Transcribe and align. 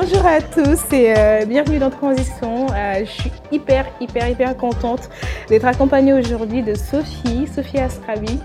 bonjour 0.00 0.24
à 0.24 0.40
tous 0.40 0.92
et 0.92 1.12
euh, 1.16 1.44
bienvenue 1.44 1.78
dans 1.80 1.90
Transition. 1.90 2.66
Euh, 2.72 3.04
je 3.04 3.10
suis 3.10 3.32
hyper, 3.50 3.84
hyper, 4.00 4.28
hyper 4.28 4.56
contente 4.56 5.10
d'être 5.48 5.64
accompagnée 5.64 6.12
aujourd'hui 6.12 6.62
de 6.62 6.74
Sophie, 6.74 7.48
Sophie 7.52 7.78
Astrabi, 7.78 8.38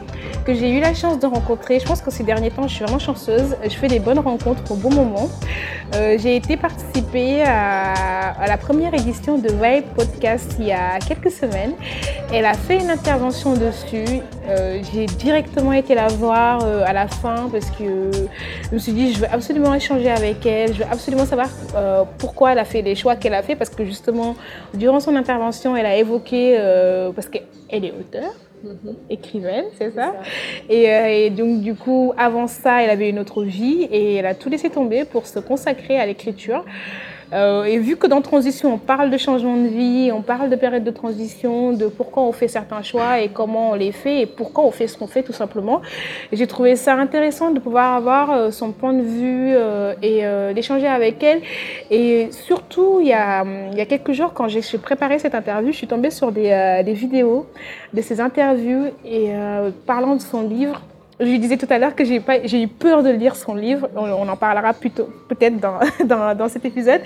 que 0.43 0.53
j'ai 0.53 0.69
eu 0.71 0.79
la 0.79 0.93
chance 0.93 1.19
de 1.19 1.25
rencontrer. 1.25 1.79
Je 1.79 1.85
pense 1.85 2.01
que 2.01 2.11
ces 2.11 2.23
derniers 2.23 2.51
temps, 2.51 2.67
je 2.67 2.75
suis 2.75 2.83
vraiment 2.83 2.99
chanceuse. 2.99 3.55
Je 3.63 3.75
fais 3.75 3.87
des 3.87 3.99
bonnes 3.99 4.19
rencontres 4.19 4.71
au 4.71 4.75
bon 4.75 4.91
moment. 4.91 5.29
Euh, 5.95 6.17
j'ai 6.19 6.35
été 6.35 6.57
participer 6.57 7.43
à, 7.43 8.45
la 8.47 8.57
première 8.57 8.93
édition 8.93 9.37
de 9.37 9.49
Vibe 9.49 9.85
Podcast 9.95 10.55
il 10.59 10.65
y 10.67 10.71
a 10.71 10.99
quelques 10.99 11.31
semaines. 11.31 11.73
Elle 12.31 12.45
a 12.45 12.53
fait 12.53 12.79
une 12.79 12.89
intervention 12.89 13.53
dessus. 13.53 14.21
j'ai 14.91 15.05
directement 15.05 15.73
été 15.73 15.95
la 15.95 16.07
voir 16.07 16.63
à 16.63 16.93
la 16.93 17.07
fin 17.07 17.49
parce 17.51 17.69
que 17.71 18.11
je 18.69 18.73
me 18.73 18.79
suis 18.79 18.91
dit, 18.91 19.13
je 19.13 19.19
veux 19.19 19.31
absolument 19.31 19.73
échanger 19.73 20.09
avec 20.09 20.45
elle. 20.45 20.73
Je 20.73 20.79
veux 20.79 20.91
absolument 20.91 21.25
savoir 21.25 21.49
euh, 21.75 22.03
pourquoi 22.17 22.51
elle 22.51 22.59
a 22.59 22.65
fait 22.65 22.81
les 22.81 22.95
choix 22.95 23.15
qu'elle 23.15 23.33
a 23.33 23.43
fait 23.43 23.55
parce 23.55 23.69
que 23.69 23.85
justement, 23.85 24.35
durant 24.73 24.99
son 24.99 25.15
intervention, 25.15 25.75
elle 25.75 25.85
a 25.85 25.95
évoqué, 25.95 26.55
euh, 26.57 27.11
parce 27.11 27.27
qu'elle 27.27 27.85
est 27.85 27.91
auteur, 27.91 28.23
mm-hmm. 28.23 28.42
Écrivaine, 29.09 29.65
c'est 29.77 29.91
ça, 29.91 30.13
Et, 30.69 30.89
euh, 30.89 31.07
et, 31.07 31.29
donc 31.29 31.61
du 31.61 31.75
coup, 31.75 32.13
avant 32.17 32.47
ça, 32.47 32.81
elle 32.83 32.89
avait 32.89 33.09
une 33.09 33.19
autre 33.19 33.43
vie 33.43 33.87
et 33.91 34.15
elle 34.15 34.25
a 34.25 34.35
tout 34.35 34.49
laissé 34.49 34.69
tomber 34.69 35.05
pour 35.05 35.27
se 35.27 35.39
consacrer 35.39 35.99
à 35.99 36.05
l'écriture. 36.05 36.65
Euh, 37.33 37.63
et 37.63 37.79
vu 37.79 37.95
que 37.95 38.05
dans 38.07 38.21
Transition, 38.21 38.75
on 38.75 38.77
parle 38.77 39.09
de 39.09 39.17
changement 39.17 39.57
de 39.57 39.67
vie, 39.67 40.11
on 40.13 40.21
parle 40.21 40.49
de 40.49 40.55
période 40.55 40.83
de 40.83 40.91
transition, 40.91 41.73
de 41.73 41.87
pourquoi 41.87 42.23
on 42.23 42.31
fait 42.31 42.47
certains 42.47 42.83
choix 42.83 43.21
et 43.21 43.29
comment 43.29 43.71
on 43.71 43.73
les 43.73 43.91
fait 43.91 44.21
et 44.21 44.25
pourquoi 44.25 44.63
on 44.63 44.71
fait 44.71 44.87
ce 44.87 44.97
qu'on 44.97 45.07
fait 45.07 45.23
tout 45.23 45.33
simplement, 45.33 45.81
j'ai 46.31 46.47
trouvé 46.47 46.75
ça 46.75 46.93
intéressant 46.95 47.51
de 47.51 47.59
pouvoir 47.59 47.95
avoir 47.95 48.31
euh, 48.31 48.51
son 48.51 48.71
point 48.71 48.93
de 48.93 49.01
vue 49.01 49.53
euh, 49.55 49.93
et 50.01 50.23
d'échanger 50.53 50.87
avec 50.87 51.23
elle. 51.23 51.41
Et 51.89 52.29
surtout, 52.31 52.99
il 53.01 53.07
y 53.07 53.13
a, 53.13 53.43
quelques 53.85 54.11
jours, 54.11 54.33
quand 54.33 54.47
j'ai 54.47 54.61
préparé 54.77 55.19
cette 55.19 55.35
interview, 55.35 55.71
je 55.71 55.77
suis 55.77 55.87
tombée 55.87 56.11
sur 56.11 56.31
des, 56.31 56.81
des 56.85 56.93
vidéos 56.93 57.47
de 57.93 58.01
ces 58.01 58.21
interviews 58.21 58.87
et 59.05 59.31
parlant 59.85 60.15
de 60.15 60.21
son 60.21 60.43
livre 60.43 60.81
je 61.25 61.31
lui 61.31 61.39
disais 61.39 61.57
tout 61.57 61.67
à 61.69 61.77
l'heure 61.77 61.95
que 61.95 62.03
j'ai 62.03 62.63
eu 62.63 62.67
peur 62.67 63.03
de 63.03 63.09
lire 63.09 63.35
son 63.35 63.55
livre. 63.55 63.89
On, 63.95 64.27
en 64.27 64.35
parlera 64.35 64.73
peut-être 64.73 65.55
dans, 66.05 66.49
cet 66.49 66.65
épisode. 66.65 67.01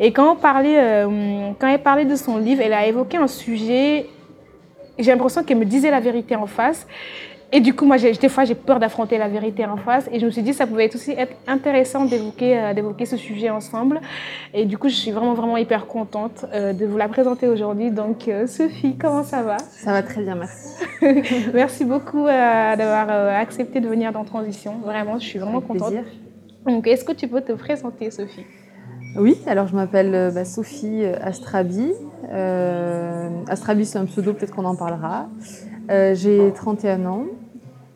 Et 0.00 0.12
euh, 0.16 1.50
quand 1.58 1.68
elle 1.68 1.82
parlait 1.82 2.04
de 2.04 2.16
son 2.16 2.38
livre, 2.38 2.62
elle 2.62 2.72
a 2.72 2.86
évoqué 2.86 3.16
un 3.16 3.26
sujet. 3.26 4.06
J'ai 4.98 5.10
l'impression 5.10 5.42
qu'elle 5.42 5.58
me 5.58 5.64
disait 5.64 5.90
la 5.90 6.00
vérité 6.00 6.36
en 6.36 6.46
face. 6.46 6.86
Et 7.54 7.60
du 7.60 7.74
coup, 7.74 7.84
moi, 7.84 7.98
des 7.98 8.28
fois, 8.30 8.44
j'ai 8.44 8.54
peur 8.54 8.80
d'affronter 8.80 9.18
la 9.18 9.28
vérité 9.28 9.66
en 9.66 9.76
face. 9.76 10.08
Et 10.10 10.18
je 10.18 10.24
me 10.24 10.30
suis 10.30 10.42
dit, 10.42 10.54
ça 10.54 10.66
pouvait 10.66 10.92
aussi 10.94 11.10
être 11.10 11.34
intéressant 11.46 12.06
d'évoquer, 12.06 12.58
euh, 12.58 12.72
d'évoquer 12.72 13.04
ce 13.04 13.18
sujet 13.18 13.50
ensemble. 13.50 14.00
Et 14.54 14.64
du 14.64 14.78
coup, 14.78 14.88
je 14.88 14.94
suis 14.94 15.10
vraiment, 15.10 15.34
vraiment 15.34 15.58
hyper 15.58 15.86
contente 15.86 16.46
euh, 16.54 16.72
de 16.72 16.86
vous 16.86 16.96
la 16.96 17.08
présenter 17.08 17.48
aujourd'hui. 17.48 17.90
Donc, 17.90 18.26
euh, 18.26 18.46
Sophie, 18.46 18.96
comment 18.96 19.22
ça 19.22 19.42
va? 19.42 19.58
Ça 19.58 19.92
va 19.92 20.02
très 20.02 20.22
bien, 20.22 20.34
merci. 20.34 20.82
merci 21.52 21.84
beaucoup 21.84 22.24
d'avoir 22.24 23.10
accepté 23.36 23.80
de 23.80 23.88
venir 23.88 24.12
dans 24.12 24.24
Transition. 24.24 24.78
Vraiment, 24.82 25.18
je 25.18 25.26
suis 25.26 25.38
vraiment 25.38 25.58
Avec 25.58 25.68
contente. 25.68 25.92
Plaisir. 25.92 26.04
Donc, 26.66 26.86
est-ce 26.86 27.04
que 27.04 27.12
tu 27.12 27.28
peux 27.28 27.42
te 27.42 27.52
présenter, 27.52 28.10
Sophie? 28.10 28.46
Oui, 29.16 29.38
alors 29.46 29.66
je 29.66 29.74
m'appelle 29.74 30.32
bah, 30.34 30.44
Sophie 30.44 31.04
Astrabi. 31.04 31.92
Astrabi, 33.48 33.84
c'est 33.84 33.98
un 33.98 34.06
pseudo, 34.06 34.32
peut-être 34.32 34.54
qu'on 34.54 34.64
en 34.64 34.76
parlera. 34.76 35.28
j'ai 35.88 36.52
31 36.54 37.06
ans. 37.06 37.26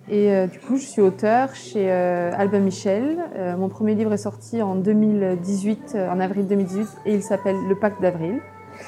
Et 0.09 0.31
euh, 0.31 0.47
du 0.47 0.61
coup, 0.61 0.77
je 0.77 0.85
suis 0.85 1.03
auteur 1.03 1.55
chez 1.55 1.91
euh, 1.91 2.31
Albin 2.37 2.61
Michel. 2.61 3.19
Euh, 3.37 3.57
mon 3.57 3.69
premier 3.69 3.95
livre 3.95 4.13
est 4.13 4.19
sorti 4.19 4.63
en 4.63 4.77
2018, 4.77 5.97
en 6.11 6.21
avril 6.21 6.47
2018, 6.47 6.87
et 7.07 7.15
il 7.15 7.23
s'appelle 7.23 7.57
Le 7.69 7.75
Pacte 7.75 8.01
d'avril. 8.01 8.41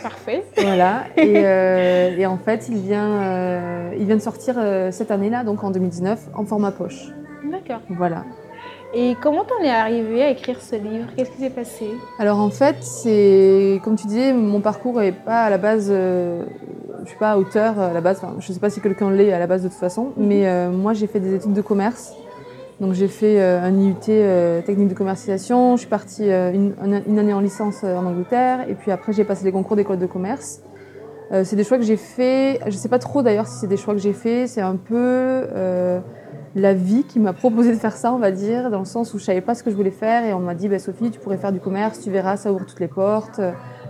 Parfait. 0.03 0.45
Voilà. 0.59 1.05
Et, 1.17 2.21
et, 2.21 2.27
en 2.27 2.37
fait, 2.37 2.69
il 2.69 2.77
vient, 2.77 3.91
il 3.99 4.05
vient 4.05 4.17
de 4.17 4.21
sortir 4.21 4.57
cette 4.91 5.11
année-là, 5.11 5.45
donc 5.45 5.65
en 5.65 5.71
2019, 5.71 6.29
en 6.35 6.45
format 6.45 6.73
poche. 6.73 7.09
D'accord. 7.51 7.81
Voilà. 7.89 8.25
Et 8.95 9.17
comment 9.21 9.45
t'en 9.45 9.63
es 9.63 9.71
arrivé 9.71 10.23
à 10.23 10.31
écrire 10.31 10.61
ce 10.61 10.77
livre? 10.77 11.07
Qu'est-ce 11.17 11.31
qui 11.31 11.39
s'est 11.39 11.51
passé? 11.51 11.91
Alors 12.19 12.39
en 12.39 12.51
fait, 12.51 12.77
c'est 12.81 13.81
comme 13.85 13.97
tu 13.97 14.07
disais, 14.07 14.33
mon 14.33 14.61
parcours 14.61 14.99
n'est 15.01 15.13
pas 15.13 15.43
à 15.43 15.51
la 15.51 15.59
base 15.59 15.93
je 17.09 17.09
suis 17.11 17.19
pas 17.19 17.39
auteur 17.39 17.79
à 17.79 17.93
la 17.93 18.01
base. 18.01 18.19
Enfin, 18.23 18.37
je 18.39 18.53
sais 18.53 18.61
pas 18.61 18.71
si 18.71 18.81
quelqu'un 18.81 19.11
l'est 19.11 19.33
à 19.33 19.39
la 19.39 19.47
base 19.47 19.63
de 19.63 19.69
toute 19.69 19.79
façon, 19.79 20.13
mhm. 20.17 20.27
mais 20.27 20.47
euh, 20.47 20.71
moi 20.71 20.93
j'ai 20.93 21.07
fait 21.07 21.21
des 21.21 21.35
études 21.35 21.53
de 21.53 21.63
commerce. 21.63 22.15
Donc 22.81 22.93
j'ai 22.93 23.09
fait 23.09 23.41
euh, 23.41 23.61
un 23.61 23.75
IUT 23.77 23.95
euh, 24.09 24.61
technique 24.63 24.89
de 24.89 24.95
commercialisation. 24.95 25.77
Je 25.77 25.81
suis 25.81 25.89
partie 25.89 26.31
une, 26.31 26.75
une, 27.07 27.19
année 27.19 27.33
en 27.33 27.41
licence 27.41 27.83
en 27.83 28.07
Angleterre 28.07 28.67
et 28.69 28.75
puis 28.75 28.93
après 28.93 29.13
j'ai 29.13 29.25
passé 29.25 29.45
les 29.45 29.53
concours 29.53 29.75
d'école 29.75 29.99
de 29.99 30.07
commerce. 30.07 30.61
c'est 31.31 31.57
des 31.57 31.65
choix 31.65 31.79
que 31.79 31.85
j'ai 31.85 31.97
fait. 31.97 32.61
Je 32.67 32.77
sais 32.77 32.89
pas 32.89 32.99
trop 32.99 33.23
d'ailleurs 33.23 33.47
si 33.47 33.59
c'est 33.59 33.67
des 33.67 33.77
choix 33.77 33.95
que 33.95 34.01
j'ai 34.01 34.13
fait. 34.13 34.47
C'est 34.47 34.61
un 34.61 34.77
peu 34.77 35.45
la 36.55 36.75
vie 36.75 37.05
qui 37.05 37.19
m'a 37.21 37.33
proposé 37.33 37.73
de 37.73 37.79
faire 37.79 37.97
ça, 37.97 38.13
on 38.13 38.19
va 38.19 38.31
dire, 38.31 38.71
dans 38.71 38.79
le 38.79 38.85
sens 38.85 39.15
où 39.15 39.19
je 39.19 39.25
savais 39.25 39.41
pas 39.41 39.55
ce 39.55 39.63
que 39.63 39.71
je 39.71 39.77
voulais 39.77 39.91
faire 39.91 40.25
et 40.25 40.33
on 40.35 40.41
m'a 40.41 40.55
dit, 40.55 40.69
bah, 40.69 40.79
Sophie, 40.79 41.11
tu 41.11 41.21
pourrais 41.21 41.37
faire 41.37 41.53
du 41.53 41.61
commerce, 41.61 42.01
tu 42.01 42.11
verras, 42.11 42.37
ça 42.37 42.53
ouvre 42.53 42.67
toutes 42.67 42.81
les 42.81 42.89
portes 42.89 43.41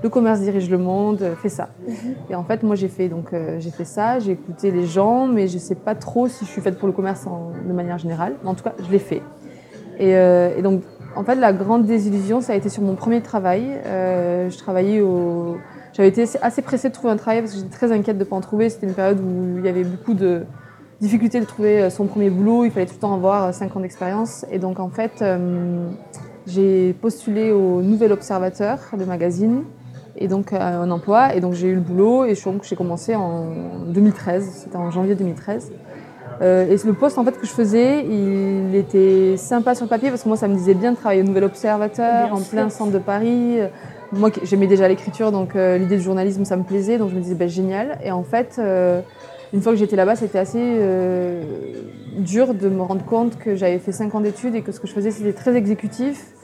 le 0.02 0.08
commerce 0.08 0.40
dirige 0.40 0.70
le 0.70 0.78
monde, 0.78 1.22
euh, 1.22 1.34
fais 1.34 1.48
ça. 1.48 1.70
Mhm. 1.86 2.14
Et 2.30 2.34
en 2.34 2.44
fait, 2.44 2.62
moi, 2.62 2.76
j'ai 2.76 2.88
fait, 2.88 3.08
donc, 3.08 3.32
euh, 3.32 3.56
j'ai 3.58 3.70
fait 3.70 3.84
ça, 3.84 4.18
j'ai 4.18 4.32
écouté 4.32 4.70
les 4.70 4.86
gens, 4.86 5.26
mais 5.26 5.48
je 5.48 5.54
ne 5.54 5.60
sais 5.60 5.74
pas 5.74 5.94
trop 5.94 6.28
si 6.28 6.44
je 6.44 6.50
suis 6.50 6.60
faite 6.60 6.78
pour 6.78 6.88
le 6.88 6.94
commerce 6.94 7.26
de 7.66 7.72
manière 7.72 7.98
générale. 7.98 8.34
Mais 8.42 8.48
en 8.48 8.54
tout 8.54 8.64
cas, 8.64 8.74
je 8.84 8.90
l'ai 8.90 8.98
fait. 8.98 9.22
Et, 9.98 10.14
euh, 10.16 10.60
donc, 10.62 10.82
en 11.16 11.24
fait, 11.24 11.34
la 11.34 11.52
grande 11.52 11.84
désillusion, 11.84 12.40
ça 12.40 12.52
a 12.52 12.56
été 12.56 12.68
sur 12.68 12.82
mon 12.82 12.94
premier 12.94 13.22
travail. 13.22 13.80
je 13.84 14.56
travaillais 14.58 15.00
au... 15.00 15.56
J'avais 15.92 16.10
été 16.10 16.26
assez 16.42 16.62
pressée 16.62 16.90
de 16.90 16.94
trouver 16.94 17.12
un 17.12 17.16
travail 17.16 17.40
parce 17.40 17.54
que 17.54 17.58
j'étais 17.58 17.74
très 17.74 17.90
inquiète 17.90 18.18
de 18.18 18.22
ne 18.22 18.28
pas 18.28 18.36
en 18.36 18.40
trouver. 18.40 18.70
C'était 18.70 18.86
une 18.86 18.94
période 18.94 19.18
où 19.18 19.58
il 19.58 19.64
y 19.64 19.68
avait 19.68 19.82
beaucoup 19.82 20.14
de 20.14 20.42
difficultés 21.00 21.40
de 21.40 21.44
trouver 21.44 21.90
son 21.90 22.06
premier 22.06 22.30
boulot. 22.30 22.64
Il 22.64 22.70
fallait 22.70 22.86
tout 22.86 22.94
le 22.94 23.00
temps 23.00 23.14
avoir 23.14 23.54
5 23.54 23.76
ans 23.76 23.80
d'expérience. 23.80 24.44
Et 24.50 24.58
donc, 24.58 24.80
en 24.80 24.88
fait, 24.88 25.22
j'ai 26.46 26.94
postulé 26.94 27.52
au 27.52 27.82
Nouvel 27.82 28.12
Observateur, 28.12 28.78
le 28.96 29.04
magazine 29.04 29.64
et 30.18 30.28
donc 30.28 30.52
euh, 30.52 30.58
un 30.58 30.90
emploi. 30.90 31.34
Et 31.34 31.40
donc 31.40 31.54
j'ai 31.54 31.68
eu 31.68 31.74
le 31.74 31.80
boulot 31.80 32.24
et 32.24 32.34
j'ai 32.34 32.76
commencé 32.76 33.14
en 33.14 33.46
2013, 33.86 34.62
c'était 34.64 34.76
en 34.76 34.90
janvier 34.90 35.14
2013. 35.14 35.72
Euh, 36.40 36.70
et 36.70 36.76
le 36.86 36.92
poste 36.92 37.18
en 37.18 37.24
fait 37.24 37.38
que 37.38 37.46
je 37.46 37.50
faisais, 37.50 38.04
il 38.04 38.74
était 38.74 39.36
sympa 39.36 39.74
sur 39.74 39.86
le 39.86 39.88
papier 39.90 40.10
parce 40.10 40.22
que 40.22 40.28
moi 40.28 40.36
ça 40.36 40.46
me 40.46 40.54
disait 40.54 40.74
bien 40.74 40.92
de 40.92 40.96
travailler 40.96 41.22
au 41.22 41.24
Nouvel 41.24 41.44
Observateur, 41.44 42.32
en 42.32 42.40
plein 42.40 42.68
centre 42.70 42.92
de 42.92 42.98
Paris. 42.98 43.58
Moi 44.12 44.30
j'aimais 44.42 44.68
déjà 44.68 44.88
l'écriture 44.88 45.32
donc 45.32 45.54
euh, 45.54 45.78
l'idée 45.78 45.96
du 45.96 46.02
journalisme 46.02 46.44
ça 46.44 46.56
me 46.56 46.62
plaisait 46.62 46.96
donc 46.96 47.10
je 47.10 47.14
me 47.14 47.20
disais 47.20 47.34
ben, 47.34 47.48
génial. 47.48 47.98
Et 48.04 48.12
en 48.12 48.22
fait 48.22 48.60
une 49.52 49.62
fois 49.62 49.72
que 49.72 49.78
j'étais 49.78 49.96
là-bas 49.96 50.16
c'était 50.16 50.38
assez 50.38 50.80
dur 52.18 52.54
de 52.54 52.68
me 52.68 52.82
rendre 52.82 53.04
compte 53.04 53.38
que 53.38 53.56
j'avais 53.56 53.78
fait 53.78 53.92
5 53.92 54.14
ans 54.14 54.20
d'études 54.20 54.54
et 54.54 54.62
que 54.62 54.72
ce 54.72 54.80
que 54.80 54.86
je 54.86 54.92
faisais 54.92 55.10
c'était 55.10 55.32
très 55.32 55.54
exécutif 55.56 56.34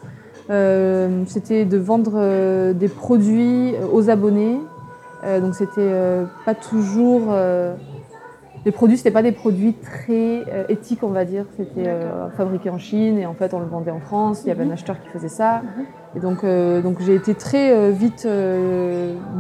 euh, 0.51 1.25
c'était 1.27 1.65
de 1.65 1.79
vendre 1.79 2.13
euh, 2.17 2.75
des 2.75 2.89
produits 2.89 3.75
euh, 3.75 3.87
aux 3.91 4.11
abonnés. 4.11 4.59
donc 5.41 5.55
c'était 5.55 5.91
pas 6.45 6.55
toujours 6.55 7.35
les 8.67 8.73
produits, 8.73 8.99
c'était 8.99 9.11
pas 9.11 9.23
des 9.23 9.33
produits 9.33 9.73
très 9.73 10.45
éthiques, 10.69 11.03
on 11.03 11.09
va 11.09 11.25
dire. 11.25 11.47
C'était 11.57 11.91
fabriqué 12.37 12.69
en 12.69 12.79
Chine 12.79 13.19
et 13.19 13.25
en 13.25 13.33
fait 13.33 13.55
on 13.55 13.61
le 13.61 13.65
vendait 13.65 13.91
en 13.91 14.01
France. 14.01 14.43
Il 14.45 14.49
y 14.49 14.51
avait 14.51 14.65
un 14.65 14.67
mhm. 14.67 14.73
acheteur 14.73 15.01
qui 15.01 15.09
faisait 15.09 15.31
ça. 15.31 15.63
Mhm. 15.63 15.85
Et 16.17 16.21
donc, 16.21 16.45
donc 16.45 17.01
j'ai 17.01 17.15
été 17.15 17.35
très 17.35 17.91
vite 17.91 18.27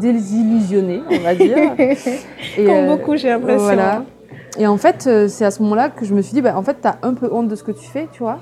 désillusionnée, 0.00 1.02
on 1.08 1.18
va 1.18 1.34
dire. 1.34 1.56
et, 1.78 2.64
Comme 2.64 2.87
beaucoup, 2.88 3.16
j'ai 3.16 3.28
l'impression. 3.28 3.64
Voilà. 3.64 4.04
Et 4.58 4.66
en 4.66 4.76
fait, 4.76 5.08
c'est 5.28 5.44
à 5.44 5.50
ce 5.50 5.62
moment-là 5.62 5.88
que 5.88 6.04
je 6.04 6.14
me 6.14 6.22
suis 6.22 6.34
dit, 6.34 6.43
bah, 6.43 6.54
en 6.56 6.62
fait, 6.62 6.78
tu 6.81 6.88
as 6.88 6.99
un 7.02 7.14
peu 7.14 7.28
honte 7.32 7.49
de 7.49 7.54
ce 7.54 7.62
que 7.62 7.72
tu 7.72 7.87
fais, 7.87 8.08
tu 8.12 8.22
vois 8.22 8.40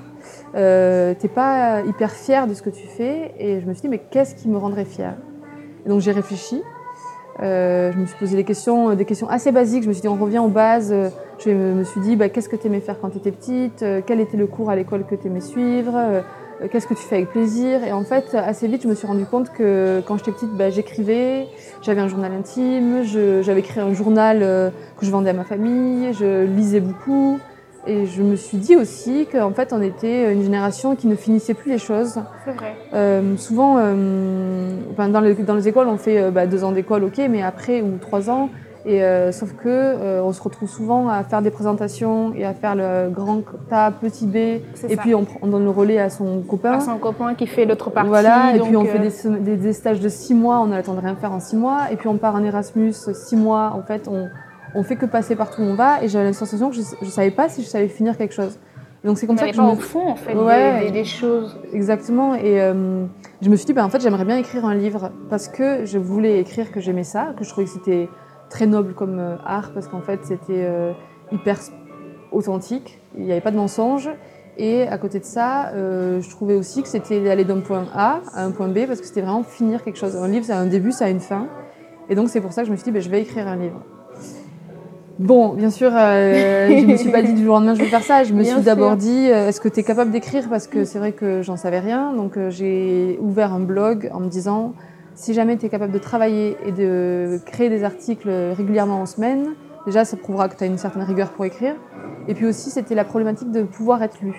euh, 0.54 1.14
t'es 1.18 1.28
pas 1.28 1.80
hyper 1.82 2.10
fier 2.12 2.46
de 2.46 2.54
ce 2.54 2.62
que 2.62 2.70
tu 2.70 2.86
fais. 2.86 3.34
Et 3.38 3.60
je 3.60 3.66
me 3.66 3.74
suis 3.74 3.82
dit, 3.82 3.88
mais 3.88 4.02
qu'est-ce 4.10 4.34
qui 4.34 4.48
me 4.48 4.58
rendrait 4.58 4.84
fier 4.84 5.14
Et 5.84 5.88
donc 5.88 6.00
j'ai 6.00 6.12
réfléchi. 6.12 6.62
Euh, 7.42 7.90
je 7.92 7.98
me 7.98 8.04
suis 8.04 8.18
posé 8.18 8.36
des 8.36 8.44
questions, 8.44 8.94
des 8.94 9.04
questions 9.04 9.28
assez 9.28 9.52
basiques. 9.52 9.82
Je 9.84 9.88
me 9.88 9.92
suis 9.92 10.02
dit, 10.02 10.08
on 10.08 10.16
revient 10.16 10.38
aux 10.38 10.48
bases. 10.48 10.94
Je 11.38 11.50
me 11.50 11.84
suis 11.84 12.00
dit, 12.00 12.16
bah, 12.16 12.28
qu'est-ce 12.28 12.48
que 12.48 12.56
tu 12.56 12.66
aimais 12.66 12.80
faire 12.80 13.00
quand 13.00 13.10
tu 13.10 13.18
étais 13.18 13.32
petite 13.32 13.84
Quel 14.06 14.20
était 14.20 14.36
le 14.36 14.46
cours 14.46 14.70
à 14.70 14.76
l'école 14.76 15.04
que 15.04 15.14
tu 15.14 15.28
aimais 15.28 15.40
suivre 15.40 16.22
Qu'est-ce 16.70 16.86
que 16.86 16.94
tu 16.94 17.02
fais 17.02 17.16
avec 17.16 17.30
plaisir 17.30 17.82
Et 17.84 17.92
en 17.92 18.04
fait, 18.04 18.34
assez 18.34 18.68
vite, 18.68 18.82
je 18.82 18.88
me 18.88 18.94
suis 18.94 19.06
rendu 19.06 19.24
compte 19.24 19.52
que 19.52 20.02
quand 20.06 20.16
j'étais 20.18 20.32
petite, 20.32 20.50
bah, 20.56 20.70
j'écrivais, 20.70 21.46
j'avais 21.82 22.00
un 22.00 22.08
journal 22.08 22.32
intime, 22.32 23.02
j'avais 23.42 23.62
créé 23.62 23.82
un 23.82 23.94
journal 23.94 24.40
que 24.96 25.06
je 25.06 25.10
vendais 25.10 25.30
à 25.30 25.34
ma 25.34 25.44
famille, 25.44 26.12
je 26.12 26.44
lisais 26.44 26.80
beaucoup. 26.80 27.38
Et 27.86 28.06
je 28.06 28.22
me 28.22 28.36
suis 28.36 28.58
dit 28.58 28.76
aussi 28.76 29.26
qu'en 29.30 29.50
fait, 29.50 29.72
on 29.72 29.82
était 29.82 30.32
une 30.32 30.42
génération 30.42 30.94
qui 30.94 31.08
ne 31.08 31.16
finissait 31.16 31.54
plus 31.54 31.70
les 31.72 31.78
choses. 31.78 32.20
C'est 32.44 32.52
vrai. 32.52 32.76
Euh, 32.94 33.36
souvent, 33.36 33.76
euh, 33.78 34.76
dans, 34.96 35.20
les, 35.20 35.34
dans, 35.34 35.54
les, 35.54 35.66
écoles, 35.66 35.88
on 35.88 35.96
fait 35.96 36.20
euh, 36.20 36.30
bah, 36.30 36.46
deux 36.46 36.62
ans 36.62 36.70
d'école, 36.70 37.02
ok, 37.02 37.20
mais 37.28 37.42
après, 37.42 37.82
ou 37.82 37.98
trois 38.00 38.30
ans. 38.30 38.50
Et 38.84 39.04
euh, 39.04 39.30
sauf 39.30 39.52
que 39.52 39.68
euh, 39.68 40.22
on 40.24 40.32
se 40.32 40.42
retrouve 40.42 40.68
souvent 40.68 41.08
à 41.08 41.22
faire 41.22 41.40
des 41.40 41.50
présentations 41.52 42.32
et 42.34 42.44
à 42.44 42.52
faire 42.52 42.74
le 42.74 43.10
grand 43.10 43.42
A, 43.70 43.92
petit 43.92 44.26
B, 44.26 44.36
et 44.36 44.62
ça. 44.74 44.88
puis 44.96 45.14
on, 45.14 45.24
on 45.40 45.46
donne 45.46 45.62
le 45.64 45.70
relais 45.70 45.98
à 46.00 46.10
son 46.10 46.40
copain. 46.40 46.72
À 46.72 46.80
son 46.80 46.98
copain 46.98 47.34
qui 47.34 47.46
fait 47.46 47.64
l'autre 47.64 47.90
partie. 47.90 48.08
Voilà, 48.08 48.54
et 48.54 48.58
donc, 48.58 48.66
puis 48.68 48.76
on 48.76 48.82
euh, 48.82 48.86
fait 48.86 48.98
des, 48.98 49.10
sem- 49.10 49.40
des, 49.42 49.56
des 49.56 49.72
stages 49.72 50.00
de 50.00 50.08
six 50.08 50.34
mois, 50.34 50.58
on 50.60 50.72
a 50.72 50.78
le 50.78 50.82
temps 50.82 50.94
de 50.94 51.00
rien 51.00 51.14
faire 51.14 51.32
en 51.32 51.38
six 51.40 51.54
mois, 51.56 51.92
et 51.92 51.96
puis 51.96 52.08
on 52.08 52.16
part 52.16 52.34
en 52.34 52.42
Erasmus 52.42 52.92
six 53.14 53.36
mois, 53.36 53.72
en 53.76 53.82
fait, 53.82 54.08
on, 54.08 54.28
on 54.74 54.82
fait 54.82 54.96
que 54.96 55.06
passer 55.06 55.36
partout 55.36 55.62
où 55.62 55.64
on 55.64 55.74
va, 55.74 56.02
et 56.02 56.08
j'avais 56.08 56.24
la 56.26 56.32
sensation 56.32 56.70
que 56.70 56.74
je, 56.76 56.82
je 57.02 57.08
savais 57.10 57.30
pas 57.30 57.48
si 57.48 57.62
je 57.62 57.68
savais 57.68 57.88
finir 57.88 58.16
quelque 58.16 58.34
chose. 58.34 58.58
Donc 59.04 59.18
c'est 59.18 59.26
comme 59.26 59.36
ça 59.38 59.46
que 59.46 59.52
je 59.52 59.56
pas 59.58 59.66
me... 59.66 59.72
au 59.72 59.76
fond 59.76 60.10
en 60.10 60.14
fait 60.16 60.34
Ouais. 60.34 60.80
des, 60.80 60.86
des- 60.86 60.92
des 60.92 61.04
choses. 61.04 61.56
Exactement, 61.72 62.34
et 62.34 62.60
euh, 62.60 63.04
je 63.42 63.48
me 63.48 63.54
suis 63.56 63.66
dit, 63.66 63.72
bah, 63.72 63.84
en 63.84 63.88
fait, 63.90 64.00
j'aimerais 64.00 64.24
bien 64.24 64.38
écrire 64.38 64.64
un 64.64 64.74
livre, 64.74 65.10
parce 65.30 65.46
que 65.46 65.84
je 65.86 65.98
voulais 65.98 66.40
écrire 66.40 66.72
que 66.72 66.80
j'aimais 66.80 67.04
ça, 67.04 67.28
que 67.36 67.44
je 67.44 67.48
trouvais 67.50 67.66
que 67.66 67.72
c'était 67.72 68.08
très 68.52 68.66
noble 68.66 68.92
comme 68.92 69.18
euh, 69.18 69.36
art, 69.44 69.72
parce 69.72 69.88
qu'en 69.88 70.02
fait, 70.02 70.20
c'était 70.24 70.64
euh, 70.64 70.92
hyper 71.32 71.58
authentique, 72.30 73.00
il 73.16 73.24
n'y 73.24 73.32
avait 73.32 73.40
pas 73.40 73.50
de 73.50 73.56
mensonge, 73.56 74.10
et 74.58 74.86
à 74.86 74.98
côté 74.98 75.18
de 75.20 75.24
ça, 75.24 75.70
euh, 75.70 76.20
je 76.20 76.28
trouvais 76.28 76.54
aussi 76.54 76.82
que 76.82 76.88
c'était 76.88 77.20
d'aller 77.20 77.44
d'un 77.44 77.60
point 77.60 77.86
A 77.94 78.20
à 78.34 78.44
un 78.44 78.50
point 78.50 78.68
B, 78.68 78.86
parce 78.86 79.00
que 79.00 79.06
c'était 79.06 79.22
vraiment 79.22 79.42
finir 79.42 79.82
quelque 79.82 79.96
chose. 79.98 80.16
Un 80.16 80.28
livre, 80.28 80.44
ça 80.44 80.58
a 80.58 80.60
un 80.60 80.66
début, 80.66 80.92
ça 80.92 81.06
a 81.06 81.08
une 81.08 81.20
fin, 81.20 81.48
et 82.10 82.14
donc 82.14 82.28
c'est 82.28 82.42
pour 82.42 82.52
ça 82.52 82.60
que 82.60 82.66
je 82.66 82.72
me 82.72 82.76
suis 82.76 82.84
dit, 82.84 82.90
bah, 82.90 83.00
je 83.00 83.08
vais 83.08 83.22
écrire 83.22 83.48
un 83.48 83.56
livre. 83.56 83.80
Bon, 85.18 85.54
bien 85.54 85.70
sûr, 85.70 85.90
euh, 85.94 86.68
je 86.78 86.84
me 86.84 86.96
suis 86.96 87.10
pas 87.10 87.22
dit 87.22 87.32
du 87.32 87.44
jour 87.44 87.54
au 87.54 87.58
lendemain 87.58 87.74
je 87.74 87.80
vais 87.82 87.86
faire 87.86 88.02
ça. 88.02 88.24
Je 88.24 88.32
me 88.32 88.42
Bien 88.42 88.54
suis 88.54 88.64
d'abord 88.64 88.96
dit, 88.96 89.28
euh, 89.30 89.48
est-ce 89.48 89.60
que 89.60 89.68
tu 89.68 89.80
es 89.80 89.82
capable 89.82 90.10
d'écrire? 90.10 90.48
Parce 90.48 90.66
que 90.66 90.84
c'est 90.84 90.98
vrai 90.98 91.12
que 91.12 91.42
j'en 91.42 91.56
savais 91.56 91.80
rien. 91.80 92.12
Donc 92.12 92.38
j'ai 92.48 93.18
ouvert 93.20 93.52
un 93.52 93.60
blog 93.60 94.10
en 94.12 94.20
me 94.20 94.28
disant, 94.28 94.72
si 95.14 95.34
jamais 95.34 95.56
tu 95.56 95.66
es 95.66 95.68
capable 95.68 95.92
de 95.92 95.98
travailler 95.98 96.56
et 96.66 96.72
de 96.72 97.38
créer 97.46 97.68
des 97.68 97.84
articles 97.84 98.30
régulièrement 98.56 99.00
en 99.00 99.06
semaine, 99.06 99.54
déjà 99.86 100.04
ça 100.04 100.16
prouvera 100.16 100.48
que 100.48 100.56
tu 100.56 100.64
as 100.64 100.66
une 100.66 100.78
certaine 100.78 101.02
rigueur 101.02 101.30
pour 101.30 101.44
écrire. 101.44 101.74
Et 102.28 102.34
puis 102.34 102.46
aussi, 102.46 102.70
c'était 102.70 102.94
la 102.94 103.04
problématique 103.04 103.50
de 103.50 103.62
pouvoir 103.62 104.02
être 104.02 104.20
lu. 104.20 104.34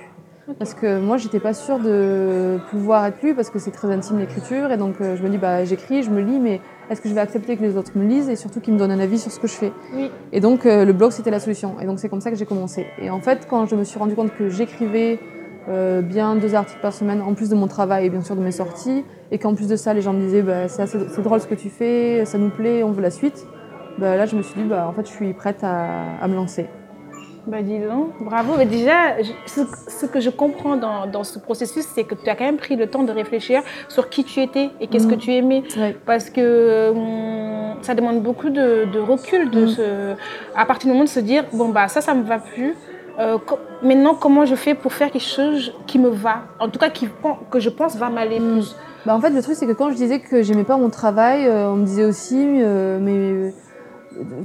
Parce 0.60 0.74
que 0.74 1.00
moi, 1.00 1.16
j'étais 1.18 1.40
pas 1.40 1.54
sûre 1.54 1.80
de 1.80 2.60
pouvoir 2.70 3.06
être 3.06 3.22
lu 3.22 3.34
parce 3.34 3.50
que 3.50 3.60
c'est 3.60 3.72
très 3.72 3.90
intime 3.90 4.20
l'écriture. 4.20 4.72
Et 4.72 4.78
donc, 4.78 4.96
euh, 5.00 5.16
je 5.16 5.24
me 5.24 5.30
dis, 5.30 5.38
bah, 5.38 5.64
j'écris, 5.64 6.04
je 6.04 6.10
me 6.10 6.20
lis, 6.20 6.40
mais 6.40 6.60
est-ce 6.90 7.02
que 7.02 7.08
je 7.08 7.14
vais 7.14 7.22
accepter 7.22 7.56
que 7.56 7.62
les 7.62 7.78
autres 7.78 7.92
me 7.96 8.06
lisent 8.06 8.30
et 8.30 8.36
surtout 8.36 8.60
qu'ils 8.60 8.74
me 8.74 8.80
donnent 8.80 8.92
un 8.92 9.00
avis 9.00 9.20
sur 9.20 9.32
ce 9.32 9.40
que 9.40 9.48
je 9.48 9.54
fais? 9.54 9.72
Oui. 9.96 10.12
Et 10.34 10.42
donc, 10.42 10.66
euh, 10.66 10.84
le 10.84 10.92
blog, 10.92 11.12
c'était 11.12 11.32
la 11.32 11.40
solution. 11.40 11.76
Et 11.80 11.86
donc, 11.86 12.00
c'est 12.00 12.10
comme 12.10 12.20
ça 12.20 12.30
que 12.30 12.36
j'ai 12.36 12.46
commencé. 12.46 12.86
Et 13.02 13.10
en 13.10 13.22
fait, 13.22 13.48
quand 13.50 13.66
je 13.68 13.76
me 13.76 13.86
suis 13.86 13.98
rendu 13.98 14.16
compte 14.16 14.36
que 14.36 14.50
j'écrivais 14.50 15.20
euh, 15.70 16.02
bien 16.02 16.36
deux 16.36 16.56
articles 16.56 16.82
par 16.82 16.94
semaine, 16.94 17.22
en 17.22 17.34
plus 17.34 17.50
de 17.50 17.56
mon 17.56 17.68
travail 17.68 18.06
et 18.06 18.10
bien 18.10 18.22
sûr 18.22 18.36
de 18.36 18.42
mes 18.42 18.52
sorties, 18.52 19.04
et 19.32 19.38
qu'en 19.40 19.56
plus 19.56 19.68
de 19.68 19.76
ça, 19.76 19.94
les 19.94 20.02
gens 20.02 20.14
me 20.14 20.20
disaient, 20.20 20.42
bah, 20.42 20.68
c'est 20.68 21.22
drôle 21.22 21.40
ce 21.40 21.48
que 21.48 21.56
tu 21.56 21.70
fais, 21.70 22.26
ça 22.26 22.38
nous 22.38 22.50
plaît, 22.50 22.84
on 22.84 22.92
veut 22.92 23.02
la 23.02 23.12
suite, 23.12 23.46
bah, 23.98 24.16
là, 24.18 24.26
je 24.26 24.36
me 24.36 24.42
suis 24.42 24.56
dit, 24.62 24.68
bah, 24.68 24.88
en 24.90 24.94
fait, 24.94 25.06
je 25.08 25.12
suis 25.12 25.34
prête 25.34 25.64
à, 25.64 26.18
à 26.22 26.28
me 26.28 26.36
lancer. 26.36 26.66
Bah 27.46 27.62
dis 27.62 27.78
donc, 27.78 28.12
bravo. 28.22 28.54
Mais 28.58 28.66
déjà, 28.66 29.18
ce, 29.48 29.62
ce 29.90 30.06
que 30.06 30.22
je 30.22 30.30
comprends 30.30 30.78
dans, 30.78 31.08
dans 31.08 31.26
ce 31.26 31.40
processus, 31.40 31.86
c'est 31.94 32.06
que 32.06 32.16
tu 32.16 32.30
as 32.30 32.36
quand 32.38 32.46
même 32.46 32.56
pris 32.56 32.78
le 32.78 32.88
temps 32.88 33.04
de 33.04 33.12
réfléchir 33.12 33.62
sur 33.90 34.08
qui 34.10 34.24
tu 34.24 34.40
étais 34.40 34.70
et 34.80 34.88
qu'est-ce 34.88 35.08
que 35.08 35.16
Mhm. 35.16 35.20
tu 35.20 35.34
aimais. 35.34 35.64
Parce 36.06 36.30
que 36.30 36.92
hum, 36.92 37.76
ça 37.82 37.96
demande 37.96 38.24
beaucoup 38.24 38.50
de, 38.50 38.86
de 38.86 38.98
recul, 39.00 39.52
de 39.52 39.64
Mhm. 39.64 39.68
se, 39.68 40.14
à 40.56 40.66
partir 40.66 40.88
du 40.88 40.94
moment 40.94 41.04
de 41.04 41.10
se 41.10 41.20
dire, 41.20 41.44
bon 41.52 41.68
bah 41.68 41.90
ça, 41.90 42.00
ça 42.00 42.14
me 42.14 42.24
va 42.24 42.40
plus. 42.40 42.76
Euh, 43.20 43.38
maintenant, 43.84 44.16
comment 44.16 44.46
je 44.46 44.56
fais 44.56 44.74
pour 44.74 44.94
faire 44.94 45.12
quelque 45.12 45.22
chose 45.22 45.74
qui 45.86 46.00
me 46.00 46.10
va? 46.10 46.44
En 46.60 46.70
tout 46.70 46.80
cas, 46.80 46.90
qui, 46.90 47.08
que 47.52 47.60
je 47.60 47.70
pense 47.70 47.96
va 47.96 48.10
m'aller 48.10 48.40
plus. 48.40 48.76
Bah, 49.06 49.16
en 49.16 49.20
fait, 49.20 49.30
le 49.30 49.42
truc, 49.42 49.56
c'est 49.56 49.68
que 49.68 49.74
quand 49.74 49.92
je 49.92 49.96
disais 49.96 50.20
que 50.20 50.42
j'aimais 50.42 50.64
pas 50.64 50.78
mon 50.78 50.90
travail, 50.90 51.46
euh, 51.46 51.70
on 51.70 51.76
me 51.76 51.86
disait 51.86 52.06
aussi, 52.06 52.38
euh, 52.40 53.00
mais 53.02 53.18
euh, 53.18 53.52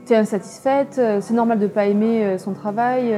t'es 0.05 0.17
insatisfaite, 0.17 1.01
c'est 1.21 1.35
normal 1.35 1.59
de 1.59 1.67
pas 1.67 1.87
aimer 1.87 2.37
son 2.39 2.53
travail. 2.53 3.15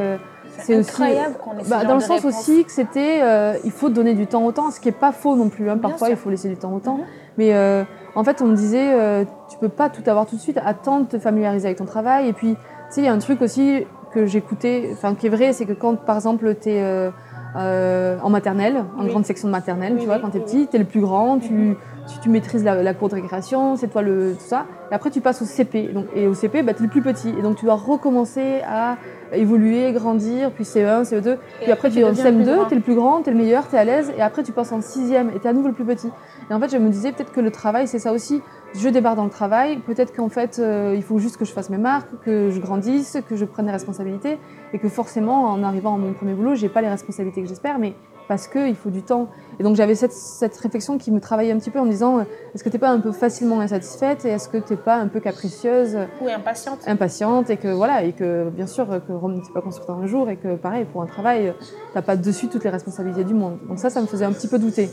c'est 0.58 0.76
aussi. 0.76 0.90
incroyable 0.90 1.36
qu'on 1.42 1.58
ait 1.58 1.68
Bah, 1.68 1.84
dans 1.84 1.94
le 1.94 2.00
sens 2.00 2.20
réponse. 2.20 2.40
aussi 2.40 2.64
que 2.64 2.70
c'était, 2.72 3.20
il 3.64 3.70
faut 3.70 3.88
donner 3.88 4.14
du 4.14 4.26
temps 4.26 4.44
au 4.44 4.52
temps, 4.52 4.70
ce 4.70 4.80
qui 4.80 4.88
est 4.88 4.92
pas 4.92 5.12
faux 5.12 5.34
non 5.34 5.48
plus. 5.48 5.68
Hein. 5.70 5.78
Parfois, 5.78 6.08
sûr. 6.08 6.16
il 6.16 6.20
faut 6.20 6.30
laisser 6.30 6.48
du 6.48 6.56
temps 6.56 6.74
au 6.74 6.80
temps. 6.80 6.98
Mhm. 6.98 7.04
Mais 7.38 7.84
en 8.14 8.24
fait, 8.24 8.42
on 8.42 8.46
me 8.46 8.54
disait, 8.56 9.26
tu 9.48 9.58
peux 9.58 9.68
pas 9.68 9.88
tout 9.88 10.02
avoir 10.08 10.26
tout 10.26 10.36
de 10.36 10.40
suite, 10.40 10.60
attends 10.64 11.00
de 11.00 11.06
te 11.06 11.18
familiariser 11.18 11.66
avec 11.66 11.78
ton 11.78 11.86
travail. 11.86 12.28
Et 12.28 12.32
puis, 12.32 12.54
tu 12.54 12.60
sais, 12.90 13.00
il 13.00 13.04
y 13.04 13.08
a 13.08 13.12
un 13.12 13.18
truc 13.18 13.40
aussi 13.42 13.86
que 14.12 14.26
j'écoutais, 14.26 14.90
enfin, 14.92 15.14
qui 15.14 15.26
est 15.26 15.30
vrai, 15.30 15.52
c'est 15.52 15.66
que 15.66 15.72
quand, 15.72 15.96
par 15.96 16.16
exemple, 16.16 16.54
tu 16.60 16.70
es 16.70 17.10
en 17.54 18.30
maternelle, 18.30 18.84
en 18.98 19.02
Oui. 19.04 19.08
grande 19.10 19.24
section 19.24 19.48
de 19.48 19.52
maternelle, 19.52 19.94
Oui, 19.94 20.00
tu 20.00 20.06
vois, 20.06 20.16
oui, 20.16 20.22
quand 20.22 20.30
tu 20.30 20.38
es 20.38 20.40
petit, 20.40 20.68
tu 20.68 20.76
es 20.76 20.78
le 20.78 20.84
plus 20.84 21.00
grand, 21.00 21.38
tu, 21.38 21.52
Mhm. 21.52 21.74
tu, 22.06 22.18
tu 22.20 22.28
maîtrises 22.28 22.64
la, 22.64 22.82
la 22.82 22.94
cour 22.94 23.08
de 23.08 23.14
récréation, 23.14 23.76
c'est 23.76 23.88
toi 23.88 24.02
le 24.02 24.34
tout 24.38 24.44
ça. 24.46 24.66
Et 24.90 24.94
après, 24.94 25.10
tu 25.10 25.20
passes 25.20 25.42
au 25.42 25.44
CP. 25.44 25.88
Donc, 25.92 26.06
et 26.14 26.26
au 26.26 26.34
CP, 26.34 26.62
bah, 26.62 26.74
tu 26.74 26.82
es 26.82 26.86
le 26.86 26.90
plus 26.90 27.02
petit. 27.02 27.30
Et 27.38 27.42
donc, 27.42 27.56
tu 27.56 27.64
dois 27.64 27.74
recommencer 27.74 28.60
à 28.68 28.96
évoluer, 29.32 29.92
grandir, 29.92 30.50
puis 30.50 30.64
CE1, 30.64 31.04
CE2. 31.04 31.36
Puis 31.62 31.70
après, 31.72 31.90
tu 31.90 32.00
es 32.00 32.04
en 32.04 32.08
deviens 32.10 32.30
le 32.30 32.36
plus 32.36 32.44
CM2, 32.44 32.56
grand. 32.56 32.64
tu 32.66 32.72
es 32.72 32.76
le 32.76 32.82
plus 32.82 32.94
grand, 32.94 33.22
tu 33.22 33.30
es 33.30 33.32
le 33.32 33.38
meilleur, 33.38 33.68
tu 33.68 33.76
es 33.76 33.78
à 33.78 33.84
l'aise. 33.84 34.12
Et 34.16 34.22
après, 34.22 34.42
tu 34.42 34.52
passes 34.52 34.72
en 34.72 34.80
sixième 34.80 35.30
et 35.30 35.38
tu 35.38 35.46
es 35.46 35.48
à 35.48 35.52
nouveau 35.52 35.68
le 35.68 35.74
plus 35.74 35.84
petit. 35.84 36.08
Et 36.50 36.52
en 36.52 36.58
fait, 36.58 36.68
je 36.68 36.76
me 36.78 36.90
disais 36.90 37.12
peut-être 37.12 37.32
que 37.32 37.40
le 37.40 37.52
travail, 37.52 37.86
c'est 37.86 38.00
ça 38.00 38.12
aussi. 38.12 38.42
Je 38.74 38.88
débarque 38.88 39.16
dans 39.16 39.24
le 39.24 39.30
travail. 39.30 39.78
Peut-être 39.78 40.12
qu'en 40.14 40.28
fait, 40.28 40.58
euh, 40.58 40.94
il 40.96 41.02
faut 41.02 41.18
juste 41.18 41.36
que 41.36 41.44
je 41.44 41.52
fasse 41.52 41.70
mes 41.70 41.78
marques, 41.78 42.10
que 42.24 42.50
je 42.50 42.60
grandisse, 42.60 43.18
que 43.28 43.36
je 43.36 43.44
prenne 43.44 43.66
des 43.66 43.72
responsabilités. 43.72 44.38
Et 44.72 44.80
que 44.80 44.88
forcément, 44.88 45.44
en 45.44 45.62
arrivant 45.62 45.94
à 45.94 45.98
mon 45.98 46.12
premier 46.12 46.34
boulot, 46.34 46.56
j'ai 46.56 46.68
pas 46.68 46.82
les 46.82 46.88
responsabilités 46.88 47.42
que 47.42 47.48
j'espère, 47.48 47.78
mais 47.78 47.94
parce 48.26 48.48
qu'il 48.48 48.74
faut 48.74 48.90
du 48.90 49.02
temps. 49.02 49.28
Et 49.58 49.62
donc, 49.62 49.76
j'avais 49.76 49.94
cette, 49.94 50.12
cette 50.12 50.56
réflexion 50.56 50.98
qui 50.98 51.12
me 51.12 51.20
travaillait 51.20 51.52
un 51.52 51.58
petit 51.58 51.70
peu 51.70 51.78
en 51.78 51.84
me 51.84 51.90
disant 51.90 52.18
euh, 52.18 52.22
est-ce 52.54 52.64
que 52.64 52.68
tu 52.68 52.78
pas 52.80 52.90
un 52.90 53.00
peu 53.00 53.12
facilement 53.12 53.60
insatisfaite 53.60 54.24
et 54.24 54.28
est-ce 54.28 54.48
que 54.48 54.56
tu 54.56 54.76
pas 54.76 54.96
un 54.96 55.08
peu 55.08 55.20
capricieuse 55.20 55.98
Oui, 56.20 56.32
impatiente. 56.32 56.80
impatiente 56.86 57.50
et 57.50 57.56
que 57.56 57.68
voilà 57.68 58.04
et 58.04 58.12
que 58.12 58.48
bien 58.50 58.66
sûr 58.66 58.86
que 59.06 59.12
Rome 59.12 59.34
n'était 59.34 59.52
pas 59.52 59.60
construite 59.60 59.90
en 59.90 59.98
un 59.98 60.06
jour 60.06 60.30
et 60.30 60.36
que 60.36 60.54
pareil 60.54 60.84
pour 60.84 61.02
un 61.02 61.06
travail 61.06 61.52
t'as 61.92 62.02
pas 62.02 62.14
de 62.16 62.30
suite 62.32 62.52
toutes 62.52 62.62
les 62.64 62.70
responsabilités 62.70 63.24
du 63.24 63.34
monde 63.34 63.58
donc 63.68 63.80
ça 63.80 63.90
ça 63.90 64.00
me 64.00 64.06
faisait 64.06 64.24
un 64.24 64.32
petit 64.32 64.48
peu 64.48 64.58
douter 64.60 64.88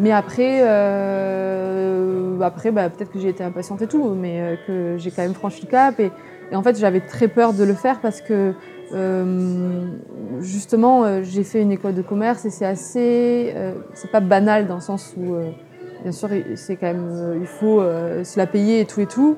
mais 0.00 0.10
après 0.12 0.60
euh, 0.62 2.40
après 2.40 2.72
bah, 2.72 2.88
peut-être 2.88 3.12
que 3.12 3.18
j'ai 3.20 3.28
été 3.28 3.44
impatiente 3.44 3.82
et 3.82 3.86
tout 3.86 4.14
mais 4.14 4.40
euh, 4.40 4.56
que 4.66 4.96
j'ai 4.96 5.10
quand 5.10 5.22
même 5.22 5.34
franchi 5.34 5.62
le 5.62 5.70
cap 5.70 6.00
et, 6.00 6.10
en 6.52 6.62
fait 6.62 6.76
j'avais 6.76 7.00
très 7.00 7.28
peur 7.28 7.52
de 7.52 7.62
le 7.62 7.74
faire 7.74 8.00
parce 8.00 8.20
que 8.20 8.54
euh, 8.92 9.84
justement 10.40 11.04
euh, 11.04 11.20
j'ai 11.22 11.44
fait 11.44 11.62
une 11.62 11.70
école 11.70 11.94
de 11.94 12.02
commerce 12.02 12.44
et 12.46 12.50
c'est 12.50 12.64
assez 12.66 13.52
euh, 13.54 13.74
c'est 13.94 14.10
pas 14.10 14.20
banal 14.20 14.66
dans 14.66 14.76
le 14.76 14.80
sens 14.80 15.14
où 15.16 15.34
euh, 15.34 15.50
bien 16.02 16.12
sûr 16.12 16.28
c'est 16.56 16.76
quand 16.76 16.86
même 16.86 17.38
il 17.40 17.46
faut 17.46 17.80
se 17.80 18.38
la 18.38 18.46
payer 18.46 18.80
et 18.80 18.86
tout 18.86 19.00
et 19.00 19.06
tout 19.06 19.36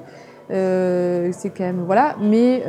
c'est 0.48 1.50
quand 1.56 1.64
même 1.64 1.82
voilà. 1.84 2.14
Mais 2.20 2.62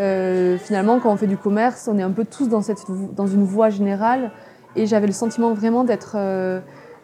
finalement 0.58 1.00
quand 1.00 1.14
on 1.14 1.16
fait 1.16 1.28
du 1.28 1.38
commerce 1.38 1.88
on 1.92 1.98
est 2.00 2.04
un 2.04 2.12
peu 2.12 2.26
tous 2.26 2.50
dans 2.50 2.62
cette 2.62 2.80
dans 3.16 3.28
une 3.28 3.44
voie 3.44 3.70
générale 3.70 4.32
et 4.76 4.88
j'avais 4.88 5.06
le 5.06 5.14
sentiment 5.14 5.54
vraiment 5.54 5.84
d'être 5.84 6.18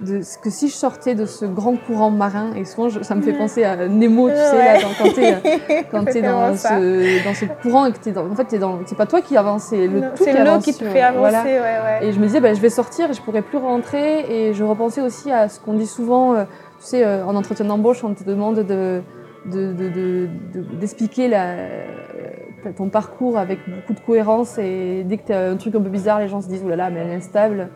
de, 0.02 0.22
que 0.42 0.50
si 0.50 0.70
je 0.70 0.74
sortais 0.74 1.14
de 1.14 1.26
ce 1.26 1.46
grand 1.46 1.76
courant 1.76 2.10
marin 2.10 2.54
et 2.56 2.64
souvent 2.64 2.88
je- 2.88 3.02
ça 3.04 3.16
me 3.16 3.22
fait 3.22 3.34
penser 3.34 3.64
à 3.66 3.76
Nemo 3.88 4.30
tu 4.30 4.36
sais 4.38 4.58
là 4.58 4.80
quand, 4.98 5.12
t'es 5.14 5.84
quand 5.92 6.06
t'es 6.06 6.22
dans 6.32 6.56
ce 6.56 7.26
dans 7.26 7.34
ce 7.34 7.46
courant 7.62 7.86
et 7.86 7.92
que 7.92 7.98
t'es 8.00 8.12
dans 8.14 8.26
en 8.32 8.34
fait 8.36 8.46
t'es 8.46 8.60
dans 8.60 8.80
c'est 8.86 8.98
pas 8.98 9.06
toi 9.06 9.20
qui 9.22 9.36
avance 9.36 9.64
c'est 9.64 9.88
le 9.88 10.00
Non, 10.00 10.08
tout 10.16 10.24
qui 10.24 10.30
avance 10.30 10.64
qui 10.64 10.74
te 10.74 10.86
fait 10.86 11.02
avancer, 11.02 11.20
voilà. 11.20 11.44
ouais, 11.44 11.60
ouais. 12.02 12.08
Et 12.08 12.12
je 12.14 12.20
me 12.20 12.26
disais, 12.28 12.40
bah, 12.40 12.54
je 12.54 12.62
vais 12.62 12.70
sortir 12.70 13.10
et 13.10 13.14
je 13.14 13.22
pourrai 13.22 13.42
plus 13.42 13.58
rentrer. 13.58 14.22
Et 14.50 14.54
je 14.54 14.64
repensais 14.64 15.02
aussi 15.02 15.32
à 15.32 15.50
ce 15.50 15.60
qu'on 15.60 15.74
dit 15.74 15.86
souvent, 15.86 16.34
euh, 16.34 16.44
tu 16.80 16.86
sais, 16.86 17.06
euh, 17.06 17.26
en 17.26 17.36
entretien 17.36 17.66
d'embauche, 17.66 18.02
on 18.06 18.14
te 18.14 18.24
demande 18.24 18.60
de 18.60 19.02
de- 19.46 19.74
de- 19.74 19.90
de- 19.90 20.30
de- 20.54 20.76
d'expliquer 20.80 21.28
la, 21.28 21.44
euh, 21.52 22.72
ton 22.78 22.90
parcours 22.90 23.38
avec 23.38 23.60
beaucoup 23.68 23.94
de 23.94 24.00
cohérence. 24.06 24.58
Et 24.58 25.04
dès 25.06 25.18
que 25.18 25.28
tu 25.28 25.34
as 25.34 25.50
un 25.50 25.58
truc 25.58 25.76
un 25.76 25.82
peu 25.82 25.90
bizarre, 25.90 26.20
les 26.20 26.28
gens 26.30 26.42
se 26.42 26.48
disent, 26.48 26.62
oh 26.66 26.70
là 26.70 26.76
là, 26.78 26.90
mais 26.90 27.02
elle 27.02 27.10
est 27.12 27.16
instable. 27.16 27.70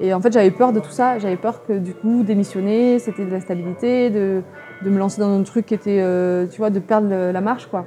Et 0.00 0.14
en 0.14 0.20
fait, 0.20 0.32
j'avais 0.32 0.50
peur 0.50 0.72
de 0.72 0.80
tout 0.80 0.90
ça. 0.90 1.18
J'avais 1.18 1.36
peur 1.36 1.64
que 1.66 1.72
du 1.72 1.92
coup, 1.94 2.22
démissionner, 2.22 2.98
c'était 2.98 3.24
de 3.24 3.30
l'instabilité, 3.30 4.10
de, 4.10 4.42
de 4.84 4.90
me 4.90 4.98
lancer 4.98 5.20
dans 5.20 5.30
un 5.36 5.42
truc 5.42 5.66
qui 5.66 5.74
était, 5.74 6.00
euh, 6.00 6.46
tu 6.46 6.58
vois, 6.58 6.70
de 6.70 6.78
perdre 6.78 7.08
le- 7.08 7.32
la 7.32 7.40
marche, 7.40 7.66
quoi. 7.66 7.84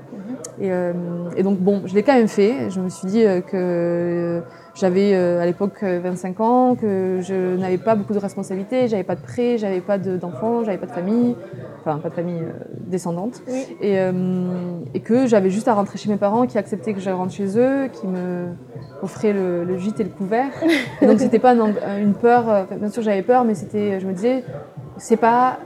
Et, 0.60 0.72
euh, 0.72 0.94
et 1.38 1.44
donc, 1.44 1.60
bon, 1.60 1.84
je 1.86 1.94
l'ai 1.96 2.04
quand 2.04 2.14
même 2.14 2.28
fait. 2.28 2.70
Je 2.70 2.82
me 2.82 2.90
suis 2.90 3.08
dit 3.08 3.26
euh, 3.26 3.40
que 3.42 3.56
euh, 3.56 4.42
j'avais 4.76 5.14
euh, 5.14 5.42
à 5.42 5.46
l'époque 5.46 5.84
euh, 5.84 6.00
25 6.04 6.40
ans, 6.40 6.76
que 6.76 7.20
je 7.22 7.56
n'avais 7.58 7.78
pas 7.78 7.96
beaucoup 7.96 8.14
de 8.14 8.20
responsabilités, 8.20 8.88
j'avais 8.88 9.04
pas 9.04 9.16
de 9.16 9.22
prêt, 9.22 9.58
j'avais 9.58 9.82
pas 9.82 9.98
de- 9.98 10.18
d'enfants, 10.18 10.64
j'avais 10.64 10.78
pas 10.78 10.86
de 10.86 10.92
famille, 10.92 11.36
enfin, 11.82 11.98
pas 11.98 12.10
de 12.10 12.14
famille 12.14 12.44
euh, 12.44 12.52
descendante. 12.88 13.42
Oui. 13.48 13.66
Et, 13.82 14.00
euh, 14.00 14.12
et 14.94 15.00
que 15.02 15.28
j'avais 15.28 15.50
juste 15.50 15.68
à 15.68 15.74
rentrer 15.74 15.98
chez 15.98 16.10
mes 16.10 16.18
parents 16.18 16.48
qui 16.48 16.58
acceptaient 16.58 16.94
que 16.94 17.00
je 17.02 17.10
rentre 17.10 17.34
chez 17.34 17.58
eux, 17.58 17.88
qui 17.92 18.08
me 18.08 18.48
offraient 19.04 19.34
le, 19.34 19.64
le 19.66 19.78
gîte 19.78 20.00
et 20.00 20.04
le 20.04 20.10
couvert. 20.10 20.52
Et 21.02 21.08
donc, 21.08 21.20
c'était 21.20 21.40
pas 21.40 21.52
un- 21.54 22.00
une 22.00 22.14
peur, 22.14 22.48
euh, 22.50 22.64
enfin, 22.64 22.76
bien 22.76 22.90
sûr, 22.90 23.02
j'avais 23.02 23.24
peur, 23.24 23.44
mais 23.44 23.56
c'était, 23.56 24.00
je 24.00 24.08
me 24.08 24.14
disais, 24.14 24.44
c'est 24.98 25.18
pas 25.18 25.60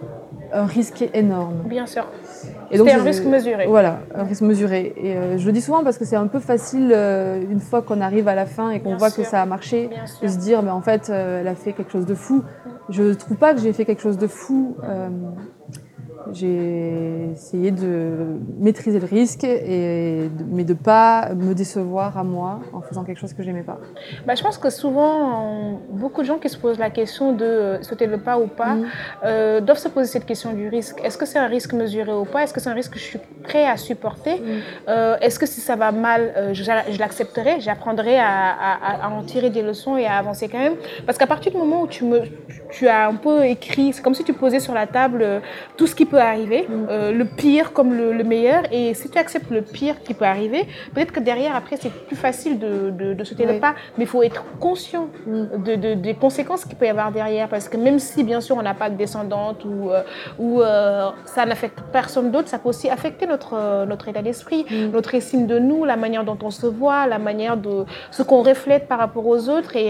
un 0.53 0.65
risque 0.65 1.03
énorme. 1.13 1.63
Bien 1.67 1.85
sûr. 1.85 2.05
C'était 2.72 2.91
un 2.91 3.03
risque 3.03 3.25
mesuré. 3.25 3.67
Voilà, 3.67 4.00
un 4.13 4.24
risque 4.24 4.41
mesuré. 4.41 4.93
Et 4.98 5.15
euh, 5.15 5.38
je 5.38 5.45
le 5.45 5.51
dis 5.51 5.62
souvent 5.62 5.84
parce 5.84 5.98
que 5.98 6.05
c'est 6.05 6.15
un 6.15 6.27
peu 6.27 6.39
facile, 6.39 6.91
euh, 6.93 7.41
une 7.50 7.60
fois 7.60 7.81
qu'on 7.81 8.01
arrive 8.01 8.27
à 8.27 8.36
la 8.36 8.45
fin 8.45 8.69
et 8.72 8.79
qu'on 8.79 8.98
voit 8.98 9.10
sûr. 9.10 9.24
que 9.24 9.29
ça 9.29 9.41
a 9.41 9.45
marché, 9.45 9.88
Bien 9.88 10.03
de 10.03 10.07
sûr. 10.07 10.29
se 10.29 10.38
dire, 10.38 10.63
mais 10.63 10.72
en 10.72 10.81
fait, 10.81 11.10
euh, 11.10 11.41
elle 11.41 11.48
a 11.48 11.55
fait 11.55 11.74
quelque 11.74 11.91
chose 11.91 12.05
de 12.05 12.15
fou. 12.15 12.43
Je 12.89 13.13
trouve 13.13 13.38
pas 13.38 13.53
que 13.53 13.60
j'ai 13.60 13.74
fait 13.74 13.86
quelque 13.86 14.01
chose 14.01 14.17
de 14.17 14.27
fou. 14.27 14.75
J'ai 16.34 17.29
essayé 17.34 17.72
de 17.72 18.38
maîtriser 18.60 19.00
le 19.00 19.05
risque, 19.05 19.44
et 19.44 20.29
de- 20.38 20.46
mais 20.51 20.63
de 20.63 20.74
pas 20.74 21.29
me 21.36 21.53
décevoir 21.53 22.17
à 22.17 22.24
moi 22.24 22.60
en 22.74 22.82
faisant 22.82 23.03
quelque 23.03 23.20
chose 23.20 23.34
que 23.34 23.44
j'aimais 23.44 23.62
pas. 23.63 23.77
Bah, 24.25 24.34
je 24.36 24.41
pense 24.44 24.58
que 24.58 24.70
souvent, 24.70 25.79
beaucoup 25.89 26.22
de 26.22 26.27
gens 26.27 26.38
qui 26.38 26.50
se 26.50 26.58
posent 26.58 26.79
la 26.79 26.89
question 26.89 27.32
de 27.34 27.46
euh, 27.46 27.82
sauter 27.84 28.08
le 28.08 28.17
pas 28.17 28.39
ou 28.39 28.48
pas 28.48 28.75
Mm. 28.75 28.86
euh, 29.24 29.62
doivent 29.62 29.77
se 29.77 29.88
poser 29.88 30.08
cette 30.08 30.25
question 30.25 30.53
du 30.53 30.67
risque. 30.67 31.00
Est-ce 31.03 31.17
que 31.17 31.25
c'est 31.25 31.38
un 31.39 31.48
risque 31.48 31.74
mesuré 31.74 32.12
ou 32.13 32.25
pas? 32.25 32.44
Est-ce 32.44 32.53
que 32.53 32.60
c'est 32.60 32.70
un 32.70 32.74
risque 32.74 32.94
que 32.94 33.00
je 33.00 33.03
suis 33.05 33.20
prêt 33.44 33.65
à 33.67 33.77
supporter? 33.77 34.36
Mm. 34.39 34.44
Euh, 34.89 35.17
Est-ce 35.22 35.38
que 35.39 35.46
si 35.46 35.62
ça 35.62 35.75
va 35.75 35.91
mal, 35.91 36.34
euh, 36.36 36.53
je, 36.53 36.63
je 36.63 37.00
l'accepterai 37.00 37.60
J'apprendrai 37.60 38.17
à, 38.17 38.50
à- 38.50 39.05
à 39.05 39.10
en 39.10 39.22
tirer 39.24 39.50
des 39.51 39.62
leçons 39.62 39.96
et 39.98 40.05
à 40.08 40.15
avancer 40.17 40.48
quand 40.50 40.58
même? 40.60 40.75
Parce 41.05 41.17
qu'à 41.17 41.27
partir 41.27 41.51
du 41.51 41.58
moment 41.58 41.82
où 41.84 41.88
tu, 41.88 42.03
me, 42.03 42.22
tu 42.72 42.88
as 42.88 43.08
un 43.08 43.15
peu 43.15 43.46
écrit, 43.46 43.94
c'est 43.94 44.01
comme 44.01 44.15
si 44.15 44.24
tu 44.24 44.34
posais 44.34 44.60
sur 44.60 44.74
la 44.74 44.88
table 44.88 45.25
tout 45.77 45.86
ce 45.88 45.96
qui 45.96 46.05
peut 46.05 46.14
arriver, 46.19 46.67
euh, 46.89 47.12
le 47.12 47.25
pire 47.25 47.74
comme 47.74 47.93
le, 47.93 48.13
le 48.13 48.24
meilleur. 48.24 48.63
Et 48.72 48.93
si 48.93 49.10
tu 49.10 49.17
acceptes 49.17 49.50
le 49.51 49.62
pire 49.62 50.01
qui 50.03 50.13
peut 50.13 50.25
arriver, 50.25 50.65
peut-être 50.93 51.12
que 51.12 51.19
derrière, 51.19 51.55
après, 51.55 51.77
c'est 51.77 51.91
plus 51.91 52.15
facile 52.15 52.60
de, 52.60 52.89
de, 52.91 53.13
de 53.13 53.24
sauter 53.24 53.45
le 53.45 53.60
pas. 53.60 53.75
Mais 53.98 54.03
il 54.05 54.07
faut 54.07 54.24
être 54.24 54.43
conscient 54.60 55.07
de, 55.27 55.75
de- 55.75 55.93
des 55.93 56.13
conséquences 56.13 56.65
qu'il 56.65 56.75
peut 56.75 56.86
y 56.86 56.89
avoir 56.89 57.12
derrière. 57.12 57.48
Parce 57.50 57.69
que 57.69 57.77
même 57.77 58.00
si, 58.00 58.24
bien 58.24 58.41
sûr, 58.41 58.55
on 58.57 58.62
n'a 58.62 58.74
pas 58.74 58.89
de 58.89 58.95
descendante 58.95 59.65
ou, 59.65 59.91
euh, 59.91 60.01
ou 60.39 60.62
euh, 60.62 61.10
ça 61.25 61.45
n'affecte 61.45 61.79
personne 61.91 62.31
d'autre, 62.31 62.48
ça 62.48 62.60
peut 62.60 62.69
aussi 62.69 62.89
affecter 62.89 63.27
notre, 63.27 63.86
notre 63.86 64.07
état 64.07 64.22
d'esprit, 64.22 64.65
Mm. 64.69 64.91
notre 64.91 65.13
estime 65.15 65.48
de 65.48 65.60
nous, 65.60 65.86
la 65.86 65.95
manière 65.98 66.24
dont 66.24 66.38
on 66.43 66.50
se 66.51 66.65
voit, 66.65 67.07
la 67.07 67.19
manière 67.19 67.57
de 67.57 67.86
ce 68.12 68.24
qu'on 68.24 68.41
reflète 68.41 68.88
par 68.88 69.00
rapport 69.00 69.25
aux 69.27 69.50
autres. 69.50 69.75
Et, 69.75 69.89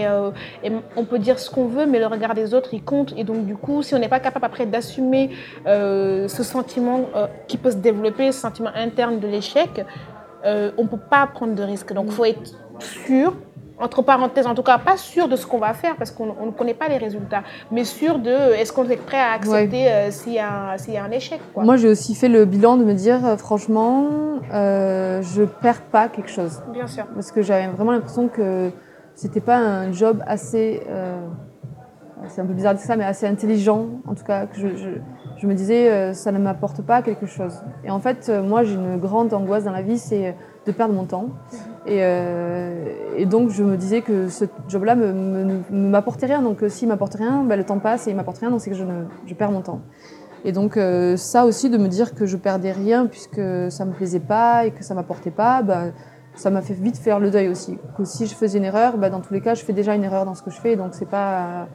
et 0.64 0.72
on 0.96 1.04
peut 1.04 1.18
dire 1.18 1.38
ce 1.38 1.50
qu'on 1.50 1.66
veut, 1.66 1.86
mais 1.86 1.98
le 1.98 2.06
regard 2.06 2.34
des 2.34 2.52
autres, 2.54 2.70
il 2.72 2.82
compte. 2.82 3.12
Et 3.16 3.24
donc, 3.24 3.46
du 3.46 3.56
coup, 3.56 3.82
si 3.82 3.94
on 3.94 3.98
n'est 3.98 4.08
pas 4.08 4.20
capable 4.20 4.44
après 4.44 4.66
d'assumer 4.66 5.30
euh, 5.66 6.15
ce 6.28 6.42
sentiment 6.42 7.00
euh, 7.14 7.26
qui 7.48 7.56
peut 7.58 7.70
se 7.70 7.76
développer, 7.76 8.32
ce 8.32 8.40
sentiment 8.40 8.70
interne 8.74 9.18
de 9.20 9.26
l'échec, 9.28 9.84
euh, 10.44 10.70
on 10.78 10.82
ne 10.84 10.88
peut 10.88 10.96
pas 11.10 11.26
prendre 11.26 11.54
de 11.54 11.62
risques. 11.62 11.92
Donc, 11.92 12.06
il 12.08 12.12
faut 12.12 12.24
être 12.24 12.40
sûr, 12.78 13.34
entre 13.78 14.00
parenthèses, 14.02 14.46
en 14.46 14.54
tout 14.54 14.62
cas, 14.62 14.78
pas 14.78 14.96
sûr 14.96 15.28
de 15.28 15.36
ce 15.36 15.46
qu'on 15.46 15.58
va 15.58 15.74
faire 15.74 15.96
parce 15.96 16.10
qu'on 16.10 16.34
on 16.40 16.46
ne 16.46 16.50
connaît 16.50 16.74
pas 16.82 16.88
les 16.88 16.96
résultats, 16.96 17.42
mais 17.70 17.84
sûr 17.84 18.18
de 18.18 18.30
euh, 18.30 18.54
est-ce 18.56 18.72
qu'on 18.72 18.88
est 18.88 18.96
prêt 18.96 19.18
à 19.20 19.32
accepter 19.32 19.86
s'il 20.10 20.32
y, 20.34 20.38
a 20.38 20.72
un- 20.72 20.78
s'il 20.78 20.94
y 20.94 20.96
a 20.96 21.04
un 21.04 21.10
échec. 21.10 21.40
Quoi. 21.52 21.64
Moi, 21.64 21.76
j'ai 21.76 21.88
aussi 21.88 22.14
fait 22.14 22.28
le 22.28 22.44
bilan 22.46 22.76
de 22.76 22.84
me 22.84 22.94
dire, 22.94 23.20
franchement, 23.38 24.06
je 24.50 25.44
perds 25.62 25.82
pas 25.82 26.08
quelque 26.08 26.30
chose. 26.30 26.62
Bien 26.72 26.86
sûr. 26.86 27.04
Parce 27.14 27.30
que 27.32 27.42
j'avais 27.42 27.66
vraiment 27.68 27.92
l'impression 27.92 28.28
que 28.28 28.70
c'était 29.14 29.40
pas 29.40 29.56
un 29.58 29.92
job 29.92 30.22
assez. 30.26 30.82
c'est 32.28 32.40
un 32.40 32.46
peu 32.46 32.54
bizarre 32.54 32.72
de 32.74 32.78
dire 32.78 32.86
ça, 32.86 32.96
mais 32.96 33.04
assez 33.04 33.26
intelligent, 33.26 33.86
en 34.06 34.14
tout 34.14 34.24
cas, 34.24 34.46
que 34.46 34.56
je, 34.58 34.68
je, 34.76 34.88
je 35.38 35.46
me 35.46 35.54
disais, 35.54 35.90
euh, 35.90 36.14
ça 36.14 36.32
ne 36.32 36.38
m'apporte 36.38 36.82
pas 36.82 37.02
quelque 37.02 37.26
chose. 37.26 37.62
Et 37.84 37.90
en 37.90 38.00
fait, 38.00 38.28
euh, 38.28 38.42
moi, 38.42 38.62
j'ai 38.62 38.74
une 38.74 38.96
grande 38.96 39.32
angoisse 39.34 39.64
dans 39.64 39.72
la 39.72 39.82
vie, 39.82 39.98
c'est 39.98 40.34
de 40.66 40.72
perdre 40.72 40.94
mon 40.94 41.04
temps. 41.04 41.28
Et, 41.86 41.98
euh, 42.00 43.24
donc, 43.26 43.50
je 43.50 43.62
me 43.62 43.76
disais 43.76 44.02
que 44.02 44.28
ce 44.28 44.44
job-là 44.68 44.96
ne 44.96 45.60
m'apportait 45.70 46.26
rien. 46.26 46.42
Donc, 46.42 46.62
euh, 46.62 46.68
s'il 46.68 46.88
m'apporte 46.88 47.14
rien, 47.14 47.44
ben, 47.44 47.56
le 47.56 47.64
temps 47.64 47.78
passe 47.78 48.06
et 48.06 48.10
il 48.10 48.16
m'apporte 48.16 48.38
rien, 48.38 48.50
donc 48.50 48.60
c'est 48.60 48.70
que 48.70 48.76
je, 48.76 48.84
ne, 48.84 49.34
perds 49.34 49.52
mon 49.52 49.62
temps. 49.62 49.80
Et 50.44 50.52
donc, 50.52 50.76
euh, 50.76 51.16
ça 51.16 51.46
aussi, 51.46 51.70
de 51.70 51.78
me 51.78 51.88
dire 51.88 52.14
que 52.14 52.26
je 52.26 52.36
perdais 52.36 52.72
rien 52.72 53.06
puisque 53.06 53.40
ça 53.70 53.84
me 53.84 53.92
plaisait 53.92 54.20
pas 54.20 54.66
et 54.66 54.72
que 54.72 54.84
ça 54.84 54.94
m'apportait 54.94 55.30
pas, 55.30 55.62
ben, 55.62 55.92
ça 56.34 56.50
m'a 56.50 56.60
fait 56.60 56.74
vite 56.74 56.98
faire 56.98 57.20
le 57.20 57.30
deuil 57.30 57.48
aussi. 57.48 57.78
Que 57.96 58.04
si 58.04 58.26
je 58.26 58.34
faisais 58.34 58.58
une 58.58 58.64
erreur, 58.64 58.98
ben, 58.98 59.10
dans 59.10 59.20
tous 59.20 59.32
les 59.32 59.40
cas, 59.40 59.54
je 59.54 59.64
fais 59.64 59.72
déjà 59.72 59.94
une 59.94 60.04
erreur 60.04 60.24
dans 60.24 60.34
ce 60.34 60.42
que 60.42 60.50
je 60.50 60.60
fais, 60.60 60.76
donc 60.76 60.94
c'est 60.94 61.08
pas, 61.08 61.68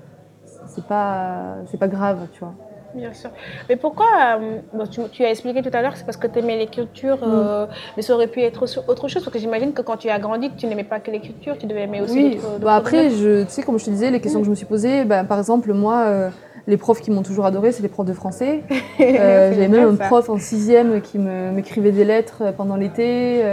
c'est 0.68 0.86
pas, 0.86 1.56
c'est 1.68 1.80
pas 1.80 1.88
grave, 1.88 2.28
tu 2.34 2.42
vois. 2.42 2.54
Bien 2.94 3.14
sûr. 3.14 3.30
Mais 3.70 3.76
pourquoi, 3.78 4.06
euh, 4.40 4.60
bon, 4.74 4.86
tu, 4.86 5.02
tu 5.12 5.24
as 5.24 5.30
expliqué 5.32 5.62
tout 5.62 5.70
à 5.74 5.82
l'heure, 5.82 5.96
c'est 5.96 6.06
parce 6.06 6.18
que 6.18 6.28
tu 6.28 6.40
aimais 6.40 6.58
l'écriture, 6.58 7.18
Mm. 7.18 7.24
euh, 7.34 7.66
mais 7.96 8.04
ça 8.04 8.14
aurait 8.14 8.28
pu 8.28 8.42
être 8.42 8.64
autre 8.88 9.08
chose, 9.08 9.24
parce 9.24 9.34
que 9.34 9.40
j'imagine 9.40 9.72
que 9.74 9.82
quand 9.82 9.98
tu 9.98 10.10
as 10.10 10.20
grandi, 10.20 10.52
tu 10.58 10.66
n'aimais 10.68 10.84
pas 10.84 11.00
que 11.00 11.10
l'écriture, 11.12 11.58
tu 11.58 11.68
devais 11.68 11.84
aimer 11.84 12.02
aussi 12.02 12.14
Oui, 12.14 12.36
d'autres- 12.36 12.60
bah 12.60 12.76
après, 12.76 13.10
tu 13.10 13.46
sais, 13.48 13.64
comme 13.64 13.80
je 13.80 13.86
te 13.86 13.90
disais, 13.92 14.12
les 14.12 14.20
questions 14.20 14.40
que 14.42 14.46
je 14.46 14.50
me 14.52 14.56
suis 14.56 14.66
posées, 14.66 15.06
ben, 15.06 15.24
par 15.24 15.38
exemple, 15.40 15.72
moi, 15.74 16.04
euh, 16.08 16.30
les 16.68 16.78
profs 16.78 17.02
qui 17.02 17.12
m'ont 17.12 17.24
toujours 17.24 17.46
adoré, 17.46 17.72
c'est 17.72 17.82
les 17.82 17.90
profs 17.90 18.06
de 18.08 18.14
français. 18.14 18.64
Euh, 19.00 19.52
J'avais 19.54 19.68
même 19.68 19.90
un 19.90 19.96
prof 19.96 20.30
en 20.30 20.38
sixième 20.38 21.02
qui 21.02 21.18
m'écrivait 21.18 21.92
des 21.92 22.04
lettres 22.06 22.54
pendant 22.58 22.76
l'été. 22.76 23.44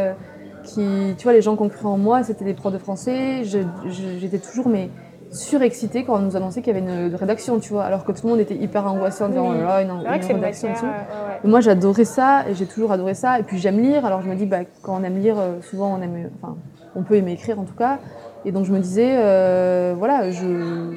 qui, 0.65 1.15
tu 1.17 1.23
vois, 1.23 1.33
les 1.33 1.41
gens 1.41 1.57
qui 1.57 1.63
ont 1.63 1.69
cru 1.71 1.87
en 1.87 1.97
moi, 1.97 2.23
c'était 2.23 2.45
des 2.45 2.53
profs 2.53 2.73
de 2.75 2.79
français. 2.79 3.43
J'étais 3.45 4.39
toujours 4.39 4.69
mais 4.69 4.91
surexcitée 5.31 6.05
quand 6.05 6.15
on 6.17 6.21
nous 6.21 6.37
annonçait 6.37 6.63
qu'il 6.63 6.75
y 6.75 6.79
avait 6.79 6.87
une 7.09 7.15
rédaction, 7.15 7.59
tu 7.61 7.73
vois, 7.73 7.85
alors 7.85 8.05
que 8.05 8.13
tout 8.13 8.25
le 8.27 8.31
monde 8.31 8.41
était 8.41 8.55
hyper 8.57 8.87
angoissé 8.87 9.23
en 9.25 9.29
disant 9.29 9.51
Oui. 9.51 9.57
oh 9.61 9.65
là 9.65 9.83
une, 9.83 9.91
une 9.91 9.99
rédaction. 9.99 10.69
et 10.69 10.73
tout. 10.75 10.85
ouais, 10.87 10.91
ouais. 10.91 11.41
Et 11.45 11.49
moi, 11.49 11.61
j'adorais 11.61 12.05
ça 12.05 12.49
et 12.49 12.55
j'ai 12.55 12.67
toujours 12.67 12.93
adoré 12.93 13.15
ça. 13.15 13.39
Et 13.39 13.43
puis 13.43 13.59
j'aime 13.59 13.79
lire. 13.81 14.05
Alors 14.07 14.23
je 14.23 14.29
me 14.29 14.35
dis, 14.35 14.47
bah, 14.47 14.61
quand 14.83 14.99
on 14.99 15.03
aime 15.05 15.19
lire, 15.19 15.39
euh, 15.39 15.61
souvent 15.61 15.95
on 15.99 16.03
aime, 16.03 16.31
enfin, 16.41 16.57
on 16.95 17.03
peut 17.03 17.15
aimer 17.15 17.33
écrire 17.33 17.59
en 17.61 17.65
tout 17.65 17.75
cas. 17.77 17.99
Et 18.45 18.53
donc 18.53 18.65
je 18.65 18.73
me 18.73 18.79
disais, 18.79 19.17
euh, 19.19 19.95
voilà, 19.99 20.31
je, 20.31 20.93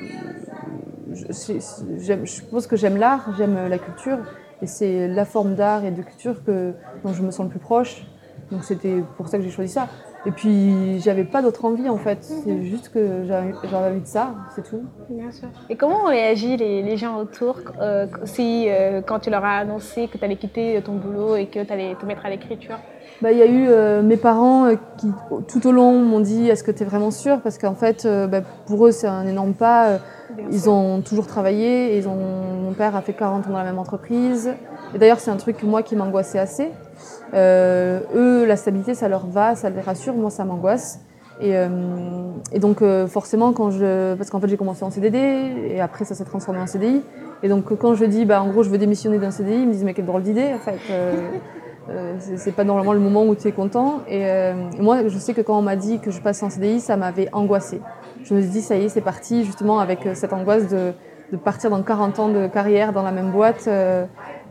je, 1.13 1.53
j'aime- 1.99 2.25
je 2.25 2.41
pense 2.43 2.67
que 2.67 2.75
j'aime 2.75 2.97
l'art, 2.97 3.33
j'aime 3.37 3.67
la 3.67 3.77
culture, 3.77 4.19
et 4.61 4.67
c'est 4.67 5.07
la 5.07 5.25
forme 5.25 5.55
d'art 5.55 5.83
et 5.85 5.91
de 5.91 6.01
culture 6.01 6.43
que 6.43 6.73
dont 7.03 7.13
je 7.13 7.21
me 7.21 7.31
sens 7.31 7.45
le 7.45 7.49
plus 7.49 7.59
proche. 7.59 8.05
Donc 8.51 8.63
c'était 8.63 9.03
pour 9.17 9.27
ça 9.27 9.37
que 9.37 9.43
j'ai 9.43 9.49
choisi 9.49 9.71
ça. 9.71 9.87
Et 10.25 10.31
puis 10.31 10.99
j'avais 10.99 11.23
pas 11.23 11.41
d'autre 11.41 11.65
envie 11.65 11.89
en 11.89 11.97
fait. 11.97 12.19
C'est 12.21 12.61
juste 12.63 12.89
que 12.89 13.23
j'avais 13.25 13.53
envie 13.75 14.01
de 14.01 14.07
ça, 14.07 14.35
c'est 14.55 14.63
tout. 14.63 14.83
Bien 15.09 15.31
sûr. 15.31 15.47
Et 15.69 15.75
comment 15.75 16.03
ont 16.03 16.09
réagi 16.09 16.57
les, 16.57 16.83
les 16.83 16.97
gens 16.97 17.17
autour 17.17 17.57
euh, 17.81 18.05
si, 18.25 18.67
euh, 18.69 19.01
quand 19.01 19.19
tu 19.19 19.29
leur 19.29 19.43
as 19.43 19.57
annoncé 19.57 20.07
que 20.07 20.17
tu 20.17 20.23
allais 20.25 20.35
quitter 20.35 20.79
ton 20.83 20.93
boulot 20.93 21.35
et 21.35 21.47
que 21.47 21.63
tu 21.63 21.73
allais 21.73 21.95
te 21.99 22.05
mettre 22.05 22.25
à 22.25 22.29
l'écriture? 22.29 22.77
Bah, 23.21 23.31
il 23.31 23.37
y 23.37 23.41
a 23.41 23.45
eu 23.45 23.67
euh, 23.69 24.01
mes 24.01 24.17
parents 24.17 24.65
euh, 24.65 24.75
qui, 24.97 25.07
tout 25.47 25.67
au 25.67 25.71
long, 25.71 25.93
m'ont 25.99 26.19
dit 26.19 26.49
Est-ce 26.49 26.63
que 26.63 26.71
tu 26.71 26.81
es 26.83 26.85
vraiment 26.85 27.11
sûre? 27.11 27.39
Parce 27.41 27.57
qu'en 27.57 27.75
fait, 27.75 28.05
euh, 28.05 28.25
bah, 28.27 28.41
pour 28.65 28.87
eux, 28.87 28.91
c'est 28.91 29.07
un 29.07 29.27
énorme 29.27 29.53
pas. 29.53 29.99
Bien 30.35 30.45
Ils 30.51 30.61
sûr. 30.61 30.71
ont 30.71 31.01
toujours 31.01 31.27
travaillé. 31.27 31.97
Ils 31.97 32.07
ont, 32.07 32.15
mon 32.15 32.71
père 32.73 32.95
a 32.95 33.01
fait 33.01 33.13
40 33.13 33.47
ans 33.47 33.51
dans 33.51 33.57
la 33.57 33.63
même 33.63 33.79
entreprise. 33.79 34.53
Et 34.95 34.97
d'ailleurs, 34.97 35.19
c'est 35.19 35.29
un 35.31 35.35
truc, 35.37 35.61
moi, 35.63 35.83
qui 35.83 35.95
m'angoissait 35.95 36.39
assez. 36.39 36.71
Euh, 37.33 38.01
eux, 38.15 38.45
la 38.45 38.55
stabilité, 38.55 38.93
ça 38.93 39.07
leur 39.07 39.25
va, 39.27 39.55
ça 39.55 39.69
les 39.69 39.81
rassure. 39.81 40.13
Moi, 40.13 40.29
ça 40.29 40.45
m'angoisse. 40.45 40.99
Et, 41.39 41.55
euh, 41.55 41.67
et 42.51 42.59
donc, 42.59 42.81
euh, 42.81 43.07
forcément, 43.07 43.53
quand 43.53 43.71
je. 43.71 44.15
Parce 44.15 44.29
qu'en 44.29 44.39
fait, 44.39 44.47
j'ai 44.47 44.57
commencé 44.57 44.83
en 44.83 44.91
CDD. 44.91 45.17
Et 45.69 45.81
après, 45.81 46.05
ça 46.05 46.15
s'est 46.15 46.25
transformé 46.25 46.59
en 46.59 46.67
CDI. 46.67 47.01
Et 47.43 47.49
donc, 47.49 47.75
quand 47.77 47.95
je 47.95 48.05
dis, 48.05 48.25
bah, 48.25 48.41
en 48.41 48.49
gros, 48.49 48.63
je 48.63 48.69
veux 48.69 48.77
démissionner 48.77 49.17
d'un 49.17 49.31
CDI, 49.31 49.61
ils 49.61 49.67
me 49.67 49.73
disent 49.73 49.83
Mais 49.83 49.93
quelle 49.93 50.05
drôle 50.05 50.23
d'idée, 50.23 50.53
en 50.53 50.59
fait. 50.59 50.79
C'est 52.37 52.55
pas 52.55 52.63
normalement 52.63 52.93
le 52.93 52.99
moment 52.99 53.25
où 53.25 53.35
tu 53.35 53.47
es 53.47 53.51
content. 53.51 54.01
Et, 54.07 54.25
moi, 54.79 55.07
je 55.07 55.17
sais 55.17 55.33
que 55.33 55.41
quand 55.41 55.57
on 55.57 55.63
m'a 55.63 55.75
dit 55.75 55.99
que 55.99 56.11
je 56.11 56.21
passe 56.21 56.43
en 56.43 56.49
CDI, 56.49 56.79
ça 56.79 56.95
m'avait 56.95 57.29
angoissée. 57.33 57.81
Je 58.23 58.35
me 58.35 58.41
suis 58.41 58.51
dit, 58.51 58.61
ça 58.61 58.75
y 58.77 58.85
est, 58.85 58.89
c'est 58.89 59.01
parti, 59.01 59.43
justement, 59.43 59.79
avec 59.79 60.07
cette 60.13 60.31
angoisse 60.31 60.67
de, 60.67 60.93
de 61.31 61.37
partir 61.37 61.69
dans 61.69 61.81
40 61.81 62.19
ans 62.19 62.29
de 62.29 62.47
carrière 62.47 62.93
dans 62.93 63.03
la 63.03 63.11
même 63.11 63.31
boîte. 63.31 63.67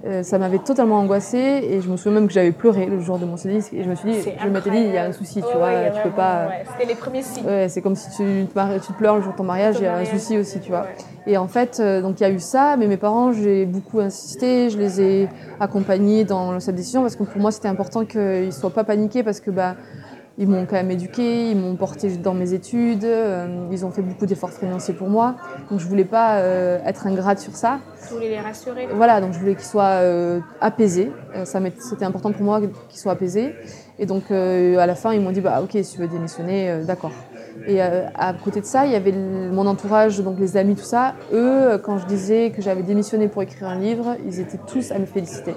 Euh, 0.07 0.23
ça 0.23 0.39
m'avait 0.39 0.59
totalement 0.59 0.99
angoissée. 0.99 1.39
Et 1.71 1.81
je 1.81 1.89
me 1.91 1.97
souviens 1.97 2.21
même 2.21 2.27
que 2.29 2.33
j'avais 2.33 2.53
pleuré 2.53 2.87
le 2.87 3.01
jour 3.01 3.19
de 3.19 3.25
mon 3.25 3.37
CDI. 3.37 3.65
Et 3.73 3.85
je 3.85 3.91
me 3.91 3.95
suis 3.95 4.11
dit, 4.11 4.19
je 4.43 4.49
m'étais 4.49 4.71
dit, 4.71 4.79
il 4.79 4.95
y 4.95 4.99
a 4.99 5.05
un 5.05 5.13
souci, 5.13 5.43
tu 5.43 5.57
vois, 5.57 5.67
ouais, 5.69 5.93
tu 5.95 6.01
peux 6.03 6.15
pas. 6.15 6.47
ouais, 6.49 6.65
C'était 6.73 6.89
les 6.89 6.95
premiers 6.95 7.23
signes. 7.23 7.45
Ouais, 7.45 7.69
c'est 7.69 7.83
comme 7.83 7.97
si 7.97 8.11
tu 8.17 8.47
tu 8.87 8.93
pleures 8.93 9.17
le 9.17 9.23
jour 9.23 9.33
de 9.33 9.39
ton 9.39 9.45
mariage, 9.45 9.77
il 9.79 9.85
y 9.85 9.87
a 9.87 9.97
un 9.97 10.05
souci 10.05 10.39
aussi, 10.39 10.61
tu 10.61 10.71
vois. 10.71 10.87
Et 11.27 11.37
en 11.37 11.49
fait, 11.49 11.79
euh, 11.81 12.01
donc 12.01 12.19
il 12.19 12.23
y 12.23 12.27
a 12.27 12.31
eu 12.31 12.41
ça, 12.41 12.77
mais 12.79 12.87
mes 12.87 12.97
parents, 12.97 13.33
j'ai 13.33 13.67
beaucoup 13.67 14.01
insisté, 14.01 14.71
je 14.71 14.79
les 14.79 15.01
ai 15.01 15.29
accompagnés 15.61 16.25
dans 16.25 16.59
cette 16.61 16.75
décision 16.77 17.03
parce 17.03 17.15
que 17.15 17.25
pour 17.25 17.41
moi, 17.41 17.53
c'était 17.53 17.69
important 17.69 18.05
qu'ils 18.05 18.47
ne 18.47 18.51
soient 18.51 18.71
pas 18.71 18.85
paniqués 18.85 19.23
parce 19.23 19.41
que 19.41 19.51
bah, 19.51 19.77
ils 20.41 20.49
m'ont 20.49 20.65
quand 20.65 20.77
même 20.77 20.91
éduqué, 20.91 21.51
ils 21.51 21.57
m'ont 21.57 21.77
porté 21.77 22.17
dans 22.17 22.33
mes 22.33 22.55
études, 22.55 23.05
euh, 23.05 23.69
ils 23.71 23.85
ont 23.85 23.91
fait 23.91 24.01
beaucoup 24.01 24.25
d'efforts 24.25 24.53
financiers 24.53 24.95
pour 24.95 25.11
moi. 25.11 25.37
Donc 25.69 25.81
je 25.81 25.87
voulais 25.87 26.07
pas 26.07 26.39
euh, 26.39 26.79
être 26.87 27.07
ingrate 27.07 27.39
sur 27.41 27.55
ça. 27.55 27.79
Je 28.09 28.15
voulais 28.15 28.31
les 28.31 28.41
rassurer. 28.41 28.89
Voilà, 28.91 29.21
donc 29.21 29.35
je 29.35 29.39
voulais 29.39 29.55
qu'ils 29.55 29.67
soient 29.67 30.01
euh, 30.01 30.41
apaisés. 30.63 31.13
C'était 31.45 32.07
important 32.07 32.33
pour 32.33 32.43
moi 32.43 32.63
qu'ils 32.89 32.99
soient 32.99 33.13
apaisés. 33.13 33.55
Et 33.99 34.07
donc 34.07 34.31
à 34.31 34.87
la 34.87 34.95
fin, 34.95 35.13
ils 35.13 35.21
m'ont 35.21 35.31
dit 35.31 35.43
bah 35.43 35.61
ok, 35.63 35.73
si 35.73 35.93
tu 35.95 36.01
veux 36.01 36.09
démissionner, 36.09 36.85
d'accord. 36.87 37.13
Et 37.67 37.83
à 37.83 38.33
côté 38.43 38.63
de 38.63 38.65
ça, 38.65 38.87
il 38.87 38.93
y 38.93 38.97
avait 38.97 39.13
mon 39.13 39.67
entourage, 39.67 40.21
donc 40.21 40.41
les 40.41 40.57
amis, 40.57 40.75
tout 40.75 40.85
ça. 40.85 41.17
Eux, 41.35 41.79
quand 41.85 41.99
je 41.99 42.07
disais 42.07 42.51
que 42.51 42.63
j'avais 42.63 42.83
démissionné 42.83 43.29
pour 43.29 43.43
écrire 43.43 43.69
un 43.69 43.79
livre, 43.79 44.17
ils 44.27 44.41
étaient 44.41 44.61
tous 44.67 44.91
à 44.91 44.99
me 44.99 45.05
féliciter. 45.05 45.55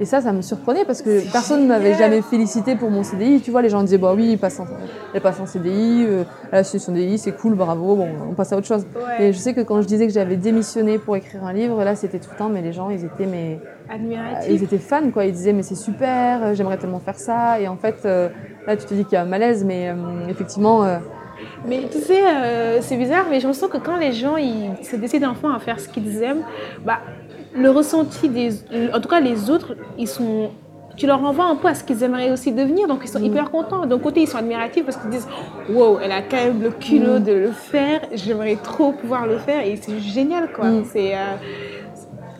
Et 0.00 0.04
ça, 0.04 0.20
ça 0.20 0.32
me 0.32 0.42
surprenait 0.42 0.84
parce 0.84 1.02
que 1.02 1.30
personne 1.32 1.62
ne 1.62 1.66
m'avait 1.68 1.94
jamais 1.94 2.22
félicité 2.22 2.76
pour 2.76 2.90
mon 2.90 3.02
CDI. 3.02 3.40
Tu 3.40 3.50
vois, 3.50 3.62
les 3.62 3.68
gens 3.68 3.82
disaient 3.82 3.98
bah 3.98 4.12
oui, 4.14 4.32
il 4.32 4.38
passe 4.38 4.60
en, 4.60 4.66
elle 5.12 5.20
passe 5.20 5.40
en 5.40 5.46
CDI, 5.46 6.04
euh, 6.06 6.24
elle 6.52 6.58
a 6.58 6.64
signé 6.64 6.80
son 6.80 6.94
CDI, 6.94 7.18
c'est 7.18 7.32
cool, 7.32 7.54
bravo, 7.54 7.96
bon, 7.96 8.08
on 8.30 8.34
passe 8.34 8.52
à 8.52 8.56
autre 8.56 8.66
chose. 8.66 8.86
Ouais. 8.94 9.26
Et 9.26 9.32
je 9.32 9.38
sais 9.38 9.54
que 9.54 9.60
quand 9.60 9.82
je 9.82 9.86
disais 9.86 10.06
que 10.06 10.12
j'avais 10.12 10.36
démissionné 10.36 10.98
pour 10.98 11.16
écrire 11.16 11.44
un 11.44 11.52
livre, 11.52 11.82
là, 11.82 11.96
c'était 11.96 12.18
tout 12.18 12.30
le 12.32 12.36
temps, 12.36 12.48
mais 12.48 12.62
les 12.62 12.72
gens, 12.72 12.90
ils 12.90 13.04
étaient 13.04 13.26
mais 13.26 13.58
Admiratif. 13.88 14.50
ils 14.50 14.62
étaient 14.62 14.78
fans, 14.78 15.10
quoi. 15.10 15.24
Ils 15.24 15.32
disaient, 15.32 15.52
mais 15.52 15.62
c'est 15.62 15.74
super, 15.74 16.54
j'aimerais 16.54 16.76
tellement 16.78 17.00
faire 17.00 17.18
ça. 17.18 17.58
Et 17.60 17.66
en 17.66 17.76
fait, 17.76 17.96
euh, 18.04 18.28
là, 18.66 18.76
tu 18.76 18.86
te 18.86 18.94
dis 18.94 19.04
qu'il 19.04 19.14
y 19.14 19.16
a 19.16 19.22
un 19.22 19.26
malaise, 19.26 19.64
mais 19.64 19.88
euh, 19.88 20.28
effectivement, 20.28 20.84
euh, 20.84 20.98
Mais 21.66 21.88
tu 21.90 21.98
sais, 21.98 22.22
euh, 22.24 22.78
c'est 22.80 22.96
bizarre, 22.96 23.26
mais 23.30 23.40
je 23.40 23.48
me 23.48 23.52
sens 23.52 23.68
que 23.68 23.78
quand 23.78 23.96
les 23.96 24.12
gens 24.12 24.36
ils 24.36 24.76
se 24.82 24.96
décident 24.96 25.30
enfin 25.30 25.54
à 25.54 25.58
faire 25.58 25.80
ce 25.80 25.88
qu'ils 25.88 26.22
aiment, 26.22 26.42
bah, 26.84 26.98
le 27.54 27.70
ressenti 27.70 28.28
des. 28.28 28.50
En 28.94 29.00
tout 29.00 29.08
cas, 29.08 29.20
les 29.20 29.50
autres, 29.50 29.74
ils 29.98 30.08
sont. 30.08 30.50
Tu 30.96 31.06
leur 31.06 31.22
envoies 31.24 31.44
un 31.44 31.54
peu 31.54 31.68
à 31.68 31.74
ce 31.74 31.84
qu'ils 31.84 32.02
aimeraient 32.02 32.32
aussi 32.32 32.50
devenir, 32.52 32.88
donc 32.88 33.00
ils 33.04 33.08
sont 33.08 33.20
Mm. 33.20 33.24
hyper 33.26 33.50
contents. 33.52 33.86
D'un 33.86 34.00
côté, 34.00 34.20
ils 34.22 34.26
sont 34.26 34.38
admiratifs 34.38 34.84
parce 34.84 34.96
qu'ils 34.96 35.10
disent 35.10 35.28
Wow, 35.70 36.00
elle 36.02 36.10
a 36.10 36.22
quand 36.22 36.36
même 36.36 36.60
le 36.60 36.70
culot 36.70 37.20
Mm. 37.20 37.22
de 37.24 37.32
le 37.32 37.50
faire, 37.52 38.00
j'aimerais 38.12 38.56
trop 38.56 38.90
pouvoir 38.92 39.26
le 39.26 39.38
faire, 39.38 39.64
et 39.64 39.76
c'est 39.76 40.00
génial 40.00 40.50
quoi. 40.52 40.64
Mm. 40.66 40.84
C'est. 40.92 41.14
euh, 41.14 41.36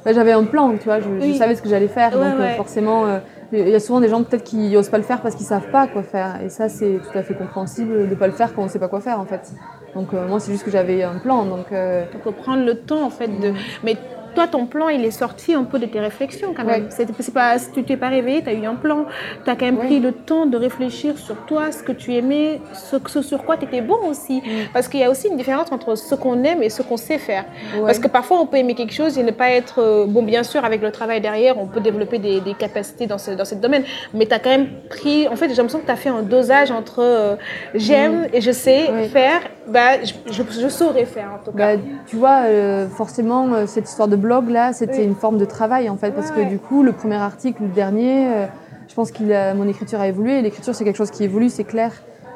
Bah, 0.05 0.13
J'avais 0.13 0.33
un 0.33 0.45
plan, 0.45 0.73
tu 0.79 0.85
vois, 0.85 0.99
je, 1.01 1.33
savais 1.35 1.55
ce 1.57 1.63
que 1.63 1.69
j'allais 1.69 1.89
faire. 1.89 2.13
Ouais, 2.19 2.31
donc 2.31 2.41
euh, 2.41 2.43
ouais. 2.51 2.55
forcément, 2.57 3.05
euh, 3.07 3.19
il 3.53 3.69
y 3.69 3.75
a 3.75 3.81
souvent 3.81 4.01
des 4.01 4.09
gens 4.09 4.23
peut-être 4.23 4.45
qui 4.45 4.71
n'osent 4.71 4.89
pas 4.89 4.97
le 4.99 5.03
faire 5.05 5.21
parce 5.21 5.35
qu'ils 5.35 5.45
savent 5.47 5.71
pas 5.71 5.87
quoi 5.87 6.03
faire. 6.03 6.41
Et 6.45 6.49
ça, 6.49 6.69
c'est 6.69 7.01
tout 7.03 7.19
à 7.19 7.23
fait 7.23 7.35
compréhensible 7.35 7.93
de 8.03 8.07
ne 8.07 8.15
pas 8.15 8.27
le 8.27 8.33
faire 8.33 8.55
quand 8.55 8.63
on 8.63 8.67
ne 8.67 8.71
sait 8.71 8.79
pas 8.79 8.89
quoi 8.89 9.01
faire 9.01 9.19
en 9.21 9.25
fait. 9.27 9.53
Donc 9.95 10.15
euh, 10.15 10.27
moi, 10.27 10.39
c'est 10.41 10.53
juste 10.53 10.65
que 10.65 10.71
j'avais 10.71 11.03
un 11.03 11.19
plan. 11.19 11.45
Donc 11.45 11.67
euh, 11.73 12.05
Il 12.15 12.21
faut 12.21 12.33
prendre 12.33 12.65
le 12.65 12.75
temps 12.77 13.03
en 13.05 13.11
fait 13.11 13.29
de. 13.29 13.53
Mais 13.85 13.97
toi, 14.39 14.47
ton 14.47 14.67
plan, 14.67 14.89
il 14.89 15.05
est 15.05 15.11
sorti 15.11 15.53
un 15.55 15.65
peu 15.65 15.79
de 15.81 15.87
tes 15.87 15.99
réflexions 15.99 16.51
quand 16.57 16.65
même. 16.65 16.85
Ouais. 16.85 16.89
C'est 17.21 17.35
pas, 17.35 17.59
si 17.59 17.73
tu 17.73 17.83
t'es 17.83 17.97
pas 17.97 18.09
réveillé, 18.09 18.41
tu 18.43 18.49
as 18.51 18.53
eu 18.53 18.65
un 18.67 18.77
plan. 18.77 19.07
Tu 19.45 19.51
as 19.51 19.57
quand 19.57 19.65
même 19.65 19.79
Ouais. 19.79 19.87
pris 19.87 19.99
le 19.99 20.13
temps 20.13 20.47
de 20.47 20.57
réfléchir 20.57 21.19
sur 21.19 21.35
toi, 21.49 21.73
ce 21.73 21.83
que 21.83 21.91
tu 21.93 22.15
aimais, 22.15 22.61
ce, 22.73 22.97
ce 23.07 23.21
sur 23.23 23.45
quoi 23.45 23.57
tu 23.57 23.65
étais 23.65 23.81
bon 23.81 23.99
aussi. 24.09 24.37
Mm. 24.39 24.71
Parce 24.73 24.87
qu'il 24.87 25.01
y 25.01 25.05
a 25.05 25.11
aussi 25.11 25.27
une 25.29 25.37
différence 25.37 25.73
entre 25.73 25.97
ce 25.97 26.15
qu'on 26.15 26.45
aime 26.45 26.63
et 26.63 26.71
ce 26.71 26.83
qu'on 26.83 26.97
sait 26.97 27.19
faire. 27.19 27.45
ouais. 27.75 27.81
Parce 27.87 27.99
que 27.99 28.07
parfois, 28.09 28.39
on 28.41 28.47
peut 28.47 28.59
aimer 28.59 28.75
quelque 28.77 28.95
chose 28.95 29.19
et 29.19 29.25
ne 29.25 29.33
pas 29.33 29.51
être. 29.51 29.81
euh, 29.81 30.07
Bon, 30.07 30.23
bien 30.23 30.45
sûr, 30.45 30.65
avec 30.65 30.81
le 30.83 30.93
travail 30.93 31.21
derrière, 31.21 31.59
on 31.59 31.67
peut 31.67 31.81
développer 31.81 32.19
des, 32.19 32.41
des 32.41 32.55
capacités 32.55 33.07
dans 33.09 33.19
ce, 33.19 33.33
dans 33.33 33.45
ce 33.45 33.57
domaine. 33.57 33.83
Mais 34.15 34.27
tu 34.27 34.35
as 34.35 34.39
quand 34.39 34.51
même 34.51 34.69
pris. 34.89 35.27
En 35.29 35.35
fait, 35.37 35.49
j'ai 35.49 35.57
l'impression 35.57 35.81
que 35.81 35.87
tu 35.87 35.91
as 35.93 35.97
fait 35.97 36.09
un 36.11 36.23
dosage 36.23 36.71
entre 36.71 37.01
euh, 37.01 37.35
j'aime 37.75 38.29
et 38.33 38.41
je 38.41 38.53
sais 38.53 38.89
Oui. 38.93 39.09
faire, 39.09 39.41
bah, 39.67 40.03
je, 40.05 40.13
je, 40.33 40.43
je 40.63 40.69
saurais 40.69 41.05
faire 41.07 41.31
en 41.35 41.45
tout 41.45 41.57
cas. 41.57 41.77
Bah, 41.77 41.83
tu 42.07 42.17
vois, 42.17 42.43
euh, 42.45 42.89
forcément, 42.89 43.67
cette 43.67 43.89
histoire 43.89 44.09
de 44.09 44.17
blog 44.29 44.51
là, 44.51 44.73
c'était 44.73 44.99
Oui. 44.99 45.05
une 45.13 45.15
forme 45.15 45.39
de 45.39 45.47
travail 45.47 45.89
en 45.89 45.97
fait, 45.97 46.13
parce 46.13 46.31
que 46.31 46.43
du 46.55 46.59
coup, 46.59 46.83
le 46.83 46.93
premier 46.93 47.21
article, 47.31 47.63
le 47.63 47.69
dernier, 47.83 48.27
euh, 48.27 48.47
je 48.89 48.95
pense 48.95 49.11
que 49.11 49.55
mon 49.55 49.67
écriture 49.69 50.01
a 50.01 50.09
évolué. 50.09 50.43
L'écriture, 50.43 50.75
c'est 50.75 50.85
quelque 50.85 50.97
chose 51.03 51.11
qui 51.11 51.25
évolue, 51.25 51.49
c'est 51.49 51.65
clair. 51.65 51.93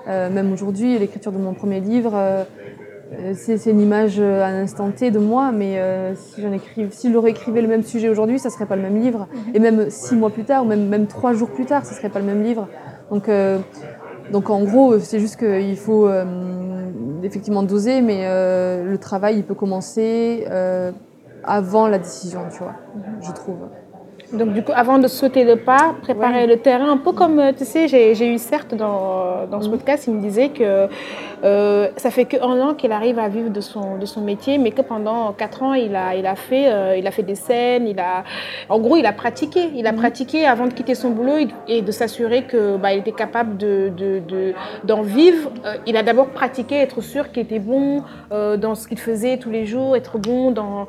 Euh, 0.08 0.30
même 0.30 0.52
aujourd'hui, 0.52 0.98
l'écriture 0.98 1.32
de 1.32 1.38
mon 1.38 1.54
premier 1.54 1.80
livre, 1.80 2.12
euh, 2.14 2.44
c'est 3.34 3.70
une 3.70 3.80
image 3.80 4.18
à 4.20 4.46
un 4.46 4.62
instant 4.62 4.90
T 4.90 5.10
de 5.10 5.18
moi, 5.18 5.52
mais 5.52 5.78
euh, 5.78 6.14
si 6.14 6.40
j'en 6.42 6.52
écrive, 6.52 6.88
si 6.92 7.14
réécrivais 7.14 7.62
le 7.62 7.68
même 7.68 7.82
sujet 7.82 8.08
aujourd'hui, 8.08 8.38
ça 8.38 8.50
serait 8.50 8.66
pas 8.66 8.76
le 8.76 8.82
même 8.82 8.98
livre. 9.00 9.28
Et 9.54 9.60
même 9.60 9.90
six 9.90 10.16
mois 10.16 10.30
plus 10.30 10.44
tard, 10.44 10.64
ou 10.64 10.66
même 10.66 10.88
même 10.88 11.06
trois 11.06 11.32
jours 11.34 11.50
plus 11.50 11.66
tard, 11.66 11.84
ça 11.84 11.94
serait 11.94 12.08
pas 12.08 12.20
le 12.20 12.26
même 12.32 12.42
livre. 12.42 12.68
Donc 13.10 13.28
donc 14.32 14.48
en 14.48 14.62
gros, 14.64 14.98
c'est 14.98 15.20
juste 15.20 15.36
qu'il 15.36 15.76
faut 15.76 16.08
effectivement 17.22 17.62
doser, 17.62 18.00
mais 18.00 18.20
le 18.92 18.96
travail, 18.96 19.36
il 19.36 19.44
peut 19.44 19.58
commencer 19.64 20.46
avant 21.42 21.88
la 21.88 21.98
décision, 21.98 22.48
tu 22.48 22.58
vois, 22.62 22.76
je 23.20 23.32
trouve. 23.32 23.70
Donc, 24.32 24.52
du 24.54 24.62
coup, 24.62 24.72
avant 24.74 24.98
de 24.98 25.08
sauter 25.08 25.44
le 25.44 25.56
pas, 25.56 25.94
préparer 26.00 26.42
Ouais. 26.42 26.46
le 26.46 26.56
terrain, 26.58 26.90
un 26.90 26.96
peu 26.96 27.12
comme, 27.12 27.38
euh, 27.38 27.52
tu 27.56 27.64
sais, 27.66 27.86
j'ai 27.88 28.26
eu 28.34 28.38
certes 28.38 28.74
dans, 28.74 29.46
dans 29.50 29.60
ce 29.60 29.66
Mhm. 29.68 29.72
podcast, 29.72 30.04
il 30.06 30.14
me 30.14 30.20
disait 30.22 30.48
que 30.48 30.88
euh, 31.44 31.88
ça 31.96 32.10
fait 32.10 32.24
qu'un 32.24 32.60
an 32.60 32.72
qu'il 32.74 32.92
arrive 32.92 33.18
à 33.18 33.28
vivre 33.28 33.50
de 33.50 33.60
son, 33.60 33.96
de 33.98 34.06
son 34.06 34.20
métier, 34.22 34.56
mais 34.58 34.70
que 34.70 34.80
pendant 34.80 35.32
quatre 35.32 35.62
ans, 35.62 35.74
il 35.74 35.94
a, 35.96 36.14
il, 36.14 36.24
a 36.26 36.34
fait, 36.36 36.72
euh, 36.72 36.96
il 36.96 37.06
a 37.06 37.10
fait 37.10 37.24
des 37.24 37.34
scènes, 37.34 37.86
il 37.88 37.98
a, 37.98 38.24
en 38.70 38.78
gros, 38.78 38.96
il 38.96 39.04
a 39.06 39.12
pratiqué. 39.12 39.70
Il 39.74 39.86
a 39.86 39.92
Mhm. 39.92 39.98
pratiqué 39.98 40.46
avant 40.46 40.66
de 40.66 40.72
quitter 40.72 40.94
son 40.94 41.10
boulot 41.10 41.34
et, 41.68 41.82
de 41.82 41.92
s'assurer 41.92 42.44
que 42.44 42.76
bah, 42.76 42.92
était 42.92 43.12
capable 43.12 43.56
de, 43.58 43.90
de, 43.96 44.20
de- 44.26 44.54
d'en 44.84 45.02
vivre. 45.02 45.50
Euh, 45.66 45.74
il 45.86 45.96
a 45.96 46.02
d'abord 46.02 46.28
pratiqué, 46.28 46.76
être 46.76 47.00
sûr 47.02 47.32
qu'il 47.32 47.42
était 47.42 47.58
bon 47.58 48.02
dans 48.30 48.74
ce 48.74 48.88
qu'il 48.88 48.98
faisait 48.98 49.36
tous 49.36 49.50
les 49.50 49.66
jours, 49.66 49.94
être 49.96 50.16
bon 50.18 50.52
dans, 50.52 50.86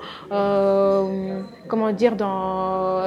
comment 1.68 1.92
dire, 1.92 2.16
dans, 2.16 3.02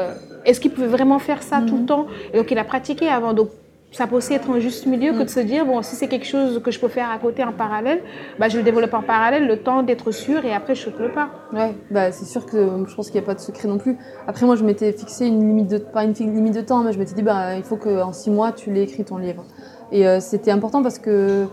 est-ce 0.44 0.60
qu'il 0.60 0.70
pouvait 0.72 0.86
vraiment 0.86 1.18
faire 1.18 1.42
ça 1.42 1.60
tout 1.66 1.74
le 1.74 1.80
Mhm. 1.80 1.86
temps 1.86 2.06
Et 2.32 2.38
donc 2.38 2.50
il 2.50 2.58
a 2.58 2.64
pratiqué 2.64 3.08
avant. 3.08 3.32
Donc 3.32 3.48
ça 3.92 4.06
peut 4.06 4.16
aussi 4.16 4.34
être 4.34 4.50
un 4.50 4.58
juste 4.58 4.84
milieu 4.86 5.12
que 5.12 5.22
de 5.22 5.28
se 5.28 5.40
dire, 5.40 5.64
bon, 5.64 5.80
si 5.80 5.96
c'est 5.96 6.08
quelque 6.08 6.26
chose 6.26 6.60
que 6.62 6.70
je 6.70 6.78
peux 6.78 6.88
faire 6.88 7.08
à 7.10 7.18
côté 7.18 7.42
en 7.44 7.52
parallèle, 7.52 8.00
bah, 8.38 8.48
je 8.48 8.58
le 8.58 8.62
développe 8.62 8.92
en 8.92 9.02
parallèle, 9.02 9.46
le 9.46 9.56
temps 9.58 9.82
d'être 9.82 10.10
sûr 10.10 10.44
et 10.44 10.52
après 10.52 10.74
je 10.74 10.82
saute 10.82 10.98
le 10.98 11.08
pas. 11.08 11.30
Ouais, 11.52 11.74
bah 11.90 12.12
c'est 12.12 12.26
sûr 12.26 12.44
que 12.44 12.84
je 12.86 12.94
pense 12.94 13.10
qu'il 13.10 13.18
n'y 13.20 13.24
a 13.24 13.26
pas 13.26 13.34
de 13.34 13.40
secret 13.40 13.68
non 13.68 13.78
plus. 13.78 13.96
Après, 14.26 14.44
moi, 14.44 14.56
je 14.56 14.64
m'étais 14.64 14.92
fixé 14.92 15.26
une 15.26 15.38
limite 15.40 15.68
de, 15.68 15.78
pas 15.78 16.04
une 16.04 16.12
limite 16.12 16.54
de 16.54 16.60
temps, 16.60 16.82
mais 16.82 16.92
je 16.92 16.98
m'étais 16.98 17.14
dit, 17.14 17.22
bah, 17.22 17.56
il 17.56 17.62
faut 17.62 17.76
qu'en 17.76 18.12
six 18.12 18.30
mois, 18.30 18.52
tu 18.52 18.70
l'aies 18.70 18.82
écrit 18.82 19.04
ton 19.04 19.16
livre. 19.18 19.44
Et 19.92 20.06
euh, 20.06 20.20
c'était 20.20 20.50
important 20.50 20.82
parce 20.82 20.98
que 20.98 21.46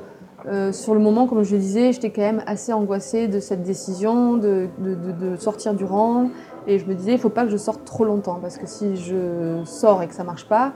euh, 0.51 0.73
sur 0.73 0.93
le 0.95 0.99
moment, 0.99 1.27
comme 1.27 1.43
je 1.43 1.53
le 1.53 1.61
disais, 1.61 1.93
j'étais 1.93 2.09
quand 2.09 2.21
même 2.23 2.43
assez 2.47 2.73
angoissée 2.73 3.27
de 3.29 3.39
cette 3.39 3.63
décision 3.63 4.33
de, 4.35 4.67
de, 4.79 4.95
de- 4.95 5.29
de 5.31 5.35
sortir 5.37 5.73
du 5.75 5.85
rang. 5.85 6.29
Et 6.67 6.79
je 6.79 6.85
me 6.85 6.93
disais, 6.93 7.13
il 7.13 7.19
faut 7.19 7.29
pas 7.29 7.43
que 7.43 7.49
je 7.49 7.57
sorte 7.57 7.83
trop 7.85 8.05
longtemps 8.05 8.39
parce 8.41 8.57
que 8.57 8.67
si 8.67 8.95
je 8.95 9.61
sors 9.65 10.01
et 10.01 10.07
que 10.07 10.15
ça 10.15 10.23
marche 10.23 10.47
pas, 10.47 10.73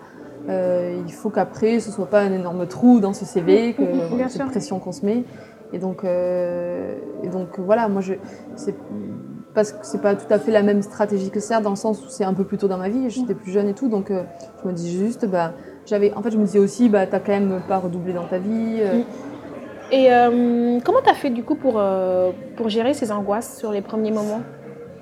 euh, 0.50 1.02
il 1.06 1.12
faut 1.12 1.30
qu'après, 1.30 1.80
ce 1.80 1.91
soit 1.91 2.08
pas 2.08 2.21
un 2.21 2.32
énorme 2.32 2.67
trou 2.67 3.00
dans 3.00 3.13
ce 3.13 3.26
CV, 3.26 3.73
que 3.73 3.84
cette 4.30 4.45
pression 4.45 4.80
qu'on 4.80 4.91
se 4.91 5.06
met. 5.06 5.23
Et 5.73 5.80
donc, 5.80 6.04
euh, 6.04 6.95
et 7.23 7.28
donc 7.28 7.60
voilà, 7.60 7.88
moi, 7.89 8.02
je, 8.02 8.13
c'est 8.56 8.76
parce 9.54 9.71
que 9.71 9.80
c'est 9.82 10.02
pas 10.02 10.15
tout 10.15 10.32
à 10.32 10.39
fait 10.39 10.52
la 10.52 10.62
même 10.62 10.82
stratégie 10.82 11.32
que 11.32 11.39
Serre 11.39 11.62
dans 11.62 11.71
le 11.71 11.76
sens 11.76 12.06
où 12.06 12.10
c'est 12.10 12.23
un 12.23 12.34
peu 12.34 12.43
plus 12.43 12.58
tôt 12.58 12.67
dans 12.67 12.78
ma 12.78 12.89
vie, 12.89 13.10
j'étais 13.10 13.34
plus 13.34 13.52
jeune 13.52 13.67
et 13.67 13.73
tout, 13.73 13.89
donc 13.89 14.12
euh, 14.12 14.23
je 14.62 14.67
me 14.67 14.73
dis 14.73 14.95
juste, 14.95 15.26
bah, 15.26 15.54
j'avais, 15.86 16.13
en 16.13 16.21
fait, 16.21 16.32
je 16.32 16.38
me 16.38 16.45
disais 16.45 16.60
aussi, 16.60 16.89
bah, 16.89 17.08
t'as 17.08 17.19
quand 17.19 17.32
même 17.32 17.62
pas 17.67 17.78
redoublé 17.78 18.13
dans 18.13 18.26
ta 18.26 18.38
vie. 18.38 18.82
Et 19.91 20.10
comment 20.84 21.02
tu 21.02 21.10
as 21.10 21.13
fait 21.13 21.30
du 21.30 21.43
coup 21.43 21.56
pour, 21.56 21.82
pour 22.58 22.69
gérer 22.69 22.93
ces 22.93 23.12
angoisses 23.12 23.58
sur 23.58 23.71
les 23.71 23.82
premiers 23.82 24.12
moments? 24.12 24.41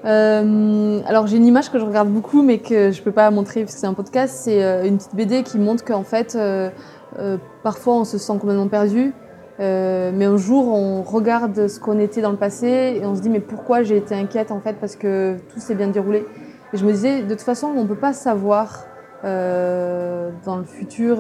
Euh, 0.06 1.02
alors 1.08 1.26
j'ai 1.26 1.38
une 1.38 1.48
image 1.48 1.72
que 1.72 1.80
je 1.80 1.86
regarde 1.86 2.10
beaucoup 2.10 2.44
mais 2.44 2.60
que 2.60 2.92
je 2.92 3.02
peux 3.02 3.12
pas 3.12 3.32
montrer 3.32 3.62
parce 3.62 3.74
que 3.74 3.80
c'est 3.80 3.88
un 3.88 3.94
podcast. 3.94 4.36
C'est 4.44 4.64
euh, 4.64 4.86
une 4.86 4.98
petite 4.98 5.16
BD 5.16 5.44
qui 5.44 5.58
montre 5.58 5.84
qu'en 5.84 6.04
fait 6.04 6.36
euh, 6.36 6.70
parfois 7.64 7.96
on 7.96 8.06
se 8.06 8.18
sent 8.18 8.34
complètement 8.40 8.68
perdu, 8.68 9.14
mais 9.60 10.26
un 10.26 10.38
jour 10.38 10.68
on 10.68 11.02
regarde 11.02 11.68
ce 11.68 11.80
qu'on 11.80 11.98
était 12.00 12.22
dans 12.22 12.32
le 12.32 12.38
passé 12.38 13.00
et 13.02 13.06
on 13.06 13.16
se 13.16 13.22
dit 13.22 13.30
mais 13.30 13.40
pourquoi 13.40 13.84
j'ai 13.84 13.98
été 13.98 14.14
inquiète 14.14 14.52
en 14.52 14.60
fait 14.60 14.74
parce 14.80 14.96
que 14.96 15.38
tout 15.54 15.60
s'est 15.60 15.76
bien 15.76 15.88
déroulé? 15.88 16.26
Et 16.74 16.78
je 16.78 16.86
me 16.86 16.92
disais 16.92 17.24
de 17.24 17.30
toute 17.30 17.42
façon 17.42 17.72
on 17.76 17.86
peut 17.88 17.96
pas 17.96 18.14
savoir 18.14 18.86
dans 19.24 20.58
le 20.58 20.66
futur. 20.66 21.18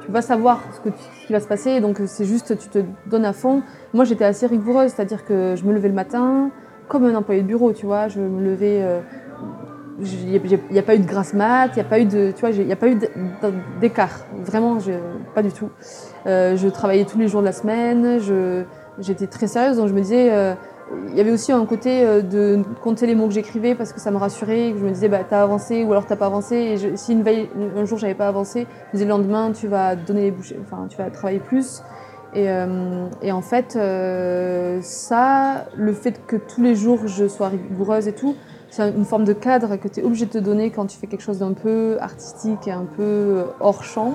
tu 0.00 0.06
peux 0.08 0.12
pas 0.12 0.20
savoir 0.20 0.60
ce, 0.72 0.90
ce 0.90 1.26
qui 1.26 1.32
va 1.32 1.40
se 1.40 1.48
passer, 1.48 1.80
donc 1.80 2.02
c'est 2.04 2.26
juste 2.26 2.58
tu 2.58 2.68
te 2.68 2.80
donnes 3.08 3.24
à 3.24 3.32
fond. 3.32 3.62
Moi 3.94 4.04
j'étais 4.04 4.26
assez 4.26 4.46
rigoureuse, 4.46 4.90
c'est-à-dire 4.90 5.24
que 5.24 5.54
je 5.56 5.64
me 5.64 5.72
levais 5.72 5.88
le 5.88 5.94
matin, 5.94 6.50
comme 6.88 7.04
un 7.04 7.14
employé 7.14 7.42
de 7.42 7.46
bureau, 7.46 7.72
tu 7.72 7.86
vois. 7.86 8.08
Je 8.08 8.20
me 8.20 8.42
levais. 8.44 8.80
euh, 8.82 9.00
Il 10.00 10.40
n'y 10.70 10.78
a 10.78 10.82
pas 10.82 10.94
eu 10.94 10.98
de 10.98 11.06
grasse 11.06 11.32
mat, 11.32 11.68
il 11.72 11.76
n'y 11.76 11.80
a 11.80 11.84
pas 11.88 11.98
eu 11.98 12.04
de, 12.04 12.30
tu 12.30 12.40
vois, 12.40 12.50
il 12.50 12.70
a 12.70 12.76
pas 12.76 12.88
eu 12.88 12.98
d'écart. 13.80 14.26
Vraiment, 14.44 14.76
pas 15.34 15.42
du 15.42 15.52
tout. 15.52 15.70
Euh, 16.26 16.54
je 16.56 16.68
travaillais 16.68 17.06
tous 17.06 17.18
les 17.18 17.28
jours 17.28 17.40
de 17.40 17.46
la 17.46 17.52
semaine. 17.52 18.18
J'étais 18.98 19.26
très 19.26 19.46
sérieuse, 19.46 19.76
donc 19.78 19.88
je 19.88 19.94
me 19.94 20.00
disais. 20.00 20.28
euh, 20.32 20.54
il 21.08 21.16
y 21.16 21.20
avait 21.20 21.32
aussi 21.32 21.50
un 21.50 21.66
côté 21.66 22.06
euh, 22.06 22.22
de 22.22 22.62
compter 22.80 23.06
les 23.06 23.16
mots 23.16 23.26
que 23.26 23.32
j'écrivais 23.34 23.74
parce 23.74 23.92
que 23.92 23.98
ça 24.00 24.12
me 24.12 24.18
rassurait. 24.18 24.70
que 24.72 24.78
Je 24.78 24.84
me 24.84 24.90
disais, 24.90 25.08
bah, 25.08 25.20
t'as 25.28 25.42
avancé 25.42 25.82
ou 25.82 25.90
alors 25.90 26.06
t'as 26.06 26.14
pas 26.14 26.26
avancé. 26.26 26.76
Si 26.94 27.12
un 27.76 27.84
jour 27.84 27.98
j'avais 27.98 28.14
pas 28.14 28.28
avancé, 28.28 28.60
je 28.60 28.66
me 28.66 28.92
disais 28.92 29.04
le 29.04 29.10
lendemain, 29.10 29.50
tu 29.52 29.66
vas 29.66 29.96
donner 29.96 30.22
les 30.22 30.30
bouchées, 30.30 30.58
enfin, 30.62 30.86
tu 30.88 30.96
vas 30.96 31.10
travailler 31.10 31.40
plus. 31.40 31.82
Et, 32.36 32.50
euh, 32.50 33.06
et 33.22 33.32
en 33.32 33.40
fait, 33.40 33.76
euh, 33.76 34.78
ça, 34.82 35.64
le 35.74 35.94
fait 35.94 36.20
que 36.26 36.36
tous 36.36 36.62
les 36.62 36.74
jours 36.74 37.06
je 37.06 37.26
sois 37.28 37.48
rigoureuse 37.48 38.08
et 38.08 38.12
tout, 38.12 38.36
c'est 38.68 38.90
une 38.90 39.06
forme 39.06 39.24
de 39.24 39.32
cadre 39.32 39.76
que 39.76 39.88
tu 39.88 40.00
es 40.00 40.02
obligé 40.02 40.26
de 40.26 40.32
te 40.32 40.38
donner 40.38 40.70
quand 40.70 40.84
tu 40.84 40.98
fais 40.98 41.06
quelque 41.06 41.22
chose 41.22 41.38
d'un 41.38 41.54
peu 41.54 41.96
artistique 41.98 42.68
et 42.68 42.72
un 42.72 42.84
peu 42.84 43.44
hors 43.58 43.82
champ, 43.82 44.12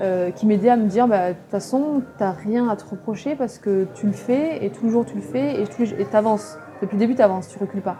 euh, 0.00 0.30
qui 0.32 0.44
m'aidait 0.44 0.68
à 0.68 0.76
me 0.76 0.86
dire, 0.86 1.08
bah, 1.08 1.30
de 1.30 1.32
toute 1.32 1.50
façon, 1.50 2.02
t'as 2.18 2.32
rien 2.32 2.68
à 2.68 2.76
te 2.76 2.84
reprocher 2.84 3.36
parce 3.36 3.56
que 3.56 3.86
tu 3.94 4.06
le 4.06 4.12
fais 4.12 4.62
et 4.62 4.68
tous 4.68 4.84
les 4.84 4.90
jours 4.90 5.06
tu 5.06 5.14
le 5.14 5.22
fais 5.22 5.62
et 5.62 5.64
tu 5.66 6.16
avances. 6.16 6.58
Depuis 6.82 6.96
le 6.96 7.00
début, 7.00 7.14
tu 7.14 7.22
avances, 7.22 7.48
tu 7.48 7.58
recules 7.58 7.80
pas. 7.80 7.96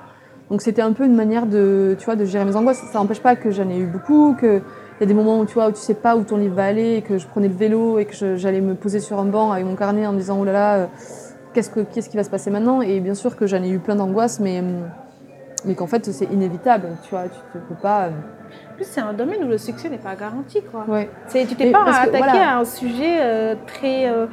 Donc 0.50 0.60
c'était 0.60 0.82
un 0.82 0.92
peu 0.92 1.06
une 1.06 1.16
manière 1.16 1.46
de, 1.46 1.96
tu 1.98 2.04
vois, 2.04 2.14
de 2.14 2.26
gérer 2.26 2.44
mes 2.44 2.56
angoisses. 2.56 2.82
Ça 2.92 2.98
n'empêche 2.98 3.22
pas 3.22 3.36
que 3.36 3.50
j'en 3.50 3.70
ai 3.70 3.78
eu 3.78 3.86
beaucoup, 3.86 4.36
que 4.38 4.60
il 4.98 5.02
y 5.02 5.04
a 5.04 5.06
des 5.06 5.14
moments 5.14 5.38
où 5.40 5.46
tu 5.46 5.54
vois 5.54 5.68
où 5.68 5.72
tu 5.72 5.78
sais 5.78 5.94
pas 5.94 6.16
où 6.16 6.24
ton 6.24 6.36
livre 6.36 6.54
va 6.54 6.64
aller, 6.66 6.94
et 6.96 7.02
que 7.02 7.18
je 7.18 7.26
prenais 7.26 7.48
le 7.48 7.54
vélo 7.54 7.98
et 7.98 8.04
que 8.06 8.36
j'allais 8.36 8.60
me 8.60 8.74
poser 8.74 9.00
sur 9.00 9.18
un 9.18 9.24
banc 9.26 9.52
avec 9.52 9.64
mon 9.66 9.76
carnet 9.76 10.06
en 10.06 10.12
me 10.12 10.18
disant 10.18 10.38
oh 10.40 10.44
là 10.44 10.52
là, 10.52 10.74
euh, 10.76 10.86
qu'est-ce 11.52 11.70
que 11.70 11.80
qu'est-ce 11.80 12.08
qui 12.08 12.16
va 12.16 12.24
se 12.24 12.30
passer 12.30 12.50
maintenant? 12.50 12.80
Et 12.82 13.00
bien 13.00 13.14
sûr 13.14 13.36
que 13.36 13.46
j'en 13.46 13.62
ai 13.62 13.68
eu 13.68 13.78
plein 13.78 13.96
d'angoisses, 13.96 14.40
mais 14.40 14.60
hum, 14.60 14.88
mais 15.64 15.74
qu'en 15.74 15.86
fait 15.86 16.04
c'est 16.12 16.26
inévitable, 16.32 16.88
tu 17.02 17.10
vois, 17.10 17.24
tu 17.24 17.58
ne 17.58 17.60
peux 17.64 17.74
pas. 17.74 18.04
euh, 18.04 18.10
En 18.72 18.74
plus, 18.76 18.84
c'est 18.86 19.00
un 19.00 19.12
domaine 19.12 19.42
où 19.44 19.48
le 19.48 19.58
succès 19.58 19.88
n'est 19.88 19.98
pas 19.98 20.14
garanti. 20.14 20.60
Quoi. 20.62 20.84
Ouais. 20.88 21.10
Tu 21.30 21.44
t'es 21.56 21.70
pas 21.72 21.84
attaqué 21.84 22.18
voilà. 22.18 22.56
à 22.56 22.58
un 22.60 22.64
sujet 22.64 23.18
euh, 23.20 23.54
très. 23.66 24.06
euh, 24.08 24.26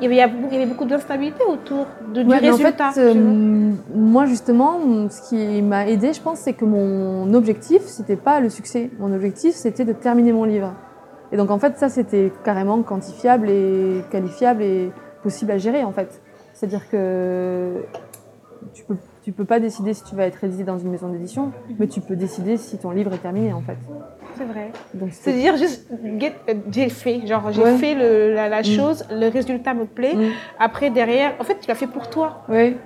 il, 0.00 0.12
y 0.12 0.20
avait, 0.20 0.32
il 0.50 0.52
y 0.54 0.56
avait 0.56 0.66
beaucoup 0.70 0.84
d'instabilité 0.84 1.42
autour 1.44 1.86
de, 2.14 2.22
du 2.22 2.28
Ouais, 2.28 2.36
en 2.36 2.40
fait, 2.40 2.50
résultat. 2.50 2.90
euh, 2.98 3.72
moi 3.94 4.26
justement, 4.26 4.78
ce 5.08 5.28
qui 5.28 5.62
m'a 5.62 5.86
aidé, 5.86 6.12
je 6.12 6.20
pense, 6.20 6.38
c'est 6.40 6.52
que 6.54 6.64
mon 6.64 7.32
objectif, 7.34 7.82
c'était 7.82 8.16
pas 8.16 8.40
le 8.40 8.48
succès. 8.48 8.90
Mon 8.98 9.12
objectif, 9.14 9.54
c'était 9.54 9.84
de 9.84 9.92
terminer 9.92 10.32
mon 10.32 10.44
livre. 10.44 10.72
Et 11.32 11.36
donc 11.36 11.50
en 11.50 11.58
fait, 11.58 11.76
ça, 11.78 11.88
c'était 11.88 12.32
carrément 12.44 12.82
quantifiable 12.82 13.48
et 13.50 14.02
qualifiable 14.10 14.62
et 14.62 14.90
possible 15.22 15.52
à 15.52 15.58
gérer 15.58 15.84
en 15.84 15.92
fait. 15.92 16.20
C'est-à-dire 16.54 16.88
que 16.90 17.84
tu 18.74 18.84
peux, 18.84 18.96
tu 19.22 19.32
peux 19.32 19.44
pas 19.44 19.60
décider 19.60 19.94
si 19.94 20.02
tu 20.04 20.14
vas 20.16 20.24
être 20.26 20.42
édité 20.44 20.64
dans 20.64 20.78
une 20.78 20.90
maison 20.90 21.08
d'édition, 21.08 21.52
mais 21.78 21.86
tu 21.86 22.00
peux 22.00 22.16
décider 22.16 22.56
si 22.56 22.78
ton 22.78 22.90
livre 22.90 23.12
est 23.12 23.18
terminé 23.18 23.52
en 23.52 23.60
fait. 23.60 23.76
C'est 24.40 24.46
vrai. 24.46 24.72
C'est 25.10 25.32
dire 25.34 25.56
juste, 25.58 25.86
euh, 25.92 26.54
j'ai 26.70 26.88
fait, 26.88 27.26
genre 27.26 27.52
j'ai 27.52 27.62
Ouais. 27.62 27.76
fait 27.76 27.94
le- 27.94 28.32
la, 28.34 28.48
la 28.48 28.60
Mm. 28.60 28.64
chose, 28.64 29.04
le 29.10 29.28
résultat 29.28 29.74
me 29.74 29.84
plaît. 29.84 30.14
Mm. 30.14 30.30
Après, 30.58 30.88
derrière, 30.88 31.32
en 31.38 31.44
fait, 31.44 31.58
tu 31.60 31.68
l'as 31.68 31.74
fait 31.74 31.86
pour 31.86 32.08
toi. 32.08 32.38
Oui. 32.48 32.76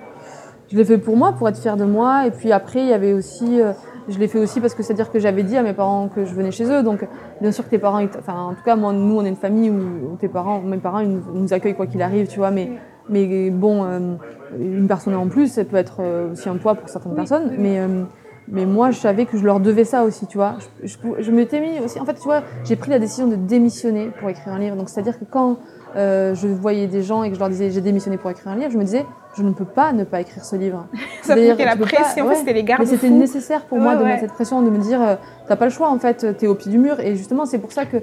Je 0.72 0.76
l'ai 0.76 0.84
fait 0.84 0.98
pour 0.98 1.16
moi, 1.16 1.32
pour 1.32 1.48
être 1.48 1.58
fière 1.60 1.76
de 1.76 1.84
moi. 1.84 2.26
Et 2.26 2.32
puis 2.32 2.50
après, 2.50 2.80
il 2.80 2.88
y 2.88 2.92
avait 2.92 3.12
aussi. 3.12 3.60
euh, 3.60 3.72
je 4.08 4.18
l'ai 4.18 4.26
fait 4.26 4.40
aussi 4.40 4.60
parce 4.60 4.74
que 4.74 4.82
c'est-à-dire 4.82 5.12
que 5.12 5.20
j'avais 5.20 5.44
dit 5.44 5.56
à 5.56 5.62
mes 5.62 5.74
parents 5.74 6.08
que 6.08 6.24
je 6.24 6.34
venais 6.34 6.50
chez 6.50 6.64
eux. 6.64 6.82
Donc, 6.82 7.06
bien 7.40 7.52
sûr 7.52 7.64
que 7.64 7.70
tes 7.70 7.78
parents. 7.78 8.02
Enfin, 8.18 8.34
en 8.50 8.54
tout 8.54 8.64
cas, 8.64 8.74
moi, 8.74 8.92
nous, 8.92 9.16
on 9.16 9.24
est 9.24 9.28
une 9.28 9.36
famille 9.36 9.70
où, 9.70 10.14
où 10.14 10.16
tes 10.16 10.28
parents, 10.28 10.60
mes 10.60 10.78
parents, 10.78 10.98
ils 11.00 11.08
nous, 11.08 11.22
nous 11.34 11.52
accueillent 11.54 11.74
quoi 11.76 11.86
qu'il 11.86 12.02
arrive, 12.02 12.26
tu 12.26 12.38
vois. 12.40 12.50
Mais, 12.50 12.68
mais 13.08 13.50
bon, 13.50 13.84
euh, 13.84 14.14
une 14.58 14.88
personne 14.88 15.14
en 15.14 15.28
plus, 15.28 15.52
ça 15.52 15.64
peut 15.64 15.76
être 15.76 16.02
aussi 16.32 16.48
un 16.48 16.56
poids 16.56 16.74
pour 16.74 16.88
certaines 16.88 17.12
Oui, 17.12 17.16
personnes. 17.16 17.52
Mais. 17.58 17.78
euh, 17.78 18.02
mais 18.48 18.66
moi, 18.66 18.90
je 18.90 18.98
savais 18.98 19.26
que 19.26 19.38
je 19.38 19.44
leur 19.44 19.60
devais 19.60 19.84
ça 19.84 20.04
aussi, 20.04 20.26
tu 20.26 20.36
vois. 20.36 20.56
Je, 20.82 20.88
je, 20.88 20.96
je 21.18 21.30
m'étais 21.30 21.60
mis 21.60 21.80
aussi. 21.80 21.98
En 22.00 22.04
fait, 22.04 22.14
tu 22.14 22.24
vois, 22.24 22.42
j'ai 22.64 22.76
pris 22.76 22.90
la 22.90 22.98
décision 22.98 23.26
de 23.26 23.36
démissionner 23.36 24.10
pour 24.18 24.28
écrire 24.28 24.52
un 24.52 24.58
livre. 24.58 24.76
Donc, 24.76 24.88
c'est-à-dire 24.88 25.18
que 25.18 25.24
quand 25.24 25.58
euh, 25.96 26.34
je 26.34 26.48
voyais 26.48 26.88
des 26.88 27.02
gens 27.02 27.22
et 27.22 27.28
que 27.28 27.34
je 27.34 27.40
leur 27.40 27.48
disais 27.48 27.70
j'ai 27.70 27.80
démissionné 27.80 28.18
pour 28.18 28.30
écrire 28.30 28.48
un 28.48 28.56
livre, 28.56 28.70
je 28.70 28.78
me 28.78 28.84
disais 28.84 29.06
je 29.36 29.42
ne 29.42 29.52
peux 29.52 29.64
pas 29.64 29.92
ne 29.92 30.02
pas 30.04 30.20
écrire 30.20 30.44
ce 30.44 30.56
livre. 30.56 30.86
Ça 31.22 31.36
mettait 31.36 31.64
la 31.64 31.76
pression, 31.76 32.26
ouais. 32.26 32.34
c'était 32.34 32.52
les 32.52 32.62
Mais 32.62 32.68
garde 32.68 32.84
c'était 32.84 33.10
nécessaire 33.10 33.64
pour 33.66 33.78
moi 33.78 33.94
de 33.94 34.02
ouais. 34.02 34.08
mettre 34.08 34.22
cette 34.22 34.32
pression, 34.32 34.62
de 34.62 34.70
me 34.70 34.78
dire 34.78 35.00
euh, 35.00 35.14
t'as 35.46 35.56
pas 35.56 35.66
le 35.66 35.70
choix 35.70 35.90
en 35.90 35.98
fait, 35.98 36.36
t'es 36.36 36.46
au 36.48 36.54
pied 36.54 36.70
du 36.70 36.78
mur. 36.78 36.98
Et 36.98 37.14
justement, 37.14 37.46
c'est 37.46 37.58
pour 37.58 37.70
ça 37.70 37.86
que 37.86 37.98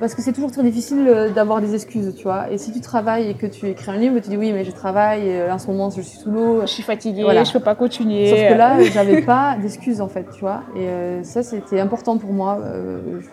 parce 0.00 0.14
que 0.14 0.22
c'est 0.22 0.32
toujours 0.32 0.50
très 0.50 0.62
difficile 0.62 1.06
euh, 1.06 1.28
d'avoir 1.30 1.60
des 1.60 1.74
excuses, 1.74 2.14
tu 2.16 2.24
vois. 2.24 2.50
Et 2.50 2.58
si 2.58 2.72
tu 2.72 2.80
travailles 2.80 3.28
et 3.30 3.34
que 3.34 3.46
tu 3.46 3.66
écris 3.68 3.90
un 3.90 3.96
livre, 3.96 4.18
tu 4.20 4.30
dis 4.30 4.36
oui, 4.36 4.52
mais 4.52 4.64
je 4.64 4.72
travaille, 4.72 5.28
euh, 5.30 5.52
en 5.52 5.58
ce 5.58 5.66
moment 5.68 5.90
je 5.90 6.00
suis 6.00 6.18
sous 6.18 6.30
l'eau. 6.30 6.62
Je 6.62 6.66
suis 6.66 6.82
fatiguée, 6.82 7.22
Voilà. 7.22 7.44
je 7.44 7.52
peux 7.52 7.60
pas 7.60 7.74
continuer. 7.74 8.26
Sauf 8.30 8.38
que 8.40 8.54
là, 8.54 8.82
j'avais 8.92 9.20
pas 9.22 9.56
d'excuses 9.60 10.00
en 10.00 10.08
fait, 10.08 10.26
tu 10.32 10.40
vois. 10.40 10.62
Et 10.74 10.86
euh, 10.88 11.22
ça, 11.22 11.42
c'était 11.42 11.78
important 11.80 12.16
pour 12.18 12.32
moi. 12.32 12.58
Euh, 12.64 13.20
je- 13.20 13.28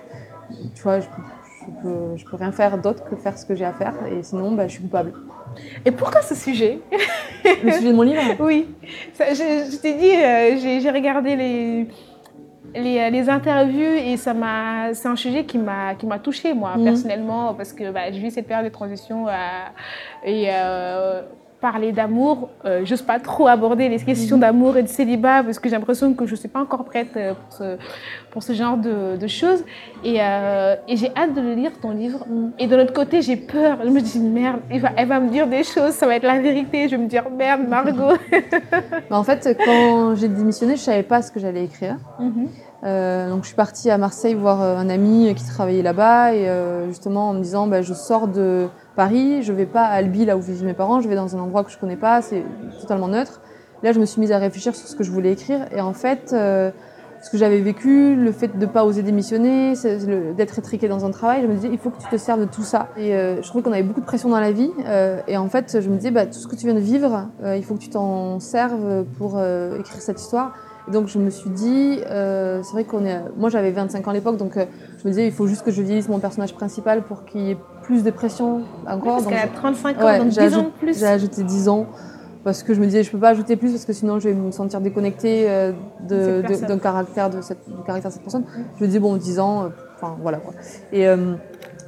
tu 0.75 0.81
vois, 0.83 0.99
je, 0.99 1.05
je 1.05 1.71
peux, 1.81 2.17
je 2.17 2.25
peux 2.25 2.35
rien 2.37 2.51
faire 2.51 2.77
d'autre 2.77 3.03
que 3.09 3.15
faire 3.15 3.37
ce 3.37 3.45
que 3.45 3.55
j'ai 3.55 3.65
à 3.65 3.73
faire. 3.73 3.93
Et 4.11 4.21
sinon, 4.23 4.51
bah, 4.51 4.67
je 4.67 4.73
suis 4.73 4.81
coupable. 4.81 5.13
Et 5.85 5.91
pourquoi 5.91 6.21
ce 6.21 6.35
sujet? 6.35 6.79
Le 7.63 7.71
sujet 7.71 7.91
de 7.91 7.95
mon 7.95 8.03
livre? 8.03 8.21
Oui, 8.39 8.67
Ça, 9.13 9.33
je, 9.33 9.71
je 9.71 9.77
t'ai 9.77 9.93
dit, 9.93 10.11
euh, 10.11 10.79
j'ai 10.81 10.91
regardé 10.91 11.35
les, 11.35 11.87
les, 12.75 12.99
euh, 12.99 13.09
les 13.09 13.29
interviews 13.29 13.95
et 14.05 14.17
ça 14.17 14.33
m'a, 14.33 14.93
c'est 14.93 15.07
un 15.07 15.15
sujet 15.15 15.45
qui 15.45 15.57
m'a, 15.57 15.95
qui 15.95 16.05
m'a 16.05 16.19
touchée 16.19 16.53
moi 16.53 16.75
Mhm. 16.77 16.83
personnellement 16.85 17.53
parce 17.53 17.73
que 17.73 17.91
bah, 17.91 18.11
je 18.11 18.19
vis 18.19 18.31
cette 18.31 18.47
période 18.47 18.65
de 18.65 18.71
transition 18.73 19.27
euh, 19.27 19.31
et 20.23 20.47
euh, 20.51 21.21
parler 21.59 21.91
d'amour, 21.91 22.49
euh, 22.65 22.81
j'ose 22.85 23.01
pas 23.01 23.19
trop 23.19 23.47
aborder 23.47 23.89
les 23.89 23.97
questions 23.97 24.37
d'amour 24.37 24.77
et 24.77 24.83
de 24.83 24.87
célibat 24.87 25.43
parce 25.43 25.57
que 25.57 25.69
j'ai 25.69 25.75
l'impression 25.75 26.13
que 26.13 26.27
je 26.27 26.35
suis 26.35 26.47
pas 26.47 26.59
encore 26.59 26.85
prête 26.85 27.09
euh, 27.15 27.33
pour 27.33 27.57
ce, 27.57 27.77
pour 28.31 28.43
ce 28.43 28.53
genre 28.53 28.77
de, 28.77 29.17
de 29.17 29.27
choses 29.27 29.63
et, 30.03 30.17
euh, 30.21 30.75
et 30.87 30.97
j'ai 30.97 31.11
hâte 31.15 31.33
de 31.33 31.41
le 31.41 31.55
lire 31.55 31.71
ton 31.81 31.91
livre 31.91 32.25
et 32.59 32.67
de 32.67 32.75
l'autre 32.75 32.93
côté 32.93 33.23
j'ai 33.23 33.37
peur, 33.37 33.79
je 33.83 33.89
me 33.89 34.01
dis 34.01 34.19
merde, 34.19 34.59
elle 34.69 34.81
va, 34.81 34.91
elle 34.95 35.07
va 35.07 35.19
me 35.19 35.29
dire 35.29 35.47
des 35.47 35.63
choses, 35.63 35.93
ça 35.93 36.05
va 36.05 36.15
être 36.15 36.23
la 36.23 36.39
vérité, 36.39 36.87
je 36.89 36.95
vais 36.95 37.01
me 37.01 37.07
dire 37.07 37.29
merde 37.29 37.67
Margot. 37.67 38.17
Bah, 39.09 39.17
En 39.17 39.23
fait, 39.23 39.57
quand 39.65 40.15
j'ai 40.15 40.27
démissionné, 40.27 40.75
je 40.75 40.81
savais 40.81 41.03
pas 41.03 41.21
ce 41.21 41.31
que 41.31 41.39
j'allais 41.39 41.63
écrire. 41.63 41.97
Mhm. 42.19 42.47
Euh, 42.83 43.29
donc 43.29 43.41
je 43.43 43.47
suis 43.47 43.55
partie 43.55 43.89
à 43.89 43.97
Marseille 43.97 44.35
voir 44.35 44.61
un 44.61 44.89
ami 44.89 45.33
qui 45.35 45.43
travaillait 45.45 45.81
là-bas 45.81 46.33
et 46.33 46.47
justement 46.87 47.29
en 47.29 47.33
me 47.33 47.41
disant 47.41 47.65
bah, 47.67 47.81
je 47.81 47.93
sors 47.93 48.27
de 48.27 48.67
Paris, 48.97 49.43
je 49.43 49.53
vais 49.53 49.67
pas 49.67 49.83
à 49.83 49.91
Albi 49.91 50.25
là 50.25 50.35
où 50.35 50.41
vivent 50.41 50.65
mes 50.65 50.73
parents, 50.73 51.01
je 51.01 51.07
vais 51.07 51.13
dans 51.13 51.35
un 51.35 51.39
endroit 51.39 51.63
que 51.63 51.69
je 51.69 51.77
connais 51.77 51.95
pas, 51.95 52.23
c'est 52.23 52.43
totalement 52.81 53.07
neutre. 53.07 53.41
Là 53.83 53.91
je 53.91 53.99
me 53.99 54.05
suis 54.05 54.19
mise 54.19 54.31
à 54.31 54.39
réfléchir 54.39 54.75
sur 54.75 54.87
ce 54.87 54.95
que 54.95 55.03
je 55.03 55.11
voulais 55.11 55.33
écrire 55.33 55.67
et 55.71 55.81
en 55.81 55.93
fait 55.93 56.31
euh, 56.33 56.71
ce 57.21 57.29
que 57.29 57.37
j'avais 57.37 57.61
vécu, 57.61 58.15
le 58.15 58.31
fait 58.31 58.57
de 58.57 58.65
pas 58.65 58.85
oser 58.85 59.03
démissionner, 59.03 59.73
d'être 60.35 60.57
étriquée 60.57 60.87
dans 60.87 61.05
un 61.05 61.11
travail, 61.11 61.43
je 61.43 61.47
me 61.47 61.53
disais 61.53 61.69
il 61.71 61.77
faut 61.77 61.91
que 61.91 62.01
tu 62.01 62.07
te 62.09 62.17
serves 62.17 62.39
de 62.39 62.45
tout 62.45 62.63
ça. 62.63 62.87
Et 62.97 63.13
euh, 63.13 63.39
je 63.43 63.47
trouvais 63.47 63.63
qu'on 63.63 63.71
avait 63.71 63.83
beaucoup 63.83 64.01
de 64.01 64.05
pression 64.05 64.29
dans 64.29 64.39
la 64.39 64.51
vie 64.51 64.71
euh, 64.87 65.21
et 65.27 65.37
en 65.37 65.47
fait 65.47 65.79
je 65.79 65.89
me 65.89 65.97
disais 65.97 66.09
bah, 66.09 66.25
tout 66.25 66.39
ce 66.39 66.47
que 66.47 66.55
tu 66.55 66.65
viens 66.65 66.73
de 66.73 66.79
vivre, 66.79 67.27
il 67.55 67.63
faut 67.63 67.75
que 67.75 67.81
tu 67.81 67.89
t'en 67.89 68.39
serves 68.39 69.05
pour 69.19 69.39
écrire 69.79 70.01
cette 70.01 70.19
histoire. 70.19 70.55
Et 70.87 70.91
donc 70.91 71.07
je 71.07 71.19
me 71.19 71.29
suis 71.29 71.51
dit, 71.51 71.99
c'est 72.01 72.71
vrai 72.71 72.83
qu'on 72.83 73.05
est, 73.05 73.21
moi 73.37 73.51
j'avais 73.51 73.69
25 73.69 74.07
ans 74.07 74.11
à 74.11 74.13
l'époque, 74.15 74.37
donc 74.37 74.53
je 74.55 75.07
me 75.07 75.09
disais 75.11 75.27
il 75.27 75.33
faut 75.33 75.45
juste 75.45 75.63
que 75.63 75.69
je 75.69 75.83
vieillisse 75.83 76.09
mon 76.09 76.17
personnage 76.17 76.55
principal 76.55 77.03
pour 77.03 77.25
qu'il 77.25 77.41
y 77.41 77.51
ait 77.51 77.57
plus 77.87 78.03
de 78.03 78.11
pression 78.11 78.61
encore. 78.85 79.13
Parce 79.13 79.23
Donc, 79.23 79.33
qu'elle 79.33 79.41
a 79.41 79.47
j'ai- 79.47 79.53
35 79.55 80.01
ans, 80.01 80.05
Ouais, 80.05 80.17
donc 80.19 80.27
10 80.27 80.35
j'ai 80.35 80.41
ans 80.41 80.45
ajouté- 80.45 80.63
de 80.65 80.71
plus. 80.77 80.99
j'ai 80.99 81.07
ajouté 81.07 81.43
10 81.43 81.69
ans 81.69 81.85
parce 82.43 82.61
que 82.63 82.73
je 82.73 82.79
me 82.81 82.85
disais 82.85 83.01
je 83.03 83.11
peux 83.11 83.17
pas 83.17 83.29
ajouter 83.29 83.55
plus 83.55 83.71
parce 83.71 83.85
que 83.85 83.93
sinon 83.93 84.19
je 84.19 84.27
vais 84.29 84.35
me 84.35 84.51
sentir 84.51 84.79
déconnectée 84.81 85.45
euh, 85.49 85.71
d'un 86.01 86.77
caractère 86.79 87.29
de 87.29 87.41
cette, 87.41 87.59
du 87.67 87.81
caractère 87.85 88.11
de 88.11 88.13
cette 88.13 88.21
personne. 88.23 88.43
Je 88.77 88.83
me 88.83 88.87
disais 88.87 88.99
bon 88.99 89.15
10 89.15 89.39
ans, 89.39 89.63
euh, 89.63 89.67
enfin 89.95 90.15
voilà 90.21 90.37
quoi. 90.37 90.53
Et, 90.91 91.07
euh, 91.07 91.33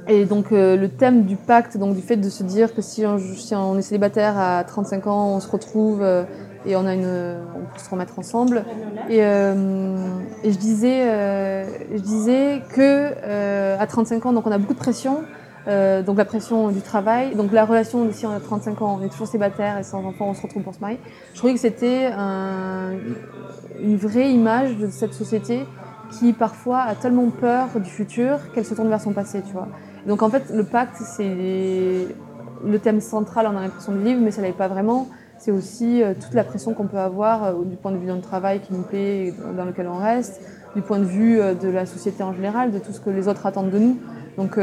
et 0.08 0.24
donc 0.24 0.52
euh, 0.52 0.76
le 0.76 0.88
thème 0.88 1.24
du 1.24 1.36
pacte, 1.36 1.76
donc 1.76 1.94
du 1.94 2.00
fait 2.02 2.16
de 2.16 2.28
se 2.30 2.42
dire 2.42 2.74
que 2.74 2.80
si 2.82 3.04
on, 3.06 3.18
si 3.18 3.54
on 3.54 3.76
est 3.78 3.82
célibataire 3.82 4.38
à 4.38 4.64
35 4.64 5.06
ans, 5.06 5.28
on 5.36 5.40
se 5.40 5.48
retrouve 5.50 6.02
et 6.66 6.76
on 6.76 6.86
a 6.86 6.94
une, 6.94 7.06
on 7.54 7.60
peut 7.72 7.78
se 7.78 7.88
remettre 7.90 8.18
ensemble. 8.18 8.64
Et, 9.10 9.18
et 9.18 10.52
je 10.52 10.58
disais, 10.58 11.04
je 11.94 12.00
disais 12.00 12.62
que 12.74 13.78
à 13.78 13.86
35 13.86 14.26
ans, 14.26 14.32
donc 14.32 14.46
on 14.46 14.52
a 14.52 14.58
beaucoup 14.58 14.74
de 14.74 14.78
pression. 14.78 15.18
Euh, 15.68 16.02
donc 16.02 16.16
la 16.16 16.24
pression 16.24 16.68
du 16.70 16.80
travail, 16.80 17.34
donc 17.34 17.52
la 17.52 17.64
relation 17.66 18.04
de 18.06 18.12
si 18.12 18.24
on 18.26 18.30
a 18.30 18.40
35 18.40 18.80
ans, 18.82 18.98
on 19.00 19.04
est 19.04 19.10
toujours 19.10 19.26
célibataire 19.26 19.76
et 19.78 19.82
sans 19.82 20.02
enfant, 20.04 20.28
on 20.30 20.34
se 20.34 20.42
retrouve 20.42 20.62
pour 20.62 20.74
se 20.74 20.80
marier. 20.80 20.98
Je 21.34 21.38
trouvais 21.38 21.52
que 21.52 21.60
c'était 21.60 22.06
un- 22.16 22.92
une 23.82 23.96
vraie 23.96 24.30
image 24.32 24.76
de 24.78 24.88
cette 24.88 25.12
société 25.12 25.66
qui 26.10 26.32
parfois 26.32 26.80
a 26.80 26.94
tellement 26.94 27.28
peur 27.30 27.68
du 27.76 27.90
futur 27.90 28.38
qu'elle 28.52 28.64
se 28.64 28.74
tourne 28.74 28.88
vers 28.88 29.00
son 29.00 29.12
passé, 29.12 29.42
tu 29.46 29.52
vois. 29.52 29.68
Donc 30.06 30.22
en 30.22 30.30
fait, 30.30 30.50
le 30.54 30.64
pacte, 30.64 30.96
c'est 30.96 32.06
le 32.64 32.78
thème 32.78 33.00
central, 33.00 33.46
on 33.52 33.56
a 33.56 33.60
l'impression 33.60 33.92
du 33.92 34.02
livre, 34.02 34.20
mais 34.22 34.30
ça 34.30 34.40
l'est 34.42 34.52
pas 34.52 34.68
vraiment. 34.68 35.08
C'est 35.38 35.50
aussi 35.52 36.02
euh, 36.02 36.14
toute 36.14 36.34
la 36.34 36.44
pression 36.44 36.74
qu'on 36.74 36.86
peut 36.86 36.98
avoir 36.98 37.44
euh, 37.44 37.52
du 37.64 37.76
point 37.76 37.92
de 37.92 37.96
vue 37.98 38.06
d'un 38.06 38.20
travail 38.20 38.60
qui 38.60 38.72
nous 38.72 38.82
plaît, 38.82 39.26
et 39.28 39.34
dans 39.56 39.64
lequel 39.66 39.86
on 39.88 39.98
reste, 39.98 40.40
du 40.74 40.82
point 40.82 40.98
de 40.98 41.04
vue 41.04 41.36
de 41.38 41.68
la 41.68 41.84
société 41.86 42.22
en 42.22 42.32
général, 42.32 42.70
de 42.72 42.78
tout 42.78 42.92
ce 42.92 43.00
que 43.00 43.10
les 43.10 43.28
autres 43.28 43.44
attendent 43.46 43.70
de 43.70 43.78
nous. 43.78 43.98
Donc 44.36 44.56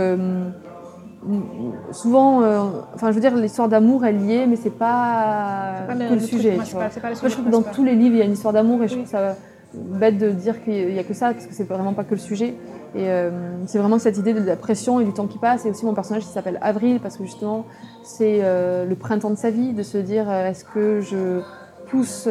souvent, 1.92 2.42
euh, 2.42 2.62
enfin 2.96 3.10
je 3.10 3.16
veux 3.16 3.22
dire, 3.22 3.36
l'histoire 3.36 3.68
d'amour 3.70 4.06
est 4.06 4.14
liée, 4.14 4.46
mais 4.48 4.56
c'est 4.56 4.70
pas, 4.70 5.84
Pas 5.88 5.94
le- 5.96 6.16
le, 6.16 6.20
sujet. 6.20 6.52
tu 6.52 6.56
principal, 6.58 6.82
vois. 6.82 6.90
c'est 6.92 7.00
pas 7.02 7.10
le 7.10 7.14
Moi, 7.14 7.20
sujet 7.22 7.30
je 7.30 7.34
trouve 7.36 7.46
que 7.46 7.52
dans 7.52 7.72
tous 7.74 7.84
les 7.84 7.96
livres, 7.96 8.16
il 8.16 8.20
y 8.20 8.22
a 8.22 8.26
une 8.26 8.34
histoire 8.34 8.54
d'amour 8.54 8.84
et 8.84 8.88
je 8.88 8.96
trouve 8.96 9.08
ça 9.08 9.36
bête 9.74 10.18
de 10.18 10.30
dire 10.32 10.64
qu'il 10.64 10.88
n'y 10.94 11.00
a 11.00 11.04
que 11.04 11.14
ça, 11.14 11.34
parce 11.34 11.46
que 11.46 11.54
c'est 11.54 11.66
vraiment 11.68 11.94
pas 11.94 12.04
que 12.04 12.12
le 12.16 12.20
sujet. 12.20 12.56
Et 12.96 13.10
euh, 13.10 13.30
c'est 13.66 13.80
vraiment 13.80 14.00
cette 14.00 14.18
idée 14.18 14.34
de 14.34 14.40
la 14.40 14.56
pression 14.56 15.00
et 15.00 15.06
du 15.06 15.12
temps 15.14 15.28
qui 15.28 15.38
passe. 15.40 15.66
Et 15.66 15.70
aussi 15.70 15.86
mon 15.86 15.94
personnage 15.94 16.24
qui 16.24 16.30
s'appelle 16.30 16.58
Avril, 16.62 17.00
parce 17.02 17.18
que 17.18 17.26
justement, 17.26 17.66
c'est 18.02 18.40
euh, 18.42 18.86
le 18.86 18.96
printemps 18.96 19.30
de 19.30 19.36
sa 19.36 19.50
vie, 19.50 19.74
de 19.74 19.84
se 19.84 19.98
dire 19.98 20.32
est-ce 20.32 20.64
que 20.64 21.02
je 21.02 21.42
pousse 21.90 22.28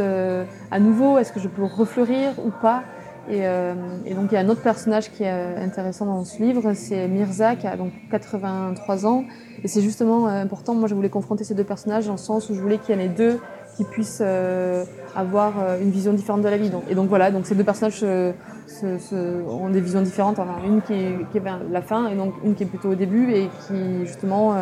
à 0.70 0.81
nouveau, 0.81 1.18
est-ce 1.18 1.33
que 1.33 1.40
je 1.40 1.49
peux 1.49 1.64
refleurir 1.64 2.31
ou 2.44 2.51
pas? 2.62 2.83
Et, 3.28 3.46
euh, 3.46 3.74
et 4.04 4.14
donc 4.14 4.30
il 4.30 4.34
y 4.34 4.38
a 4.38 4.40
un 4.40 4.48
autre 4.48 4.62
personnage 4.62 5.10
qui 5.10 5.24
est 5.24 5.30
intéressant 5.30 6.06
dans 6.06 6.24
ce 6.24 6.42
livre, 6.42 6.72
c'est 6.74 7.08
Mirza 7.08 7.56
qui 7.56 7.66
a 7.66 7.76
donc 7.76 7.92
83 8.10 9.06
ans. 9.06 9.24
Et 9.64 9.68
c'est 9.68 9.80
justement 9.82 10.28
euh, 10.28 10.42
important, 10.42 10.74
moi 10.74 10.88
je 10.88 10.94
voulais 10.94 11.10
confronter 11.10 11.44
ces 11.44 11.54
deux 11.54 11.64
personnages 11.64 12.06
dans 12.06 12.12
le 12.12 12.18
sens 12.18 12.48
où 12.50 12.54
je 12.54 12.60
voulais 12.60 12.78
qu'il 12.78 12.94
y 12.94 12.98
en 12.98 13.00
ait 13.00 13.08
deux 13.08 13.40
qui 13.76 13.84
puissent 13.84 14.22
euh, 14.24 14.84
avoir 15.14 15.58
euh, 15.58 15.80
une 15.82 15.90
vision 15.90 16.12
différente 16.12 16.42
de 16.42 16.48
la 16.48 16.56
vie. 16.56 16.70
Donc, 16.70 16.84
et 16.88 16.94
donc 16.94 17.08
voilà, 17.08 17.30
donc 17.30 17.46
ces 17.46 17.54
deux 17.54 17.64
personnages 17.64 18.00
euh, 18.02 18.32
se- 18.66 18.98
se- 18.98 19.42
ont 19.48 19.68
des 19.70 19.80
visions 19.80 20.02
différentes. 20.02 20.38
Enfin, 20.38 20.56
une 20.64 20.80
qui 20.82 20.94
est, 20.94 21.26
qui 21.30 21.38
est 21.38 21.40
vers 21.40 21.60
la 21.70 21.82
fin 21.82 22.08
et 22.08 22.14
donc 22.16 22.32
une 22.44 22.54
qui 22.54 22.62
est 22.62 22.66
plutôt 22.66 22.90
au 22.90 22.94
début 22.94 23.32
et 23.32 23.48
qui 23.66 24.06
justement, 24.06 24.54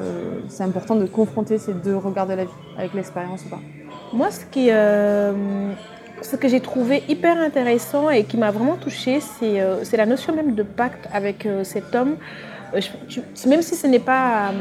euh, 0.00 0.40
c'est 0.48 0.62
important 0.64 0.96
de 0.96 1.06
confronter 1.06 1.58
ces 1.58 1.74
deux 1.74 1.96
regards 1.96 2.26
de 2.26 2.34
la 2.34 2.44
vie 2.44 2.50
avec 2.78 2.94
l'expérience 2.94 3.44
ou 3.44 3.48
pas. 3.50 3.60
Moi, 4.12 4.30
ce, 4.30 4.44
qui, 4.46 4.70
ce 6.22 6.36
que 6.36 6.48
j'ai 6.48 6.60
trouvé 6.60 7.02
hyper 7.08 7.38
intéressant 7.38 8.10
et 8.10 8.24
qui 8.24 8.36
m'a 8.36 8.50
vraiment 8.50 8.76
touchée, 8.76 9.20
c'est 9.20 9.60
euh, 9.60 9.82
la 9.92 10.06
notion 10.06 10.34
même 10.34 10.54
de 10.54 10.62
pacte 10.62 11.08
avec 11.12 11.46
euh, 11.46 11.62
cet 11.64 11.94
homme. 11.94 12.16
Euh, 12.74 12.80
je- 13.08 13.48
même 13.48 13.62
si 13.62 13.74
ce 13.76 13.86
n'est 13.86 13.98
pas, 13.98 14.48
euh, 14.48 14.52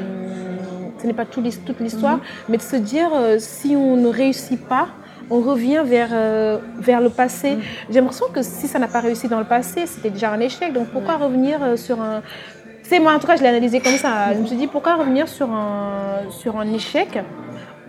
ce 1.02 1.08
n'est 1.08 1.13
pas 1.13 1.26
tout 1.26 1.41
toute 1.65 1.80
l'histoire, 1.80 2.20
mais 2.50 2.58
de 2.58 2.62
se 2.62 2.76
dire 2.76 3.10
si 3.39 3.76
on 3.76 3.96
ne 3.96 4.08
réussit 4.08 4.62
pas, 4.68 4.88
on 5.30 5.39
revient 5.41 5.82
vers, 5.84 6.13
vers 6.78 7.02
le 7.02 7.10
passé. 7.10 7.56
Mhm. 7.56 7.62
J'ai 7.89 8.00
l'impression 8.00 8.28
que 8.32 8.44
si 8.44 8.68
ça 8.68 8.78
n'a 8.78 8.88
pas 8.88 9.00
réussi 9.00 9.28
dans 9.28 9.39
le 9.39 9.46
passé, 9.46 9.88
c'était 9.88 10.12
déjà 10.12 10.32
un 10.32 10.39
échec. 10.39 10.72
Donc 10.72 10.88
pourquoi 10.89 11.15
revenir 11.18 11.58
sur 11.78 12.00
un... 12.02 12.22
C'est 12.84 13.00
moi, 13.00 13.13
en 13.15 13.20
tout 13.20 13.26
cas, 13.26 13.36
je 13.36 13.41
l'ai 13.41 13.50
analysé 13.50 13.80
comme 13.80 13.98
ça. 13.98 14.32
Je 14.36 14.39
me 14.39 14.46
suis 14.46 14.56
dit, 14.56 14.68
pourquoi 14.68 14.94
revenir 14.96 15.28
sur 15.28 15.50
un, 15.52 16.30
sur 16.30 16.60
un 16.60 16.72
échec? 16.72 17.18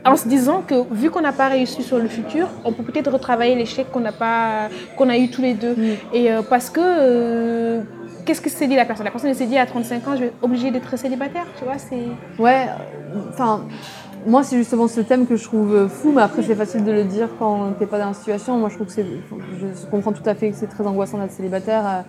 En 0.06 0.16
se 0.16 0.28
disant 0.28 0.62
que 0.66 0.74
vu 0.92 1.10
qu'on 1.10 1.20
n'a 1.20 1.32
pas 1.32 1.48
réussi 1.48 1.82
sur 1.82 1.98
le 1.98 2.08
futur, 2.08 2.48
on 2.64 2.72
peut 2.72 2.82
peut-être 2.82 3.10
retravailler 3.12 3.54
l'échec 3.54 3.90
qu'on 3.90 4.00
n'a 4.00 4.12
pas, 4.12 4.68
qu'on 4.96 5.08
a 5.08 5.16
eu 5.16 5.28
tous 5.28 5.42
les 5.42 5.54
deux. 5.54 5.76
Et 6.12 6.32
euh, 6.32 6.42
parce 6.42 6.70
que 6.70 6.80
euh, 6.82 7.82
qu'est-ce 8.24 8.40
que 8.40 8.50
s'est 8.50 8.66
dit 8.66 8.76
la 8.76 8.84
personne? 8.84 9.04
La 9.04 9.10
personne 9.10 9.32
s'est 9.34 9.46
dit 9.46 9.58
à 9.58 9.66
35 9.66 10.08
ans, 10.08 10.14
je 10.14 10.20
vais 10.20 10.26
être 10.26 10.42
obligée 10.42 10.70
d'être 10.70 10.96
célibataire, 10.96 11.46
tu 11.58 11.64
vois, 11.64 11.78
c'est. 11.78 12.42
Ouais, 12.42 12.66
enfin, 13.30 13.64
moi, 14.26 14.42
c'est 14.42 14.56
justement 14.56 14.88
ce 14.88 15.00
thème 15.00 15.26
que 15.26 15.36
je 15.36 15.44
trouve 15.44 15.88
fou, 15.88 16.12
mais 16.14 16.22
après, 16.22 16.42
c'est 16.42 16.56
facile 16.56 16.84
de 16.84 16.90
le 16.90 17.04
dire 17.04 17.28
quand 17.38 17.72
t'es 17.78 17.86
pas 17.86 17.98
dans 17.98 18.08
la 18.08 18.14
situation. 18.14 18.58
Moi, 18.58 18.68
je 18.70 18.74
trouve 18.74 18.88
que 18.88 18.92
c'est. 18.92 19.04
Je 19.04 19.86
comprends 19.90 20.12
tout 20.12 20.28
à 20.28 20.34
fait 20.34 20.50
que 20.50 20.56
c'est 20.56 20.66
très 20.66 20.84
angoissant 20.84 21.18
d'être 21.18 21.30
célibataire 21.32 21.86
euh, 21.86 22.00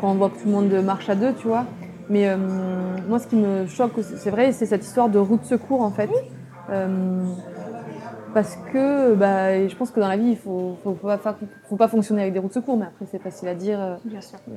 quand 0.00 0.10
on 0.10 0.14
voit 0.14 0.30
que 0.30 0.36
tout 0.36 0.46
le 0.46 0.52
monde 0.52 0.72
marche 0.82 1.08
à 1.10 1.14
deux, 1.14 1.34
tu 1.34 1.48
vois. 1.48 1.66
Mais 2.08 2.28
euh, 2.28 2.36
moi, 3.08 3.18
ce 3.18 3.26
qui 3.26 3.36
me 3.36 3.66
choque, 3.66 3.92
c'est 4.00 4.30
vrai, 4.30 4.52
c'est 4.52 4.66
cette 4.66 4.84
histoire 4.84 5.08
de 5.08 5.18
route 5.18 5.42
de 5.42 5.46
secours, 5.46 5.82
en 5.82 5.90
fait. 5.90 6.08
Euh, 6.70 7.24
parce 8.34 8.56
que 8.72 9.14
bah, 9.14 9.66
je 9.66 9.74
pense 9.76 9.90
que 9.90 10.00
dans 10.00 10.08
la 10.08 10.16
vie, 10.16 10.30
il 10.30 10.36
faut, 10.36 10.76
faut, 10.82 10.92
pas, 10.92 11.18
faut 11.68 11.76
pas 11.76 11.88
fonctionner 11.88 12.22
avec 12.22 12.34
des 12.34 12.38
routes 12.38 12.50
de 12.50 12.54
secours, 12.54 12.76
mais 12.76 12.86
après, 12.86 13.06
c'est 13.10 13.22
facile 13.22 13.48
à 13.48 13.54
dire. 13.54 13.80
Euh, 13.80 13.96
Bien 14.04 14.20
sûr. 14.20 14.38
euh, 14.48 14.52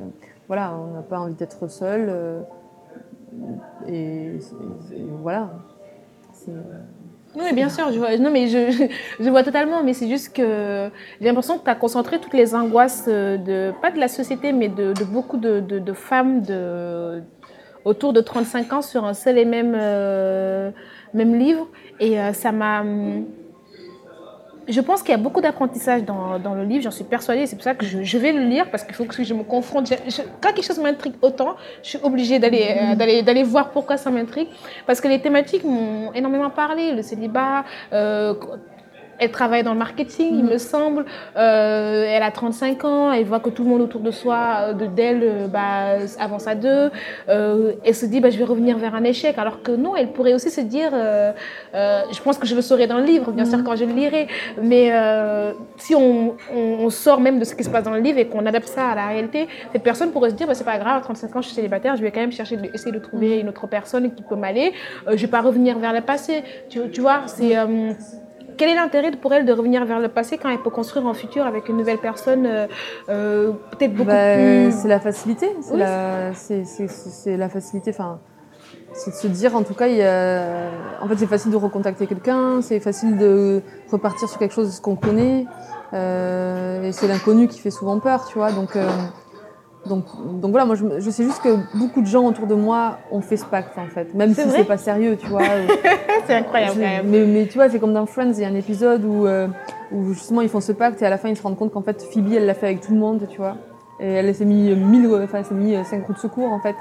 voilà, 0.47 0.73
on 0.75 0.93
n'a 0.93 1.01
pas 1.01 1.19
envie 1.19 1.35
d'être 1.35 1.67
seul. 1.69 2.43
et, 3.87 3.93
et- 3.93 4.35
et 4.95 5.03
voilà. 5.21 5.49
Oui, 7.35 7.53
bien 7.53 7.69
sûr, 7.69 7.91
je 7.91 7.99
vois, 7.99 8.17
non, 8.17 8.31
mais 8.31 8.47
je, 8.47 8.71
je, 9.19 9.29
vois 9.29 9.43
totalement, 9.43 9.83
mais 9.83 9.93
c'est 9.93 10.07
juste 10.07 10.35
que 10.35 10.89
j'ai 11.21 11.27
l'impression 11.27 11.59
que 11.59 11.63
tu 11.63 11.69
as 11.69 11.75
concentré 11.75 12.19
toutes 12.19 12.33
les 12.33 12.55
angoisses 12.55 13.05
de, 13.07 13.71
pas 13.81 13.91
de 13.91 13.99
la 13.99 14.07
société, 14.07 14.51
mais 14.51 14.67
de, 14.67 14.93
de 14.93 15.03
beaucoup 15.03 15.37
de, 15.37 15.59
de, 15.59 15.77
de 15.79 15.93
femmes 15.93 16.41
de, 16.41 17.21
autour 17.85 18.13
de 18.13 18.21
35 18.21 18.73
ans 18.73 18.81
sur 18.81 19.05
un 19.05 19.13
seul 19.13 19.37
et 19.37 19.45
même, 19.45 19.75
euh, 19.77 20.71
même 21.13 21.35
livre. 21.37 21.67
Et 21.99 22.19
euh, 22.19 22.33
ça 22.33 22.51
m'a. 22.51 22.81
hum, 22.81 23.25
Je 24.67 24.81
pense 24.81 25.01
qu'il 25.01 25.11
y 25.11 25.15
a 25.15 25.17
beaucoup 25.17 25.41
d'apprentissage 25.41 26.03
dans, 26.03 26.37
dans 26.39 26.53
le 26.53 26.63
livre, 26.63 26.83
j'en 26.83 26.91
suis 26.91 27.03
persuadée. 27.03 27.47
C'est 27.47 27.55
pour 27.55 27.63
ça 27.63 27.73
que 27.73 27.85
je, 27.85 28.17
vais 28.17 28.31
le 28.31 28.43
lire 28.43 28.69
parce 28.71 28.83
qu'il 28.83 28.95
faut 28.95 29.05
que 29.05 29.23
je 29.23 29.33
me 29.33 29.43
confronte. 29.43 29.89
Quand 30.41 30.53
quelque 30.53 30.65
chose 30.65 30.79
m'intrigue 30.79 31.15
autant, 31.21 31.55
je 31.83 31.89
suis 31.89 31.99
obligée 32.03 32.37
d'aller 32.39 32.65
euh, 32.69 32.95
d'aller 32.95 33.23
d'aller 33.23 33.43
voir 33.43 33.71
pourquoi 33.71 33.97
ça 33.97 34.09
m'intrigue. 34.11 34.49
Parce 34.87 35.01
que 35.01 35.07
les 35.07 35.19
thématiques 35.21 35.63
m'ont 35.63 36.13
énormément 36.13 36.51
parlé. 36.51 36.93
Le 36.93 37.01
célibat, 37.01 37.63
euh, 37.93 38.33
elle 39.19 39.31
travaille 39.31 39.63
dans 39.63 39.73
le 39.73 39.79
marketing, 39.79 40.29
il 40.39 40.43
me 40.45 40.57
semble. 40.57 41.05
Euh, 41.37 42.05
elle 42.07 42.23
a 42.23 42.31
35 42.31 42.85
ans, 42.85 43.11
elle 43.11 43.25
voit 43.25 43.39
que 43.39 43.49
tout 43.49 43.63
le 43.63 43.69
monde 43.69 43.81
autour 43.81 44.01
de 44.01 44.11
soi, 44.11 44.39
euh, 44.69 44.73
de 44.73 44.85
d'elle, 44.85 45.21
euh, 45.23 45.47
bah, 45.47 45.97
avance 46.19 46.47
à 46.47 46.55
deux. 46.55 46.89
Euh, 47.29 47.73
elle 47.85 47.95
se 47.95 48.05
dit, 48.05 48.19
bah, 48.21 48.29
je 48.29 48.37
vais 48.37 48.43
revenir 48.45 48.77
vers 48.77 48.95
un 48.95 49.03
échec. 49.03 49.37
Alors 49.37 49.61
que 49.61 49.71
non, 49.71 49.95
elle 49.95 50.11
pourrait 50.11 50.33
aussi 50.33 50.49
se 50.49 50.61
dire, 50.61 50.91
euh, 50.93 51.31
je 51.73 52.21
pense 52.21 52.37
que 52.37 52.47
je 52.47 52.55
le 52.55 52.61
saurai 52.61 52.87
dans 52.87 52.97
le 52.97 53.03
livre, 53.05 53.31
bien 53.31 53.45
sûr, 53.45 53.63
quand 53.63 53.75
je 53.75 53.85
le 53.85 53.93
lirai. 53.93 54.27
Mais 54.61 54.91
si 55.77 55.95
on, 55.95 56.35
on- 56.55 56.77
on 56.85 56.89
sort 56.89 57.19
même 57.19 57.39
de 57.39 57.45
ce 57.45 57.55
qui 57.55 57.63
se 57.63 57.69
passe 57.69 57.83
dans 57.83 57.93
le 57.93 57.99
livre 57.99 58.17
et 58.19 58.27
qu'on 58.27 58.45
adapte 58.45 58.67
ça 58.67 58.87
à 58.87 58.95
la 58.95 59.07
réalité, 59.07 59.47
cette 59.73 59.83
personne 59.83 60.11
pourrait 60.11 60.29
se 60.29 60.35
dire, 60.35 60.47
bah, 60.47 60.53
c'est 60.53 60.63
pas 60.63 60.77
grave, 60.77 60.97
à 60.97 61.01
35 61.01 61.35
ans, 61.35 61.41
je 61.41 61.47
suis 61.47 61.55
célibataire, 61.55 61.95
je 61.95 62.01
vais 62.01 62.11
quand 62.11 62.21
même 62.21 62.31
chercher, 62.31 62.57
de- 62.57 62.69
essayer 62.73 62.91
de 62.91 62.99
trouver 62.99 63.39
une 63.39 63.49
autre 63.49 63.67
personne 63.67 64.13
qui 64.13 64.23
peut 64.23 64.35
m'aller. 64.35 64.73
Je 65.07 65.15
vais 65.17 65.27
pas 65.27 65.41
revenir 65.41 65.77
vers 65.79 65.93
le 65.93 66.01
passé. 66.01 66.43
Tu, 66.69 66.79
tu 66.91 67.01
vois, 67.01 67.23
c'est. 67.27 67.55
Quel 68.59 68.69
est 68.69 68.75
l'intérêt 68.75 69.11
pour 69.11 69.33
elle 69.33 69.45
de 69.45 69.53
revenir 69.53 69.85
vers 69.85 69.99
le 69.99 70.09
passé 70.09 70.37
quand 70.37 70.49
elle 70.49 70.59
peut 70.61 70.69
construire 70.69 71.07
un 71.07 71.13
futur 71.13 71.45
avec 71.45 71.69
une 71.69 71.77
nouvelle 71.77 71.97
personne 71.97 72.45
euh, 72.45 72.67
euh, 73.07 73.51
peut-être 73.71 73.93
beaucoup 73.93 74.09
Bah, 74.09 74.35
plus... 74.35 74.71
C'est 74.79 74.89
la 74.89 74.99
facilité. 74.99 75.47
C'est 75.61 75.73
Oui, 75.73 75.79
la, 75.79 76.33
c'est 76.33 76.63
facilité. 77.49 77.91
Enfin, 77.91 78.19
c'est 78.93 79.11
de 79.11 79.15
se 79.15 79.27
dire, 79.27 79.55
en 79.55 79.63
tout 79.63 79.73
cas, 79.73 79.87
il 79.87 79.95
y 79.95 80.03
a... 80.03 80.43
en 81.01 81.07
fait, 81.07 81.15
c'est 81.17 81.25
facile 81.25 81.51
de 81.51 81.55
recontacter 81.55 82.05
quelqu'un, 82.05 82.61
c'est 82.61 82.81
facile 82.81 83.17
de 83.17 83.61
repartir 83.89 84.27
sur 84.27 84.37
quelque 84.37 84.53
chose 84.53 84.79
qu'on 84.81 84.95
connaît. 84.97 85.45
euh, 85.93 86.83
et 86.83 86.91
c'est 86.91 87.07
l'inconnu 87.07 87.47
qui 87.47 87.59
fait 87.59 87.71
souvent 87.71 87.97
peur, 87.99 88.25
tu 88.27 88.37
vois. 88.37 88.51
Donc, 88.51 88.75
euh, 88.75 88.85
donc, 89.85 90.05
donc 90.41 90.51
voilà, 90.51 90.65
moi, 90.65 90.75
je, 90.75 90.83
je 90.99 91.09
sais 91.09 91.23
juste 91.23 91.41
que 91.41 91.57
beaucoup 91.77 92.01
de 92.01 92.07
gens 92.07 92.25
autour 92.25 92.47
de 92.47 92.55
moi 92.55 92.99
ont 93.11 93.21
fait 93.21 93.37
ce 93.37 93.45
pacte, 93.45 93.77
en 93.77 93.87
fait. 93.87 94.13
Même 94.13 94.33
si 94.33 94.41
c'est 94.49 94.65
pas 94.65 94.77
sérieux, 94.77 95.15
tu 95.17 95.27
vois. 95.27 95.41
c'est 96.27 96.35
incroyable 96.35 96.73
quand 96.73 96.79
même. 96.79 97.07
Mais, 97.07 97.25
mais 97.25 97.45
tu 97.47 97.53
vois, 97.55 97.69
c'est 97.69 97.79
comme 97.79 97.93
dans 97.93 98.05
Friends, 98.05 98.33
il 98.35 98.41
y 98.41 98.45
a 98.45 98.49
un 98.49 98.55
épisode 98.55 99.03
où, 99.05 99.25
euh, 99.25 99.47
où 99.91 100.13
justement 100.13 100.41
ils 100.41 100.49
font 100.49 100.61
ce 100.61 100.71
pacte 100.73 101.01
et 101.01 101.05
à 101.05 101.09
la 101.09 101.17
fin 101.17 101.29
ils 101.29 101.37
se 101.37 101.41
rendent 101.43 101.57
compte 101.57 101.71
qu'en 101.71 101.81
fait 101.81 102.01
Phoebe 102.03 102.33
elle 102.33 102.45
l'a 102.45 102.53
fait 102.53 102.67
avec 102.67 102.81
tout 102.81 102.93
le 102.93 102.99
monde, 102.99 103.25
tu 103.29 103.37
vois. 103.37 103.55
Et 103.99 104.07
elle 104.07 104.33
s'est 104.35 104.45
mis 104.45 104.75
mille, 104.75 105.09
enfin 105.23 105.43
s'est 105.43 105.55
mis 105.55 105.75
euh, 105.75 105.83
cinq 105.83 106.05
roues 106.05 106.13
de 106.13 106.19
secours 106.19 106.51
en 106.51 106.59
fait. 106.59 106.75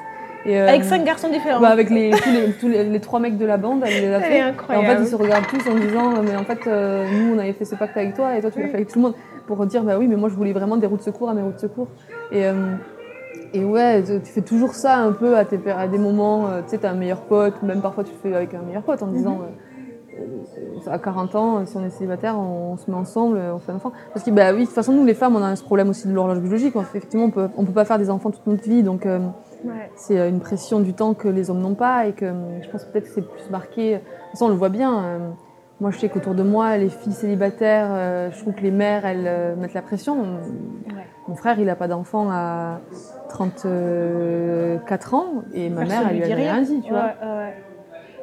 Et, 0.45 0.59
euh, 0.59 0.69
Avec 0.69 0.85
cinq 0.85 1.05
garçons 1.05 1.29
différents. 1.29 1.61
bah, 1.61 1.69
avec 1.69 1.91
les, 1.91 2.11
tous, 2.11 2.31
les, 2.31 2.53
tous 2.53 2.69
les, 2.69 2.85
les 2.85 3.01
trois 3.01 3.21
mecs 3.21 3.37
de 3.39 3.45
la 3.45 3.57
bande, 3.57 3.83
elle 3.87 4.03
les 4.03 4.15
a 4.15 4.21
fait. 4.21 4.39
Et 4.39 4.43
en 4.43 4.47
incroyable. 4.49 4.87
fait, 4.87 5.03
ils 5.05 5.09
se 5.09 5.17
regardent 5.17 5.47
tous 5.47 5.69
en 5.69 5.75
disant, 5.75 6.15
euh, 6.15 6.23
mais 6.23 6.37
en 6.37 6.45
fait, 6.45 6.61
euh, 6.67 7.07
nous, 7.11 7.35
on 7.35 7.39
avait 7.39 7.53
fait 7.53 7.65
ce 7.65 7.75
pacte 7.75 7.97
avec 7.97 8.15
toi 8.15 8.37
et 8.37 8.41
toi, 8.41 8.51
tu 8.51 8.61
l'as 8.61 8.69
fait 8.69 8.75
avec 8.75 8.89
tout 8.89 8.99
le 8.99 9.03
monde. 9.03 9.15
Pour 9.49 9.65
dire, 9.67 9.83
bah 9.83 9.97
oui, 9.99 10.07
mais 10.07 10.17
moi, 10.17 10.29
je 10.29 10.35
voulais 10.35 10.53
vraiment 10.53 10.77
des 10.77 10.87
roues 10.87 10.99
de 10.99 11.03
secours 11.03 11.29
à 11.31 11.35
mes 11.35 11.43
roues 11.43 11.53
de 11.53 11.59
secours. 11.59 11.89
Et, 12.31 12.47
euh, 12.47 12.77
et 13.55 13.65
ouais, 13.65 14.05
tu 14.05 14.31
fais 14.31 14.43
toujours 14.43 14.75
ça 14.75 14.99
un 14.99 15.13
peu 15.13 15.37
à, 15.37 15.45
tes, 15.47 15.59
à 15.71 15.89
des 15.89 15.97
moments, 15.99 16.47
euh, 16.49 16.61
tu 16.63 16.69
sais, 16.69 16.79
t'as 16.79 16.91
un 16.91 16.95
meilleur 16.95 17.23
pote, 17.23 17.63
même 17.63 17.81
parfois 17.81 18.05
tu 18.05 18.13
le 18.13 18.19
fais 18.19 18.37
avec 18.37 18.53
un 18.53 18.61
meilleur 18.61 18.83
pote 18.83 19.03
en 19.03 19.07
disant, 19.07 19.41
euh, 19.41 20.21
euh, 20.21 20.91
à 20.91 20.99
40 20.99 21.35
ans, 21.35 21.65
si 21.65 21.77
on 21.79 21.85
est 21.85 21.91
célibataire, 21.91 22.39
on, 22.39 22.77
se 22.77 22.91
met 22.91 22.97
ensemble, 22.97 23.39
on 23.39 23.59
fait 23.59 23.73
un 23.73 23.77
enfant. 23.77 23.93
Parce 24.13 24.23
que, 24.25 24.31
bah 24.31 24.53
oui, 24.53 24.61
de 24.61 24.65
toute 24.67 24.75
façon, 24.75 24.93
nous, 24.93 25.07
les 25.07 25.15
femmes, 25.15 25.35
on 25.35 25.43
a 25.43 25.57
ce 25.57 25.65
problème 25.65 25.89
aussi 25.89 26.07
de 26.07 26.13
l'horloge 26.13 26.41
biologique. 26.41 26.77
Effectivement, 26.77 27.25
on 27.27 27.31
peut, 27.31 27.49
on 27.57 27.65
peut 27.65 27.73
pas 27.73 27.87
faire 27.87 27.99
des 27.99 28.11
enfants 28.11 28.31
toute 28.31 28.47
notre 28.47 28.65
vie, 28.65 28.83
donc. 28.83 29.07
euh, 29.07 29.19
Ouais. 29.65 29.91
c'est 29.97 30.29
une 30.29 30.39
pression 30.39 30.79
du 30.79 30.95
temps 30.95 31.15
que 31.15 31.27
les 31.27 31.51
hommes 31.51 31.59
n'ont 31.59 31.75
pas 31.75 32.07
et 32.07 32.13
que 32.13 32.33
je 32.63 32.71
pense 32.71 32.85
peut-être 32.85 33.07
que 33.07 33.11
c'est 33.11 33.29
plus 33.29 33.51
marqué. 33.51 33.95
De 33.95 33.99
toute 33.99 34.31
façon, 34.31 34.45
on 34.45 34.51
le 34.51 34.55
voit 34.55 34.69
bien. 34.69 35.33
Moi, 35.81 35.91
je 35.93 35.99
sais 35.99 36.09
qu'autour 36.09 36.35
de 36.35 36.43
moi, 36.43 36.77
les 36.77 36.89
filles 36.89 37.13
célibataires, 37.13 37.89
euh, 37.91 38.31
je 38.33 38.41
trouve 38.41 38.53
que 38.55 38.63
les 38.63 38.73
mères, 38.73 39.07
elles 39.07 39.27
euh, 39.27 39.55
mettent 39.55 39.75
la 39.75 39.83
pression. 39.83 40.21
Ouais. 40.23 41.07
Mon 41.29 41.37
frère, 41.37 41.59
il 41.61 41.67
n'a 41.67 41.77
pas 41.77 41.87
d'enfant 41.87 42.29
à 42.33 42.81
34 43.29 45.15
ans 45.15 45.27
et 45.55 45.71
ma 45.71 45.83
Personne 45.83 45.99
mère, 45.99 46.07
elle 46.09 46.15
lui 46.17 46.21
lui 46.21 46.27
dit 46.27 46.33
a 46.33 46.37
rien 46.37 46.63
dit, 46.63 46.81
tu 46.81 46.93
Ouais, 46.93 46.99
vois. 46.99 47.37
ouais. 47.37 47.55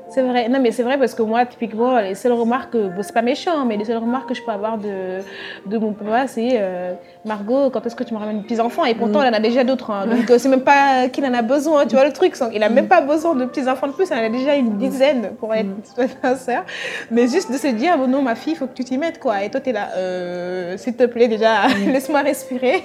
C'est 0.08 0.22
vrai. 0.22 0.48
Non, 0.50 0.60
mais 0.62 0.72
c'est 0.72 0.84
vrai 0.84 0.98
parce 1.00 1.16
que 1.16 1.24
moi, 1.24 1.46
typiquement, 1.46 2.00
les 2.00 2.14
seules 2.16 2.32
remarques, 2.34 2.72
que- 2.74 2.88
bon, 2.90 3.02
c'est 3.02 3.12
pas 3.14 3.24
méchant, 3.24 3.66
mais 3.66 3.76
les 3.76 3.86
seules 3.86 3.98
remarques 3.98 4.30
que 4.30 4.36
je 4.36 4.44
peux 4.44 4.52
avoir 4.52 4.78
de, 4.78 5.20
de 5.66 5.78
mon 5.80 5.94
papa, 5.94 6.28
c'est 6.28 6.50
euh, 6.54 6.94
Margot, 7.26 7.72
quand 7.72 7.86
est-ce 7.86 7.96
que 7.96 8.04
tu 8.04 8.14
me 8.14 8.20
ramènes 8.20 8.38
des 8.38 8.44
petits-enfants 8.44 8.86
Et 8.86 8.94
pourtant, 8.94 9.20
Mm. 9.20 9.24
elle 9.26 9.34
en 9.34 9.38
a 9.38 9.40
déjà 9.42 9.64
d'autres. 9.64 9.90
hein. 9.92 10.06
donc, 10.06 10.30
euh, 10.30 10.38
c'est 10.38 10.48
même 10.48 10.62
pas 10.64 11.10
qu'il 11.12 11.26
en 11.26 11.34
a 11.34 11.42
besoin. 11.42 11.86
Tu 11.88 11.96
vois 11.96 12.06
le 12.06 12.14
truc 12.14 12.36
Il 12.54 12.62
a 12.64 12.70
Mm. 12.70 12.74
même 12.74 12.88
pas 12.88 13.02
besoin 13.02 13.34
de 13.36 13.46
petits-enfants 13.46 13.88
de 13.88 13.94
plus. 13.94 14.10
Elle 14.12 14.20
en 14.20 14.26
a 14.28 14.30
déjà 14.30 14.56
une 14.56 14.78
dizaine 14.78 15.32
pour 15.40 15.54
être 15.56 15.66
Mm. 15.68 16.08
sincère. 16.24 16.64
Mais 17.10 17.28
juste 17.28 17.52
de 17.52 17.58
se 17.58 17.68
dire, 17.68 17.98
bon, 17.98 18.08
non, 18.08 18.22
ma 18.22 18.36
fille, 18.36 18.54
il 18.54 18.58
faut 18.58 18.68
que 18.68 18.74
tu 18.76 18.84
t'y 18.84 18.98
mettes, 19.00 19.20
quoi. 19.20 19.44
Et 19.44 19.50
toi, 19.50 19.60
tu 19.60 19.72
es 19.72 19.74
là, 19.74 19.90
euh, 19.98 20.78
s'il 20.78 20.96
te 20.96 21.06
plaît, 21.06 21.28
déjà, 21.28 21.66
laisse-moi 21.88 22.22
respirer. 22.22 22.84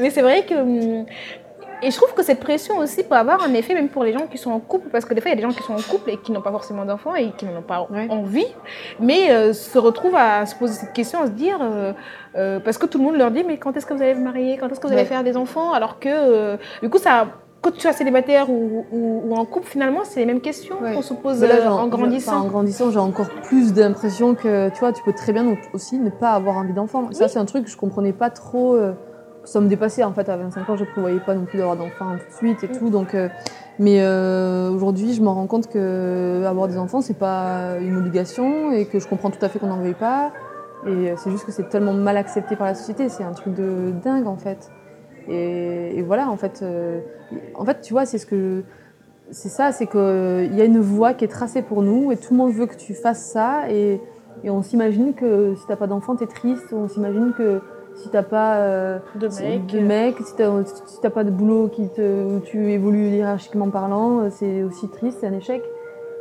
Mais 0.00 0.10
c'est 0.10 0.22
vrai 0.22 0.44
que. 0.44 0.54
Et 1.86 1.90
je 1.90 1.96
trouve 1.96 2.14
que 2.14 2.22
cette 2.22 2.40
pression 2.40 2.78
aussi 2.78 3.02
peut 3.04 3.14
avoir 3.14 3.44
un 3.44 3.52
effet 3.52 3.74
même 3.74 3.88
pour 3.90 4.04
les 4.04 4.12
gens 4.14 4.26
qui 4.26 4.38
sont 4.38 4.50
en 4.50 4.58
couple, 4.58 4.88
parce 4.90 5.04
que 5.04 5.12
des 5.12 5.20
fois, 5.20 5.30
il 5.30 5.34
y 5.34 5.38
a 5.38 5.40
des 5.42 5.42
gens 5.42 5.54
qui 5.54 5.62
sont 5.62 5.74
en 5.74 5.82
couple 5.92 6.10
et 6.10 6.16
qui 6.16 6.32
n'ont 6.32 6.40
pas 6.40 6.50
forcément 6.50 6.84
d'enfants 6.86 7.14
et 7.14 7.30
qui 7.36 7.44
n'en 7.44 7.58
ont 7.58 7.62
pas 7.62 7.86
Ouais. 7.90 8.06
envie, 8.10 8.46
mais 8.98 9.30
euh, 9.30 9.52
se 9.52 9.78
retrouvent 9.78 10.16
à 10.16 10.46
se 10.46 10.54
poser 10.54 10.72
cette 10.74 10.92
question, 10.94 11.20
à 11.20 11.26
se 11.26 11.32
dire, 11.32 11.58
euh, 11.60 11.92
euh, 12.36 12.58
parce 12.58 12.78
que 12.78 12.86
tout 12.86 12.96
le 12.98 13.04
monde 13.04 13.16
leur 13.16 13.30
dit, 13.30 13.44
mais 13.46 13.58
quand 13.58 13.76
est-ce 13.76 13.84
que 13.86 13.92
vous 13.94 14.02
allez 14.02 14.14
vous 14.14 14.24
marier? 14.24 14.56
Quand 14.56 14.68
est-ce 14.70 14.80
que 14.80 14.86
vous 14.86 14.92
allez 14.94 15.04
faire 15.04 15.22
des 15.24 15.36
enfants? 15.36 15.72
Alors 15.72 15.98
que, 16.00 16.56
du 16.82 16.88
coup, 16.90 16.98
ça. 16.98 17.26
Quand 17.60 17.70
tu 17.70 17.86
es 17.88 17.92
célibataire 17.94 18.50
ou, 18.50 18.84
ou- 18.92 19.22
ou 19.24 19.34
en 19.36 19.46
couple, 19.46 19.66
finalement, 19.66 20.00
c'est 20.04 20.20
les 20.20 20.26
mêmes 20.26 20.42
questions 20.42 20.76
Ouais. 20.82 20.92
qu'on 20.92 21.00
se 21.00 21.14
pose 21.14 21.42
là, 21.42 21.72
en 21.72 21.86
grandissant. 21.88 22.42
en 22.42 22.44
grandissant, 22.46 22.90
j'ai 22.90 22.98
encore 22.98 23.30
plus 23.42 23.72
d'impression 23.72 24.34
que, 24.34 24.68
tu 24.68 24.80
vois, 24.80 24.92
tu 24.92 25.02
peux 25.02 25.14
très 25.14 25.32
bien 25.32 25.46
aussi 25.72 25.98
ne 25.98 26.10
pas 26.10 26.32
avoir 26.32 26.58
envie 26.58 26.74
d'enfant. 26.74 27.08
Ça, 27.12 27.26
c'est 27.28 27.38
un 27.38 27.46
truc 27.46 27.64
que 27.64 27.70
je 27.70 27.76
comprenais 27.78 28.12
pas 28.12 28.28
trop. 28.28 28.74
euh, 28.74 28.92
ça 29.44 29.60
me 29.60 29.68
dépassait 29.68 30.04
en 30.04 30.12
fait 30.12 30.28
à 30.28 30.36
25 30.36 30.68
ans, 30.70 30.76
je 30.76 30.84
prévoyais 30.84 31.20
pas 31.20 31.34
non 31.34 31.44
plus 31.44 31.58
d'avoir 31.58 31.76
d'enfants 31.76 32.16
tout 32.18 32.30
de 32.30 32.36
suite 32.36 32.64
et 32.64 32.68
tout. 32.68 32.90
Donc, 32.90 33.14
euh, 33.14 33.28
mais 33.78 34.00
euh, 34.00 34.70
aujourd'hui, 34.70 35.14
je 35.14 35.22
me 35.22 35.28
rends 35.28 35.46
compte 35.46 35.68
que 35.68 36.44
avoir 36.46 36.68
des 36.68 36.78
enfants, 36.78 37.00
c'est 37.00 37.18
pas 37.18 37.78
une 37.80 37.96
obligation 37.96 38.72
et 38.72 38.86
que 38.86 39.00
je 39.00 39.08
comprends 39.08 39.30
tout 39.30 39.44
à 39.44 39.48
fait 39.48 39.58
qu'on 39.58 39.66
n'en 39.66 39.80
veuille 39.80 39.94
pas. 39.94 40.32
Et 40.86 41.10
euh, 41.10 41.14
c'est 41.16 41.30
juste 41.30 41.44
que 41.44 41.52
c'est 41.52 41.68
tellement 41.68 41.92
mal 41.92 42.16
accepté 42.16 42.56
par 42.56 42.66
la 42.66 42.74
société. 42.74 43.08
C'est 43.08 43.24
un 43.24 43.32
truc 43.32 43.54
de 43.54 43.92
dingue 44.02 44.26
en 44.26 44.36
fait. 44.36 44.70
Et, 45.28 45.98
et 45.98 46.02
voilà, 46.02 46.28
en 46.28 46.36
fait, 46.36 46.60
euh, 46.62 47.00
en 47.54 47.64
fait, 47.64 47.80
tu 47.80 47.94
vois, 47.94 48.06
c'est 48.06 48.18
ce 48.18 48.26
que 48.26 48.62
c'est 49.30 49.48
ça, 49.48 49.72
c'est 49.72 49.86
qu'il 49.86 50.54
y 50.54 50.60
a 50.60 50.64
une 50.64 50.80
voie 50.80 51.14
qui 51.14 51.24
est 51.24 51.28
tracée 51.28 51.62
pour 51.62 51.82
nous 51.82 52.12
et 52.12 52.16
tout 52.16 52.34
le 52.34 52.38
monde 52.38 52.52
veut 52.52 52.66
que 52.66 52.76
tu 52.76 52.94
fasses 52.94 53.24
ça 53.24 53.70
et, 53.70 53.98
et 54.44 54.50
on 54.50 54.62
s'imagine 54.62 55.14
que 55.14 55.54
si 55.56 55.66
t'as 55.66 55.76
pas 55.76 55.86
d'enfant, 55.86 56.14
t'es 56.14 56.26
triste, 56.26 56.72
on 56.72 56.88
s'imagine 56.88 57.32
que 57.36 57.62
si 57.96 58.08
t'as 58.10 58.22
pas 58.22 58.56
euh, 58.56 58.98
de 59.14 59.28
mec. 59.28 59.66
de 59.66 59.80
mec, 59.80 60.16
si 60.24 60.34
t'as 60.36 60.50
si 60.64 61.10
pas 61.10 61.24
de 61.24 61.30
boulot 61.30 61.68
qui 61.68 61.88
te, 61.88 62.24
où 62.24 62.40
tu 62.40 62.72
évolues 62.72 63.08
hiérarchiquement 63.08 63.70
parlant, 63.70 64.20
euh, 64.20 64.28
c'est 64.30 64.62
aussi 64.62 64.88
triste, 64.88 65.18
c'est 65.20 65.26
un 65.26 65.32
échec. 65.32 65.62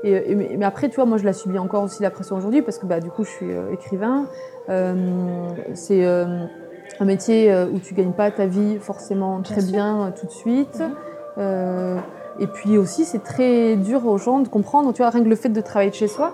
Et, 0.03 0.31
et- 0.31 0.36
mais, 0.36 0.65
après, 0.65 0.89
tu 0.89 0.95
vois, 0.95 1.05
moi 1.05 1.17
je 1.17 1.25
la 1.25 1.33
subis 1.33 1.57
encore 1.57 1.83
aussi 1.83 2.01
la 2.03 2.12
pression 2.12 2.36
aujourd'hui 2.36 2.62
parce 2.62 2.77
que 2.77 2.86
bah, 2.86 2.99
du 2.99 3.09
coup 3.09 3.23
je 3.23 3.29
suis 3.29 3.51
euh, 3.51 3.71
écrivain. 3.71 4.25
Euh, 4.69 4.95
c'est 5.73 6.05
euh, 6.05 6.45
un 6.99 7.05
métier 7.05 7.51
euh, 7.51 7.67
où 7.67 7.79
tu 7.79 7.93
gagnes 7.93 8.13
pas 8.13 8.31
ta 8.31 8.45
vie 8.45 8.77
forcément 8.79 9.41
très 9.41 9.62
bien 9.62 10.07
euh, 10.07 10.09
tout 10.17 10.25
de 10.25 10.31
suite. 10.31 10.79
Mhm. 10.79 10.95
Euh, 11.39 11.97
et 12.39 12.47
puis 12.47 12.77
aussi, 12.77 13.05
c'est 13.05 13.23
très 13.23 13.75
dur 13.75 14.05
aux 14.07 14.17
gens 14.17 14.39
de 14.39 14.47
comprendre, 14.47 14.91
tu 14.93 15.01
vois, 15.01 15.09
rien 15.09 15.23
que 15.23 15.29
le 15.29 15.36
fait 15.36 15.49
de 15.49 15.62
travailler 15.62 15.91
de 15.91 15.95
chez 15.95 16.07
soi. 16.07 16.33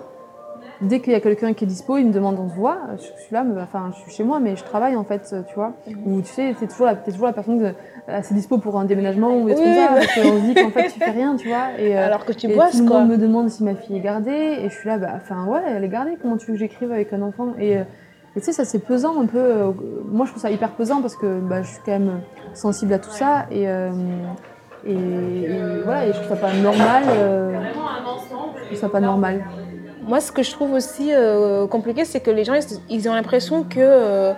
Dès 0.81 0.99
qu'il 1.01 1.13
y 1.13 1.15
a 1.15 1.19
quelqu'un 1.19 1.53
qui 1.53 1.63
est 1.65 1.67
dispo, 1.67 1.97
il 1.97 2.07
me 2.07 2.13
demande 2.13 2.37
on 2.39 2.49
se 2.49 2.55
voit. 2.55 2.77
Je 2.97 3.01
suis 3.23 3.33
là, 3.33 3.43
mais, 3.43 3.61
enfin, 3.61 3.91
je 3.93 3.99
suis 4.01 4.11
chez 4.11 4.23
moi, 4.23 4.39
mais 4.39 4.55
je 4.55 4.63
travaille 4.63 4.95
en 4.95 5.03
fait, 5.03 5.33
tu 5.47 5.55
vois. 5.55 5.73
Ou 6.05 6.21
tu 6.21 6.27
sais, 6.27 6.55
t'es 6.59 6.67
toujours 6.67 6.85
la, 6.85 6.95
t'es 6.95 7.11
toujours 7.11 7.27
la 7.27 7.33
personne 7.33 7.59
de, 7.59 7.73
assez 8.07 8.33
dispo 8.33 8.57
pour 8.57 8.79
un 8.79 8.85
déménagement 8.85 9.35
ou 9.37 9.47
des 9.47 9.55
trucs 9.55 9.67
Oui, 9.67 9.75
comme 9.75 9.85
ça, 9.85 9.93
bah. 9.93 9.99
parce 9.99 10.15
qu'on 10.15 10.37
se 10.39 10.45
dit 10.45 10.53
qu'en 10.55 10.69
fait 10.71 10.87
tu 10.87 10.99
fais 10.99 11.11
rien, 11.11 11.35
tu 11.35 11.47
vois. 11.49 11.67
Et, 11.79 11.97
euh, 11.97 12.05
Alors 12.05 12.25
que 12.25 12.33
tu 12.33 12.49
et 12.49 12.55
bosses, 12.55 12.71
tout 12.77 12.83
le 12.83 12.89
quoi. 12.89 12.99
monde 13.01 13.09
me 13.09 13.17
demande 13.17 13.49
si 13.49 13.63
ma 13.63 13.75
fille 13.75 13.97
est 13.97 14.01
gardée, 14.01 14.31
et 14.31 14.69
je 14.69 14.73
suis 14.73 14.87
là, 14.89 14.97
bah, 14.97 15.09
enfin 15.15 15.45
ouais, 15.45 15.61
elle 15.67 15.83
est 15.83 15.89
gardée. 15.89 16.17
Comment 16.21 16.37
tu 16.37 16.47
veux 16.47 16.53
que 16.53 16.59
j'écrive 16.59 16.91
avec 16.91 17.11
un 17.13 17.21
enfant? 17.21 17.49
Et 17.59 17.77
euh, 17.77 17.83
et 18.35 18.39
tu 18.41 18.45
sais, 18.45 18.51
ça 18.53 18.63
c'est 18.63 18.79
pesant 18.79 19.19
un 19.19 19.25
peu. 19.25 19.39
euh, 19.39 19.71
moi, 20.05 20.25
je 20.27 20.31
trouve 20.31 20.41
ça 20.41 20.51
hyper 20.51 20.71
pesant 20.71 21.01
parce 21.01 21.15
que 21.15 21.39
bah, 21.39 21.61
je 21.63 21.67
suis 21.67 21.79
quand 21.83 21.91
même 21.93 22.21
sensible 22.53 22.93
à 22.93 22.99
tout 22.99 23.09
ça, 23.09 23.47
et, 23.51 23.67
euh, 23.67 23.89
et, 24.85 24.93
et 24.93 25.81
voilà, 25.83 26.05
et 26.07 26.13
je 26.13 26.17
trouve 26.17 26.29
ça 26.29 26.35
pas 26.35 26.53
normal. 26.53 27.03
euh, 27.09 27.59
je 28.61 28.65
trouve 28.67 28.77
ça 28.79 28.89
pas 28.89 28.99
normal. 28.99 29.43
Moi, 30.09 30.21
ce 30.21 30.31
que 30.31 30.41
je 30.41 30.49
trouve 30.49 30.73
aussi 30.73 31.13
euh, 31.13 31.67
compliqué, 31.67 32.03
c'est 32.03 32.19
que 32.19 32.31
les 32.31 32.43
gens, 32.43 32.59
ils, 32.89 33.07
ont 33.07 33.13
l'impression 33.13 33.63
que 33.63 33.77
euh, 33.79 34.33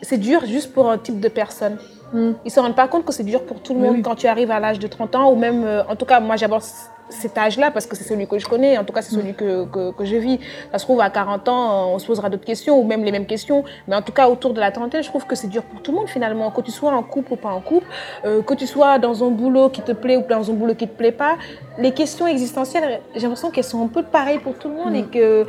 c'est 0.00 0.18
dur 0.18 0.44
juste 0.46 0.72
pour 0.72 0.90
un 0.90 0.98
type 0.98 1.20
de 1.20 1.28
personne. 1.28 1.78
Mm. 2.12 2.32
Ils 2.44 2.46
ne 2.46 2.50
se 2.50 2.60
rendent 2.60 2.76
pas 2.76 2.88
compte 2.88 3.04
que 3.04 3.12
c'est 3.12 3.24
dur 3.24 3.44
pour 3.44 3.60
tout 3.60 3.74
le 3.74 3.80
monde 3.80 3.96
oui. 3.96 4.02
quand 4.02 4.14
tu 4.14 4.26
arrives 4.26 4.50
à 4.50 4.60
l'âge 4.60 4.78
de 4.78 4.86
30 4.86 5.14
ans, 5.14 5.32
ou 5.32 5.36
même, 5.36 5.64
euh, 5.64 5.84
en 5.88 5.96
tout 5.96 6.06
cas, 6.06 6.20
moi 6.20 6.36
j'aborde 6.36 6.62
cet 7.08 7.36
âge-là 7.36 7.70
parce 7.70 7.86
que 7.86 7.94
c'est 7.94 8.04
celui 8.04 8.26
que 8.26 8.38
je 8.38 8.46
connais, 8.46 8.78
en 8.78 8.84
tout 8.84 8.92
cas 8.92 9.02
c'est 9.02 9.14
celui 9.14 9.34
que, 9.34 9.64
que, 9.66 9.92
que 9.92 10.04
je 10.04 10.16
vis. 10.16 10.40
Ça 10.72 10.78
se 10.78 10.84
trouve, 10.84 11.00
à 11.00 11.10
40 11.10 11.48
ans, 11.48 11.94
on 11.94 11.98
se 11.98 12.06
posera 12.06 12.30
d'autres 12.30 12.44
questions, 12.44 12.78
ou 12.78 12.84
même 12.84 13.04
les 13.04 13.12
mêmes 13.12 13.26
questions, 13.26 13.64
mais 13.86 13.94
en 13.94 14.02
tout 14.02 14.12
cas, 14.12 14.28
autour 14.28 14.54
de 14.54 14.60
la 14.60 14.70
trentaine, 14.70 15.02
je 15.02 15.08
trouve 15.08 15.26
que 15.26 15.34
c'est 15.34 15.48
dur 15.48 15.62
pour 15.62 15.82
tout 15.82 15.92
le 15.92 15.98
monde 15.98 16.08
finalement, 16.08 16.50
que 16.50 16.60
tu 16.60 16.70
sois 16.70 16.92
en 16.92 17.02
couple 17.02 17.34
ou 17.34 17.36
pas 17.36 17.50
en 17.50 17.60
couple, 17.60 17.86
euh, 18.24 18.42
que 18.42 18.54
tu 18.54 18.66
sois 18.66 18.98
dans 18.98 19.24
un 19.24 19.30
boulot 19.30 19.68
qui 19.68 19.82
te 19.82 19.92
plaît 19.92 20.16
ou 20.16 20.22
dans 20.28 20.50
un 20.50 20.54
boulot 20.54 20.74
qui 20.74 20.88
te 20.88 20.96
plaît 20.96 21.12
pas. 21.12 21.36
Les 21.78 21.92
questions 21.92 22.26
existentielles, 22.26 23.00
j'ai 23.14 23.22
l'impression 23.22 23.50
qu'elles 23.50 23.64
sont 23.64 23.82
un 23.84 23.88
peu 23.88 24.02
pareilles 24.02 24.40
pour 24.40 24.54
tout 24.54 24.68
le 24.68 24.74
monde 24.74 24.94
et 24.94 25.04
que 25.04 25.46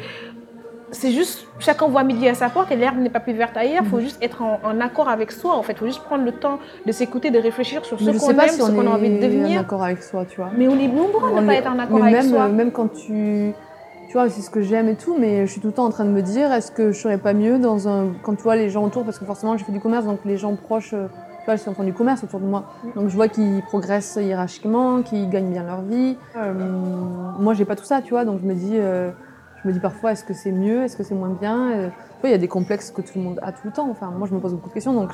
c'est 0.93 1.11
juste, 1.11 1.45
chacun 1.59 1.87
voit 1.87 2.03
midi 2.03 2.27
à 2.29 2.33
sa 2.35 2.49
porte 2.49 2.71
et 2.71 2.75
l'herbe 2.77 2.97
n'est 2.97 3.09
pas 3.09 3.19
plus 3.19 3.33
verte 3.33 3.57
ailleurs. 3.57 3.81
Il 3.83 3.89
faut 3.89 3.99
juste 3.99 4.17
être 4.23 4.41
en, 4.41 4.59
en 4.63 4.79
accord 4.79 5.09
avec 5.09 5.31
soi, 5.31 5.55
en 5.57 5.61
fait. 5.63 5.73
Il 5.73 5.79
faut 5.79 5.85
juste 5.85 6.03
prendre 6.03 6.23
le 6.23 6.31
temps 6.31 6.59
de 6.85 6.91
s'écouter, 6.91 7.31
de 7.31 7.39
réfléchir 7.39 7.83
sur 7.83 7.99
ce 7.99 8.05
je 8.05 8.17
qu'on 8.17 8.29
aime, 8.29 8.49
si 8.49 8.61
ce 8.61 8.71
on 8.71 8.75
qu'on 8.75 8.87
a 8.87 8.91
envie 8.91 9.09
de 9.09 9.15
est 9.15 9.25
en 9.25 9.27
devenir. 9.29 9.59
accord 9.59 9.83
avec 9.83 10.01
soi, 10.01 10.25
tu 10.25 10.37
vois. 10.37 10.51
Mais 10.57 10.67
on 10.67 10.79
est 10.79 10.87
nombreux 10.87 11.35
à 11.37 11.41
ne 11.41 11.45
pas 11.47 11.53
est- 11.53 11.57
être 11.57 11.71
en 11.71 11.79
accord 11.79 11.97
mais 11.99 12.03
avec 12.03 12.15
même, 12.23 12.29
soi. 12.29 12.47
Même 12.47 12.71
quand 12.71 12.87
tu. 12.93 13.53
Tu 14.07 14.13
vois, 14.19 14.29
c'est 14.29 14.41
ce 14.41 14.49
que 14.51 14.61
j'aime 14.61 14.89
et 14.89 14.95
tout, 14.95 15.15
mais 15.19 15.47
je 15.47 15.51
suis 15.51 15.59
tout 15.59 15.67
le 15.67 15.73
temps 15.73 15.85
en 15.85 15.89
train 15.89 16.05
de 16.05 16.11
me 16.11 16.21
dire 16.21 16.51
est-ce 16.53 16.71
que 16.71 16.91
je 16.91 16.99
serais 16.99 17.17
pas 17.17 17.33
mieux 17.33 17.57
dans 17.57 17.87
un. 17.87 18.09
Quand 18.21 18.35
tu 18.35 18.43
vois 18.43 18.55
les 18.55 18.69
gens 18.69 18.83
autour, 18.83 19.03
parce 19.03 19.17
que 19.17 19.25
forcément, 19.25 19.57
je 19.57 19.63
fais 19.65 19.71
du 19.71 19.79
commerce, 19.79 20.05
donc 20.05 20.19
les 20.25 20.37
gens 20.37 20.55
proches. 20.55 20.93
euh, 20.93 21.07
Tu 21.39 21.45
vois, 21.45 21.55
ils 21.55 21.73
font 21.75 21.83
du 21.83 21.93
commerce 21.93 22.23
autour 22.23 22.39
de 22.39 22.45
moi. 22.45 22.65
Donc 22.95 23.09
je 23.09 23.15
vois 23.15 23.27
qu'ils 23.27 23.61
progressent 23.63 24.19
hiérarchiquement, 24.21 25.01
qu'ils 25.01 25.29
gagnent 25.29 25.49
bien 25.51 25.63
leur 25.63 25.81
vie. 25.81 26.15
Euh, 26.37 26.53
moi, 27.39 27.53
j'ai 27.55 27.65
pas 27.65 27.75
tout 27.75 27.83
ça, 27.85 28.01
tu 28.01 28.11
vois, 28.11 28.23
donc 28.25 28.39
je 28.41 28.47
me 28.47 28.53
dis. 28.53 28.73
euh, 28.77 29.09
je 29.63 29.69
me 29.69 29.73
dis 29.73 29.79
parfois, 29.79 30.11
est-ce 30.11 30.23
que 30.23 30.33
c'est 30.33 30.51
mieux, 30.51 30.83
est-ce 30.83 30.97
que 30.97 31.03
c'est 31.03 31.15
moins 31.15 31.29
bien 31.29 31.71
Euh, 31.71 31.89
il 32.23 32.29
y 32.29 32.33
a 32.33 32.37
des 32.37 32.47
complexes 32.47 32.91
que 32.91 33.01
tout 33.01 33.13
le 33.17 33.21
monde 33.21 33.39
a 33.41 33.51
tout 33.51 33.65
le 33.65 33.71
temps. 33.71 33.89
Enfin, 33.89 34.11
moi, 34.11 34.27
je 34.27 34.33
me 34.33 34.39
pose 34.39 34.53
beaucoup 34.53 34.69
de 34.69 34.73
questions, 34.73 34.93
donc 34.93 35.11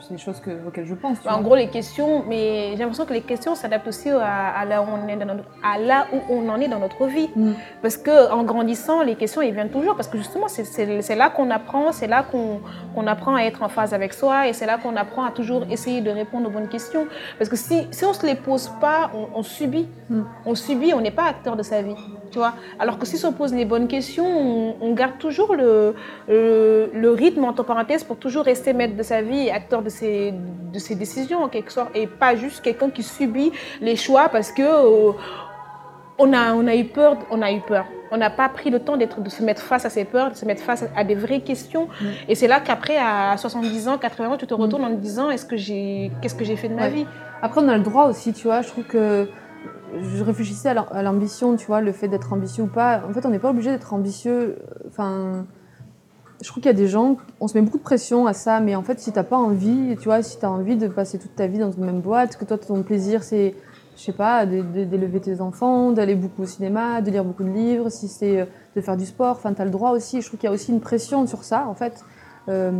c'est 0.00 0.14
des 0.14 0.18
choses 0.20 0.40
que- 0.40 0.66
auxquelles 0.66 0.86
je 0.86 0.94
pense. 0.94 1.18
En 1.28 1.40
gros, 1.40 1.54
les 1.54 1.68
questions, 1.68 2.24
mais 2.28 2.70
j'ai 2.72 2.78
l'impression 2.78 3.04
que 3.06 3.12
les 3.12 3.20
questions 3.20 3.54
s'adaptent 3.54 3.86
aussi 3.88 4.10
à, 4.10 4.48
à 4.60 4.64
là 4.64 4.82
où 4.82 4.86
on 4.86 5.08
est 5.08 5.16
dans 5.16 5.26
notre- 5.26 5.44
à 5.62 5.78
là 5.78 6.06
où 6.12 6.18
on 6.32 6.48
en 6.48 6.60
est 6.60 6.68
dans 6.68 6.78
notre 6.80 7.06
vie. 7.06 7.30
Mm. 7.36 7.52
Parce 7.82 7.96
que 7.96 8.30
en 8.32 8.42
grandissant, 8.44 9.02
les 9.02 9.14
questions, 9.14 9.42
elles 9.42 9.54
viennent 9.54 9.70
toujours. 9.70 9.94
Parce 9.96 10.08
que 10.08 10.18
justement, 10.18 10.48
c'est- 10.48 11.14
là 11.14 11.30
qu'on 11.30 11.50
apprend, 11.50 11.92
c'est 11.92 12.06
là 12.08 12.24
qu'on 12.30 13.06
apprend 13.06 13.36
à 13.36 13.42
être 13.42 13.62
en 13.62 13.68
phase 13.68 13.94
avec 13.94 14.12
soi 14.12 14.48
et 14.48 14.52
c'est 14.52 14.66
là 14.66 14.78
qu'on 14.78 14.96
apprend 14.96 15.24
à 15.24 15.30
toujours 15.30 15.62
essayer 15.70 16.00
de 16.00 16.10
répondre 16.10 16.48
aux 16.48 16.52
bonnes 16.52 16.68
questions. 16.68 17.06
Parce 17.38 17.48
que 17.48 17.56
si, 17.56 17.86
si 17.90 18.04
on 18.04 18.08
ne 18.10 18.14
se 18.14 18.26
les 18.26 18.34
pose 18.34 18.70
pas, 18.80 19.10
on, 19.14 19.38
on 19.38 19.42
subit. 19.42 19.88
Mm. 20.10 20.22
On 20.46 20.54
subit, 20.54 20.92
on 20.94 21.00
n'est 21.00 21.10
pas 21.10 21.24
acteur 21.28 21.56
de 21.56 21.62
sa 21.62 21.80
vie. 21.82 21.94
Tu 22.30 22.38
vois 22.38 22.54
Alors 22.80 22.98
que 22.98 23.06
si 23.06 23.24
on 23.24 23.32
pose 23.32 23.54
les 23.54 23.64
bonnes 23.64 23.86
questions, 23.86 24.26
on, 24.26 24.74
on 24.80 24.92
garde 24.94 25.18
toujours 25.18 25.54
le, 25.54 25.94
le, 26.28 26.90
le 26.92 27.10
rythme, 27.12 27.44
entre 27.44 27.62
parenthèses, 27.62 28.02
pour 28.02 28.16
toujours 28.16 28.44
rester 28.44 28.72
maître 28.72 28.96
de 28.96 29.02
sa 29.04 29.22
vie 29.22 29.43
acteur 29.50 29.82
de 29.82 29.88
ses, 29.88 30.32
de 30.72 30.78
ses 30.78 30.94
décisions, 30.94 31.42
en 31.42 31.48
quelque 31.48 31.72
sorte. 31.72 31.90
Et 31.94 32.06
pas 32.06 32.36
juste 32.36 32.62
quelqu'un 32.62 32.90
qui 32.90 33.02
subit 33.02 33.52
les 33.80 33.96
choix 33.96 34.28
parce 34.28 34.52
que. 34.52 34.62
euh, 34.62 35.12
on 36.16 36.32
a, 36.32 36.52
on 36.54 36.64
a 36.68 36.76
eu 36.76 36.84
peur, 36.84 37.16
on 37.32 37.42
a 37.42 37.50
eu 37.50 37.60
peur. 37.60 37.86
On 38.12 38.16
n'a 38.16 38.30
pas 38.30 38.48
pris 38.48 38.70
le 38.70 38.78
temps 38.78 38.96
d'être, 38.96 39.20
de 39.20 39.28
se 39.28 39.42
mettre 39.42 39.60
face 39.60 39.84
à 39.84 39.90
ses 39.90 40.04
peurs, 40.04 40.30
de 40.30 40.36
se 40.36 40.44
mettre 40.44 40.62
face 40.62 40.84
à 40.94 41.02
des 41.02 41.16
vraies 41.16 41.40
questions. 41.40 41.88
Mm. 42.00 42.04
Et 42.28 42.34
c'est 42.36 42.46
là 42.46 42.60
qu'après, 42.60 42.96
à 42.96 43.36
70 43.36 43.88
ans, 43.88 43.98
80 43.98 44.28
ans, 44.30 44.36
tu 44.36 44.46
te 44.46 44.54
retournes 44.54 44.84
en 44.84 44.90
te 44.90 45.00
disant, 45.00 45.30
est-ce 45.30 45.44
que 45.44 45.56
j'ai, 45.56 46.12
qu'est-ce 46.22 46.36
que 46.36 46.44
j'ai 46.44 46.54
fait 46.54 46.68
de 46.68 46.74
ma 46.74 46.82
Ouais. 46.82 46.90
vie? 46.90 47.06
Après, 47.42 47.60
on 47.60 47.68
a 47.68 47.76
le 47.76 47.82
droit 47.82 48.04
aussi, 48.04 48.32
tu 48.32 48.44
vois. 48.46 48.62
Je 48.62 48.68
trouve 48.68 48.84
que 48.84 49.28
je 50.00 50.22
réfléchissais 50.22 50.68
à 50.68 50.74
l'am- 50.74 50.86
à 50.92 51.02
l'ambition, 51.02 51.56
tu 51.56 51.66
vois, 51.66 51.80
le 51.80 51.90
fait 51.90 52.06
d'être 52.06 52.32
ambitieux 52.32 52.62
ou 52.62 52.68
pas. 52.68 53.02
En 53.08 53.12
fait, 53.12 53.26
on 53.26 53.30
n'est 53.30 53.40
pas 53.40 53.50
obligé 53.50 53.72
d'être 53.72 53.92
ambitieux. 53.92 54.58
Enfin, 54.88 55.46
je 56.44 56.50
trouve 56.50 56.60
qu'il 56.60 56.70
y 56.70 56.74
a 56.74 56.76
des 56.76 56.88
gens, 56.88 57.16
on 57.40 57.48
se 57.48 57.56
met 57.56 57.64
beaucoup 57.64 57.78
de 57.78 57.82
pression 57.82 58.26
à 58.26 58.34
ça, 58.34 58.60
mais 58.60 58.76
en 58.76 58.82
fait, 58.82 59.00
si 59.00 59.10
t'as 59.12 59.22
pas 59.22 59.38
envie, 59.38 59.96
tu 59.98 60.04
vois, 60.04 60.22
si 60.22 60.38
t'as 60.38 60.48
envie 60.48 60.76
de 60.76 60.88
passer 60.88 61.18
toute 61.18 61.34
ta 61.34 61.46
vie 61.46 61.56
dans 61.56 61.72
une 61.72 61.86
même 61.86 62.00
boîte, 62.02 62.36
que 62.36 62.44
toi, 62.44 62.58
ton 62.58 62.82
plaisir, 62.82 63.22
c'est, 63.22 63.54
je 63.96 64.02
sais 64.02 64.12
pas, 64.12 64.44
d'élever 64.44 65.20
tes 65.20 65.40
enfants, 65.40 65.92
d'aller 65.92 66.14
beaucoup 66.14 66.42
au 66.42 66.46
cinéma, 66.46 67.00
de 67.00 67.10
lire 67.10 67.24
beaucoup 67.24 67.44
de 67.44 67.48
livres, 67.48 67.88
si 67.88 68.08
c'est 68.08 68.42
euh, 68.42 68.44
de 68.76 68.82
faire 68.82 68.98
du 68.98 69.06
sport, 69.06 69.36
enfin, 69.36 69.54
t'as 69.54 69.64
le 69.64 69.70
droit 69.70 69.92
aussi. 69.92 70.20
Je 70.20 70.26
trouve 70.26 70.38
qu'il 70.38 70.46
y 70.46 70.50
a 70.50 70.54
aussi 70.54 70.70
une 70.70 70.82
pression 70.82 71.26
sur 71.26 71.44
ça, 71.44 71.66
en 71.66 71.72
fait. 71.72 72.04
Euh, 72.50 72.70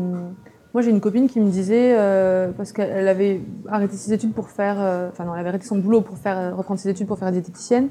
moi, 0.74 0.82
j'ai 0.82 0.90
une 0.90 1.00
copine 1.00 1.26
qui 1.26 1.40
me 1.40 1.50
disait, 1.50 1.96
euh, 1.96 2.50
parce 2.54 2.70
qu'elle 2.72 3.08
avait 3.08 3.40
arrêté 3.68 3.96
ses 3.96 4.12
études 4.12 4.34
pour 4.34 4.50
faire, 4.50 4.76
enfin 5.10 5.24
non, 5.24 5.32
elle 5.32 5.40
avait 5.40 5.48
arrêté 5.48 5.64
son 5.64 5.78
boulot 5.78 6.02
pour 6.02 6.18
faire, 6.18 6.54
reprendre 6.54 6.78
ses 6.78 6.90
études 6.90 7.06
pour 7.06 7.18
faire 7.18 7.32
diététicienne. 7.32 7.88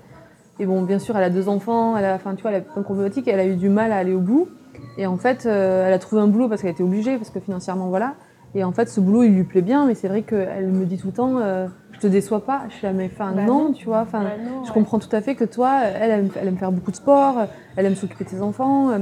Et 0.59 0.67
bon, 0.67 0.83
bien 0.83 0.99
sûr, 0.99 1.17
elle 1.17 1.23
a 1.23 1.31
deux 1.31 1.49
enfants, 1.49 1.97
elle 1.97 2.05
a, 2.05 2.13
enfin, 2.13 2.35
tu 2.35 2.43
vois, 2.43 2.51
elle 2.51 2.57
a 2.57 2.61
plein 2.61 2.83
de 2.83 3.21
elle 3.25 3.39
a 3.39 3.45
eu 3.47 3.55
du 3.55 3.69
mal 3.69 3.91
à 3.91 3.97
aller 3.97 4.13
au 4.13 4.19
bout. 4.19 4.49
Et 4.97 5.07
en 5.07 5.17
fait, 5.17 5.45
euh, 5.45 5.87
elle 5.87 5.93
a 5.93 5.99
trouvé 5.99 6.21
un 6.21 6.27
boulot 6.27 6.47
parce 6.49 6.61
qu'elle 6.61 6.71
était 6.71 6.83
obligée, 6.83 7.17
parce 7.17 7.29
que 7.29 7.39
financièrement, 7.39 7.87
voilà. 7.87 8.13
Et 8.55 8.63
en 8.63 8.71
fait, 8.71 8.87
ce 8.89 8.99
boulot, 8.99 9.23
il 9.23 9.33
lui 9.35 9.43
plaît 9.43 9.61
bien, 9.63 9.85
mais 9.87 9.95
c'est 9.95 10.07
vrai 10.07 10.21
qu'elle 10.21 10.67
me 10.67 10.85
dit 10.85 10.97
tout 10.97 11.07
le 11.07 11.13
temps, 11.13 11.37
euh, 11.39 11.67
je 11.91 11.99
te 11.99 12.07
déçois 12.07 12.45
pas. 12.45 12.61
Je 12.69 12.75
suis 12.75 12.85
là, 12.85 12.93
mais 12.93 13.09
enfin, 13.11 13.31
Bah 13.35 13.43
non, 13.43 13.65
non. 13.69 13.73
tu 13.73 13.85
vois, 13.85 14.01
enfin. 14.01 14.23
Bah 14.23 14.29
Je 14.63 14.67
ouais. 14.67 14.73
comprends 14.73 14.99
tout 14.99 15.13
à 15.15 15.21
fait 15.21 15.33
que 15.35 15.43
toi, 15.45 15.79
elle 15.83 16.11
aime, 16.11 16.29
elle 16.39 16.47
aime 16.47 16.57
faire 16.57 16.71
beaucoup 16.71 16.91
de 16.91 16.95
sport, 16.95 17.45
elle 17.75 17.85
aime 17.87 17.95
s'occuper 17.95 18.23
de 18.25 18.29
ses 18.29 18.41
enfants, 18.43 18.91
euh, 18.91 18.99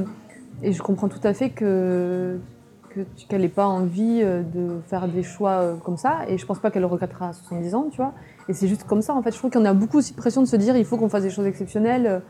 et 0.63 0.71
je 0.71 0.81
comprends 0.81 1.09
tout 1.09 1.19
à 1.25 1.33
fait 1.33 1.49
que 1.49 2.37
qu'elle 3.29 3.39
n'ait 3.41 3.47
pas 3.47 3.67
envie 3.67 4.19
euh, 4.21 4.41
de 4.41 4.81
faire 4.87 5.07
des 5.07 5.23
choix 5.23 5.77
comme 5.85 5.95
ça, 5.95 6.19
et 6.27 6.37
je 6.37 6.45
pense 6.45 6.59
pas 6.59 6.71
qu'elle 6.71 6.81
le 6.81 6.87
regrettera 6.87 7.29
à 7.29 7.33
70 7.33 7.75
ans, 7.75 7.87
tu 7.89 7.97
vois. 7.97 8.13
Et 8.49 8.53
c'est 8.53 8.67
juste 8.67 8.83
comme 8.85 9.01
ça, 9.01 9.13
en 9.13 9.21
fait. 9.21 9.31
Je 9.31 9.37
trouve 9.37 9.51
qu'on 9.51 9.63
a 9.65 9.73
beaucoup 9.73 9.97
aussi 9.97 10.11
de 10.13 10.17
pression 10.17 10.41
de 10.41 10.47
se 10.47 10.55
dire, 10.57 10.75
il 10.77 10.83
faut 10.85 10.97
qu'on 10.97 11.07
fasse 11.09 11.23
des 11.23 11.29
choses 11.29 11.45
exceptionnelles. 11.45 12.21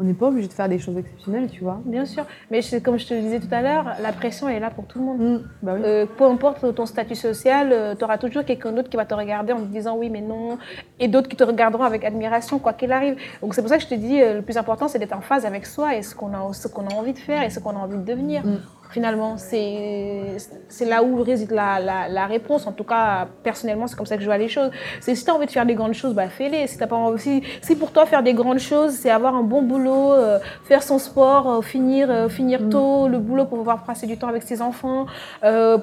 Euh, 0.00 0.02
On 0.02 0.04
n'est 0.06 0.14
pas 0.14 0.26
obligé 0.28 0.48
de 0.48 0.52
faire 0.52 0.68
des 0.68 0.78
choses 0.78 0.96
exceptionnelles, 0.96 1.48
tu 1.50 1.62
vois. 1.62 1.80
Bien 1.84 2.04
sûr. 2.06 2.24
Mais 2.50 2.62
je- 2.62 2.78
comme 2.78 2.98
je 2.98 3.06
te 3.06 3.14
le 3.14 3.20
disais 3.20 3.40
tout 3.40 3.52
à 3.52 3.60
l'heure, 3.60 3.84
la 4.02 4.12
pression 4.12 4.48
elle 4.48 4.56
est 4.56 4.60
là 4.60 4.70
pour 4.70 4.86
tout 4.86 4.98
le 4.98 5.04
monde. 5.04 5.18
Mm, 5.20 5.38
bah 5.62 5.72
oui. 5.76 5.80
Euh, 5.84 6.06
peu 6.06 6.24
importe 6.24 6.74
ton 6.74 6.86
statut 6.86 7.14
social, 7.14 7.96
tu 7.98 8.04
auras 8.04 8.18
toujours 8.18 8.44
quelqu'un 8.44 8.72
d'autre 8.72 8.88
qui 8.88 8.96
va 8.96 9.04
te 9.04 9.14
regarder 9.14 9.52
en 9.52 9.58
te 9.60 9.64
disant 9.66 9.96
oui, 9.96 10.08
mais 10.10 10.20
non, 10.22 10.58
et 10.98 11.08
d'autres 11.08 11.28
qui 11.28 11.36
te 11.36 11.44
regarderont 11.44 11.84
avec 11.84 12.04
admiration, 12.04 12.58
quoi 12.58 12.72
qu'il 12.72 12.92
arrive. 12.92 13.16
Donc 13.42 13.54
c'est 13.54 13.60
pour 13.62 13.68
ça 13.70 13.76
que 13.76 13.82
je 13.82 13.88
te 13.88 13.94
dis, 13.94 14.20
euh, 14.22 14.34
le 14.36 14.42
plus 14.42 14.56
important, 14.56 14.88
c'est 14.88 14.98
d'être 14.98 15.16
en 15.16 15.20
phase 15.20 15.44
avec 15.44 15.66
soi 15.66 15.96
et 15.96 16.02
ce 16.02 16.14
qu'on 16.14 16.32
a, 16.32 16.52
ce 16.52 16.68
qu'on 16.68 16.86
a 16.88 16.94
envie 16.94 17.12
de 17.12 17.18
faire 17.18 17.42
et 17.42 17.50
ce 17.50 17.60
qu'on 17.60 17.70
a 17.70 17.78
envie 17.78 17.96
de 17.98 18.04
devenir. 18.04 18.44
Mm. 18.44 18.56
Finalement, 18.90 19.36
c'est 19.36 20.36
là 20.84 21.02
où 21.02 21.22
réside 21.22 21.52
la, 21.52 21.78
la, 21.78 22.08
la 22.08 22.26
réponse. 22.26 22.66
En 22.66 22.72
tout 22.72 22.84
cas, 22.84 23.28
personnellement, 23.44 23.86
c'est 23.86 23.94
comme 23.96 24.06
ça 24.06 24.16
que 24.16 24.22
je 24.22 24.26
vois 24.26 24.38
les 24.38 24.48
choses. 24.48 24.70
C'est 25.00 25.14
si 25.14 25.24
tu 25.24 25.30
as 25.30 25.34
envie 25.34 25.46
de 25.46 25.50
faire 25.52 25.64
des 25.64 25.74
grandes 25.74 25.92
choses, 25.94 26.12
bah 26.14 26.28
fais-les. 26.28 26.66
Si, 26.66 26.76
si, 27.18 27.42
si 27.62 27.76
pour 27.76 27.92
toi, 27.92 28.04
faire 28.04 28.22
des 28.22 28.34
grandes 28.34 28.58
choses, 28.58 28.92
c'est 28.94 29.10
avoir 29.10 29.36
un 29.36 29.42
bon 29.44 29.62
boulot, 29.62 30.12
euh, 30.12 30.38
faire 30.64 30.82
son 30.82 30.98
sport, 30.98 31.48
euh, 31.50 31.60
finir, 31.62 32.10
euh, 32.10 32.28
finir 32.28 32.62
Mm. 32.62 32.68
tôt, 32.70 33.08
le 33.08 33.18
boulot 33.18 33.44
pour 33.44 33.58
pouvoir 33.58 33.84
passer 33.84 34.06
du 34.08 34.16
temps 34.18 34.28
avec 34.28 34.42
ses 34.42 34.60
enfants, 34.60 35.06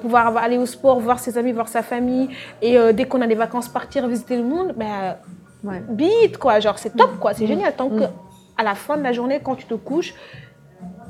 pouvoir 0.02 0.36
aller 0.36 0.58
au 0.58 0.66
sport, 0.66 1.00
voir 1.00 1.18
ses 1.18 1.38
amis, 1.38 1.52
voir 1.52 1.68
sa 1.68 1.82
famille, 1.82 2.28
et 2.62 2.76
dès 2.92 3.04
qu'on 3.06 3.20
a 3.22 3.26
des 3.26 3.34
vacances, 3.34 3.68
partir 3.68 4.06
visiter 4.06 4.36
le 4.36 4.44
monde, 4.44 4.74
ben, 4.76 5.16
Ouais. 5.64 5.82
bite, 5.88 6.38
quoi. 6.38 6.60
Genre, 6.60 6.78
c'est 6.78 6.94
top, 6.96 7.18
quoi. 7.18 7.34
C'est 7.34 7.44
Mm. 7.44 7.48
génial. 7.48 7.72
Tant 7.74 7.88
Mm. 7.88 7.98
que, 7.98 8.04
à 8.56 8.62
la 8.62 8.74
fin 8.74 8.96
de 8.96 9.02
la 9.02 9.12
journée, 9.12 9.40
quand 9.42 9.56
tu 9.56 9.66
te 9.66 9.74
couches, 9.74 10.14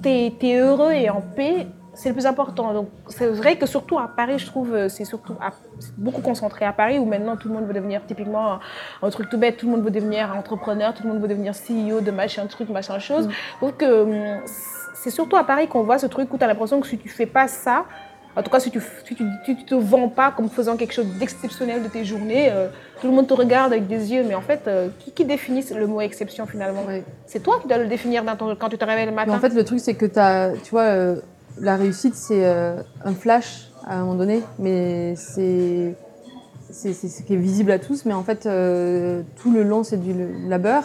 t'es 0.03 0.33
es 0.43 0.55
heureux 0.59 0.93
et 0.93 1.11
en 1.11 1.21
paix, 1.21 1.67
c'est 1.99 2.11
le 2.11 2.15
plus 2.15 2.27
important. 2.27 2.73
Donc, 2.73 2.89
c'est 3.09 3.27
vrai 3.27 3.57
que 3.57 3.67
surtout 3.67 3.99
à 3.99 4.07
Paris, 4.07 4.39
je 4.39 4.47
trouve, 4.47 4.73
euh, 4.73 4.89
c'est 4.89 5.05
surtout 5.05 5.35
à- 5.41 5.51
beaucoup 5.97 6.23
concentré 6.23 6.65
à 6.65 6.73
Paris 6.73 6.97
où 7.01 7.05
maintenant 7.05 7.37
tout 7.37 7.49
le 7.49 7.55
monde 7.55 7.67
veut 7.67 7.75
devenir 7.75 8.03
typiquement 8.07 8.53
un, 8.53 8.61
un 9.03 9.11
truc 9.11 9.29
tout 9.29 9.37
bête, 9.37 9.57
tout 9.57 9.67
le 9.67 9.73
monde 9.73 9.85
veut 9.85 9.91
devenir 9.91 10.33
entrepreneur, 10.37 10.95
tout 10.95 11.03
le 11.03 11.09
monde 11.09 11.21
veut 11.21 11.27
devenir 11.27 11.55
CEO 11.55 12.01
de 12.01 12.13
machin 12.13 12.47
truc, 12.47 12.69
machin 12.69 13.01
chose. 13.01 13.27
Mm. 13.27 13.31
Donc, 13.63 13.83
euh, 13.83 14.37
c'est 14.95 15.11
surtout 15.11 15.35
à 15.37 15.43
Paris 15.43 15.67
qu'on 15.67 15.83
voit 15.83 15.99
ce 15.99 16.07
truc 16.07 16.33
où 16.33 16.39
tu 16.39 16.45
as 16.45 16.47
l'impression 16.47 16.81
que 16.81 16.87
si 16.87 16.99
tu 16.99 17.09
fais 17.09 17.27
pas 17.27 17.49
ça, 17.49 17.85
en 18.37 18.43
tout 18.45 18.51
cas, 18.51 18.61
si 18.61 18.71
tu 18.71 18.81
tu 19.45 19.57
te 19.65 19.75
vends 19.75 20.09
pas 20.09 20.31
comme 20.31 20.49
faisant 20.49 20.77
quelque 20.77 20.93
chose 20.95 21.07
d'exceptionnel 21.19 21.83
de 21.83 21.89
tes 21.89 22.05
journées, 22.05 22.53
euh, 22.53 22.69
tout 23.01 23.09
le 23.09 23.13
monde 23.13 23.27
te 23.27 23.35
regarde 23.35 23.73
avec 23.73 23.89
des 23.89 24.13
yeux. 24.13 24.23
Mais 24.23 24.37
en 24.37 24.41
fait, 24.41 24.69
euh, 24.69 24.89
qui, 25.01 25.11
qui 25.11 25.25
définit 25.25 25.65
le 25.75 25.89
mot 25.89 26.01
exception 26.01 26.47
finalement? 26.47 26.85
C'est 27.27 27.43
toi 27.43 27.59
qui 27.61 27.67
dois 27.67 27.79
le 27.79 27.89
définir 27.89 28.23
dans 28.23 28.37
ton- 28.37 28.55
quand 28.55 28.69
tu 28.69 28.79
te 28.79 28.85
réveilles 28.85 29.07
le 29.07 29.11
Mais 29.11 29.17
matin? 29.27 29.35
en 29.35 29.41
fait, 29.41 29.53
le 29.53 29.65
truc, 29.65 29.81
c'est 29.81 29.95
que 29.95 30.07
t'as, 30.07 30.53
tu 30.53 30.71
vois, 30.71 30.83
euh, 30.83 31.17
la 31.61 31.77
réussite, 31.77 32.15
c'est 32.15 32.45
euh, 32.47 32.83
un 33.05 33.15
flash 33.15 33.71
à 33.85 33.97
un 33.97 34.01
moment 34.01 34.15
donné, 34.17 34.43
mais 34.59 35.15
c'est 35.17 35.95
ce 36.71 37.23
qui 37.23 37.35
est 37.35 37.37
visible 37.37 37.71
à 37.71 37.79
tous. 37.79 38.05
Mais 38.05 38.13
en 38.15 38.23
fait, 38.23 38.47
euh, 38.47 39.23
tout 39.37 39.51
le 39.53 39.63
long, 39.63 39.83
c'est 39.85 39.97
du 39.97 40.15
labeur. 40.49 40.85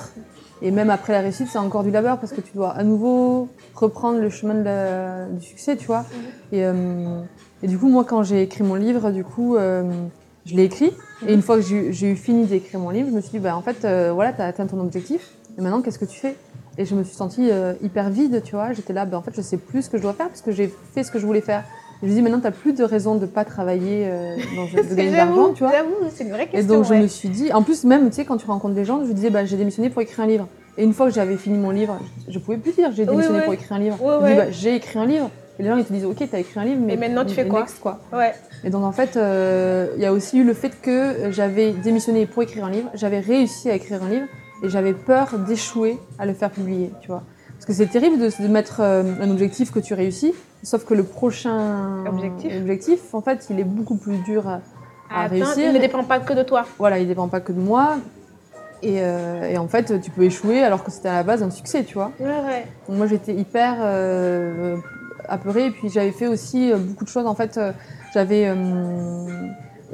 Et 0.62 0.72
même 0.72 0.90
après 0.90 1.12
la 1.14 1.20
réussite, 1.20 1.48
c'est 1.52 1.58
encore 1.58 1.84
du 1.84 1.92
labeur 1.92 2.20
parce 2.20 2.32
que 2.32 2.40
tu 2.42 2.54
dois 2.54 2.72
à 2.72 2.84
nouveau 2.84 3.50
reprendre 3.76 4.20
le 4.20 4.30
chemin 4.30 5.28
du 5.30 5.46
succès, 5.46 5.76
tu 5.76 5.88
vois. 5.88 6.06
Et, 6.54 6.64
euh, 6.66 7.22
et 7.62 7.68
du 7.68 7.78
coup, 7.78 7.90
moi, 7.90 8.06
quand 8.06 8.24
j'ai 8.24 8.42
écrit 8.42 8.64
mon 8.64 8.76
livre, 8.76 9.12
du 9.12 9.24
coup, 9.26 9.58
je 9.58 10.56
l'ai 10.56 10.64
écrit. 10.64 10.92
Et 11.28 11.34
une 11.34 11.42
fois 11.42 11.56
que 11.58 11.62
j'ai 11.64 12.12
eu- 12.12 12.16
fini 12.16 12.46
d'écrire 12.46 12.80
mon 12.80 12.90
livre, 12.90 13.10
je 13.10 13.16
me 13.16 13.22
suis 13.22 13.32
dit, 13.32 13.40
bah, 13.40 13.56
en 13.58 13.62
fait, 13.62 13.86
voilà, 14.14 14.32
tu 14.32 14.42
as 14.42 14.46
atteint 14.46 14.66
ton 14.68 14.80
objectif. 14.80 15.32
Et 15.58 15.62
maintenant, 15.62 15.82
qu'est-ce 15.82 16.00
que 16.00 16.06
tu 16.06 16.20
fais? 16.20 16.36
Et 16.78 16.86
je 16.86 16.96
me 16.96 17.04
suis 17.04 17.16
sentie 17.16 17.50
euh, 17.52 17.74
hyper 17.84 18.10
vide, 18.10 18.42
tu 18.44 18.56
vois. 18.56 18.74
J'étais 18.74 18.94
là, 18.94 19.06
bah, 19.06 19.18
en 19.18 19.22
fait, 19.22 19.32
je 19.36 19.42
sais 19.42 19.58
plus 19.58 19.84
ce 19.84 19.90
que 19.90 19.98
je 19.98 20.02
dois 20.04 20.14
faire 20.14 20.28
parce 20.28 20.42
que 20.42 20.52
j'ai 20.52 20.74
fait 20.94 21.04
ce 21.04 21.12
que 21.12 21.20
je 21.20 21.26
voulais 21.26 21.42
faire. 21.42 21.64
Et 22.02 22.08
je 22.08 22.12
me 22.12 22.16
dis, 22.16 22.22
maintenant, 22.22 22.40
tu 22.42 22.52
plus 22.52 22.74
de 22.74 22.84
raison 22.84 23.16
de 23.16 23.22
ne 23.22 23.26
pas 23.28 23.46
travailler, 23.46 24.08
euh, 24.08 24.36
dans, 24.56 24.66
de 24.82 24.96
gagner 24.96 25.12
de 25.12 25.16
l'argent, 25.16 25.54
tu 25.54 25.64
vois. 25.64 25.72
j'avoue, 25.72 25.94
c'est 26.14 26.24
une 26.24 26.32
vraie 26.32 26.44
Et 26.44 26.48
question. 26.48 26.76
donc, 26.76 26.86
je 26.86 26.94
me 26.96 27.08
suis 27.08 27.30
dit, 27.30 27.54
en 27.54 27.62
plus, 27.62 27.84
même, 27.84 28.10
tu 28.10 28.16
sais, 28.16 28.26
quand 28.26 28.38
tu 28.38 28.48
rencontres 28.48 28.74
des 28.76 28.86
gens, 28.86 29.06
je 29.06 29.12
disais, 29.14 29.30
bah, 29.30 29.46
j'ai 29.46 29.56
démissionné 29.56 29.90
pour 29.90 30.02
écrire 30.02 30.22
un 30.22 30.28
livre. 30.28 30.48
Et 30.78 30.84
une 30.84 30.94
fois 30.94 31.06
que 31.08 31.14
j'avais 31.14 31.38
fini 31.38 31.58
mon 31.58 31.70
livre, 31.70 32.00
je 32.28 32.40
pouvais 32.40 32.58
plus 32.58 32.74
dire, 32.74 32.92
j'ai 32.92 33.04
Oui, 33.04 33.10
démissionné 33.10 33.38
ouais. 33.40 33.46
pour 33.46 33.54
écrire 33.54 33.74
un 33.74 33.80
livre. 33.80 34.02
Ouais, 34.04 34.18
je 34.22 34.28
dis, 34.28 34.36
bah, 34.38 34.52
j'ai 34.52 34.76
écrit 34.76 34.98
un 35.00 35.06
livre. 35.06 35.30
Et 35.60 35.64
les 35.64 35.70
gens, 35.70 35.78
ils 35.78 35.86
te 35.86 35.94
disent, 35.94 36.06
ok, 36.06 36.18
t'as 36.32 36.40
écrit 36.40 36.60
un 36.60 36.66
livre, 36.66 36.82
mais. 36.84 36.96
Et 36.96 36.98
maintenant, 36.98 37.24
tu 37.24 37.36
fais 37.36 37.48
quoi? 37.48 37.60
next, 37.60 37.80
quoi. 37.80 38.00
Ouais. 38.12 38.34
Et 38.64 38.72
donc, 38.72 38.84
en 38.84 38.92
fait, 38.92 39.16
euh, 39.16 39.88
il 39.96 40.02
y 40.02 40.06
a 40.08 40.12
aussi 40.12 40.40
eu 40.40 40.44
le 40.44 40.56
fait 40.56 40.72
que 40.82 41.30
j'avais 41.32 41.72
démissionné 41.74 42.26
pour 42.26 42.42
écrire 42.42 42.66
un 42.66 42.72
livre, 42.72 42.90
j'avais 42.96 43.20
réussi 43.20 43.70
à 43.70 43.76
écrire 43.76 44.02
un 44.04 44.10
livre, 44.10 44.26
et 44.62 44.70
j'avais 44.70 44.94
peur 44.94 45.38
d'échouer 45.40 45.98
à 46.20 46.26
le 46.26 46.34
faire 46.34 46.52
publier, 46.52 46.92
tu 47.02 47.08
vois. 47.08 47.24
Parce 47.54 47.66
que 47.66 47.74
c'est 47.74 47.88
terrible 47.88 48.20
de, 48.20 48.30
de 48.44 48.48
mettre 48.48 48.82
euh, 48.82 49.04
un 49.22 49.30
objectif 49.32 49.72
que 49.72 49.80
tu 49.80 49.94
réussis, 49.94 50.34
sauf 50.64 50.84
que 50.86 50.94
le 50.94 51.04
prochain 51.04 52.06
Objectif. 52.06 52.52
objectif, 52.60 53.14
en 53.14 53.22
fait, 53.22 53.48
il 53.50 53.60
est 53.60 53.64
beaucoup 53.64 53.96
plus 53.96 54.18
dur 54.20 54.48
à, 54.48 54.62
à 55.10 55.24
Attends, 55.24 55.30
réussir. 55.36 55.68
il 55.70 55.74
ne 55.74 55.80
dépend 55.80 56.04
pas 56.04 56.20
que 56.20 56.34
de 56.34 56.44
toi. 56.44 56.66
Voilà, 56.78 57.00
il 57.00 57.08
dépend 57.08 57.28
pas 57.30 57.40
que 57.40 57.52
de 57.54 57.60
moi. 57.62 57.98
Et, 58.82 58.98
euh, 59.02 59.50
et 59.50 59.58
en 59.58 59.70
fait, 59.70 60.02
tu 60.02 60.12
peux 60.12 60.24
échouer 60.24 60.62
alors 60.62 60.84
que 60.84 60.92
c'était 60.92 61.08
à 61.08 61.14
la 61.16 61.24
base 61.24 61.42
un 61.42 61.52
succès, 61.52 61.86
tu 61.86 61.94
vois. 61.94 62.12
Ouais, 62.20 62.26
ouais. 62.28 62.68
Donc 62.90 62.98
moi, 62.98 63.08
j'étais 63.08 63.34
hyper 63.34 63.78
euh, 63.80 64.76
apeurée. 65.30 65.68
Et 65.68 65.72
puis, 65.72 65.88
j'avais 65.88 66.12
fait 66.12 66.28
aussi 66.28 66.74
beaucoup 66.76 67.06
de 67.06 67.10
choses. 67.10 67.26
En 67.26 67.36
fait, 67.36 67.58
j'avais 68.14 68.54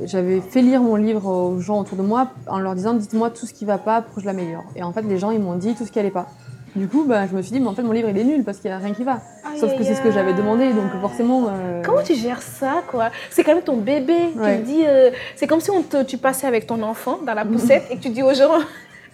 j'avais 0.06 0.42
fait 0.42 0.62
lire 0.62 0.82
mon 0.82 0.96
livre 0.96 1.28
aux 1.28 1.60
gens 1.60 1.80
autour 1.80 1.98
de 1.98 2.04
moi 2.04 2.28
en 2.48 2.60
leur 2.60 2.76
disant 2.76 2.94
dites-moi 2.94 3.30
tout 3.30 3.46
ce 3.46 3.54
qui 3.54 3.66
va 3.66 3.78
pas 3.78 4.02
pour 4.02 4.16
que 4.16 4.22
je 4.22 4.26
l'améliore. 4.26 4.64
Et 4.76 4.84
en 4.84 4.92
fait, 4.92 5.02
les 5.04 5.18
gens, 5.18 5.32
ils 5.32 5.40
m'ont 5.40 5.56
dit 5.56 5.76
tout 5.76 5.86
ce 5.86 5.92
qui 5.92 6.00
allait 6.00 6.10
pas. 6.12 6.28
Du 6.76 6.88
coup, 6.88 7.04
bah, 7.08 7.26
je 7.26 7.36
me 7.36 7.42
suis 7.42 7.52
dit, 7.52 7.60
mais 7.60 7.68
en 7.68 7.74
fait, 7.74 7.82
mon 7.82 7.92
livre, 7.92 8.10
il 8.10 8.18
est 8.18 8.24
nul 8.24 8.44
parce 8.44 8.60
qu'il 8.60 8.70
n'y 8.70 8.76
a 8.76 8.80
rien 8.80 8.94
qui 8.94 9.04
va. 9.04 9.20
Sauf 9.60 9.76
que 9.76 9.84
c'est 9.84 9.96
ce 9.96 10.02
que 10.02 10.12
j'avais 10.12 10.34
demandé, 10.36 10.72
donc 10.72 10.92
forcément... 11.02 11.48
euh, 11.50 11.82
Comment 11.84 12.04
tu 12.04 12.14
gères 12.14 12.44
ça, 12.44 12.84
quoi? 12.88 13.10
C'est 13.32 13.44
quand 13.44 13.56
même 13.56 13.64
ton 13.64 13.78
bébé. 13.78 14.18
Ouais. 14.38 14.58
Tu 14.60 14.64
dis, 14.66 14.84
euh, 14.86 15.10
c'est 15.36 15.48
comme 15.48 15.62
si 15.62 15.72
on 15.72 15.82
te- 15.82 16.04
tu 16.04 16.18
passais 16.20 16.46
avec 16.46 16.68
ton 16.68 16.82
enfant 16.84 17.18
dans 17.26 17.34
la 17.34 17.44
poussette 17.44 17.86
et 17.92 17.98
que 17.98 18.02
tu 18.04 18.10
dis 18.10 18.22
aux 18.22 18.34
gens, 18.36 18.60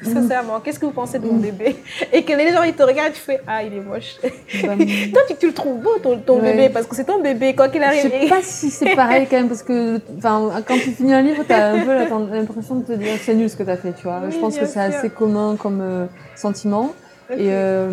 sincèrement, 0.03 0.59
qu'est-ce 0.59 0.79
que 0.79 0.85
vous 0.85 0.91
pensez 0.91 1.19
de 1.19 1.25
mon 1.25 1.37
bébé 1.37 1.75
Et 2.13 2.23
que 2.23 2.33
les 2.33 2.51
gens 2.51 2.63
ils 2.63 2.73
te 2.73 2.83
regardent, 2.83 3.13
tu 3.13 3.19
fais, 3.21 3.39
ah, 3.47 3.63
il 3.63 3.73
est 3.73 3.79
moche. 3.79 4.15
bah, 4.21 4.73
Toi, 5.13 5.21
tu, 5.27 5.35
tu 5.39 5.47
le 5.47 5.53
trouves 5.53 5.81
beau 5.81 5.97
ton, 6.03 6.17
ton 6.19 6.39
Ouais. 6.41 6.51
bébé 6.51 6.69
parce 6.69 6.85
que 6.87 6.95
c'est 6.95 7.05
ton 7.05 7.21
bébé, 7.21 7.55
quoi 7.55 7.69
qu'il 7.69 7.81
Je 7.81 7.85
arrive. 7.87 8.01
sais 8.01 8.27
pas 8.29 8.41
si 8.41 8.69
c'est 8.69 8.95
pareil 8.95 9.27
quand 9.29 9.37
même, 9.37 9.47
parce 9.47 9.63
que 9.63 9.99
quand 10.21 10.75
tu 10.75 10.91
finis 10.91 11.13
un 11.13 11.21
livre, 11.21 11.43
tu 11.47 11.53
as 11.53 11.73
un 11.73 11.79
peu 11.83 11.93
l'impression 12.33 12.75
de 12.75 12.85
te 12.85 12.93
dire 12.93 13.13
c'est 13.21 13.33
nul 13.35 13.49
ce 13.49 13.55
que 13.55 13.63
tu 13.63 13.69
as 13.69 13.77
fait, 13.77 13.93
tu 13.93 14.03
vois. 14.03 14.19
Oui, 14.25 14.31
je 14.31 14.37
pense 14.39 14.57
que 14.57 14.65
c'est 14.65 14.79
assez 14.79 15.09
commun 15.09 15.55
comme 15.57 15.79
euh, 15.81 16.05
sentiment. 16.35 16.93
Et 17.31 17.47
euh, 17.49 17.89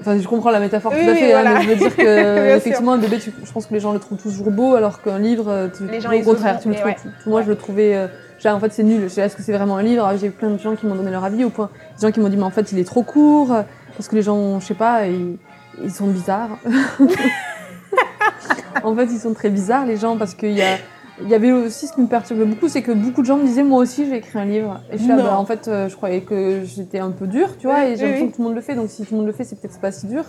enfin, 0.00 0.18
je 0.18 0.26
comprends 0.26 0.50
la 0.50 0.60
métaphore 0.60 0.92
Oui, 0.96 1.04
tout 1.04 1.10
à 1.10 1.14
fait, 1.14 1.32
hein, 1.34 1.42
mais 1.44 1.62
je 1.62 1.68
veux 1.68 1.74
dire 1.76 1.96
que 1.96 2.56
effectivement 2.56 2.92
un 2.92 2.98
bébé, 2.98 3.18
tu- 3.18 3.32
je 3.44 3.52
pense 3.52 3.66
que 3.66 3.74
les 3.74 3.80
gens 3.80 3.92
le 3.92 3.98
trouvent 3.98 4.16
toujours 4.20 4.50
beau, 4.50 4.74
alors 4.76 5.02
qu'un 5.02 5.18
livre, 5.18 5.46
euh, 5.48 5.68
tu, 5.76 5.86
Les 5.86 6.00
gens, 6.00 6.10
au 6.12 6.22
contraire, 6.22 6.58
tu 6.60 6.68
le 6.68 6.74
trouves. 6.74 6.86
ouais. 6.86 6.96
Moi, 7.26 7.42
je 7.42 7.48
le 7.48 7.56
trouvais. 7.56 8.08
En 8.44 8.60
fait, 8.60 8.72
c'est 8.72 8.82
nul. 8.82 9.04
Est-ce 9.04 9.36
que 9.36 9.42
c'est 9.42 9.52
vraiment 9.52 9.76
un 9.76 9.82
livre? 9.82 10.10
J'ai 10.20 10.28
eu 10.28 10.30
plein 10.30 10.50
de 10.50 10.58
gens 10.58 10.74
qui 10.74 10.86
m'ont 10.86 10.94
donné 10.94 11.10
leur 11.10 11.24
avis, 11.24 11.44
au 11.44 11.50
point 11.50 11.70
des 11.96 12.06
gens 12.06 12.12
qui 12.12 12.20
m'ont 12.20 12.28
dit 12.28 12.36
mais 12.36 12.42
en 12.42 12.50
fait 12.50 12.72
il 12.72 12.78
est 12.78 12.84
trop 12.84 13.02
court, 13.02 13.52
euh, 13.52 13.62
parce 13.96 14.08
que 14.08 14.16
les 14.16 14.22
gens, 14.22 14.60
je 14.60 14.66
sais 14.66 14.74
pas, 14.74 15.06
ils, 15.06 15.36
ils 15.82 15.92
sont 15.92 16.08
bizarres. 16.08 16.58
en 18.84 18.96
fait, 18.96 19.04
ils 19.04 19.20
sont 19.20 19.34
très 19.34 19.50
bizarres 19.50 19.86
les 19.86 19.96
gens 19.96 20.16
parce 20.16 20.34
qu'il 20.34 20.52
y 20.52 20.62
a 20.62 20.76
il 21.20 21.28
y 21.28 21.34
avait 21.34 21.52
aussi 21.52 21.86
ce 21.86 21.92
qui 21.92 22.00
me 22.00 22.06
perturbait 22.06 22.44
beaucoup, 22.44 22.68
c'est 22.68 22.82
que 22.82 22.92
beaucoup 22.92 23.20
de 23.20 23.26
gens 23.26 23.36
me 23.36 23.44
disaient 23.44 23.62
moi 23.62 23.80
aussi 23.80 24.06
j'ai 24.06 24.16
écrit 24.16 24.38
un 24.38 24.44
livre. 24.44 24.80
Et 24.90 24.96
je 24.96 25.02
suis 25.02 25.08
là, 25.08 25.16
bah, 25.16 25.38
en 25.38 25.44
fait, 25.44 25.68
euh, 25.68 25.88
je 25.88 25.94
croyais 25.94 26.22
que 26.22 26.62
j'étais 26.64 26.98
un 26.98 27.10
peu 27.10 27.26
dure, 27.26 27.56
tu 27.58 27.66
vois, 27.66 27.86
et 27.86 27.96
j'ai 27.96 28.04
oui, 28.04 28.10
l'impression 28.10 28.24
oui. 28.24 28.30
que 28.30 28.36
tout 28.36 28.42
le 28.42 28.48
monde 28.48 28.56
le 28.56 28.60
fait, 28.60 28.74
donc 28.74 28.90
si 28.90 29.04
tout 29.04 29.12
le 29.12 29.18
monde 29.18 29.26
le 29.26 29.32
fait, 29.32 29.44
c'est 29.44 29.60
peut-être 29.60 29.78
pas 29.78 29.92
si 29.92 30.06
dur. 30.06 30.24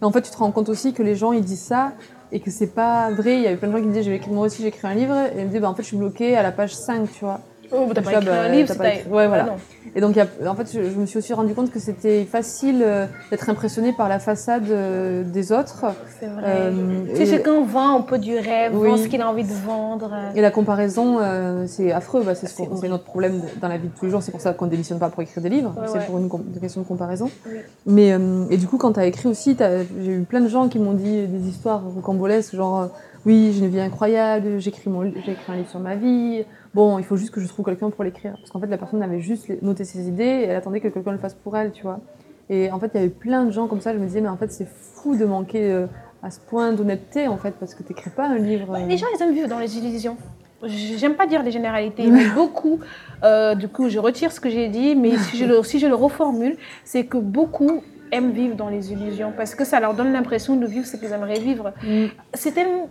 Et 0.00 0.04
en 0.04 0.10
fait, 0.10 0.22
tu 0.22 0.30
te 0.30 0.36
rends 0.36 0.50
compte 0.50 0.68
aussi 0.68 0.92
que 0.92 1.02
les 1.02 1.14
gens 1.14 1.32
ils 1.32 1.44
disent 1.44 1.60
ça 1.60 1.92
et 2.32 2.40
que 2.40 2.50
c'est 2.50 2.74
pas 2.74 3.10
vrai. 3.10 3.36
Il 3.36 3.42
y 3.42 3.46
avait 3.46 3.56
plein 3.56 3.68
de 3.68 3.72
gens 3.72 3.80
qui 3.80 3.88
me 3.88 3.92
disaient 3.92 4.20
moi 4.28 4.46
aussi 4.46 4.62
j'ai 4.62 4.68
écrit 4.68 4.86
un 4.86 4.94
livre, 4.94 5.14
et 5.14 5.38
ils 5.38 5.42
me 5.42 5.46
disaient 5.46 5.60
bah 5.60 5.70
en 5.70 5.74
fait 5.74 5.82
je 5.82 5.88
suis 5.88 5.96
bloquée 5.96 6.36
à 6.36 6.42
la 6.42 6.52
page 6.52 6.74
5, 6.74 7.10
tu 7.12 7.24
vois. 7.24 7.40
Oh, 7.72 7.86
t'as 7.94 8.00
Je 8.02 8.10
pas 8.10 8.20
bah, 8.20 8.42
un 8.42 8.48
livre, 8.48 8.68
t'as 8.68 8.74
pas 8.74 8.84
ouais, 8.84 9.26
voilà. 9.28 9.44
Ah, 9.44 9.50
non. 9.50 9.56
Et 9.94 10.00
donc, 10.00 10.16
a- 10.16 10.26
en 10.46 10.54
fait, 10.54 10.70
je, 10.72 10.90
je 10.90 10.96
me 10.96 11.06
suis 11.06 11.18
aussi 11.18 11.32
rendu 11.32 11.54
compte 11.54 11.70
que 11.70 11.78
c'était 11.80 12.24
facile 12.24 12.82
euh, 12.84 13.06
d'être 13.30 13.48
impressionné 13.48 13.92
par 13.92 14.08
la 14.08 14.18
façade 14.18 14.68
euh, 14.70 15.24
des 15.24 15.50
autres. 15.52 15.84
C'est 16.20 16.26
vrai. 16.26 16.42
Euh, 16.46 17.14
sais, 17.14 17.22
et- 17.22 17.26
chacun 17.26 17.64
vend 17.64 17.96
un 17.98 18.00
peu 18.02 18.18
du 18.18 18.36
rêve, 18.36 18.72
Oui. 18.76 18.88
vend 18.90 18.96
ce 18.96 19.08
qu'il 19.08 19.20
a 19.20 19.28
envie 19.28 19.44
de 19.44 19.52
vendre. 19.66 20.12
Et 20.34 20.40
la 20.40 20.50
comparaison, 20.50 21.18
c'est 21.66 21.92
affreux. 21.92 22.22
Bah, 22.24 22.34
c'est 22.34 22.46
ce 22.46 22.62
c'est 22.80 22.88
notre 22.88 23.04
problème 23.04 23.40
dans 23.60 23.68
la 23.68 23.78
vie 23.78 23.88
de 23.88 23.92
tous 23.98 24.04
les 24.04 24.10
jours. 24.10 24.22
C'est 24.22 24.32
pour 24.32 24.40
ça 24.40 24.52
qu'on 24.52 24.66
ne 24.66 24.70
démissionne 24.70 24.98
pas 24.98 25.08
pour 25.08 25.22
écrire 25.22 25.42
des 25.42 25.48
livres. 25.48 25.72
Ouais, 25.76 25.86
c'est 25.86 25.98
ouais. 25.98 26.04
pour 26.06 26.18
une, 26.18 26.28
com- 26.28 26.44
une 26.54 26.60
question 26.60 26.82
de 26.82 26.86
comparaison. 26.86 27.30
Oui. 27.46 27.58
Mais 27.86 28.16
et 28.50 28.56
du 28.56 28.66
coup, 28.66 28.76
quand 28.78 28.92
tu 28.92 29.00
as 29.00 29.06
écrit 29.06 29.28
aussi, 29.28 29.56
t'as- 29.56 29.82
j'ai 29.84 30.12
eu 30.12 30.22
plein 30.22 30.40
de 30.40 30.48
gens 30.48 30.68
qui 30.68 30.78
m'ont 30.78 30.92
dit 30.94 31.26
des 31.26 31.48
histoires 31.48 31.82
rocambolesques, 31.94 32.54
genre 32.54 32.88
oui, 33.26 33.52
j'ai 33.52 33.64
une 33.64 33.70
vie 33.70 33.80
incroyable, 33.80 34.58
j'écris 34.60 34.88
mon, 34.88 35.04
écrit 35.04 35.36
un 35.48 35.56
livre 35.56 35.68
sur 35.68 35.80
ma 35.80 35.94
vie. 35.94 36.44
Bon, 36.74 36.98
il 36.98 37.04
faut 37.04 37.16
juste 37.16 37.32
que 37.32 37.40
je 37.40 37.48
trouve 37.48 37.64
quelqu'un 37.64 37.90
pour 37.90 38.04
l'écrire, 38.04 38.34
parce 38.38 38.50
qu'en 38.50 38.60
fait, 38.60 38.66
la 38.68 38.78
personne 38.78 39.02
avait 39.02 39.20
juste 39.20 39.50
noté 39.62 39.84
ses 39.84 40.06
idées 40.08 40.22
et 40.24 40.42
elle 40.44 40.56
attendait 40.56 40.80
que 40.80 40.88
quelqu'un 40.88 41.12
le 41.12 41.18
fasse 41.18 41.34
pour 41.34 41.56
elle, 41.56 41.72
tu 41.72 41.82
vois. 41.82 42.00
Et 42.48 42.70
en 42.70 42.78
fait, 42.78 42.90
il 42.94 42.96
y 42.98 43.00
avait 43.00 43.08
plein 43.12 43.44
de 43.44 43.50
gens 43.50 43.66
comme 43.66 43.80
ça. 43.80 43.92
Je 43.92 43.98
me 43.98 44.06
disais, 44.06 44.20
mais 44.20 44.28
en 44.28 44.36
fait, 44.36 44.50
c'est 44.52 44.66
fou 44.68 45.16
de 45.16 45.24
manquer 45.24 45.70
euh, 45.70 45.86
à 46.22 46.30
ce 46.30 46.40
point 46.40 46.72
d'honnêteté, 46.72 47.26
en 47.28 47.38
fait, 47.38 47.52
parce 47.58 47.74
que 47.74 47.82
t'écris 47.82 48.10
pas 48.10 48.26
un 48.26 48.38
livre. 48.38 48.72
Ouais, 48.72 48.82
euh, 48.82 48.86
Les 48.86 48.96
gens, 48.96 49.06
ils 49.16 49.22
aiment 49.22 49.34
vivre 49.34 49.48
dans 49.48 49.58
les 49.58 49.78
illusions. 49.78 50.16
J'aime 50.64 51.14
pas 51.14 51.26
dire 51.26 51.42
les 51.42 51.50
généralités, 51.52 52.06
mais 52.06 52.28
beaucoup, 52.34 52.80
euh, 53.24 53.54
du 53.54 53.68
coup, 53.68 53.88
je 53.88 53.98
retire 53.98 54.30
ce 54.30 54.40
que 54.40 54.50
j'ai 54.50 54.68
dit, 54.68 54.94
mais 54.94 55.16
si 55.16 55.38
je, 55.38 55.44
le, 55.46 55.62
si 55.62 55.78
je 55.78 55.86
le 55.86 55.94
reformule, 55.94 56.56
c'est 56.84 57.04
que 57.04 57.16
beaucoup 57.18 57.82
aiment 58.12 58.32
vivre 58.32 58.56
dans 58.56 58.68
les 58.68 58.92
illusions 58.92 59.32
parce 59.36 59.54
que 59.54 59.64
ça 59.64 59.78
leur 59.80 59.94
donne 59.94 60.12
l'impression 60.12 60.56
de 60.56 60.66
vivre 60.66 60.84
ce 60.84 60.96
qu'ils 60.96 61.12
aimeraient 61.12 61.38
vivre. 61.38 61.72
mm, 61.82 62.06
C'est 62.34 62.52
tellement. 62.52 62.88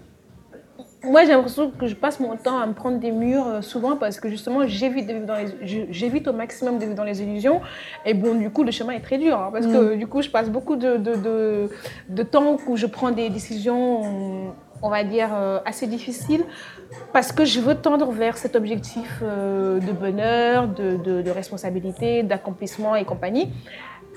Moi, 1.02 1.24
j'ai 1.24 1.30
l'impression 1.32 1.72
que 1.72 1.88
je 1.88 1.96
passe 1.96 2.20
mon 2.20 2.36
temps 2.36 2.60
à 2.60 2.66
me 2.68 2.74
prendre 2.74 3.00
des 3.00 3.12
murs 3.12 3.48
euh, 3.48 3.62
souvent 3.62 3.96
parce 3.96 4.20
que 4.20 4.28
justement, 4.30 4.68
j'évite 4.68 5.08
de 5.08 5.14
vivre 5.14 5.26
dans 5.26 5.36
les, 5.36 5.48
je- 5.66 5.86
j'évite 5.92 6.28
au 6.28 6.34
maximum 6.34 6.78
de 6.78 6.84
vivre 6.84 6.96
dans 6.96 7.06
les 7.06 7.22
illusions. 7.22 7.62
Et 8.06 8.14
bon, 8.14 8.36
du 8.36 8.50
coup, 8.50 8.64
le 8.64 8.72
chemin 8.72 8.92
est 8.94 9.00
très 9.00 9.18
dur 9.18 9.38
hein, 9.40 9.50
parce 9.54 9.66
que 9.66 9.96
du 9.96 10.08
coup, 10.08 10.22
je 10.22 10.30
passe 10.30 10.50
beaucoup 10.50 10.76
de, 10.76 10.98
de, 10.98 11.16
de, 11.16 11.70
de 12.10 12.24
temps 12.24 12.58
où 12.68 12.76
je 12.76 12.86
prends 12.86 13.12
des 13.12 13.30
décisions, 13.30 14.52
on 14.82 14.90
va 14.90 15.04
dire, 15.06 15.30
euh, 15.34 15.60
assez 15.66 15.88
difficiles 15.88 16.44
parce 17.14 17.32
que 17.32 17.46
je 17.46 17.62
veux 17.62 17.76
tendre 17.76 18.12
vers 18.12 18.38
cet 18.38 18.58
objectif 18.58 19.20
euh, 19.24 19.80
de 19.80 19.92
bonheur, 19.94 20.68
de, 20.68 21.30
responsabilité, 21.32 22.24
d'accomplissement 22.24 22.96
et 22.98 23.06
compagnie. 23.06 23.50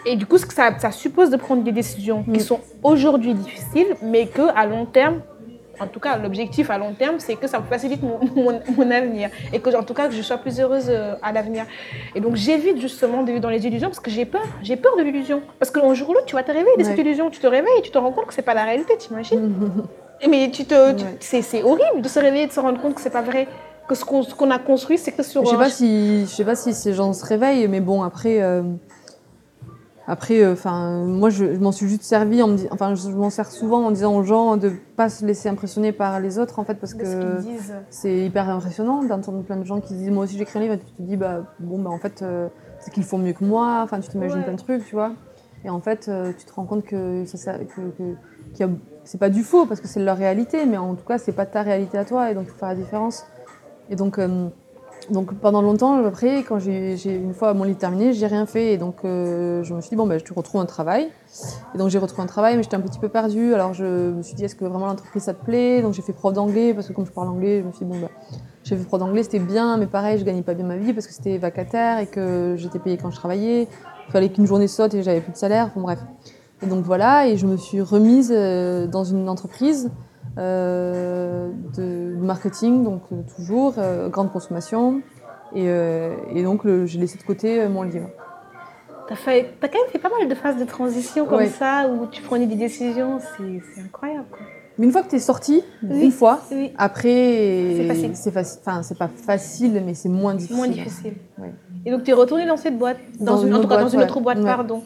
Et 0.04 0.16
du 0.16 0.26
coup, 0.26 0.36
ça, 0.36 0.76
ça 0.80 0.90
suppose 0.90 1.30
de 1.30 1.36
prendre 1.36 1.62
des 1.62 1.70
décisions 1.70 2.24
Mm. 2.26 2.32
qui 2.32 2.40
sont 2.40 2.58
aujourd'hui 2.82 3.34
difficiles, 3.34 3.94
mais 4.02 4.26
que 4.26 4.42
à 4.56 4.66
long 4.66 4.84
terme, 4.84 5.20
en 5.82 5.86
tout 5.88 6.00
cas, 6.00 6.16
l'objectif 6.16 6.70
à 6.70 6.78
long 6.78 6.92
terme, 6.92 7.16
c'est 7.18 7.34
que 7.36 7.46
ça 7.46 7.58
me 7.60 7.64
facilite 7.64 8.02
mon, 8.02 8.18
mon- 8.36 8.60
mon 8.76 8.90
avenir 8.90 9.30
et 9.52 9.60
que, 9.60 9.74
en 9.76 9.82
tout 9.82 9.94
cas, 9.94 10.08
que 10.08 10.14
je 10.14 10.22
sois 10.22 10.38
plus 10.38 10.60
heureuse 10.60 10.86
euh, 10.88 11.14
à 11.22 11.32
l'avenir. 11.32 11.64
Et 12.14 12.20
donc, 12.20 12.36
j'évite 12.36 12.80
justement 12.80 13.22
de 13.22 13.28
vivre 13.28 13.40
dans 13.40 13.50
les 13.50 13.66
illusions 13.66 13.88
parce 13.88 14.00
que 14.00 14.10
j'ai 14.10 14.24
peur. 14.24 14.42
J'ai 14.62 14.76
peur 14.76 14.96
de 14.96 15.02
l'illusion. 15.02 15.42
Parce 15.58 15.70
qu'un 15.70 15.92
jour 15.94 16.10
ou 16.10 16.12
l'autre, 16.14 16.26
tu 16.26 16.34
vas 16.36 16.42
te 16.42 16.52
réveiller 16.52 16.76
de 16.78 16.84
cette 16.84 16.98
illusion. 16.98 17.30
Tu 17.30 17.40
te 17.40 17.46
réveilles 17.46 17.78
et 17.78 17.82
tu 17.82 17.90
te 17.90 17.98
rends 17.98 18.12
compte 18.12 18.26
que 18.26 18.34
c'est 18.34 18.42
pas 18.42 18.54
la 18.54 18.64
réalité, 18.64 18.96
t'imagines? 18.96 19.52
Mais 20.28 20.50
tu 20.52 20.64
te, 20.64 20.92
tu- 20.92 21.04
Ouais. 21.04 21.42
c'est, 21.42 21.62
horrible 21.64 22.00
de 22.00 22.08
se 22.08 22.18
réveiller 22.20 22.44
et 22.44 22.46
de 22.46 22.52
se 22.52 22.60
rendre 22.60 22.80
compte 22.80 22.94
que 22.94 23.00
c'est 23.00 23.10
pas 23.10 23.22
vrai. 23.22 23.48
Que 23.88 23.96
ce 23.96 24.04
qu'on, 24.04 24.22
qu'on 24.24 24.50
a 24.52 24.58
construit, 24.60 24.96
c'est 24.96 25.10
que 25.10 25.24
sur. 25.24 25.42
Je 25.44 25.48
sais 25.50 25.56
un- 25.56 25.58
pas 25.58 25.68
si, 25.68 26.20
je 26.22 26.26
sais 26.30 26.44
pas 26.44 26.54
si 26.54 26.72
ces 26.72 26.92
gens 26.94 27.12
se 27.12 27.24
réveillent, 27.26 27.66
mais 27.66 27.80
bon 27.80 28.02
après, 28.04 28.40
euh, 28.40 28.62
après, 30.12 30.46
enfin, 30.46 31.04
moi 31.06 31.30
je, 31.30 31.54
je 31.54 31.58
m'en 31.58 31.72
suis 31.72 31.88
juste 31.88 32.02
servi 32.02 32.42
en 32.42 32.48
me 32.48 32.56
dis- 32.56 32.68
enfin, 32.70 32.94
je, 32.94 33.00
je 33.00 33.16
m'en 33.16 33.30
sers 33.30 33.50
souvent 33.50 33.86
en 33.86 33.90
disant 33.90 34.14
aux 34.14 34.22
gens 34.22 34.58
de 34.58 34.70
pas 34.94 35.08
se 35.08 35.24
laisser 35.24 35.48
impressionner 35.48 35.90
par 35.90 36.20
les 36.20 36.38
autres 36.38 36.58
en 36.58 36.64
fait 36.64 36.74
parce 36.74 36.92
ce 36.92 36.96
que 36.98 37.40
c'est 37.88 38.18
hyper 38.26 38.50
impressionnant 38.50 39.02
d'entendre 39.02 39.42
plein 39.42 39.56
de 39.56 39.64
gens 39.64 39.80
qui 39.80 39.94
disent 39.94 40.10
moi 40.10 40.24
aussi 40.24 40.36
j'écris 40.36 40.58
un 40.58 40.62
livre 40.62 40.74
et 40.74 40.78
tu 40.78 40.84
te 40.84 41.02
dis 41.02 41.16
bah 41.16 41.44
bon 41.60 41.78
bah 41.80 41.88
en 41.88 41.96
fait 41.96 42.20
euh, 42.20 42.48
c'est 42.78 42.92
qu'ils 42.92 43.04
font 43.04 43.16
mieux 43.16 43.32
que 43.32 43.42
moi, 43.42 43.80
enfin 43.82 44.00
tu 44.00 44.10
t'imagines 44.10 44.36
Ouais. 44.38 44.44
plein 44.44 44.52
de 44.52 44.58
trucs, 44.58 44.84
tu 44.84 44.94
vois. 44.94 45.12
Et 45.64 45.70
en 45.70 45.80
fait 45.80 46.08
euh, 46.08 46.32
tu 46.38 46.44
te 46.44 46.52
rends 46.52 46.66
compte 46.66 46.84
que 46.84 47.24
ça, 47.24 47.54
que, 47.54 48.68
c'est 49.04 49.18
pas 49.18 49.30
du 49.30 49.42
faux 49.42 49.64
parce 49.64 49.80
que 49.80 49.88
c'est 49.88 50.00
leur 50.00 50.18
réalité, 50.18 50.66
mais 50.66 50.76
en 50.76 50.94
tout 50.94 51.06
cas 51.06 51.16
c'est 51.16 51.32
pas 51.32 51.46
ta 51.46 51.62
réalité 51.62 51.96
à 51.96 52.04
toi 52.04 52.30
et 52.30 52.34
donc 52.34 52.44
il 52.48 52.50
faut 52.50 52.58
faire 52.58 52.68
la 52.68 52.74
différence. 52.76 53.24
Et 53.88 53.96
donc 53.96 54.18
euh, 54.18 54.48
donc 55.10 55.34
pendant 55.34 55.62
longtemps, 55.62 56.04
après, 56.04 56.42
quand 56.42 56.58
j'ai 56.58 56.96
une 57.04 57.34
fois 57.34 57.54
mon 57.54 57.64
livre 57.64 57.78
terminé, 57.78 58.12
j'ai 58.12 58.26
rien 58.26 58.46
fait. 58.46 58.72
Et 58.72 58.78
donc 58.78 58.96
euh, 59.04 59.62
je 59.62 59.74
me 59.74 59.80
suis 59.80 59.90
dit, 59.90 59.96
bon, 59.96 60.06
ben, 60.06 60.20
je 60.24 60.32
retrouve 60.32 60.60
un 60.60 60.66
travail. 60.66 61.08
Et 61.74 61.78
donc 61.78 61.88
j'ai 61.88 61.98
retrouvé 61.98 62.22
un 62.22 62.26
travail, 62.26 62.56
mais 62.56 62.62
j'étais 62.62 62.76
un 62.76 62.80
petit 62.80 62.98
peu 62.98 63.08
perdue. 63.08 63.54
Alors 63.54 63.74
je 63.74 64.12
me 64.12 64.22
suis 64.22 64.34
dit, 64.34 64.44
est-ce 64.44 64.54
que 64.54 64.64
vraiment 64.64 64.86
l'entreprise 64.86 65.24
ça 65.24 65.34
te 65.34 65.44
plaît? 65.44 65.82
Donc 65.82 65.94
j'ai 65.94 66.02
fait 66.02 66.12
prof 66.12 66.32
d'anglais, 66.32 66.74
parce 66.74 66.88
que 66.88 66.92
comme 66.92 67.06
je 67.06 67.12
parle 67.12 67.28
anglais, 67.28 67.60
je 67.60 67.66
me 67.66 67.72
suis 67.72 67.84
dit, 67.84 67.92
bon, 67.92 68.00
ben, 68.00 68.08
j'ai 68.64 68.76
fait 68.76 68.84
prof 68.84 69.00
d'anglais, 69.00 69.22
c'était 69.22 69.38
bien, 69.38 69.76
mais 69.76 69.86
pareil, 69.86 70.18
je 70.18 70.24
gagnais 70.24 70.42
pas 70.42 70.54
bien 70.54 70.66
ma 70.66 70.76
vie 70.76 70.92
parce 70.92 71.06
que 71.06 71.12
c'était 71.12 71.38
vacataire 71.38 71.98
et 71.98 72.06
que 72.06 72.54
j'étais 72.56 72.78
payée 72.78 72.96
quand 72.96 73.10
je 73.10 73.16
travaillais. 73.16 73.68
Il 74.08 74.12
fallait 74.12 74.28
qu'une 74.30 74.46
journée 74.46 74.68
saute 74.68 74.94
et 74.94 75.02
j'avais 75.02 75.20
plus 75.20 75.32
de 75.32 75.36
salaire. 75.36 75.70
Bon, 75.74 75.82
bref. 75.82 76.00
Et 76.62 76.66
donc 76.66 76.84
voilà, 76.84 77.26
et 77.26 77.36
je 77.36 77.46
me 77.46 77.56
suis 77.56 77.80
remise 77.80 78.32
euh, 78.32 78.86
dans 78.86 79.02
une 79.02 79.28
entreprise 79.28 79.90
de 80.36 82.14
marketing, 82.20 82.84
donc 82.84 83.02
euh, 83.12 83.16
toujours, 83.36 83.74
euh, 83.78 84.08
grande 84.08 84.30
consommation. 84.32 85.00
Et, 85.54 85.64
euh, 85.68 86.14
et 86.34 86.42
donc 86.42 86.62
j'ai 86.86 86.98
laissé 86.98 87.18
de 87.18 87.22
côté 87.24 87.60
euh, 87.60 87.68
mon 87.68 87.82
livre. 87.82 88.08
T'as 89.08 89.16
t'as 89.16 89.68
quand 89.68 89.78
même 89.78 89.90
fait 89.90 89.98
pas 89.98 90.08
mal 90.08 90.28
de 90.28 90.34
phases 90.34 90.56
de 90.58 90.64
transition 90.64 91.26
comme 91.26 91.38
Ouais. 91.38 91.48
ça, 91.48 91.88
où 91.88 92.06
tu 92.06 92.22
prenais 92.22 92.46
des 92.46 92.54
décisions, 92.54 93.18
c'est 93.36 93.80
incroyable. 93.82 94.24
Quoi. 94.30 94.40
Mais 94.78 94.86
une 94.86 94.92
fois 94.92 95.02
que 95.02 95.10
tu 95.10 95.16
es 95.16 95.18
sorti, 95.18 95.62
Oui. 95.82 96.04
une 96.06 96.12
fois, 96.12 96.40
Oui, 96.50 96.72
après, 96.78 97.74
C'est 97.76 97.86
facile. 97.88 98.10
c'est 98.14 98.30
facile. 98.30 98.60
Enfin, 98.64 98.82
c'est 98.82 98.96
pas 98.96 99.08
facile, 99.08 99.82
mais 99.84 99.92
c'est 99.92 100.08
moins 100.08 100.34
difficile. 100.34 100.56
moins 100.56 100.68
difficile. 100.68 101.14
Ouais. 101.38 101.52
Et 101.84 101.90
donc 101.90 102.04
tu 102.04 102.10
es 102.10 102.14
retourné 102.14 102.46
dans 102.46 102.56
cette 102.56 102.78
boîte, 102.78 102.96
dans, 103.20 103.34
Dans 103.34 103.42
une, 103.42 103.52
autre 103.54 103.68
dans 103.68 103.76
boîte, 103.76 103.92
une 103.92 103.98
ouais. 103.98 104.04
autre 104.04 104.20
boîte, 104.20 104.38
Ouais. 104.38 104.44
pardon. 104.44 104.82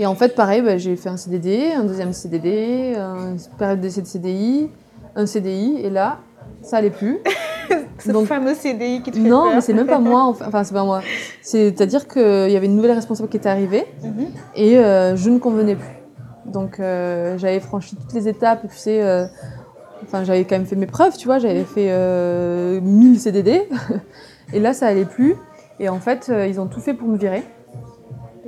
Et 0.00 0.06
en 0.06 0.14
fait, 0.14 0.34
pareil, 0.34 0.62
bah, 0.62 0.78
j'ai 0.78 0.96
fait 0.96 1.10
un 1.10 1.18
CDD, 1.18 1.72
un 1.76 1.84
deuxième 1.84 2.14
CDD, 2.14 2.94
une 2.96 3.36
période 3.58 3.80
d'essai 3.82 4.00
de 4.00 4.06
CDI, 4.06 4.70
un 5.14 5.26
CDI, 5.26 5.76
et 5.84 5.90
là, 5.90 6.20
ça 6.62 6.78
allait 6.78 6.88
plus. 6.88 7.18
Ce 7.98 8.10
Donc- 8.10 8.26
fameux 8.26 8.54
CDI 8.54 9.02
qui 9.02 9.10
te 9.10 9.16
fait 9.18 9.28
Non, 9.28 9.42
peur. 9.44 9.54
mais 9.56 9.60
c'est 9.60 9.74
même 9.74 9.86
pas 9.86 9.98
moi. 9.98 10.24
Enfin, 10.46 10.64
c'est 10.64 10.72
pas 10.72 10.84
moi. 10.84 11.02
C'est-à-dire 11.42 12.08
qu'il 12.08 12.50
y 12.50 12.56
avait 12.56 12.64
une 12.64 12.76
nouvelle 12.76 12.92
responsable 12.92 13.28
qui 13.28 13.36
était 13.36 13.50
arrivée 13.50 13.84
Mhm. 14.02 14.26
et 14.56 14.78
euh, 14.78 15.16
je 15.16 15.28
ne 15.28 15.38
convenais 15.38 15.76
plus. 15.76 16.50
Donc, 16.50 16.80
euh, 16.80 17.36
j'avais 17.36 17.60
franchi 17.60 17.94
toutes 17.94 18.14
les 18.14 18.26
étapes, 18.26 18.62
tu 18.70 18.76
sais. 18.76 19.02
euh, 19.02 19.26
Enfin, 20.02 20.24
j'avais 20.24 20.44
quand 20.44 20.56
même 20.56 20.64
fait 20.66 20.76
mes 20.76 20.86
preuves, 20.86 21.18
tu 21.18 21.26
vois. 21.26 21.38
J'avais 21.38 21.64
fait 21.64 21.88
euh, 21.90 22.80
1000 22.80 23.20
CDD. 23.20 23.68
et 24.54 24.58
là, 24.58 24.72
ça 24.72 24.86
allait 24.86 25.04
plus. 25.04 25.36
Et 25.78 25.90
en 25.90 26.00
fait, 26.00 26.32
ils 26.48 26.58
ont 26.58 26.66
tout 26.68 26.80
fait 26.80 26.94
pour 26.94 27.06
me 27.06 27.18
virer. 27.18 27.42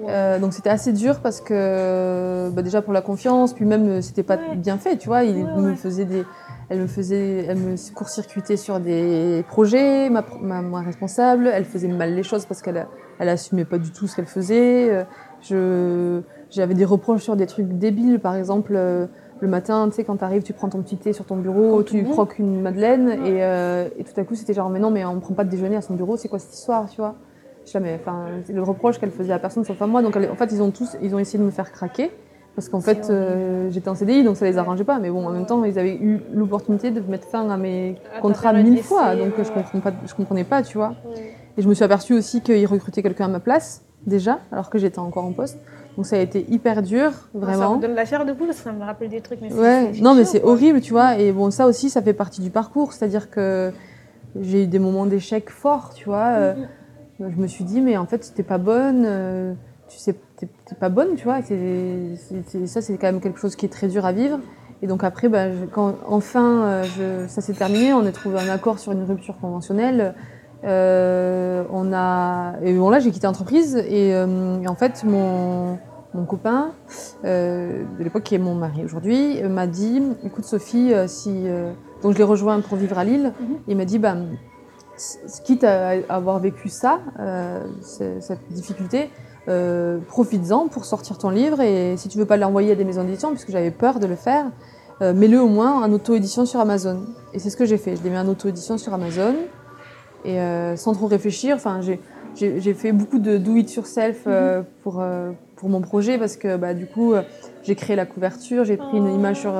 Euh, 0.08 0.38
donc 0.38 0.52
c'était 0.52 0.70
assez 0.70 0.92
dur 0.92 1.20
parce 1.20 1.40
que 1.40 2.50
bah, 2.50 2.62
déjà 2.62 2.82
pour 2.82 2.92
la 2.92 3.02
confiance, 3.02 3.52
puis 3.54 3.64
même 3.64 3.88
euh, 3.88 4.00
c'était 4.00 4.22
pas 4.22 4.36
Ouais. 4.36 4.56
bien 4.56 4.78
fait, 4.78 4.96
tu 4.96 5.08
vois. 5.08 5.22
Il 5.24 5.36
Ouais, 5.36 5.42
me 5.56 5.74
faisait 5.74 6.04
des, 6.04 6.24
elle 6.68 6.80
me 6.80 6.86
faisait, 6.86 7.44
elle 7.48 7.58
me 7.58 7.94
court-circuitait 7.94 8.56
sur 8.56 8.80
des 8.80 9.44
projets, 9.48 10.10
ma, 10.10 10.24
ma, 10.40 10.62
ma 10.62 10.80
responsable. 10.80 11.50
Elle 11.52 11.64
faisait 11.64 11.88
mal 11.88 12.14
les 12.14 12.22
choses 12.22 12.46
parce 12.46 12.62
qu'elle, 12.62 12.86
elle 13.18 13.28
assumait 13.28 13.64
pas 13.64 13.78
du 13.78 13.90
tout 13.92 14.06
ce 14.06 14.16
qu'elle 14.16 14.26
faisait. 14.26 14.90
Euh, 14.90 15.04
Je, 15.42 16.20
j'avais 16.50 16.74
des 16.74 16.84
reproches 16.84 17.22
sur 17.22 17.34
des 17.36 17.46
trucs 17.46 17.68
débiles, 17.78 18.20
par 18.20 18.34
exemple. 18.36 18.72
euh, 18.76 19.06
le 19.40 19.48
matin, 19.48 19.88
tu 19.88 19.96
sais, 19.96 20.04
quand 20.04 20.18
t'arrives, 20.18 20.44
tu 20.44 20.52
prends 20.52 20.68
ton 20.68 20.80
petit 20.82 20.96
thé 20.96 21.12
sur 21.12 21.24
ton 21.24 21.36
bureau, 21.36 21.78
Comme 21.78 21.84
tu 21.84 22.04
croques 22.04 22.38
une 22.38 22.60
madeleine, 22.62 23.08
et, 23.08 23.42
euh, 23.42 23.88
et 23.98 24.04
tout 24.04 24.12
à 24.20 24.22
coup, 24.22 24.36
c'était 24.36 24.54
genre, 24.54 24.70
mais 24.70 24.78
non, 24.78 24.92
mais 24.92 25.04
on 25.04 25.18
prend 25.18 25.34
pas 25.34 25.42
de 25.42 25.50
déjeuner 25.50 25.74
à 25.74 25.80
son 25.82 25.94
bureau, 25.94 26.16
c'est 26.16 26.28
quoi 26.28 26.38
cette 26.38 26.54
histoire, 26.54 26.88
tu 26.88 27.00
vois? 27.00 27.16
Je 27.64 27.70
suis 27.70 27.78
là, 27.78 27.84
mais 27.84 27.98
enfin, 28.00 28.26
le 28.52 28.62
reproche 28.62 28.98
qu'elle 28.98 29.10
faisait 29.10 29.32
à 29.32 29.38
personne 29.38 29.64
sauf 29.64 29.80
à 29.80 29.86
moi. 29.86 30.02
Donc, 30.02 30.16
elle- 30.16 30.30
en 30.30 30.34
fait, 30.36 30.50
ils 30.52 30.62
ont 30.62 30.70
tous, 30.70 30.96
ils 31.02 31.14
ont 31.14 31.18
essayé 31.18 31.38
de 31.38 31.44
me 31.44 31.50
faire 31.50 31.70
craquer. 31.72 32.10
Parce 32.54 32.68
qu'en 32.68 32.80
fait, 32.82 33.08
euh, 33.08 33.70
j'étais 33.70 33.88
en 33.88 33.94
CDI, 33.94 34.24
donc 34.24 34.36
ça 34.36 34.44
les 34.44 34.58
arrangeait 34.58 34.84
pas. 34.84 34.98
Mais 34.98 35.08
bon, 35.10 35.26
en 35.26 35.30
même 35.30 35.46
temps, 35.46 35.64
ils 35.64 35.78
avaient 35.78 35.94
eu 35.96 36.20
l'opportunité 36.34 36.90
de 36.90 37.00
mettre 37.00 37.26
fin 37.28 37.48
à 37.48 37.56
mes 37.56 37.96
À 38.14 38.20
contrats 38.20 38.52
mille 38.52 38.82
fois. 38.82 39.16
Donc, 39.16 39.38
ouais. 39.38 39.44
je, 39.44 39.50
comprends 39.52 39.80
pas, 39.80 39.92
je 40.06 40.14
comprenais 40.14 40.44
pas, 40.44 40.62
tu 40.62 40.76
vois. 40.76 40.94
Ouais. 41.06 41.32
Et 41.56 41.62
je 41.62 41.68
me 41.68 41.72
suis 41.72 41.82
aperçue 41.84 42.12
aussi 42.12 42.42
qu'ils 42.42 42.66
recrutaient 42.66 43.02
quelqu'un 43.02 43.24
à 43.24 43.28
ma 43.28 43.40
place, 43.40 43.82
déjà, 44.06 44.40
alors 44.50 44.68
que 44.68 44.76
j'étais 44.78 44.98
encore 44.98 45.24
en 45.24 45.32
poste. 45.32 45.58
Donc, 45.96 46.04
ça 46.04 46.16
a 46.16 46.18
été 46.18 46.44
hyper 46.50 46.82
dur, 46.82 47.10
Ça 47.12 47.28
vraiment. 47.34 47.76
me 47.76 47.80
donne 47.82 47.94
la 47.94 48.04
chair 48.04 48.26
de 48.26 48.32
poule, 48.34 48.52
ça 48.52 48.70
me 48.72 48.84
rappelle 48.84 49.08
des 49.08 49.20
trucs. 49.22 49.40
Mais 49.40 49.50
Ouais, 49.52 49.92
non, 50.02 50.14
mais 50.14 50.24
c'est 50.26 50.42
horrible, 50.42 50.82
tu 50.82 50.92
vois. 50.92 51.16
Et 51.18 51.32
bon, 51.32 51.50
ça 51.50 51.66
aussi, 51.66 51.88
ça 51.88 52.02
fait 52.02 52.12
partie 52.14 52.42
du 52.42 52.50
parcours. 52.50 52.92
C'est-à-dire 52.92 53.30
que 53.30 53.72
j'ai 54.38 54.64
eu 54.64 54.66
des 54.66 54.78
moments 54.78 55.06
d'échec 55.06 55.48
forts, 55.48 55.92
tu 55.94 56.04
vois. 56.04 56.34
Euh, 56.36 56.54
Mhm. 56.54 56.68
Je 57.30 57.40
me 57.40 57.46
suis 57.46 57.64
dit, 57.64 57.80
mais 57.80 57.96
en 57.96 58.06
fait, 58.06 58.32
t'es 58.34 58.42
pas 58.42 58.58
bonne. 58.58 59.04
euh, 59.06 59.54
tu 59.88 59.98
sais, 59.98 60.14
t'es 60.36 60.48
pas 60.80 60.88
bonne, 60.88 61.14
tu 61.16 61.24
vois. 61.24 61.42
c'est- 61.42 62.66
ça, 62.66 62.80
c'est 62.80 62.96
quand 62.96 63.06
même 63.08 63.20
quelque 63.20 63.38
chose 63.38 63.56
qui 63.56 63.66
est 63.66 63.68
très 63.68 63.88
dur 63.88 64.04
à 64.06 64.12
vivre. 64.12 64.38
Et 64.80 64.86
donc 64.86 65.04
après, 65.04 65.28
bah, 65.28 65.52
je- 65.52 65.64
quand 65.66 65.94
enfin 66.08 66.64
euh, 66.64 66.82
je- 66.82 67.28
ça 67.28 67.40
s'est 67.40 67.52
terminé, 67.52 67.92
on 67.92 68.04
a 68.04 68.10
trouvé 68.12 68.38
un 68.40 68.48
accord 68.48 68.78
sur 68.80 68.90
une 68.92 69.04
rupture 69.04 69.38
conventionnelle. 69.38 70.14
Euh, 70.64 71.64
on 71.72 71.92
a 71.92 72.54
et 72.62 72.72
bon 72.74 72.88
là 72.88 73.00
j'ai 73.00 73.10
quitté 73.10 73.26
l'entreprise 73.26 73.74
et, 73.76 74.14
euh, 74.14 74.60
et 74.62 74.68
en 74.68 74.76
fait 74.76 75.02
mon 75.04 75.76
mon 76.14 76.24
copain 76.24 76.70
euh, 77.24 77.82
de 77.98 78.04
l'époque 78.04 78.22
qui 78.22 78.36
est 78.36 78.38
mon 78.38 78.54
mari 78.54 78.84
aujourd'hui 78.84 79.42
m'a 79.42 79.66
dit 79.66 80.00
écoute 80.24 80.44
Sophie 80.44 80.92
si 81.08 81.46
donc 82.04 82.12
je 82.12 82.18
l'ai 82.18 82.22
rejoint 82.22 82.60
pour 82.60 82.78
vivre 82.78 82.96
à 82.96 83.02
Lille 83.02 83.32
Mhm. 83.40 83.56
il 83.66 83.76
m'a 83.76 83.84
dit 83.84 83.98
bah 83.98 84.14
quitte 85.44 85.64
à 85.64 85.90
avoir 86.08 86.38
vécu 86.38 86.68
ça 86.68 87.00
euh, 87.18 87.60
ce- 87.82 88.20
cette 88.20 88.40
difficulté 88.50 89.10
euh, 89.48 89.98
profites-en 90.06 90.68
pour 90.68 90.84
sortir 90.84 91.18
ton 91.18 91.30
livre 91.30 91.60
et 91.60 91.96
si 91.96 92.08
tu 92.08 92.18
veux 92.18 92.26
pas 92.26 92.36
l'envoyer 92.36 92.72
à 92.72 92.74
des 92.74 92.84
maisons 92.84 93.02
d'édition 93.02 93.30
puisque 93.30 93.50
j'avais 93.50 93.70
peur 93.72 93.98
de 93.98 94.06
le 94.06 94.14
faire 94.16 94.44
euh, 95.00 95.12
mets-le 95.14 95.40
au 95.40 95.48
moins 95.48 95.82
en 95.82 95.90
auto-édition 95.92 96.44
sur 96.46 96.60
Amazon. 96.60 97.00
Et 97.32 97.40
c'est 97.40 97.50
ce 97.50 97.56
que 97.56 97.64
j'ai 97.64 97.78
fait. 97.78 97.96
Je 97.96 98.04
l'ai 98.04 98.10
mis 98.10 98.18
en 98.18 98.28
auto-édition 98.28 98.78
sur 98.78 98.94
Amazon. 98.94 99.34
Et 100.24 100.38
euh, 100.38 100.76
sans 100.76 100.92
trop 100.92 101.06
réfléchir 101.08 101.56
enfin 101.56 101.80
j'ai 102.36 102.74
fait 102.74 102.92
beaucoup 102.92 103.18
de 103.18 103.36
do 103.38 103.56
it 103.56 103.74
yourself 103.74 104.22
euh, 104.26 104.62
pour 104.84 105.02
pour 105.56 105.68
mon 105.68 105.80
projet 105.80 106.18
parce 106.18 106.36
que 106.36 106.56
bah 106.56 106.74
du 106.74 106.86
coup 106.86 107.14
j'ai 107.64 107.74
créé 107.74 107.96
la 107.96 108.06
couverture 108.06 108.64
j'ai 108.64 108.76
pris 108.76 108.96
une 108.98 109.12
image 109.12 109.40
sur 109.40 109.52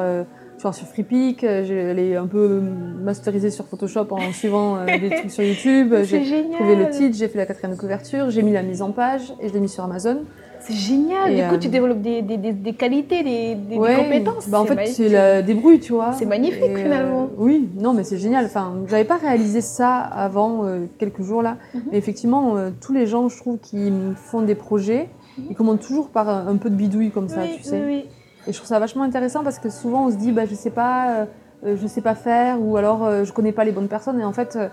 euh, 0.66 0.72
sur, 0.72 0.86
FreePic, 0.86 1.44
euh, 1.44 1.64
j'ai 1.64 1.74
elle 1.74 1.98
est 1.98 2.16
un 2.16 2.26
peu 2.26 2.60
masterisée 3.02 3.50
sur 3.50 3.66
Photoshop 3.66 4.06
en 4.10 4.32
suivant 4.32 4.76
euh, 4.76 4.86
des 4.98 5.10
trucs 5.16 5.30
sur 5.30 5.42
YouTube. 5.44 5.94
J'ai 6.04 6.22
trouvé 6.52 6.76
le 6.76 6.90
titre, 6.90 7.16
j'ai 7.16 7.28
fait 7.28 7.38
la 7.38 7.46
quatrième 7.46 7.76
couverture, 7.76 8.30
j'ai 8.30 8.42
mis 8.42 8.52
la 8.52 8.62
mise 8.62 8.82
en 8.82 8.90
page 8.92 9.32
et 9.40 9.48
je 9.48 9.54
l'ai 9.54 9.60
mis 9.60 9.68
sur 9.68 9.84
Amazon. 9.84 10.18
C'est 10.60 10.74
génial. 10.74 11.32
Et, 11.32 11.42
du 11.42 11.48
coup, 11.48 11.54
euh, 11.54 11.58
tu 11.58 11.68
développes 11.68 12.00
des, 12.02 12.22
des, 12.22 12.36
des, 12.36 12.52
des 12.52 12.72
qualités, 12.74 13.24
des, 13.24 13.76
Ouais, 13.76 13.96
compétences. 13.96 14.48
Bah 14.48 14.60
en 14.60 14.64
fait, 14.64 14.86
c'est 14.86 15.08
la 15.08 15.42
débrouille, 15.42 15.80
tu 15.80 15.92
vois. 15.92 16.12
C'est 16.12 16.24
magnifique, 16.24 16.62
Et, 16.62 16.70
euh, 16.70 16.82
finalement. 16.84 17.28
oui, 17.36 17.68
non, 17.80 17.92
mais 17.94 18.04
c'est 18.04 18.16
génial. 18.16 18.44
Enfin, 18.44 18.74
j'avais 18.88 19.02
pas 19.04 19.16
réalisé 19.16 19.60
ça 19.60 19.96
avant 19.96 20.64
euh, 20.64 20.84
quelques 20.98 21.22
jours 21.22 21.42
là. 21.42 21.56
Mhm. 21.74 21.82
Mais 21.90 21.98
effectivement, 21.98 22.56
euh, 22.56 22.70
tous 22.80 22.92
les 22.92 23.08
gens, 23.08 23.28
je 23.28 23.36
trouve, 23.38 23.58
qui 23.58 23.92
font 24.14 24.42
des 24.42 24.54
projets, 24.54 25.08
ils 25.50 25.56
commencent 25.56 25.84
toujours 25.84 26.10
par 26.10 26.28
un, 26.28 26.46
un 26.46 26.56
peu 26.58 26.70
de 26.70 26.76
bidouille 26.76 27.10
comme 27.10 27.28
ça, 27.28 27.40
Mhm. 27.40 27.46
oui, 27.50 27.56
tu 27.56 27.64
sais. 27.64 27.82
oui, 27.84 28.04
oui. 28.04 28.04
Et 28.46 28.52
je 28.52 28.56
trouve 28.58 28.68
ça 28.68 28.78
vachement 28.78 29.04
intéressant 29.04 29.44
parce 29.44 29.58
que 29.58 29.70
souvent 29.70 30.06
on 30.06 30.10
se 30.10 30.16
dit, 30.16 30.32
bah, 30.32 30.46
je 30.46 30.54
sais 30.54 30.70
pas, 30.70 31.10
euh, 31.12 31.24
euh, 31.66 31.76
je 31.80 31.86
sais 31.86 32.00
pas 32.00 32.14
faire, 32.14 32.60
ou 32.60 32.76
alors 32.76 33.04
euh, 33.04 33.24
je 33.24 33.32
connais 33.32 33.52
pas 33.52 33.64
les 33.64 33.72
bonnes 33.72 33.88
personnes. 33.88 34.18
Et 34.20 34.24
en 34.24 34.32
fait, 34.32 34.56
euh, 34.56 34.68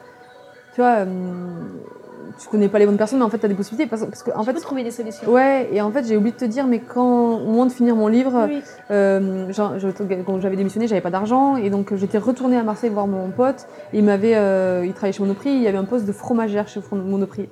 tu 0.73 0.81
vois, 0.81 1.05
tu 2.39 2.47
connais 2.47 2.69
pas 2.69 2.79
les 2.79 2.85
bonnes 2.85 2.97
personnes, 2.97 3.19
mais 3.19 3.25
en 3.25 3.29
fait, 3.29 3.39
tu 3.39 3.45
as 3.45 3.49
des 3.49 3.55
possibilités. 3.55 3.89
Parce, 3.89 4.05
parce 4.05 4.23
que, 4.23 4.31
en 4.31 4.39
En 4.39 4.43
fait, 4.43 4.53
fait, 4.53 4.59
trouver 4.61 4.83
des 4.83 4.91
solutions. 4.91 5.29
ouais, 5.29 5.67
et 5.73 5.81
en 5.81 5.91
fait, 5.91 6.05
j'ai 6.05 6.15
oublié 6.15 6.31
de 6.31 6.37
te 6.37 6.45
dire, 6.45 6.67
mais 6.67 6.79
quand, 6.79 7.35
au 7.37 7.45
moment 7.45 7.65
de 7.65 7.71
finir 7.71 7.95
mon 7.95 8.07
livre, 8.07 8.47
Oui. 8.47 8.63
genre, 9.53 9.77
je- 9.77 9.89
quand 10.25 10.39
j'avais 10.39 10.55
démissionné, 10.55 10.87
j'avais 10.87 11.01
pas 11.01 11.09
d'argent, 11.09 11.57
et 11.57 11.69
donc 11.69 11.93
j'étais 11.95 12.17
retournée 12.17 12.57
à 12.57 12.63
Marseille 12.63 12.89
voir 12.91 13.07
mon 13.07 13.29
pote. 13.31 13.67
Et 13.93 13.97
il 13.99 14.03
m'avait, 14.05 14.31
il 14.87 14.93
travaillait 14.93 15.11
chez 15.13 15.21
Monoprix, 15.23 15.51
il 15.51 15.61
y 15.61 15.67
avait 15.67 15.77
un 15.77 15.83
poste 15.85 16.05
de 16.05 16.11
fromagère 16.11 16.67
chez 16.67 16.79
Monoprix. 16.91 17.49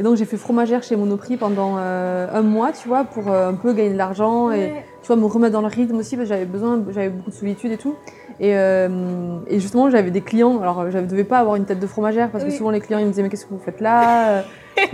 Et 0.00 0.02
donc 0.02 0.16
j'ai 0.16 0.24
fait 0.24 0.38
fromagère 0.38 0.82
chez 0.82 0.96
Monoprix 0.96 1.36
pendant 1.36 1.76
euh, 1.76 2.26
un 2.32 2.40
mois, 2.40 2.72
tu 2.72 2.88
vois, 2.88 3.04
pour 3.04 3.30
euh, 3.30 3.50
un 3.50 3.52
peu 3.52 3.74
gagner 3.74 3.90
de 3.90 3.98
l'argent 3.98 4.50
et 4.50 4.72
tu 5.02 5.08
vois 5.08 5.16
me 5.16 5.26
remettre 5.26 5.52
dans 5.52 5.60
le 5.60 5.66
rythme 5.66 5.96
aussi 5.96 6.16
parce 6.16 6.26
que 6.26 6.34
j'avais 6.34 6.46
besoin, 6.46 6.82
j'avais 6.90 7.10
beaucoup 7.10 7.28
de 7.28 7.34
solitude 7.34 7.70
et 7.70 7.76
tout. 7.76 7.96
Et, 8.40 8.56
euh, 8.56 8.88
et 9.46 9.60
justement 9.60 9.90
j'avais 9.90 10.10
des 10.10 10.22
clients, 10.22 10.58
alors 10.62 10.90
je 10.90 10.96
ne 10.96 11.06
devais 11.06 11.24
pas 11.24 11.38
avoir 11.38 11.56
une 11.56 11.66
tête 11.66 11.80
de 11.80 11.86
fromagère 11.86 12.30
parce 12.30 12.44
que 12.44 12.50
souvent 12.50 12.70
les 12.70 12.80
clients 12.80 12.98
ils 12.98 13.04
me 13.04 13.10
disaient 13.10 13.22
mais 13.22 13.28
qu'est-ce 13.28 13.44
que 13.44 13.52
vous 13.52 13.60
faites 13.62 13.82
là 13.82 14.42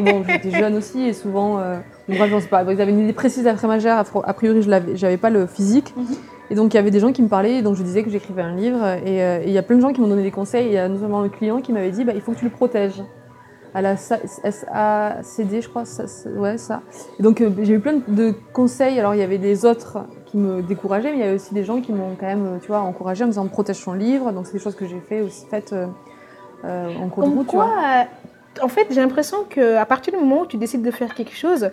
Bon, 0.01 0.25
j'étais 0.29 0.51
jeune 0.51 0.75
aussi 0.75 1.07
et 1.07 1.13
souvent, 1.13 1.61
bon, 2.09 2.17
bref, 2.17 2.29
j'en 2.29 2.41
sais 2.41 2.49
pas. 2.49 2.65
Ils 2.65 2.81
avaient 2.81 2.91
une 2.91 2.99
idée 2.99 3.13
précise 3.13 3.45
de 3.45 3.49
la 3.49 3.55
fromagère, 3.55 4.03
a 4.25 4.35
priori 4.35 4.61
je 4.61 4.69
l'avais, 4.69 4.97
j'avais 4.97 5.19
pas 5.19 5.31
le 5.31 5.47
physique. 5.47 5.95
Mhm. 5.97 6.05
Et 6.51 6.57
donc 6.57 6.75
il 6.75 6.79
y 6.79 6.81
avait 6.81 6.91
des 6.91 6.99
gens 6.99 7.13
qui 7.13 7.23
me 7.23 7.29
parlaient, 7.29 7.59
et 7.59 7.63
donc 7.63 7.77
je 7.77 7.85
disais 7.85 8.03
que 8.03 8.11
j'écrivais 8.11 8.43
un 8.43 8.57
livre 8.57 8.85
et 9.07 9.45
il 9.47 9.53
y 9.53 9.59
a 9.59 9.63
plein 9.63 9.77
de 9.77 9.83
gens 9.83 9.93
qui 9.93 10.01
m'ont 10.01 10.09
donné 10.09 10.25
des 10.25 10.33
conseils. 10.33 10.67
Il 10.67 10.73
y 10.73 10.79
a 10.79 10.89
notamment 10.89 11.21
un 11.21 11.29
client 11.29 11.61
qui 11.61 11.73
m'avait 11.73 11.93
dit 11.93 12.03
bah, 12.03 12.13
il 12.13 12.21
faut 12.21 12.33
que 12.33 12.39
tu 12.39 12.45
le 12.45 12.51
protèges 12.51 13.01
à 13.77 13.83
la 13.83 13.97
sa- 13.99 14.19
SACD, 14.27 15.61
je 15.61 15.69
crois, 15.69 15.85
ça, 15.85 16.05
ouais, 16.37 16.57
ça. 16.57 16.81
Et 17.19 17.23
donc 17.23 17.41
euh, 17.41 17.51
j'ai 17.63 17.75
eu 17.75 17.81
plein 17.81 17.99
de 18.09 18.35
conseils. 18.55 18.99
Alors 18.99 19.15
il 19.15 19.19
y 19.19 19.23
avait 19.23 19.37
des 19.39 19.65
autres 19.67 19.99
qui 20.25 20.39
me 20.39 20.63
décourageaient, 20.63 21.11
mais 21.13 21.19
il 21.19 21.21
y 21.21 21.25
avait 21.25 21.35
aussi 21.35 21.53
des 21.53 21.63
gens 21.65 21.81
qui 21.83 21.93
m'ont 21.93 22.17
quand 22.19 22.27
même, 22.27 22.59
tu 22.63 22.69
vois, 22.69 22.81
encouragé 22.81 23.25
en 23.25 23.27
me 23.27 23.33
disant 23.33 23.47
protège 23.47 23.85
ton 23.85 23.93
livre. 23.93 24.33
Donc 24.33 24.47
c'est 24.47 24.55
des 24.55 24.59
choses 24.59 24.75
que 24.77 24.87
j'ai 24.87 25.01
fait 25.01 25.21
aussi 25.21 25.45
faites 25.51 25.73
euh, 25.75 25.87
euh, 26.65 26.89
en 27.03 27.09
cours 27.09 27.25
de 27.25 27.29
route, 27.29 27.47
tu 27.49 27.57
quoi, 27.57 27.67
vois. 27.67 27.75
euh, 27.75 28.65
en 28.65 28.69
fait, 28.69 28.87
j'ai 28.91 29.01
l'impression 29.03 29.45
qu'à 29.45 29.85
partir 29.85 30.15
du 30.15 30.19
moment 30.19 30.41
où 30.43 30.47
tu 30.47 30.57
décides 30.57 30.83
de 30.83 30.91
faire 30.91 31.15
quelque 31.15 31.35
chose, 31.37 31.71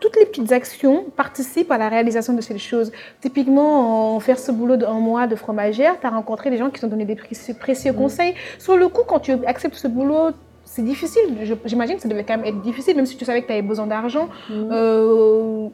toutes 0.00 0.16
les 0.16 0.24
petites 0.26 0.50
actions 0.52 1.04
participent 1.16 1.70
à 1.70 1.76
la 1.78 1.88
réalisation 1.90 2.32
de 2.32 2.40
cette 2.40 2.58
chose. 2.58 2.90
Typiquement, 3.20 4.16
en 4.16 4.20
faire 4.20 4.38
ce 4.38 4.50
boulot 4.50 4.76
d'un 4.76 4.94
mois 4.94 5.26
de 5.26 5.36
fromagère, 5.36 6.00
tu 6.00 6.06
as 6.06 6.10
rencontré 6.10 6.48
des 6.50 6.56
gens 6.56 6.70
qui 6.70 6.80
t'ont 6.80 6.88
donné 6.88 7.04
des 7.04 7.14
précieux, 7.16 7.54
précieux 7.54 7.92
Mm. 7.92 7.96
conseils. 7.96 8.34
Sur 8.58 8.76
le 8.78 8.88
coup, 8.88 9.02
quand 9.06 9.20
tu 9.20 9.32
acceptes 9.46 9.76
ce 9.76 9.88
boulot, 9.88 10.30
c'est 10.74 10.82
difficile. 10.82 11.56
J'imagine 11.64 11.94
que 11.96 12.02
ça 12.02 12.08
devait 12.08 12.24
quand 12.24 12.36
même 12.36 12.46
être 12.46 12.60
difficile, 12.60 12.96
même 12.96 13.06
si 13.06 13.16
tu 13.16 13.24
savais 13.24 13.42
que 13.42 13.46
tu 13.46 13.52
avais 13.52 13.62
besoin 13.62 13.86
d'argent. 13.86 14.28
Mhm. 14.50 14.68
Euh, 14.72 15.68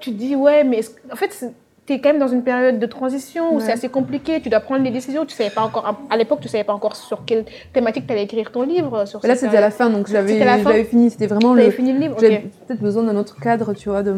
tu 0.00 0.10
te 0.10 0.16
dis, 0.16 0.34
ouais, 0.34 0.64
mais 0.64 0.80
en 1.12 1.14
fait, 1.14 1.54
tu 1.86 1.92
es 1.92 2.00
quand 2.00 2.08
même 2.08 2.18
dans 2.18 2.26
une 2.26 2.42
période 2.42 2.80
de 2.80 2.86
transition 2.86 3.52
où 3.52 3.58
Ouais. 3.58 3.62
c'est 3.64 3.72
assez 3.72 3.88
compliqué. 3.88 4.40
Tu 4.40 4.48
dois 4.48 4.58
prendre 4.58 4.82
les 4.82 4.90
décisions. 4.90 5.24
Tu 5.24 5.36
savais 5.36 5.50
pas 5.50 5.62
encore, 5.62 5.96
à 6.10 6.16
l'époque, 6.16 6.40
tu 6.40 6.48
savais 6.48 6.64
pas 6.64 6.72
encore 6.72 6.96
sur 6.96 7.24
quelle 7.24 7.44
thématique 7.72 8.08
tu 8.08 8.12
allais 8.12 8.24
écrire 8.24 8.50
ton 8.50 8.62
livre. 8.62 9.04
Sur 9.06 9.20
Mais 9.22 9.28
là, 9.28 9.36
c'était 9.36 9.56
à 9.56 9.60
la 9.60 9.70
fin, 9.70 9.88
donc 9.88 10.08
j'avais 10.08 10.84
fini. 10.84 11.10
C'était 11.10 11.28
vraiment 11.28 11.54
le. 11.54 11.70
fini 11.70 11.92
le 11.92 12.00
livre 12.00 12.16
J'avais 12.20 12.50
peut-être 12.66 12.80
besoin 12.80 13.04
d'un 13.04 13.16
autre 13.16 13.38
cadre, 13.40 13.72
tu 13.72 13.88
vois, 13.88 14.02
de, 14.02 14.14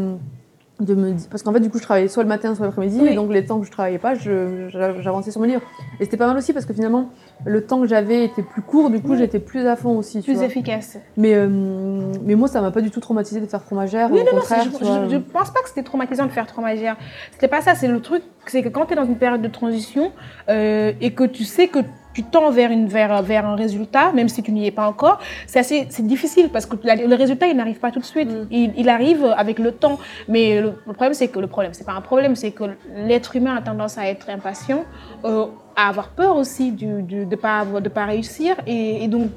de 0.84 0.94
me. 0.94 1.14
Parce 1.30 1.42
qu'en 1.42 1.52
fait, 1.52 1.60
du 1.60 1.70
coup, 1.70 1.78
je 1.78 1.82
travaillais 1.82 2.08
soit 2.08 2.22
le 2.22 2.28
matin, 2.28 2.54
soit 2.54 2.66
l'après-midi, 2.66 2.98
Oui. 3.02 3.08
et 3.10 3.14
donc 3.14 3.32
les 3.32 3.44
temps 3.44 3.60
que 3.60 3.66
je 3.66 3.70
travaillais 3.70 3.98
pas, 3.98 4.14
j'avançais 4.14 5.30
sur 5.30 5.40
mon 5.40 5.46
livre. 5.46 5.62
Et 6.00 6.04
c'était 6.04 6.16
pas 6.16 6.26
mal 6.26 6.36
aussi 6.36 6.52
parce 6.52 6.66
que 6.66 6.72
finalement, 6.72 7.10
le 7.44 7.64
temps 7.64 7.80
que 7.80 7.86
j'avais 7.86 8.24
était 8.24 8.42
plus 8.42 8.62
court, 8.62 8.90
du 8.90 9.00
coup, 9.00 9.12
Oui. 9.12 9.18
j'étais 9.18 9.38
plus 9.38 9.66
à 9.66 9.76
fond 9.76 9.96
aussi. 9.98 10.22
Plus 10.22 10.42
efficace. 10.42 10.98
Mais, 11.16 11.34
euh, 11.34 11.48
mais 12.24 12.34
moi, 12.34 12.48
ça 12.48 12.60
m'a 12.60 12.70
pas 12.70 12.80
du 12.80 12.90
tout 12.90 13.00
traumatisé 13.00 13.40
de 13.40 13.46
faire 13.46 13.62
fromagère. 13.62 14.10
Oui, 14.10 14.20
au 14.20 14.24
non, 14.24 14.32
non, 14.32 14.38
contraire, 14.38 14.64
je, 14.64 14.70
vois. 14.70 15.04
je, 15.08 15.10
je 15.10 15.16
pense 15.18 15.50
pas 15.50 15.60
que 15.62 15.68
c'était 15.68 15.82
traumatisant 15.82 16.26
de 16.26 16.32
faire 16.32 16.48
fromagère. 16.48 16.96
C'était 17.32 17.48
pas 17.48 17.60
ça, 17.60 17.74
c'est 17.74 17.88
le 17.88 18.00
truc, 18.00 18.22
c'est 18.46 18.62
que 18.62 18.68
quand 18.68 18.86
tu 18.86 18.92
es 18.92 18.96
dans 18.96 19.04
une 19.06 19.16
période 19.16 19.42
de 19.42 19.48
transition 19.48 20.12
euh, 20.48 20.92
et 21.00 21.12
que 21.14 21.24
tu 21.24 21.44
sais 21.44 21.68
que 21.68 21.78
tu 22.12 22.24
tends 22.24 22.50
vers, 22.50 22.70
une, 22.70 22.86
vers, 22.86 23.22
vers 23.22 23.46
un 23.46 23.54
résultat, 23.54 24.12
même 24.12 24.28
si 24.28 24.42
tu 24.42 24.50
n'y 24.52 24.66
es 24.66 24.70
pas 24.70 24.86
encore, 24.88 25.18
c'est 25.46 25.60
assez 25.60 25.86
c'est 25.90 26.06
difficile 26.06 26.48
parce 26.48 26.66
que 26.66 26.76
la- 26.82 26.96
le 26.96 27.14
résultat, 27.14 27.46
il 27.46 27.56
n'arrive 27.56 27.78
pas 27.78 27.90
tout 27.92 28.00
de 28.00 28.04
suite. 28.04 28.28
Mm. 28.30 28.46
Il, 28.50 28.72
il 28.76 28.88
arrive 28.88 29.24
avec 29.36 29.58
le 29.58 29.72
temps. 29.72 29.98
Mais 30.28 30.60
le, 30.60 30.74
le 30.86 30.92
problème, 30.92 31.14
c'est 31.14 31.28
que 31.28 31.38
le 31.38 31.46
problème, 31.46 31.72
c'est 31.72 31.86
pas 31.86 31.92
un 31.92 32.00
problème, 32.00 32.34
c'est 32.36 32.50
que 32.50 32.64
l'être 32.96 33.36
humain 33.36 33.54
a 33.56 33.62
tendance 33.62 33.96
à 33.96 34.06
être 34.06 34.28
impatient, 34.28 34.84
euh, 35.24 35.46
à 35.76 35.88
avoir 35.88 36.08
peur 36.08 36.36
aussi 36.36 36.72
du, 36.72 37.02
du- 37.02 37.24
de 37.26 37.30
ne 37.30 37.36
pas, 37.36 37.64
de 37.64 37.88
pas 37.88 38.06
réussir. 38.06 38.56
Et, 38.66 39.04
et 39.04 39.08
donc, 39.08 39.30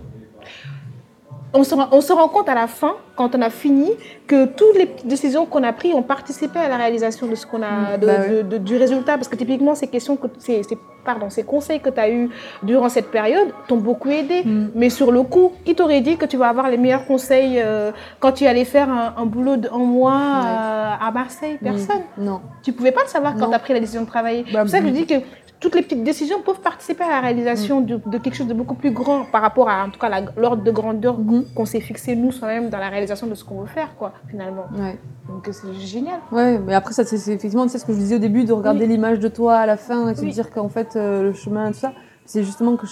on 1.54 1.64
se, 1.64 1.76
rend, 1.76 1.88
on 1.92 2.02
se 2.02 2.12
rend 2.14 2.28
compte 2.28 2.50
à 2.50 2.56
la 2.56 2.68
fin, 2.68 2.94
quand 3.16 3.36
on 3.36 3.42
a 3.42 3.50
fini, 3.50 3.92
que 4.28 4.46
toutes 4.46 4.76
les 4.76 4.90
décisions 5.06 5.46
qu'on 5.46 5.64
a 5.64 5.72
prises 5.74 5.94
ont 5.94 6.02
participé 6.02 6.58
à 6.60 6.68
la 6.68 6.78
réalisation 6.78 7.28
de 7.28 7.36
ce 7.36 7.46
qu'on 7.46 7.62
a, 7.62 7.98
Mm, 7.98 8.00
de- 8.00 8.06
bah 8.08 8.14
ouais. 8.20 8.30
de- 8.30 8.42
de- 8.44 8.58
du 8.58 8.76
résultat. 8.78 9.14
Parce 9.18 9.28
que 9.28 9.36
typiquement, 9.36 9.76
ces 9.76 9.88
questions, 9.88 10.16
que, 10.16 10.28
ces, 10.40 10.64
ces- 10.64 10.78
pardon, 11.06 11.30
ces 11.30 11.44
conseils 11.44 11.80
que 11.80 11.90
tu 11.90 12.00
as 12.00 12.10
eus 12.10 12.30
durant 12.64 12.90
cette 12.90 13.12
période 13.12 13.50
t'ont 13.68 13.78
beaucoup 13.78 14.10
aidé. 14.10 14.44
Mm. 14.44 14.70
Mais 14.74 14.90
sur 14.90 15.12
le 15.12 15.22
coup, 15.24 15.52
qui 15.66 15.76
t'aurait 15.76 16.02
dit 16.02 16.18
que 16.18 16.26
tu 16.26 16.38
vas 16.38 16.48
avoir 16.50 16.70
les 16.70 16.78
meilleurs 16.78 17.06
conseils 17.06 17.60
euh, 17.60 17.92
quand 18.20 18.32
tu 18.32 18.48
allais 18.48 18.66
faire 18.66 18.90
un, 18.90 19.14
un 19.18 19.26
boulot 19.26 19.58
d'un 19.58 19.78
mois 19.78 20.12
Ouais. 20.14 20.48
euh, 20.48 21.08
à 21.08 21.12
Marseille 21.12 21.60
Personne. 21.62 22.02
Mm. 22.18 22.24
Non. 22.24 22.42
Tu 22.64 22.72
pouvais 22.74 22.92
pas 22.92 23.02
le 23.04 23.10
savoir 23.10 23.36
quand 23.38 23.50
tu 23.50 23.54
as 23.56 23.60
pris 23.60 23.74
la 23.74 23.80
décision 23.80 24.02
de 24.02 24.08
travailler. 24.08 24.44
Bah, 24.44 24.50
c'est 24.54 24.60
pour 24.62 24.70
ça 24.70 24.80
que 24.80 24.86
je 24.88 24.92
dis 24.92 25.06
que 25.06 25.16
toutes 25.64 25.76
les 25.76 25.82
petites 25.82 26.04
décisions 26.04 26.42
peuvent 26.46 26.60
participer 26.60 27.04
à 27.04 27.10
la 27.10 27.20
réalisation 27.22 27.82
Mm. 27.82 27.86
de, 27.86 28.00
de 28.06 28.18
quelque 28.20 28.36
chose 28.36 28.48
de 28.48 28.54
beaucoup 28.54 28.76
plus 28.76 28.92
grand 28.92 29.26
par 29.26 29.42
rapport 29.42 29.70
à, 29.70 29.86
en 29.86 29.90
tout 29.90 30.00
cas, 30.00 30.10
l'ordre 30.38 30.62
de 30.64 30.72
grandeur 30.72 31.18
Mhm. 31.18 31.46
qu'on 31.56 31.66
s'est 31.66 31.80
fixé 31.80 32.16
nous 32.16 32.32
soi-même 32.32 32.70
dans 32.70 32.78
la 32.78 32.90
réalisation 32.90 33.26
de 33.28 33.34
ce 33.36 33.44
qu'on 33.44 33.62
veut 33.62 33.68
faire, 33.68 33.96
quoi, 33.98 34.14
finalement. 34.30 34.66
Ouais. 34.78 35.00
Donc 35.28 35.48
c'est 35.52 35.74
génial. 35.74 36.20
Ouais, 36.32 36.60
mais 36.60 36.74
après, 36.76 36.94
ça, 36.94 37.04
c'est 37.06 37.16
effectivement 37.16 37.64
tu 37.64 37.70
sais, 37.70 37.80
ce 37.80 37.86
que 37.86 37.94
je 37.94 37.98
disais 37.98 38.16
au 38.18 38.20
début, 38.20 38.44
de 38.44 38.54
regarder 38.54 38.82
Oui. 38.86 38.92
l'image 38.92 39.20
de 39.20 39.28
toi 39.30 39.56
à 39.56 39.66
la 39.66 39.78
fin 39.78 40.10
et 40.10 40.14
de 40.14 40.18
se 40.20 40.24
Oui. 40.26 40.32
dire 40.32 40.52
qu'en 40.52 40.70
fait, 40.70 40.96
euh, 40.96 41.24
le 41.24 41.34
chemin, 41.34 41.72
tout 41.72 41.80
ça, 41.80 41.94
c'est 42.26 42.44
justement 42.44 42.76
que. 42.76 42.86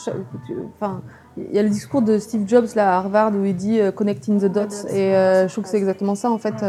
Enfin, 0.75 1.01
il 1.37 1.53
y 1.55 1.59
a 1.59 1.63
le 1.63 1.69
discours 1.69 2.01
de 2.01 2.17
Steve 2.17 2.47
Jobs 2.47 2.67
là, 2.75 2.95
à 2.95 2.97
Harvard 2.97 3.33
où 3.35 3.45
il 3.45 3.55
dit 3.55 3.79
euh, 3.79 3.91
connecting 3.91 4.39
the 4.39 4.45
dots. 4.51 4.61
dots, 4.65 4.87
Et 4.93 5.15
euh, 5.15 5.47
je 5.47 5.51
trouve 5.53 5.63
que 5.65 5.69
c'est 5.69 5.77
exactement 5.77 6.15
ça, 6.15 6.31
en 6.31 6.37
fait. 6.37 6.63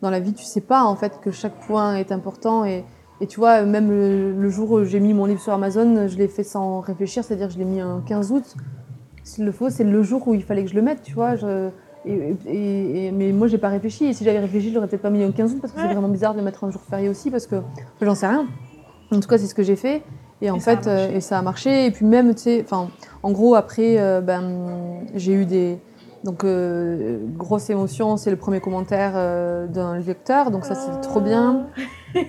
Dans 0.00 0.10
la 0.10 0.20
vie, 0.20 0.32
tu 0.32 0.44
sais 0.44 0.60
pas, 0.60 0.82
en 0.84 0.94
fait, 0.94 1.20
que 1.20 1.30
chaque 1.32 1.58
point 1.66 1.96
est 1.96 2.12
important. 2.12 2.64
Et, 2.64 2.84
et 3.20 3.26
tu 3.26 3.38
vois, 3.40 3.62
même 3.62 3.90
le, 3.90 4.32
le 4.32 4.48
jour 4.50 4.70
où 4.70 4.84
j'ai 4.84 5.00
mis 5.00 5.12
mon 5.14 5.24
livre 5.26 5.40
sur 5.40 5.52
Amazon, 5.52 6.06
je 6.08 6.16
l'ai 6.16 6.28
fait 6.28 6.44
sans 6.44 6.80
réfléchir, 6.80 7.24
c'est-à-dire 7.24 7.48
que 7.48 7.54
je 7.54 7.58
l'ai 7.58 7.64
mis 7.64 7.80
un 7.80 8.02
15 8.06 8.32
août. 8.32 8.56
S'il 9.24 9.44
le 9.44 9.52
faut, 9.52 9.68
c'est 9.70 9.84
le 9.84 10.02
jour 10.02 10.26
où 10.28 10.34
il 10.34 10.42
fallait 10.42 10.64
que 10.64 10.70
je 10.70 10.74
le 10.76 10.82
mette, 10.82 11.02
tu 11.02 11.12
vois. 11.14 11.36
Je, 11.36 11.68
et, 12.06 12.34
et- 12.46 13.06
et- 13.06 13.12
mais 13.12 13.32
moi, 13.32 13.46
j'ai 13.48 13.58
pas 13.58 13.68
réfléchi. 13.68 14.06
Et 14.06 14.12
si 14.14 14.24
j'avais 14.24 14.38
réfléchi, 14.38 14.70
je 14.70 14.74
l'aurais 14.74 14.86
peut-être 14.88 15.02
pas 15.02 15.10
mis 15.10 15.22
un 15.22 15.32
15 15.32 15.52
août 15.54 15.58
parce 15.60 15.72
que 15.72 15.78
Ouais. 15.78 15.84
c'est 15.88 15.92
vraiment 15.92 16.08
bizarre 16.08 16.34
de 16.34 16.40
mettre 16.40 16.64
un 16.64 16.70
jour 16.70 16.80
férié 16.88 17.08
aussi 17.08 17.30
parce 17.30 17.46
que 17.46 17.56
j'en 18.00 18.14
sais 18.14 18.26
rien. 18.28 18.46
En 19.12 19.20
tout 19.20 19.28
cas, 19.28 19.36
c'est 19.38 19.46
ce 19.46 19.54
que 19.54 19.62
j'ai 19.62 19.76
fait. 19.76 20.02
Et 20.40 20.50
en 20.50 20.56
Et 20.56 20.60
ça 20.60 20.76
fait, 20.76 20.88
euh, 20.88 21.16
et 21.16 21.20
ça 21.20 21.38
a 21.38 21.42
marché. 21.42 21.86
Et 21.86 21.90
puis 21.90 22.06
même, 22.06 22.34
tu 22.34 22.42
sais, 22.42 22.62
enfin, 22.64 22.88
en 23.22 23.32
gros, 23.32 23.54
après, 23.56 23.98
euh, 23.98 24.20
ben, 24.20 25.02
j'ai 25.14 25.32
eu 25.32 25.44
des 25.44 25.78
donc 26.24 26.44
euh, 26.44 27.18
grosse 27.36 27.70
émotion. 27.70 28.16
C'est 28.16 28.30
le 28.30 28.36
premier 28.36 28.60
commentaire 28.60 29.12
euh, 29.14 29.66
d'un 29.66 29.98
lecteur, 29.98 30.50
donc 30.50 30.64
ça 30.64 30.74
c'est 30.74 31.00
trop 31.00 31.20
bien. 31.20 31.66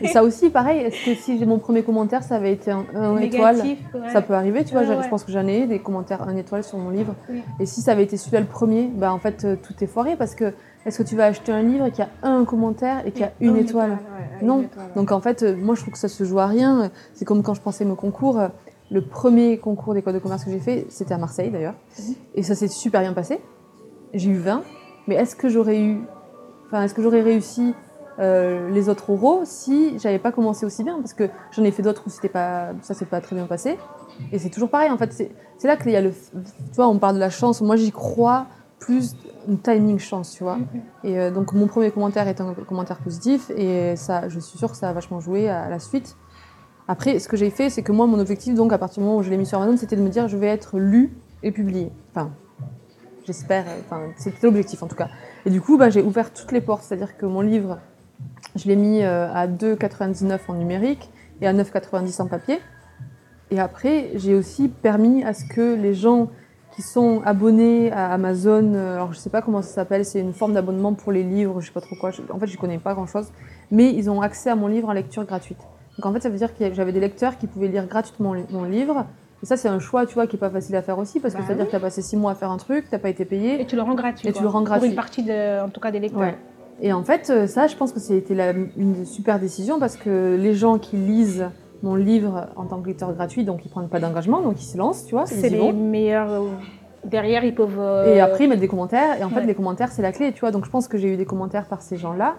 Et 0.01 0.07
ça 0.09 0.23
aussi, 0.23 0.49
pareil. 0.49 0.79
Est-ce 0.81 1.05
que 1.05 1.15
si 1.15 1.37
j'ai 1.39 1.45
mon 1.45 1.57
premier 1.57 1.83
commentaire, 1.83 2.21
ça 2.23 2.35
avait 2.35 2.51
été 2.51 2.69
un, 2.71 2.85
un 2.95 3.17
étoile? 3.17 3.57
Ouais. 3.57 3.77
ça 4.11 4.21
peut 4.21 4.33
arriver, 4.33 4.63
tu 4.65 4.73
vois. 4.73 4.81
Ouais, 4.81 4.87
je- 4.87 4.93
ouais. 4.93 5.03
Je 5.03 5.09
pense 5.09 5.23
que 5.23 5.31
j'en 5.31 5.47
ai 5.47 5.67
des 5.67 5.79
commentaires 5.79 6.21
un 6.27 6.35
étoile 6.35 6.63
sur 6.63 6.77
mon 6.77 6.89
livre. 6.89 7.15
Oui. 7.29 7.41
Et 7.59 7.65
si 7.65 7.81
ça 7.81 7.93
avait 7.93 8.03
été 8.03 8.17
celui-là 8.17 8.41
le 8.41 8.45
premier, 8.47 8.87
bah 8.93 9.13
en 9.13 9.19
fait 9.19 9.45
euh, 9.45 9.55
tout 9.61 9.73
est 9.81 9.87
foiré 9.87 10.15
parce 10.17 10.35
que 10.35 10.53
est-ce 10.85 10.97
que 10.97 11.03
tu 11.03 11.15
vas 11.15 11.25
acheter 11.25 11.51
un 11.51 11.61
livre 11.61 11.87
y 11.97 12.01
a 12.01 12.09
un 12.23 12.45
commentaire 12.45 13.05
et 13.05 13.11
qu'il 13.11 13.21
y 13.21 13.25
a 13.25 13.31
une 13.41 13.55
Un 13.55 13.59
étoile, 13.59 13.97
Non. 14.41 14.59
une 14.59 14.65
étoile, 14.65 14.85
ouais. 14.87 14.91
Donc 14.95 15.11
en 15.11 15.19
fait, 15.21 15.43
moi 15.43 15.75
je 15.75 15.81
trouve 15.81 15.93
que 15.93 15.99
ça 15.99 16.07
se 16.09 16.23
joue 16.23 16.39
à 16.39 16.45
rien. 16.47 16.91
C'est 17.13 17.25
comme 17.25 17.41
quand 17.43 17.53
je 17.53 17.61
pensais 17.61 17.85
mes 17.85 17.95
concours. 17.95 18.39
Le 18.91 19.01
premier 19.05 19.59
concours 19.59 19.93
d'école 19.93 20.13
de 20.15 20.19
commerce 20.19 20.43
que 20.43 20.49
j'ai 20.49 20.57
fait, 20.57 20.87
c'était 20.89 21.13
à 21.13 21.19
Marseille 21.19 21.51
d'ailleurs. 21.51 21.75
Mhm. 21.99 22.15
Et 22.33 22.41
ça 22.43 22.55
s'est 22.55 22.67
super 22.67 23.01
bien 23.01 23.13
passé. 23.13 23.39
J'ai 24.13 24.29
eu 24.29 24.37
20. 24.37 24.63
Mais 25.07 25.15
est-ce 25.15 25.35
que 25.35 25.49
j'aurais 25.49 25.79
eu, 25.79 26.01
enfin 26.67 26.83
est-ce 26.83 26.93
que 26.93 27.01
j'aurais 27.01 27.21
réussi 27.21 27.73
euh, 28.19 28.69
les 28.69 28.89
autres 28.89 29.09
oraux 29.09 29.41
si 29.43 29.97
j'avais 29.97 30.19
pas 30.19 30.31
commencé 30.31 30.65
aussi 30.65 30.83
bien? 30.83 30.99
Parce 30.99 31.13
que 31.13 31.29
j'en 31.51 31.63
ai 31.63 31.71
fait 31.71 31.81
d'autres 31.81 32.03
où 32.05 32.09
c'était 32.09 32.29
pas, 32.29 32.73
ça 32.81 32.93
s'est 32.93 33.05
pas 33.05 33.21
très 33.21 33.35
bien 33.35 33.45
passé. 33.45 33.77
Et 34.31 34.39
c'est 34.39 34.49
toujours 34.49 34.69
pareil. 34.69 34.91
En 34.91 34.97
fait, 34.97 35.13
c'est 35.13 35.67
là 35.67 35.77
qu'il 35.77 35.91
y 35.91 35.95
a 35.95 36.01
le, 36.01 36.11
tu 36.11 36.75
vois, 36.75 36.87
on 36.87 36.99
parle 36.99 37.15
de 37.15 37.19
la 37.19 37.29
chance. 37.29 37.61
Moi, 37.61 37.75
j'y 37.75 37.91
crois 37.91 38.45
plus 38.79 39.15
une 39.47 39.59
timing 39.59 39.99
chance, 39.99 40.31
tu 40.31 40.43
vois. 40.43 40.59
Et 41.03 41.19
euh, 41.19 41.31
donc 41.31 41.53
mon 41.53 41.67
premier 41.67 41.91
commentaire 41.91 42.27
est 42.27 42.39
un 42.39 42.53
commentaire 42.53 42.99
positif 42.99 43.49
et 43.55 43.95
ça, 43.95 44.29
je 44.29 44.39
suis 44.39 44.57
sûre 44.57 44.71
que 44.71 44.77
ça 44.77 44.89
a 44.89 44.93
vachement 44.93 45.19
joué 45.19 45.49
à 45.49 45.69
la 45.69 45.79
suite. 45.79 46.15
Après, 46.87 47.19
ce 47.19 47.27
que 47.27 47.37
j'ai 47.37 47.49
fait, 47.49 47.69
c'est 47.69 47.83
que 47.83 47.91
moi, 47.91 48.07
mon 48.07 48.19
objectif, 48.19 48.55
donc 48.55 48.73
à 48.73 48.77
partir 48.77 49.01
du 49.01 49.07
moment 49.07 49.19
où 49.19 49.23
je 49.23 49.29
l'ai 49.29 49.37
mis 49.37 49.45
sur 49.45 49.61
Amazon, 49.61 49.77
c'était 49.77 49.95
de 49.95 50.01
me 50.01 50.09
dire 50.09 50.27
je 50.27 50.37
vais 50.37 50.47
être 50.47 50.79
lu 50.79 51.15
et 51.43 51.51
publié. 51.51 51.91
Enfin, 52.11 52.31
j'espère. 53.29 53.65
Enfin, 53.85 54.01
c'était 54.17 54.39
l'objectif 54.47 54.81
en 54.81 54.87
tout 54.87 54.95
cas. 54.95 55.09
Et 55.45 55.51
du 55.51 55.61
coup, 55.61 55.77
bah, 55.77 55.89
j'ai 55.89 56.01
ouvert 56.01 56.33
toutes 56.33 56.51
les 56.51 56.61
portes, 56.61 56.83
c'est-à-dire 56.83 57.15
que 57.15 57.25
mon 57.27 57.41
livre, 57.41 57.77
je 58.55 58.67
l'ai 58.67 58.75
mis 58.75 59.03
euh, 59.03 59.31
à 59.31 59.47
2,99 59.47 60.39
en 60.47 60.53
numérique 60.55 61.09
et 61.41 61.47
à 61.47 61.53
9,90 61.53 62.21
en 62.21 62.27
papier. 62.27 62.59
Et 63.51 63.59
après, 63.59 64.11
j'ai 64.15 64.35
aussi 64.35 64.67
permis 64.67 65.23
à 65.23 65.33
ce 65.33 65.45
que 65.45 65.75
les 65.75 65.93
gens 65.93 66.29
qui 66.75 66.81
sont 66.81 67.21
abonnés 67.23 67.91
à 67.91 68.13
Amazon, 68.13 68.73
euh, 68.73 68.95
alors 68.95 69.13
je 69.13 69.17
sais 69.17 69.29
pas 69.29 69.41
comment 69.41 69.61
ça 69.61 69.73
s'appelle, 69.73 70.05
c'est 70.05 70.19
une 70.19 70.33
forme 70.33 70.53
d'abonnement 70.53 70.93
pour 70.93 71.11
les 71.11 71.23
livres, 71.23 71.61
je 71.61 71.67
sais 71.67 71.73
pas 71.73 71.81
trop 71.81 71.95
quoi, 71.95 72.11
en 72.31 72.39
fait 72.39 72.47
je 72.47 72.57
connais 72.57 72.77
pas 72.77 72.93
grand 72.93 73.07
chose, 73.07 73.27
mais 73.71 73.91
ils 73.93 74.09
ont 74.09 74.21
accès 74.21 74.49
à 74.49 74.55
mon 74.55 74.67
livre 74.67 74.87
en 74.87 74.93
lecture 74.93 75.25
gratuite. 75.25 75.57
Donc 75.97 76.05
en 76.05 76.13
fait 76.13 76.21
ça 76.21 76.29
veut 76.29 76.37
dire 76.37 76.55
que 76.55 76.73
j'avais 76.73 76.93
des 76.93 76.99
lecteurs 76.99 77.37
qui 77.37 77.47
pouvaient 77.47 77.67
lire 77.67 77.87
gratuitement 77.87 78.35
mon 78.51 78.63
livre, 78.63 79.05
et 79.41 79.45
ça 79.45 79.57
c'est 79.57 79.67
un 79.69 79.79
choix 79.79 80.05
tu 80.05 80.13
vois 80.15 80.27
qui 80.27 80.35
est 80.35 80.39
pas 80.39 80.49
facile 80.49 80.75
à 80.75 80.81
faire 80.81 80.97
aussi, 80.99 81.19
parce 81.19 81.33
que 81.33 81.39
Bah 81.39 81.45
c'est 81.47 81.53
à 81.53 81.55
dire 81.55 81.63
oui. 81.63 81.67
que 81.67 81.71
tu 81.71 81.75
as 81.77 81.79
passé 81.79 82.01
six 82.01 82.17
mois 82.17 82.31
à 82.31 82.35
faire 82.35 82.51
un 82.51 82.57
truc, 82.57 82.85
t'as 82.89 82.99
pas 82.99 83.09
été 83.09 83.25
payé, 83.25 83.61
Et 83.61 83.65
tu 83.65 83.75
le 83.75 83.81
rends 83.81 83.95
gratuit. 83.95 84.27
Et 84.27 84.33
tu 84.33 84.41
le 84.41 84.47
rends 84.49 84.59
Pour 84.59 84.67
gratuit. 84.67 84.89
une 84.89 84.95
partie, 84.95 85.23
de, 85.23 85.63
en 85.63 85.69
tout 85.69 85.79
cas, 85.79 85.91
des 85.91 85.99
lecteurs. 85.99 86.19
Ouais. 86.21 86.37
Et 86.81 86.93
en 86.93 87.03
fait, 87.03 87.29
euh, 87.29 87.45
ça, 87.47 87.67
je 87.67 87.75
pense 87.75 87.91
que 87.91 87.99
c'était 87.99 88.35
une 88.77 89.05
super 89.05 89.37
décision 89.39 89.79
parce 89.79 89.97
que 89.97 90.37
les 90.39 90.53
gens 90.53 90.77
qui 90.77 90.95
lisent 90.95 91.45
mon 91.83 91.95
livre 91.95 92.47
en 92.55 92.65
tant 92.65 92.79
que 92.81 92.87
lecteur 92.87 93.13
gratuit, 93.13 93.43
donc 93.43 93.65
ils 93.65 93.69
prennent 93.69 93.89
pas 93.89 93.99
d'engagement, 93.99 94.41
donc 94.41 94.61
ils 94.61 94.65
se 94.65 94.77
lancent, 94.77 95.05
tu 95.05 95.15
vois. 95.15 95.25
C'est 95.25 95.49
les 95.49 95.71
meilleurs. 95.73 96.29
euh, 96.31 96.47
Derrière, 97.05 97.45
ils 97.45 97.55
peuvent. 97.55 97.79
euh, 97.79 98.13
Et 98.13 98.19
après, 98.19 98.43
ils 98.43 98.49
mettent 98.49 98.59
des 98.59 98.67
commentaires. 98.67 99.17
Et 99.19 99.23
en 99.23 99.29
fait, 99.29 99.41
ouais. 99.41 99.45
les 99.45 99.55
commentaires, 99.55 99.89
c'est 99.91 100.01
la 100.01 100.11
clé, 100.11 100.33
tu 100.33 100.41
vois. 100.41 100.51
Donc 100.51 100.65
je 100.65 100.69
pense 100.69 100.87
que 100.89 100.97
j'ai 100.97 101.13
eu 101.13 101.15
des 101.17 101.25
commentaires 101.25 101.65
par 101.67 101.81
ces 101.81 101.95
gens-là. 101.95 102.35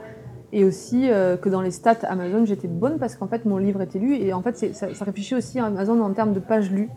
Et 0.52 0.64
aussi 0.64 1.10
euh, 1.10 1.36
que 1.36 1.48
dans 1.48 1.60
les 1.60 1.70
stats 1.70 1.98
Amazon, 2.02 2.44
j'étais 2.44 2.68
bonne 2.68 2.98
parce 2.98 3.14
qu'en 3.14 3.28
fait, 3.28 3.44
mon 3.44 3.58
livre 3.58 3.80
était 3.82 3.98
lu. 3.98 4.16
Et 4.16 4.32
en 4.32 4.42
fait, 4.42 4.74
ça, 4.74 4.92
ça 4.94 5.04
réfléchit 5.04 5.34
aussi 5.36 5.60
à 5.60 5.66
Amazon 5.66 6.00
en 6.00 6.12
termes 6.12 6.32
de 6.32 6.40
pages 6.40 6.70
lues. 6.70 6.88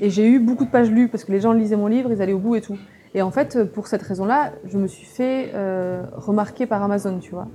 Et 0.00 0.10
j'ai 0.10 0.28
eu 0.28 0.38
beaucoup 0.38 0.64
de 0.64 0.70
pages 0.70 0.90
lues 0.90 1.08
parce 1.08 1.24
que 1.24 1.32
les 1.32 1.40
gens 1.40 1.52
lisaient 1.52 1.76
mon 1.76 1.88
livre, 1.88 2.12
ils 2.12 2.22
allaient 2.22 2.32
au 2.32 2.38
bout 2.38 2.56
et 2.56 2.60
tout. 2.60 2.76
Et 3.14 3.22
en 3.22 3.30
fait, 3.30 3.56
euh, 3.56 3.64
pour 3.64 3.86
cette 3.86 4.02
raison-là, 4.02 4.52
je 4.64 4.78
me 4.78 4.86
suis 4.86 5.06
fait 5.06 5.50
euh, 5.54 6.04
remarquer 6.12 6.66
par 6.66 6.82
Amazon, 6.82 7.18
tu 7.18 7.32
vois. 7.32 7.48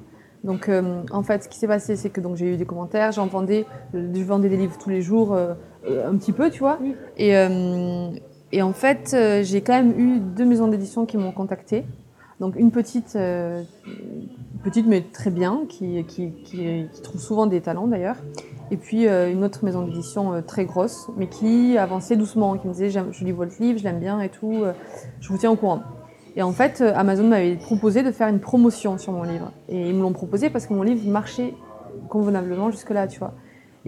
Donc, 0.44 0.70
euh, 0.70 1.02
en 1.12 1.24
fait, 1.24 1.44
ce 1.44 1.50
qui 1.50 1.58
s'est 1.58 1.68
passé, 1.68 1.96
c'est 1.96 2.10
que 2.10 2.22
donc 2.22 2.36
j'ai 2.36 2.54
eu 2.54 2.58
des 2.58 2.66
commentaires, 2.66 3.12
j'en 3.12 3.26
vendais, 3.26 3.66
je 3.94 4.24
vendais 4.24 4.50
des 4.50 4.58
livres 4.58 4.78
tous 4.78 4.90
les 4.90 5.02
jours, 5.02 5.36
un 5.36 6.16
petit 6.16 6.32
peu, 6.32 6.50
tu 6.52 6.60
vois. 6.60 6.78
Oui. 6.80 6.96
Et, 7.18 7.34
et 8.52 8.62
en 8.62 8.72
fait, 8.72 9.16
j'ai 9.42 9.62
quand 9.62 9.74
même 9.74 10.00
eu 10.00 10.20
deux 10.20 10.46
maisons 10.46 10.68
d'édition 10.68 11.06
qui 11.06 11.18
m'ont 11.18 11.32
contacté. 11.32 11.86
Donc 12.40 12.56
une 12.56 12.70
petite, 12.70 13.16
euh, 13.16 13.64
petite 14.64 14.86
mais 14.86 15.02
très 15.02 15.32
bien, 15.32 15.62
qui, 15.68 16.06
trouve 17.04 17.22
souvent 17.22 17.48
des 17.48 17.62
talents 17.62 17.88
d'ailleurs. 17.88 18.18
Et 18.70 18.78
puis 18.78 19.08
euh, 19.08 19.32
une 19.32 19.44
autre 19.44 19.64
maison 19.64 19.82
d'édition 19.84 20.34
euh, 20.34 20.42
très 20.42 20.66
grosse, 20.66 21.08
mais 21.18 21.28
qui 21.28 21.78
avançait 21.78 22.16
doucement, 22.16 22.58
qui 22.58 22.68
me 22.68 22.74
disait 22.74 22.90
je 22.90 23.26
lis 23.26 23.32
votre 23.32 23.60
livre, 23.60 23.80
je 23.80 23.84
l'aime 23.84 24.00
bien 24.00 24.22
et 24.22 24.30
tout, 24.30 24.64
je 25.20 25.30
vous 25.30 25.38
tiens 25.38 25.52
au 25.52 25.56
courant. 25.56 25.82
Et 26.36 26.44
en 26.44 26.52
fait, 26.52 26.82
Amazon 26.82 27.28
m'avait 27.28 27.56
proposé 27.56 28.04
de 28.04 28.12
faire 28.12 28.28
une 28.28 28.40
promotion 28.40 29.00
sur 29.00 29.12
mon 29.12 29.24
livre. 29.24 29.52
Et 29.70 29.90
ils 29.90 29.96
me 29.96 30.04
l'ont 30.04 30.14
proposé 30.14 30.52
parce 30.52 30.68
que 30.68 30.74
mon 30.74 30.84
livre 30.84 31.10
marchait 31.10 31.56
convenablement 32.10 32.70
jusque-là, 32.70 33.08
tu 33.08 33.18
vois. 33.18 33.34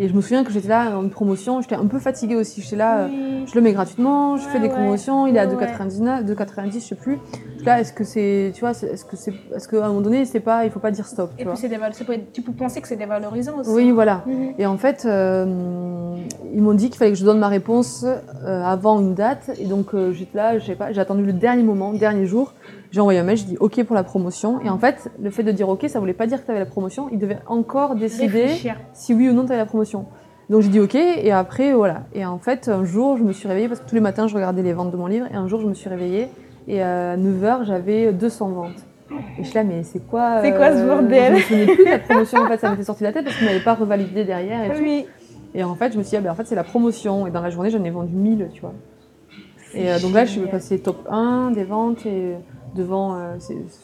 Et 0.01 0.07
je 0.07 0.13
me 0.13 0.21
souviens 0.21 0.45
que 0.45 0.51
j'étais 0.51 0.69
là 0.69 0.97
en 0.97 1.09
promotion, 1.09 1.61
j'étais 1.61 1.75
un 1.75 1.85
peu 1.85 1.99
fatiguée 1.99 2.35
aussi. 2.37 2.61
J'étais 2.61 2.77
là, 2.77 2.99
euh, 2.99 3.07
Oui. 3.09 3.43
je 3.47 3.55
le 3.55 3.59
mets 3.61 3.73
gratuitement, 3.73 4.37
je 4.37 4.43
fais 4.47 4.59
des 4.59 4.67
ouais. 4.67 4.73
promotions, 4.73 5.27
il 5.27 5.35
est 5.35 5.39
à 5.39 5.45
Ouais, 5.45 5.55
2,99, 5.55 6.23
2,90, 6.25 6.73
je 6.75 6.79
sais 6.79 6.95
plus. 6.95 7.19
Là, 7.65 7.81
est-ce 7.81 7.91
que 7.91 8.05
c'est, 8.05 8.53
tu 8.55 8.61
vois, 8.61 8.71
est-ce 8.71 9.03
que 9.03 9.17
c'est, 9.17 9.33
est-ce 9.53 9.67
qu'à 9.67 9.83
un 9.83 9.89
moment 9.89 9.99
donné, 9.99 10.23
c'est 10.23 10.39
pas, 10.39 10.63
il 10.63 10.71
faut 10.71 10.79
pas 10.79 10.91
dire 10.91 11.05
stop, 11.05 11.31
tu 11.35 11.41
Et 11.41 11.43
vois. 11.43 11.53
puis 11.55 11.61
c'est 11.61 12.31
tu 12.31 12.41
peux 12.41 12.53
penser 12.53 12.79
que 12.79 12.87
c'est 12.87 12.95
dévalorisant 12.95 13.57
aussi. 13.59 13.69
Oui, 13.71 13.91
voilà. 13.91 14.23
Mhm. 14.25 14.53
Et 14.57 14.65
en 14.65 14.77
fait, 14.77 15.03
euh, 15.05 15.45
ils 16.53 16.61
m'ont 16.61 16.73
dit 16.73 16.89
qu'il 16.89 16.97
fallait 16.97 17.11
que 17.11 17.17
je 17.17 17.25
donne 17.25 17.39
ma 17.39 17.49
réponse 17.49 18.05
euh, 18.05 18.63
avant 18.63 19.01
une 19.01 19.15
date. 19.15 19.51
Et 19.59 19.65
donc, 19.65 19.93
euh, 19.93 20.13
j'étais 20.13 20.37
là, 20.37 20.59
je 20.59 20.65
sais 20.65 20.75
pas, 20.75 20.93
j'ai 20.93 21.01
attendu 21.01 21.23
le 21.25 21.33
dernier 21.33 21.63
moment, 21.63 21.91
le 21.91 21.97
dernier 21.97 22.25
jour. 22.25 22.53
J'ai 22.91 23.01
envoyé 23.01 23.19
un 23.19 23.23
mail, 23.23 23.37
j'ai 23.37 23.45
dit 23.45 23.57
OK 23.59 23.83
pour 23.83 23.95
la 23.95 24.03
promotion. 24.03 24.61
Et 24.61 24.69
en 24.69 24.77
fait, 24.79 25.11
le 25.21 25.29
fait 25.29 25.43
de 25.43 25.51
dire 25.51 25.69
OK, 25.69 25.85
ça 25.87 25.99
voulait 25.99 26.13
pas 26.13 26.25
dire 26.27 26.39
que 26.41 26.45
tu 26.45 26.51
avais 26.51 26.59
la 26.59 26.65
promotion. 26.65 27.07
Ils 27.11 27.19
devaient 27.19 27.39
encore 27.47 27.95
décider 27.95 28.43
Réfléchir. 28.43 28.77
si 28.93 29.13
oui 29.13 29.29
ou 29.29 29.33
non 29.33 29.45
tu 29.45 29.51
avais 29.51 29.59
la 29.59 29.65
promotion. 29.65 30.05
Donc 30.49 30.61
j'ai 30.61 30.69
dit 30.69 30.79
OK. 30.79 30.95
Et 30.95 31.31
après, 31.31 31.73
voilà. 31.73 32.03
Et 32.13 32.25
en 32.25 32.39
fait, 32.39 32.67
un 32.67 32.83
jour, 32.83 33.17
je 33.17 33.23
me 33.23 33.31
suis 33.31 33.47
réveillée 33.47 33.67
parce 33.67 33.79
que 33.79 33.87
tous 33.87 33.95
les 33.95 34.01
matins, 34.01 34.27
je 34.27 34.33
regardais 34.33 34.63
les 34.63 34.73
ventes 34.73 34.91
de 34.91 34.97
mon 34.97 35.07
livre. 35.07 35.27
Et 35.31 35.35
un 35.35 35.47
jour, 35.47 35.61
je 35.61 35.67
me 35.67 35.73
suis 35.75 35.89
réveillée. 35.89 36.29
Et 36.67 36.81
à 36.81 37.15
9h, 37.15 37.65
j'avais 37.65 38.11
200 38.11 38.49
ventes. 38.49 38.85
Et 39.37 39.43
je 39.43 39.47
suis 39.47 39.55
là, 39.55 39.63
mais 39.63 39.83
c'est 39.83 40.05
quoi 40.05 40.41
C'est 40.41 40.51
quoi 40.55 40.71
ce 40.71 40.77
euh, 40.81 40.87
bordel 40.87 41.37
Je 41.37 41.43
souvenais 41.43 41.65
plus 41.65 41.85
de 41.85 41.89
la 41.89 41.99
promotion, 41.99 42.39
en 42.41 42.47
fait, 42.47 42.57
ça 42.57 42.69
m'était 42.69 42.83
sorti 42.83 43.01
de 43.01 43.07
la 43.07 43.13
tête 43.13 43.25
parce 43.25 43.37
qu'on 43.37 43.45
m'avait 43.45 43.59
pas 43.63 43.73
revalidé 43.73 44.23
derrière 44.23 44.63
et 44.65 44.75
tout. 44.75 44.83
Oui. 44.83 45.05
Et 45.55 45.63
en 45.63 45.73
fait, 45.73 45.93
je 45.93 45.97
me 45.97 46.03
suis 46.03 46.11
dit, 46.11 46.17
ah, 46.17 46.21
ben, 46.21 46.31
en 46.31 46.35
fait, 46.35 46.45
c'est 46.45 46.55
la 46.55 46.63
promotion. 46.63 47.25
Et 47.25 47.31
dans 47.31 47.41
la 47.41 47.49
journée, 47.49 47.71
j'en 47.71 47.83
ai 47.83 47.89
vendu 47.89 48.13
1000, 48.15 48.49
tu 48.53 48.61
vois. 48.61 48.73
Et 49.73 49.91
euh, 49.91 49.99
donc 49.99 50.13
là, 50.13 50.25
je 50.25 50.31
suis 50.31 50.41
passée 50.41 50.79
top 50.79 51.07
1 51.09 51.51
des 51.51 51.63
ventes 51.63 52.05
et 52.05 52.35
devant, 52.75 53.15
euh, 53.15 53.35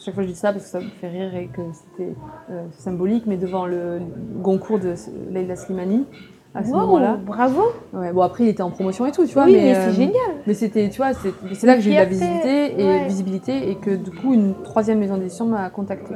chaque 0.03 0.13
fois 0.13 0.23
je 0.23 0.27
dis 0.29 0.35
ça 0.35 0.51
parce 0.51 0.65
que 0.65 0.69
ça 0.69 0.79
me 0.79 0.89
fait 1.01 1.07
rire 1.09 1.35
et 1.35 1.47
que 1.47 1.61
c'était 1.73 2.13
euh, 2.51 2.63
symbolique, 2.77 3.25
mais 3.27 3.37
devant 3.37 3.65
le 3.65 3.99
Goncourt 4.41 4.79
de 4.79 4.93
Leila 5.31 5.55
Slimani 5.55 6.05
à 6.57 6.63
ce 6.63 6.69
Wow, 6.71 6.77
moment-là. 6.81 7.17
bravo. 7.21 7.63
Ouais, 7.91 8.13
bon, 8.13 8.21
après, 8.21 8.45
il 8.45 8.47
était 8.47 8.63
en 8.63 8.69
promotion 8.69 9.05
et 9.05 9.11
tout, 9.11 9.25
tu 9.25 9.33
vois. 9.33 9.43
oui, 9.43 9.57
mais, 9.61 9.75
euh, 9.75 9.85
c'est 9.89 9.95
génial. 9.97 10.13
mais 10.47 10.53
c'était, 10.53 10.87
tu 10.89 10.97
vois, 10.97 11.11
c'est 11.13 11.67
là 11.67 11.75
que 11.75 11.81
j'ai 11.81 11.91
eu 11.91 11.95
la 11.95 12.05
visibilité 12.05 12.81
et, 12.81 12.85
ouais. 12.85 13.05
visibilité 13.07 13.69
et 13.71 13.75
que 13.75 13.93
du 13.93 14.11
coup, 14.11 14.33
une 14.33 14.53
troisième 14.63 14.99
maison 14.99 15.17
d'édition 15.17 15.45
m'a 15.47 15.69
contactée. 15.69 16.15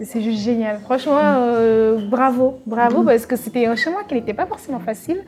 C'est 0.00 0.22
juste 0.22 0.40
génial. 0.40 0.78
Franchement, 0.78 1.18
euh, 1.20 1.98
bravo, 2.08 2.60
bravo, 2.64 3.02
parce 3.02 3.26
que 3.26 3.36
c'était 3.36 3.66
un 3.66 3.76
chemin 3.76 3.98
qui 4.08 4.14
n'était 4.14 4.32
pas 4.32 4.46
forcément 4.46 4.80
facile. 4.80 5.20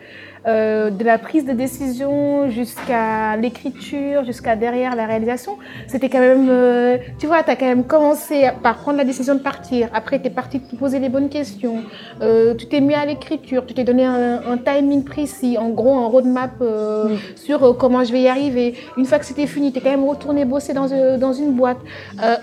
Euh, 0.47 0.91
de 0.91 1.05
la 1.05 1.19
prise 1.19 1.45
de 1.45 1.53
décision 1.53 2.49
jusqu'à 2.51 3.37
l'écriture, 3.37 4.25
jusqu'à 4.25 4.55
derrière 4.55 4.95
la 4.95 5.07
réalisation, 5.07 5.59
c'était 5.87 6.09
quand 6.09 6.21
même, 6.21 6.49
euh, 6.49 6.99
tu 7.19 7.27
vois, 7.27 7.43
tu 7.43 7.51
as 7.51 7.57
quand 7.57 7.67
même 7.67 7.85
commencé 7.85 8.49
par 8.63 8.77
prendre 8.77 8.99
la 8.99 9.05
décision 9.05 9.35
de 9.35 9.41
partir. 9.41 9.89
Après, 9.93 10.21
tu 10.21 10.27
es 10.27 10.31
parti 10.31 10.61
te 10.61 10.77
poser 10.77 10.99
les 11.01 11.09
bonnes 11.09 11.29
questions. 11.29 11.83
Euh, 12.23 12.55
tu 12.55 12.67
t'es 12.67 12.81
mis 12.81 12.95
à 12.95 13.05
l'écriture, 13.05 13.67
tu 13.67 13.75
t'es 13.75 13.85
donné 13.85 14.05
un, 14.05 14.41
un 14.49 14.59
timing 14.59 15.05
précis, 15.05 15.59
en 15.59 15.71
gros, 15.71 15.95
un 15.99 16.07
roadmap 16.07 16.61
Mm. 16.61 17.17
sur 17.37 17.77
comment 17.77 18.05
je 18.05 18.13
vais 18.13 18.23
y 18.23 18.29
arriver. 18.29 18.75
Une 18.97 19.05
fois 19.05 19.19
que 19.19 19.27
c'était 19.27 19.47
fini, 19.47 19.73
tu 19.73 19.79
es 19.79 19.81
quand 19.81 19.91
même 19.91 20.05
retourné 20.05 20.45
bosser 20.45 20.73
dans, 20.73 20.87
dans 21.19 21.33
une 21.33 21.53
boîte 21.53 21.79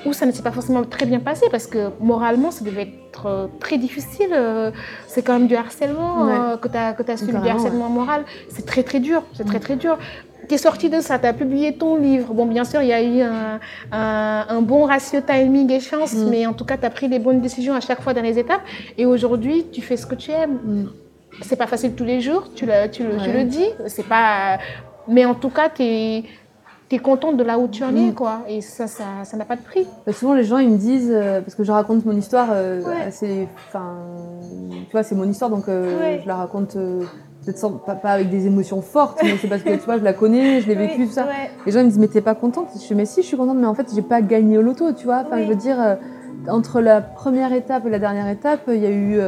où 0.05 0.13
ça 0.13 0.25
ne 0.25 0.31
s'est 0.31 0.43
pas 0.43 0.51
forcément 0.51 0.83
très 0.83 1.05
bien 1.05 1.19
passé 1.19 1.45
parce 1.51 1.67
que 1.67 1.89
moralement, 1.99 2.51
ça 2.51 2.63
devait 2.63 2.83
être 2.83 3.02
euh, 3.26 3.47
très 3.59 3.78
difficile. 3.78 4.30
euh, 4.32 4.72
c'est 5.07 5.22
quand 5.22 5.34
même 5.34 5.47
du 5.47 5.55
harcèlement 5.55 6.24
Ouais. 6.24 6.34
euh, 6.34 6.57
que 6.57 6.68
tu 6.68 6.78
as, 7.11 7.18
subi, 7.18 7.32
du 7.39 7.49
harcèlement 7.49 7.89
moral. 7.89 8.24
C'est 8.49 8.66
très 8.66 8.84
très 8.84 8.99
dur, 8.99 9.24
c'est 9.34 9.45
très 9.45 9.59
très 9.59 9.76
dur. 9.76 9.97
Tu 10.49 10.55
es 10.55 10.57
sorti 10.57 10.89
de 10.89 10.99
ça, 10.99 11.18
tu 11.20 11.26
as 11.26 11.34
publié 11.34 11.78
ton 11.78 11.95
livre. 11.95 12.34
Bon, 12.34 12.45
bien 12.45 12.66
sûr, 12.66 12.82
il 12.82 12.89
y 12.89 12.93
a 12.93 13.01
eu 13.01 13.22
un, 13.22 13.59
un- 13.93 14.45
un 14.49 14.61
bon 14.61 14.84
ratio 14.86 15.22
timing 15.22 15.72
et 15.72 15.80
chance, 15.80 16.14
Mm. 16.14 16.30
mais 16.30 16.45
en 16.45 16.53
tout 16.53 16.66
cas, 16.66 16.78
tu 16.78 16.86
as 16.86 16.89
pris 16.89 17.07
les 17.07 17.20
bonnes 17.20 17.39
décisions 17.39 17.74
à 17.76 17.80
chaque 17.80 18.01
fois 18.01 18.14
dans 18.14 18.22
les 18.22 18.38
étapes. 18.38 18.61
Et 18.97 19.05
aujourd'hui, 19.05 19.66
tu 19.72 19.82
fais 19.82 19.95
ce 19.95 20.05
que 20.05 20.16
tu 20.16 20.32
aimes. 20.32 20.59
Mm. 20.66 20.86
C'est 21.43 21.55
pas 21.55 21.68
facile 21.68 21.93
tous 21.95 22.03
les 22.03 22.20
jours, 22.22 22.43
tu 22.55 22.66
le, 22.66 22.88
tu 22.91 23.03
le, 23.03 23.11
tu 23.24 23.30
Ouais. 23.30 23.34
le 23.38 23.43
dis. 23.45 23.70
C'est 23.88 24.05
pas... 24.07 24.57
Mais 25.07 25.26
en 25.26 25.34
tout 25.34 25.49
cas, 25.49 25.70
tu 25.70 25.84
es, 25.84 26.24
contente 26.99 27.37
de 27.37 27.43
là 27.43 27.57
où 27.59 27.67
tu 27.67 27.83
en 27.83 27.95
es, 27.95 28.09
Mm. 28.09 28.13
quoi. 28.13 28.39
Et 28.47 28.61
ça, 28.61 28.87
ça 28.87 29.05
ça 29.23 29.37
n'a 29.37 29.45
pas 29.45 29.55
de 29.55 29.61
prix. 29.61 29.87
Bah, 30.05 30.13
souvent, 30.13 30.33
les 30.33 30.43
gens, 30.43 30.57
ils 30.57 30.69
me 30.69 30.77
disent, 30.77 31.11
euh, 31.13 31.41
parce 31.41 31.55
que 31.55 31.63
je 31.63 31.71
raconte 31.71 32.05
mon 32.05 32.13
histoire, 32.15 32.49
euh, 32.51 32.81
Ouais. 32.83 33.05
assez, 33.07 33.47
enfin, 33.67 33.95
tu 34.87 34.91
vois, 34.91 35.03
c'est 35.03 35.15
mon 35.15 35.29
histoire, 35.29 35.49
donc 35.49 35.67
euh, 35.69 35.99
Ouais. 35.99 36.19
je 36.23 36.27
la 36.27 36.35
raconte 36.35 36.75
euh, 36.75 37.03
peut-être 37.45 37.57
sans- 37.57 37.71
pas, 37.73 37.95
pas 37.95 38.11
avec 38.11 38.29
des 38.29 38.47
émotions 38.47 38.81
fortes, 38.81 39.19
mais 39.23 39.37
c'est 39.37 39.47
parce 39.47 39.63
que, 39.63 39.71
tu 39.73 39.83
vois, 39.85 39.97
je 39.97 40.03
la 40.03 40.13
connais, 40.13 40.61
je 40.61 40.67
l'ai 40.67 40.75
vécu, 40.75 41.01
Oui, 41.01 41.07
tout 41.07 41.13
ça. 41.13 41.23
ouais. 41.25 41.51
Les 41.65 41.71
gens 41.71 41.79
ils 41.79 41.85
me 41.85 41.89
disent, 41.89 41.99
mais 41.99 42.07
t'es 42.07 42.21
pas 42.21 42.35
contente? 42.35 42.67
Je 42.73 42.87
dis, 42.87 42.95
mais 42.95 43.05
si, 43.05 43.21
je 43.21 43.27
suis 43.27 43.37
contente, 43.37 43.57
mais 43.57 43.67
en 43.67 43.73
fait, 43.73 43.87
j'ai 43.93 44.01
pas 44.01 44.21
gagné 44.21 44.57
au 44.57 44.61
loto, 44.61 44.91
tu 44.93 45.05
vois. 45.05 45.23
Enfin, 45.25 45.37
Oui. 45.37 45.43
je 45.43 45.49
veux 45.49 45.55
dire, 45.55 45.77
entre 46.49 46.81
la 46.81 47.01
première 47.01 47.53
étape 47.53 47.85
et 47.85 47.89
la 47.89 47.99
dernière 47.99 48.27
étape, 48.27 48.61
il 48.67 48.77
y 48.81 48.85
a 48.85 48.91
eu 48.91 49.19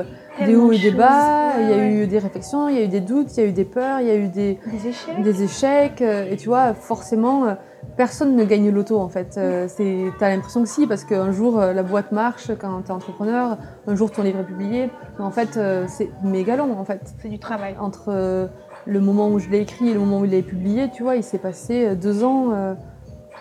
des 0.44 0.56
hauts 0.56 0.72
et 0.72 0.78
de 0.78 0.84
des 0.84 0.92
bas, 0.92 1.60
il 1.60 1.70
y 1.70 1.74
a 1.74 1.88
eu 1.88 2.08
des 2.08 2.20
réflexions, 2.20 2.68
il 2.68 2.76
y 2.76 2.80
a 2.80 2.84
eu 2.84 2.88
des 2.88 3.02
doutes, 3.02 3.36
il 3.38 3.44
y 3.44 3.46
a 3.46 3.50
eu 3.50 3.52
des 3.52 3.66
peurs, 3.66 4.02
il 4.02 4.08
y 4.08 4.12
a 4.12 4.16
eu 4.16 4.28
des, 4.28 4.60
Des 4.66 4.88
échecs. 4.88 5.22
des 5.22 5.44
échecs, 5.44 6.02
euh, 6.02 6.30
et 6.30 6.38
tu 6.38 6.50
vois, 6.50 6.74
forcément, 6.74 7.46
euh, 7.46 7.54
personne 7.96 8.36
ne 8.36 8.44
gagne 8.44 8.66
le 8.66 8.72
loto 8.72 9.00
en 9.00 9.10
fait. 9.10 9.36
Euh, 9.38 9.68
c'est, 9.70 10.12
t'as 10.20 10.30
l'impression 10.30 10.62
que 10.62 10.70
si, 10.70 10.88
parce 10.88 11.04
qu'un 11.04 11.32
jour 11.32 11.60
la 11.60 11.84
boîte 11.84 12.12
marche 12.12 12.52
quand 12.60 12.82
t'es 12.82 12.92
entrepreneur, 12.92 13.58
un 13.88 13.96
jour 13.96 14.12
ton 14.12 14.24
livre 14.24 14.40
est 14.40 14.46
publié, 14.46 14.90
mais 15.18 15.24
en 15.26 15.32
fait 15.32 15.60
c'est 15.88 16.10
méga 16.24 16.56
long 16.56 16.78
en 16.78 16.86
fait. 16.86 17.14
C'est 17.22 17.30
du 17.30 17.40
travail. 17.40 17.76
Entre 17.80 18.50
le 18.86 19.00
moment 19.00 19.30
où 19.30 19.40
je 19.40 19.50
l'ai 19.50 19.60
écrit 19.60 19.90
et 19.90 19.94
le 19.94 20.00
moment 20.00 20.20
où 20.20 20.26
il 20.26 20.34
est 20.34 20.42
publié, 20.42 20.90
tu 20.92 21.04
vois, 21.04 21.16
il 21.16 21.24
s'est 21.24 21.38
passé 21.38 21.96
deux 21.96 22.24
ans, 22.24 22.76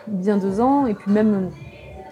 bien 0.06 0.36
deux 0.36 0.60
ans, 0.60 0.86
et 0.86 0.94
puis 0.94 1.10
même. 1.10 1.50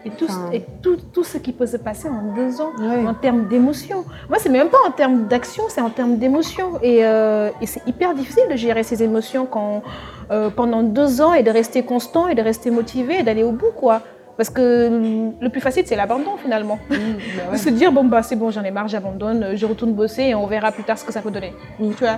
Et, 0.05 0.11
tout, 0.11 0.25
Enfin- 0.29 0.51
et 0.53 0.65
tout, 0.83 0.97
tout 1.13 1.23
ce 1.23 1.39
qui 1.39 1.53
peut 1.53 1.67
se 1.67 1.77
passer 1.77 2.09
en 2.09 2.35
deux 2.35 2.61
ans, 2.61 2.73
en 3.07 3.15
termes 3.15 3.47
d'émotion. 3.47 4.05
Moi, 4.29 4.39
c'est 4.41 4.49
même 4.49 4.69
pas 4.69 4.79
en 4.87 4.91
termes 4.91 5.27
d'action, 5.29 5.65
c'est 5.69 5.81
en 5.81 5.91
termes 5.91 6.17
d'émotion. 6.17 6.73
Et, 6.83 7.05
euh, 7.05 7.51
et 7.61 7.67
c'est 7.67 7.87
hyper 7.87 8.15
difficile 8.15 8.45
de 8.51 8.57
gérer 8.57 8.83
ces 8.83 9.03
émotions 9.03 9.47
quand, 9.47 9.83
euh, 10.31 10.51
pendant 10.51 10.83
deux 10.83 11.21
ans 11.21 11.35
et 11.35 11.43
de 11.45 11.51
rester 11.51 11.85
constant 11.85 12.27
et 12.29 12.35
de 12.35 12.43
rester 12.43 12.71
motivé 12.71 13.21
et 13.21 13.23
d'aller 13.23 13.45
au 13.45 13.53
bout, 13.53 13.71
quoi. 13.77 14.01
Parce 14.37 14.49
que 14.51 15.33
le 15.41 15.49
plus 15.51 15.61
facile, 15.61 15.85
c'est 15.87 15.95
l'abandon 15.95 16.37
finalement. 16.43 16.79
Mmh, 16.91 16.95
bah 17.37 17.43
ouais. 17.53 17.59
se 17.67 17.69
dire, 17.69 17.93
bon, 17.93 18.03
bah, 18.05 18.23
c'est 18.25 18.35
bon, 18.35 18.51
j'en 18.51 18.65
ai 18.65 18.71
marre, 18.73 18.89
j'abandonne, 18.89 19.55
je 19.55 19.67
retourne 19.67 19.93
bosser 19.93 20.23
et 20.23 20.35
on 20.35 20.47
verra 20.47 20.73
plus 20.73 20.83
tard 20.85 20.99
ce 20.99 21.05
que 21.05 21.13
ça 21.13 21.21
peut 21.21 21.31
donner. 21.31 21.53
Mm. 21.79 21.91
Tu 21.93 22.03
vois? 22.05 22.17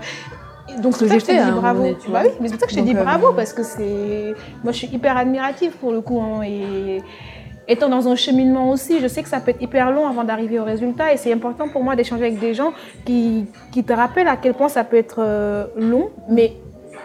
Et 0.74 0.80
donc, 0.80 0.94
Ce 0.96 1.00
c'est 1.06 1.12
pour 1.12 1.20
ça 1.20 1.26
que 1.26 1.32
je 1.32 1.38
te 1.38 1.44
dis 1.44 1.50
moment 1.50 1.60
bravo. 1.60 1.78
donné, 1.80 1.96
tu 2.02 2.10
Bah 2.10 2.20
oui, 2.24 2.30
mais 2.40 2.48
c'est 2.48 2.54
pour 2.54 2.60
ça 2.60 2.66
que 2.66 2.72
je 2.72 2.78
te 2.78 2.84
dis 2.84 2.96
euh, 2.96 3.02
bravo 3.02 3.32
parce 3.34 3.52
que 3.52 3.62
c'est. 3.62 4.32
Moi, 4.62 4.72
je 4.72 4.78
suis 4.78 4.86
hyper 4.86 5.14
admirative 5.18 5.72
pour 5.72 5.92
le 5.92 6.00
coup. 6.00 6.20
hein, 6.22 6.40
et 6.42 7.02
étant 7.68 7.88
dans 7.88 8.08
un 8.08 8.16
cheminement 8.16 8.70
aussi, 8.70 9.00
je 9.00 9.06
sais 9.08 9.22
que 9.22 9.28
ça 9.28 9.40
peut 9.40 9.50
être 9.50 9.62
hyper 9.62 9.90
long 9.90 10.06
avant 10.06 10.24
d'arriver 10.24 10.58
au 10.60 10.64
résultat. 10.64 11.12
Et 11.12 11.16
c'est 11.16 11.32
important 11.32 11.68
pour 11.68 11.82
moi 11.82 11.96
d'échanger 11.96 12.24
avec 12.26 12.38
des 12.38 12.54
gens 12.54 12.72
qui, 13.04 13.46
qui 13.72 13.84
te 13.84 13.92
rappellent 13.92 14.28
à 14.28 14.36
quel 14.36 14.54
point 14.54 14.68
ça 14.68 14.84
peut 14.84 14.96
être 14.96 15.16
euh, 15.20 15.66
long, 15.76 16.10
mais 16.28 16.52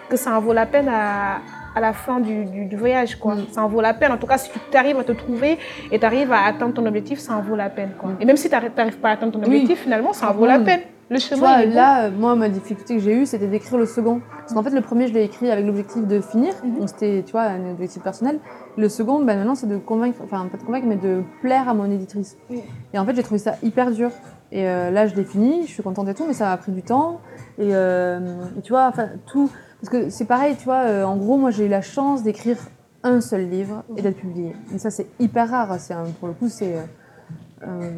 que 0.09 0.17
ça 0.17 0.35
en 0.37 0.41
vaut 0.41 0.53
la 0.53 0.65
peine 0.65 0.89
à, 0.89 1.37
à 1.75 1.79
la 1.79 1.93
fin 1.93 2.19
du, 2.19 2.45
du- 2.45 2.65
du 2.65 2.75
voyage. 2.75 3.15
Quoi. 3.15 3.35
Mm. 3.35 3.45
Ça 3.51 3.63
en 3.63 3.67
vaut 3.67 3.79
la 3.81 3.93
peine. 3.93 4.11
En 4.11 4.17
tout 4.17 4.27
cas, 4.27 4.37
si 4.37 4.49
tu 4.71 4.77
arrives 4.77 4.97
à 4.99 5.03
te 5.03 5.11
trouver 5.11 5.57
et 5.91 5.99
tu 5.99 6.05
arrives 6.05 6.31
à 6.31 6.43
atteindre 6.45 6.73
ton 6.73 6.85
objectif, 6.85 7.19
ça 7.19 7.33
en 7.37 7.41
vaut 7.41 7.55
la 7.55 7.69
peine. 7.69 7.91
Quoi. 7.99 8.11
Et 8.19 8.25
même 8.25 8.37
si 8.37 8.49
tu 8.49 8.55
n'arrives 8.55 8.97
pas 8.97 9.09
à 9.09 9.11
atteindre 9.13 9.33
ton 9.33 9.39
Oui. 9.39 9.45
objectif, 9.45 9.79
finalement, 9.83 10.13
ça 10.13 10.29
en 10.31 10.33
vaut 10.33 10.45
la 10.47 10.59
Mm. 10.59 10.63
peine. 10.65 10.79
Le 11.11 11.17
Tu 11.17 11.23
chemin, 11.29 11.39
vois, 11.39 11.63
est 11.63 11.67
bon. 11.67 11.73
là, 11.73 12.03
euh, 12.05 12.11
moi, 12.15 12.35
ma 12.35 12.49
difficulté 12.49 12.95
que 12.97 13.01
j'ai 13.01 13.13
eue, 13.15 13.25
c'était 13.25 13.47
d'écrire 13.47 13.79
le 13.79 13.87
second. 13.87 14.21
Parce 14.41 14.53
qu'en 14.53 14.61
fait, 14.61 14.69
le 14.69 14.81
premier, 14.81 15.07
je 15.07 15.13
l'ai 15.13 15.23
écrit 15.23 15.49
avec 15.49 15.65
l'objectif 15.65 16.05
de 16.05 16.21
finir. 16.21 16.53
Mhm. 16.63 16.79
Donc, 16.79 16.89
c'était, 16.89 17.23
tu 17.25 17.31
vois, 17.31 17.41
un 17.45 17.71
objectif 17.71 18.03
personnel. 18.03 18.39
Le 18.79 18.87
second, 18.87 19.19
ben, 19.25 19.37
maintenant, 19.37 19.55
c'est 19.55 19.67
de 19.67 19.75
convaincre, 19.75 20.19
enfin, 20.23 20.47
pas 20.49 20.57
de 20.57 20.63
convaincre, 20.63 20.87
mais 20.87 20.95
de 20.95 21.21
plaire 21.41 21.67
à 21.67 21.73
mon 21.73 21.91
éditrice. 21.91 22.37
Oui. 22.49 22.63
Et 22.93 22.99
en 22.99 23.05
fait, 23.05 23.13
j'ai 23.13 23.23
trouvé 23.23 23.37
ça 23.37 23.55
hyper 23.61 23.91
dur. 23.91 24.09
Et 24.53 24.69
euh, 24.69 24.89
là, 24.89 25.05
je 25.05 25.15
l'ai 25.15 25.25
fini, 25.25 25.63
je 25.67 25.71
suis 25.73 25.83
contente 25.83 26.07
et 26.07 26.13
tout, 26.13 26.23
mais 26.25 26.33
ça 26.33 26.45
m'a 26.45 26.55
pris 26.55 26.71
du 26.71 26.81
temps. 26.81 27.19
Et, 27.57 27.75
euh, 27.75 28.45
et 28.57 28.61
tu 28.61 28.71
vois, 28.71 28.87
enfin, 28.87 29.09
tout. 29.25 29.51
Parce 29.81 29.89
que 29.89 30.09
c'est 30.09 30.23
pareil, 30.23 30.55
tu 30.57 30.63
vois, 30.63 30.85
euh, 30.85 31.03
en 31.03 31.17
gros, 31.17 31.37
moi, 31.37 31.51
j'ai 31.51 31.65
eu 31.65 31.67
la 31.67 31.81
chance 31.81 32.23
d'écrire 32.23 32.55
un 33.03 33.19
seul 33.19 33.49
livre 33.49 33.83
et 33.97 34.01
d'être 34.01 34.15
publié. 34.15 34.55
Et 34.73 34.77
ça, 34.77 34.91
c'est 34.91 35.07
hyper 35.19 35.49
rare. 35.49 35.77
C'est 35.77 35.93
pour 36.17 36.29
le 36.29 36.33
coup, 36.33 36.47
c'est 36.47 36.75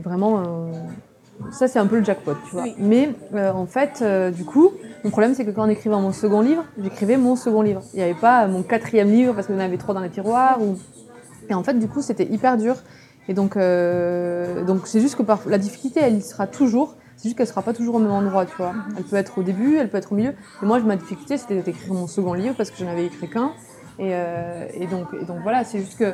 vraiment. 0.03 0.71
ça, 1.51 1.67
c'est 1.67 1.77
un 1.77 1.86
peu 1.86 1.99
le 1.99 2.03
jackpot, 2.03 2.34
tu 2.49 2.55
vois. 2.55 2.63
Oui. 2.63 2.75
Mais 2.79 3.13
en 3.36 3.67
fait, 3.67 4.03
du 4.36 4.45
coup, 4.45 4.71
mon 5.03 5.09
problème, 5.09 5.33
c'est 5.33 5.45
que 5.45 5.51
quand 5.51 5.63
en 5.63 5.69
écrivant 5.69 5.99
mon 5.99 6.11
second 6.11 6.41
livre, 6.41 6.63
j'écrivais 6.81 7.17
mon 7.17 7.35
second 7.35 7.61
livre. 7.61 7.81
Il 7.93 7.97
n'y 7.97 8.03
avait 8.03 8.13
pas 8.13 8.47
mon 8.47 8.61
quatrième 8.61 9.11
livre 9.11 9.33
parce 9.33 9.49
en 9.49 9.59
avait 9.59 9.77
trois 9.77 9.95
dans 9.95 10.01
les 10.01 10.09
tiroirs. 10.09 10.59
Et 11.49 11.53
en 11.53 11.63
fait, 11.63 11.73
du 11.73 11.87
coup, 11.87 12.01
c'était 12.01 12.25
hyper 12.25 12.57
dur. 12.57 12.75
Et 13.27 13.33
donc, 13.33 13.57
euh, 13.57 14.63
donc 14.63 14.87
c'est 14.87 14.99
juste 14.99 15.15
que 15.15 15.23
par... 15.23 15.41
la 15.47 15.57
difficulté, 15.57 16.01
elle 16.01 16.21
sera 16.21 16.47
toujours. 16.47 16.95
C'est 17.17 17.29
juste 17.29 17.37
qu'elle 17.37 17.47
sera 17.47 17.61
pas 17.61 17.73
toujours 17.73 17.95
au 17.95 17.99
même 17.99 18.11
endroit, 18.11 18.45
tu 18.45 18.55
vois. 18.57 18.73
Elle 18.97 19.03
peut 19.03 19.15
être 19.15 19.37
au 19.37 19.43
début, 19.43 19.77
elle 19.77 19.89
peut 19.89 19.97
être 19.97 20.11
au 20.11 20.15
milieu. 20.15 20.33
Et 20.61 20.65
moi, 20.65 20.79
ma 20.79 20.95
difficulté, 20.95 21.37
c'était 21.37 21.61
d'écrire 21.61 21.93
mon 21.93 22.07
second 22.07 22.33
livre 22.33 22.55
parce 22.55 22.71
que 22.71 22.77
je 22.77 22.85
n'avais 22.85 23.05
écrit 23.05 23.29
qu'un. 23.29 23.51
Et, 24.01 24.15
euh, 24.15 24.65
et, 24.73 24.87
donc, 24.87 25.13
et 25.13 25.25
donc 25.25 25.41
voilà, 25.43 25.63
c'est 25.63 25.77
juste 25.77 25.99
que 25.99 26.11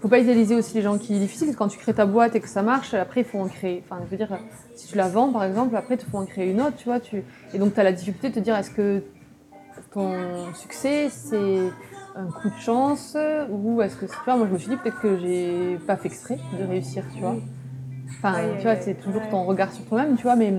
faut 0.00 0.08
pas 0.08 0.18
idéaliser 0.18 0.56
aussi 0.56 0.74
les 0.74 0.82
gens 0.82 0.98
qui 0.98 1.14
est 1.14 1.20
difficile. 1.20 1.54
Quand 1.54 1.68
tu 1.68 1.78
crées 1.78 1.94
ta 1.94 2.04
boîte 2.04 2.34
et 2.34 2.40
que 2.40 2.48
ça 2.48 2.62
marche, 2.62 2.94
après 2.94 3.20
il 3.20 3.24
faut 3.24 3.38
en 3.38 3.46
créer. 3.46 3.84
Enfin, 3.84 4.02
je 4.04 4.10
veux 4.10 4.16
dire, 4.16 4.36
si 4.74 4.88
tu 4.88 4.96
la 4.96 5.08
vends 5.08 5.30
par 5.30 5.44
exemple, 5.44 5.76
après 5.76 5.94
il 5.94 6.00
faut 6.00 6.18
en 6.18 6.26
créer 6.26 6.50
une 6.50 6.60
autre, 6.60 6.74
tu 6.76 6.86
vois. 6.86 6.98
Tu... 6.98 7.22
Et 7.54 7.58
donc 7.58 7.74
tu 7.74 7.80
as 7.80 7.84
la 7.84 7.92
difficulté 7.92 8.30
de 8.30 8.34
te 8.34 8.40
dire 8.40 8.56
est-ce 8.56 8.72
que 8.72 9.04
ton 9.92 10.52
succès 10.54 11.10
c'est 11.10 11.60
un 12.16 12.26
coup 12.26 12.50
de 12.50 12.60
chance 12.60 13.16
ou 13.48 13.80
est-ce 13.82 13.94
que 13.94 14.06
tu 14.06 14.12
vois, 14.24 14.36
moi 14.36 14.48
je 14.48 14.52
me 14.54 14.58
suis 14.58 14.70
dit 14.70 14.76
peut-être 14.76 15.00
que 15.00 15.16
j'ai 15.18 15.78
pas 15.86 15.96
fait 15.96 16.08
exprès 16.08 16.38
de 16.58 16.64
réussir, 16.64 17.04
tu 17.14 17.20
vois. 17.20 17.36
Enfin, 18.18 18.34
tu 18.56 18.64
vois, 18.64 18.74
c'est 18.74 18.94
toujours 18.94 19.22
ton 19.30 19.44
regard 19.44 19.70
sur 19.70 19.84
toi-même, 19.84 20.16
tu 20.16 20.24
vois, 20.24 20.34
mais 20.34 20.52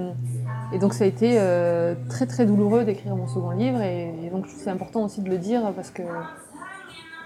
Et 0.71 0.79
donc 0.79 0.93
ça 0.93 1.03
a 1.03 1.07
été 1.07 1.35
euh, 1.39 1.93
très 2.07 2.25
très 2.25 2.45
douloureux 2.45 2.85
d'écrire 2.85 3.17
mon 3.17 3.27
second 3.27 3.51
livre 3.51 3.81
et, 3.81 4.13
et 4.23 4.29
donc 4.29 4.45
c'est 4.47 4.69
important 4.69 5.03
aussi 5.03 5.21
de 5.21 5.29
le 5.29 5.37
dire 5.37 5.73
parce 5.75 5.89
que 5.89 6.03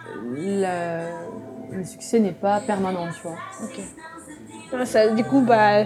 la- 0.05 1.27
le 1.71 1.83
succès 1.83 2.19
n'est 2.19 2.31
pas 2.33 2.59
permanent, 2.61 3.09
tu 3.11 3.23
vois. 3.23 3.39
Ok. 3.63 3.79
Ah, 4.71 4.85
ça, 4.85 5.09
du 5.09 5.23
coup, 5.23 5.41
bah, 5.41 5.85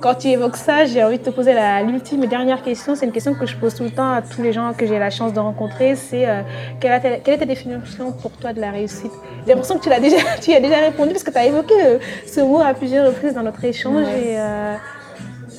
quand 0.00 0.14
tu 0.14 0.28
évoques 0.28 0.56
ça, 0.56 0.84
j'ai 0.84 1.02
envie 1.02 1.18
de 1.18 1.22
te 1.22 1.30
poser 1.30 1.54
la- 1.54 1.82
l'ultime 1.82 2.22
et 2.24 2.26
dernière 2.26 2.62
question. 2.62 2.94
C'est 2.94 3.06
une 3.06 3.12
question 3.12 3.34
que 3.34 3.46
je 3.46 3.56
pose 3.56 3.74
tout 3.74 3.84
le 3.84 3.90
temps 3.90 4.12
à 4.12 4.22
tous 4.22 4.42
les 4.42 4.52
gens 4.52 4.74
que 4.74 4.86
j'ai 4.86 4.98
la 4.98 5.10
chance 5.10 5.32
de 5.32 5.40
rencontrer. 5.40 5.96
C'est 5.96 6.28
euh, 6.28 6.42
quelle, 6.80 7.00
quelle 7.22 7.34
est 7.34 7.38
ta 7.38 7.46
définition 7.46 8.12
pour 8.12 8.36
toi 8.38 8.52
de 8.52 8.60
la 8.60 8.70
réussite? 8.70 9.12
J'ai 9.46 9.52
l'impression 9.52 9.78
que 9.78 9.82
tu 9.84 9.88
l'as 9.88 10.00
déjà, 10.00 10.16
tu 10.42 10.50
y 10.50 10.54
as 10.54 10.60
déjà 10.60 10.78
répondu 10.80 11.12
parce 11.12 11.24
que 11.24 11.30
tu 11.30 11.38
as 11.38 11.46
évoqué 11.46 11.74
euh, 11.84 11.98
ce 12.26 12.40
mot 12.40 12.60
à 12.60 12.74
plusieurs 12.74 13.06
reprises 13.06 13.34
dans 13.34 13.42
notre 13.42 13.64
échange. 13.64 14.06
Ouais. 14.06 14.32
Et, 14.32 14.38
euh, 14.40 14.76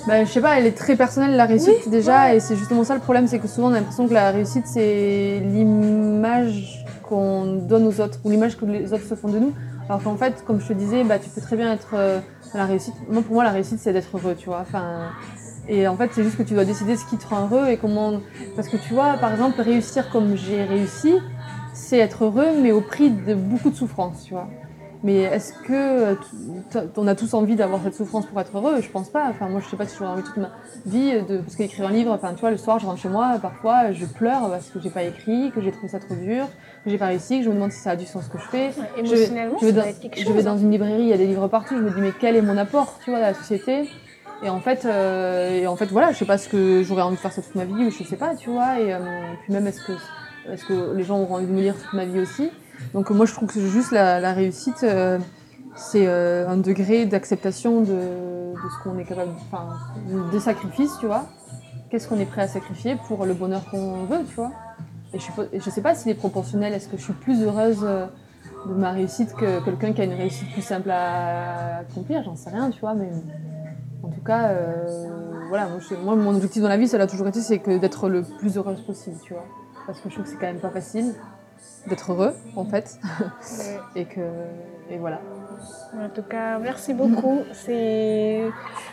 Bah, 0.05 0.23
je 0.23 0.29
sais 0.31 0.41
pas, 0.41 0.57
elle 0.57 0.67
est 0.67 0.77
très 0.77 0.95
personnelle 0.95 1.35
la 1.35 1.45
réussite 1.45 1.89
déjà, 1.89 2.33
et 2.33 2.39
c'est 2.39 2.55
justement 2.55 2.83
ça 2.85 2.93
le 2.93 3.01
problème, 3.01 3.27
c'est 3.27 3.39
que 3.39 3.47
souvent 3.47 3.69
on 3.69 3.73
a 3.73 3.77
l'impression 3.79 4.07
que 4.07 4.13
la 4.13 4.31
réussite 4.31 4.65
c'est 4.67 5.41
l'image 5.43 6.76
qu'on 7.07 7.45
donne 7.67 7.87
aux 7.87 8.01
autres, 8.01 8.19
ou 8.23 8.29
l'image 8.29 8.57
que 8.57 8.65
les 8.65 8.93
autres 8.93 9.05
se 9.05 9.15
font 9.15 9.29
de 9.29 9.39
nous. 9.39 9.53
Alors 9.89 10.03
qu'en 10.03 10.17
fait, 10.17 10.43
comme 10.45 10.59
je 10.59 10.67
te 10.67 10.73
disais, 10.73 11.03
bah, 11.03 11.17
tu 11.17 11.29
peux 11.29 11.41
très 11.41 11.55
bien 11.55 11.71
être 11.71 11.91
euh, 11.93 12.19
la 12.53 12.65
réussite. 12.65 12.93
Moi, 13.09 13.21
pour 13.21 13.35
moi, 13.35 13.43
la 13.43 13.51
réussite 13.51 13.79
c'est 13.79 13.93
d'être 13.93 14.17
heureux, 14.17 14.35
tu 14.37 14.47
vois. 14.47 14.59
Enfin, 14.61 15.11
et 15.69 15.87
en 15.87 15.95
fait, 15.95 16.09
c'est 16.13 16.23
juste 16.23 16.37
que 16.37 16.43
tu 16.43 16.53
dois 16.53 16.65
décider 16.65 16.95
ce 16.95 17.05
qui 17.05 17.17
te 17.17 17.27
rend 17.27 17.47
heureux 17.47 17.67
et 17.69 17.77
comment. 17.77 18.19
Parce 18.55 18.67
que 18.69 18.77
tu 18.77 18.93
vois, 18.93 19.13
par 19.13 19.31
exemple, 19.31 19.61
réussir 19.61 20.09
comme 20.09 20.35
j'ai 20.35 20.63
réussi, 20.63 21.13
c'est 21.73 21.99
être 21.99 22.25
heureux, 22.25 22.61
mais 22.61 22.71
au 22.71 22.81
prix 22.81 23.11
de 23.11 23.33
beaucoup 23.33 23.69
de 23.69 23.75
souffrance, 23.75 24.23
tu 24.23 24.33
vois. 24.33 24.47
Mais 25.03 25.17
est-ce 25.17 25.53
que 25.53 26.13
euh, 26.13 26.15
on 26.97 27.07
a 27.07 27.15
tous 27.15 27.33
envie 27.35 27.55
d'avoir 27.55 27.83
cette 27.83 27.93
souffrance 27.93 28.25
pour 28.25 28.39
être 28.41 28.57
heureux? 28.57 28.81
Je 28.81 28.89
pense 28.89 29.09
pas. 29.09 29.27
Enfin, 29.29 29.47
moi, 29.47 29.61
je 29.63 29.69
sais 29.69 29.77
pas 29.77 29.85
si 29.85 29.95
j'aurais 29.97 30.11
envie 30.11 30.23
toute 30.23 30.37
ma 30.37 30.49
vie 30.85 31.21
de 31.21 31.37
parce 31.37 31.55
qu'écrire 31.55 31.87
un 31.87 31.91
livre. 31.91 32.11
Enfin, 32.11 32.33
tu 32.33 32.41
vois, 32.41 32.51
le 32.51 32.57
soir, 32.57 32.79
je 32.79 32.85
rentre 32.85 32.99
chez 32.99 33.09
moi, 33.09 33.37
parfois, 33.41 33.91
je 33.91 34.05
pleure 34.05 34.49
parce 34.49 34.69
que 34.69 34.79
j'ai 34.79 34.89
pas 34.89 35.03
écrit, 35.03 35.51
que 35.51 35.61
j'ai 35.61 35.71
trouvé 35.71 35.87
ça 35.87 35.99
trop 35.99 36.15
dur, 36.15 36.47
que 36.87 36.91
j'ai 36.91 36.97
pas 36.97 37.07
réussi, 37.07 37.39
que 37.39 37.43
je 37.45 37.49
me 37.49 37.55
demande 37.55 37.71
si 37.71 37.79
ça 37.79 37.91
a 37.91 37.95
du 37.95 38.05
sens 38.05 38.25
ce 38.25 38.29
que 38.29 38.37
je 38.37 38.43
fais. 38.45 38.67
ouais, 38.67 38.73
Je 38.95 39.01
vais- 39.01 39.17
émotionnellement, 39.17 39.57
je 39.59 39.65
vais 39.65 39.71
ça 39.71 39.75
dans, 39.77 39.81
doit 39.83 39.89
être 39.91 39.99
quelque 39.99 40.19
je 40.19 40.23
chose. 40.25 40.33
vais 40.33 40.43
dans 40.43 40.51
hein. 40.53 40.57
une 40.57 40.71
librairie, 40.71 41.01
il 41.03 41.07
y 41.09 41.13
a 41.13 41.17
des 41.17 41.27
livres 41.27 41.47
partout. 41.47 41.75
Je 41.77 41.81
me 41.83 41.89
dis 41.89 42.01
mais 42.01 42.13
quel 42.19 42.35
est 42.35 42.41
mon 42.41 42.57
apport, 42.57 42.97
tu 43.03 43.09
vois, 43.11 43.19
à 43.19 43.21
la 43.21 43.33
société? 43.33 43.87
Et 44.43 44.49
en 44.49 44.59
fait, 44.59 44.85
euh, 44.85 45.61
et 45.61 45.67
en 45.67 45.75
fait, 45.75 45.87
voilà, 45.87 46.11
je 46.11 46.17
sais 46.17 46.25
pas 46.25 46.37
ce 46.37 46.47
que 46.49 46.83
j'aurais 46.83 47.01
envie 47.01 47.15
de 47.15 47.19
faire 47.21 47.31
ça 47.31 47.41
toute 47.41 47.55
ma 47.55 47.65
vie 47.65 47.85
ou 47.85 47.89
je 47.91 48.03
sais 48.03 48.15
pas, 48.17 48.35
tu 48.35 48.49
vois. 48.49 48.79
Et 48.79 48.93
euh, 48.93 48.99
puis 49.43 49.53
même 49.53 49.65
est-ce 49.67 49.81
que 49.81 49.91
est-ce 50.53 50.63
que 50.65 50.95
les 50.95 51.03
gens 51.03 51.19
auront 51.19 51.35
envie 51.35 51.45
de 51.47 51.51
me 51.51 51.61
lire 51.61 51.75
toute 51.75 51.93
ma 51.93 52.05
vie 52.05 52.19
aussi? 52.19 52.49
Donc 52.93 53.09
moi, 53.09 53.25
je 53.25 53.33
trouve 53.33 53.51
que 53.51 53.59
juste 53.59 53.91
la, 53.91 54.19
la 54.19 54.33
réussite, 54.33 54.83
euh, 54.83 55.17
c'est 55.75 56.05
euh, 56.07 56.47
un 56.47 56.57
degré 56.57 57.05
d'acceptation 57.05 57.81
de, 57.81 57.85
de 57.85 58.57
ce 58.69 58.83
qu'on 58.83 58.97
est 58.99 59.03
capable, 59.03 59.31
enfin, 59.51 59.67
des 60.31 60.39
sacrifices, 60.39 60.97
tu 60.99 61.07
vois. 61.07 61.25
Qu'est-ce 61.89 62.07
qu'on 62.07 62.19
est 62.19 62.25
prêt 62.25 62.41
à 62.43 62.47
sacrifier 62.47 62.95
pour 63.07 63.25
le 63.25 63.33
bonheur 63.33 63.61
qu'on 63.71 64.03
veut, 64.05 64.23
tu 64.29 64.35
vois? 64.35 64.51
Et 65.13 65.19
je, 65.19 65.31
je 65.59 65.69
sais 65.69 65.81
pas 65.81 65.95
s'il 65.95 66.11
est 66.11 66.15
proportionnel. 66.15 66.73
Est-ce 66.73 66.87
que 66.87 66.97
je 66.97 67.03
suis 67.03 67.13
plus 67.13 67.41
heureuse 67.43 67.79
euh, 67.83 68.05
de 68.65 68.73
ma 68.73 68.91
réussite 68.91 69.33
que 69.33 69.63
quelqu'un 69.63 69.93
qui 69.93 70.01
a 70.01 70.03
une 70.03 70.13
réussite 70.13 70.51
plus 70.51 70.61
simple 70.61 70.91
à 70.91 71.77
accomplir? 71.79 72.23
J'en 72.23 72.35
sais 72.35 72.49
rien, 72.49 72.69
tu 72.69 72.79
vois. 72.81 72.93
Mais 72.93 73.09
en 74.03 74.09
tout 74.09 74.21
cas, 74.25 74.49
euh, 74.49 75.07
voilà, 75.49 75.67
moi, 75.69 75.79
je- 75.79 75.95
moi, 75.95 76.15
mon 76.15 76.35
objectif 76.35 76.61
dans 76.61 76.69
la 76.69 76.77
vie, 76.77 76.87
ça 76.87 76.97
l'a 76.97 77.07
toujours 77.07 77.27
été, 77.27 77.39
c'est 77.41 77.59
que 77.59 77.77
d'être 77.77 78.09
le 78.09 78.23
plus 78.23 78.57
heureuse 78.57 78.81
possible, 78.81 79.17
tu 79.23 79.33
vois. 79.33 79.45
Parce 79.85 80.01
que 80.01 80.09
je 80.09 80.13
trouve 80.15 80.25
que 80.25 80.31
c'est 80.31 80.37
quand 80.37 80.47
même 80.47 80.59
pas 80.59 80.69
facile 80.71 81.13
d'être 81.87 82.11
heureux, 82.11 82.33
en 82.57 82.65
fait. 82.65 82.99
Et 83.95 84.05
que, 84.05 84.19
et 84.89 84.97
voilà. 84.97 85.19
En 85.97 86.09
tout 86.13 86.21
cas, 86.21 86.59
merci 86.59 86.93
beaucoup. 86.93 87.39
C'est 87.53 88.43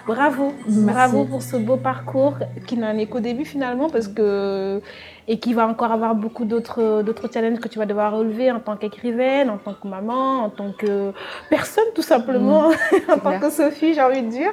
bravo, 0.06 0.52
Merci. 0.66 0.80
bravo 0.84 1.24
pour 1.24 1.42
ce 1.42 1.56
beau 1.56 1.76
parcours 1.76 2.36
qui 2.66 2.76
n'en 2.78 2.96
est 2.96 3.06
qu'au 3.06 3.20
début 3.20 3.44
finalement 3.44 3.88
parce 3.90 4.08
que 4.08 4.80
et 5.27 5.39
qui 5.39 5.55
va 5.55 5.66
encore 5.66 5.91
avoir 5.93 6.14
beaucoup 6.14 6.45
d'autres 6.45 7.03
d'autres 7.03 7.29
challenges 7.33 7.59
que 7.61 7.68
tu 7.68 7.79
vas 7.79 7.87
devoir 7.87 8.12
relever 8.16 8.51
en 8.53 8.61
tant 8.61 8.77
qu'écrivaine, 8.77 9.49
en 9.51 9.57
tant 9.59 9.72
que 9.75 9.89
maman, 9.89 10.45
en 10.45 10.51
tant 10.51 10.72
que 10.72 11.12
personne 11.51 11.85
tout 11.95 12.03
simplement, 12.03 12.70
en 13.12 13.18
tant 13.18 13.39
que 13.41 13.51
Sophie, 13.51 13.95
j'ai 13.95 14.03
envie 14.03 14.22
de 14.22 14.29
dire. 14.29 14.51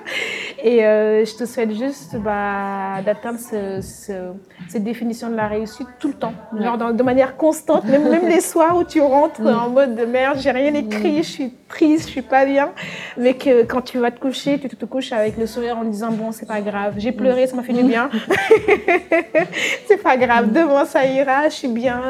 Et 0.64 0.86
euh, 0.86 1.26
je 1.26 1.36
te 1.36 1.46
souhaite 1.46 1.74
juste 1.74 2.16
bah, 2.18 3.02
d'atteindre 3.06 3.40
ce- 3.40 3.82
ce- 3.82 4.32
cette 4.70 4.84
définition 4.84 5.30
de 5.30 5.36
la 5.36 5.48
réussite 5.48 5.88
tout 6.00 6.08
le 6.10 6.14
temps, 6.14 6.34
Ouais. 6.54 6.64
genre 6.64 6.78
dans- 6.78 6.92
de 6.92 7.04
manière 7.04 7.36
constante, 7.38 7.84
même, 7.86 8.08
même 8.10 8.28
les 8.28 8.42
soirs 8.52 8.78
où 8.78 8.84
tu 8.84 9.02
rentres 9.02 9.42
Mm. 9.42 9.48
en 9.48 9.70
mode 9.70 9.96
de 9.96 10.06
merde, 10.06 10.38
j'ai 10.40 10.52
rien 10.52 10.74
écrit, 10.74 11.18
je 11.18 11.30
suis 11.30 11.54
triste, 11.68 12.06
je 12.08 12.12
suis 12.12 12.22
pas 12.22 12.46
bien, 12.46 12.70
mais 13.18 13.34
que 13.34 13.64
quand 13.64 13.82
tu 13.82 13.98
vas 13.98 14.12
te 14.12 14.20
coucher, 14.20 14.60
tu 14.60 14.70
te 14.70 14.86
couches 14.86 15.12
avec 15.14 15.38
le 15.38 15.46
sourire 15.48 15.78
en 15.78 15.84
disant 15.84 16.12
bon 16.12 16.32
c'est 16.32 16.46
pas 16.48 16.62
grave, 16.62 16.94
j'ai 16.98 17.12
pleuré, 17.12 17.48
ça 17.48 17.56
m'a 17.56 17.64
fait 17.64 17.74
du 17.74 17.84
bien, 17.84 18.10
c'est 19.88 20.02
pas 20.02 20.18
grave, 20.18 20.52
demain 20.62 20.86
ça 20.86 21.06
ira, 21.06 21.50
je 21.50 21.56
suis 21.56 21.68
bien, 21.68 22.02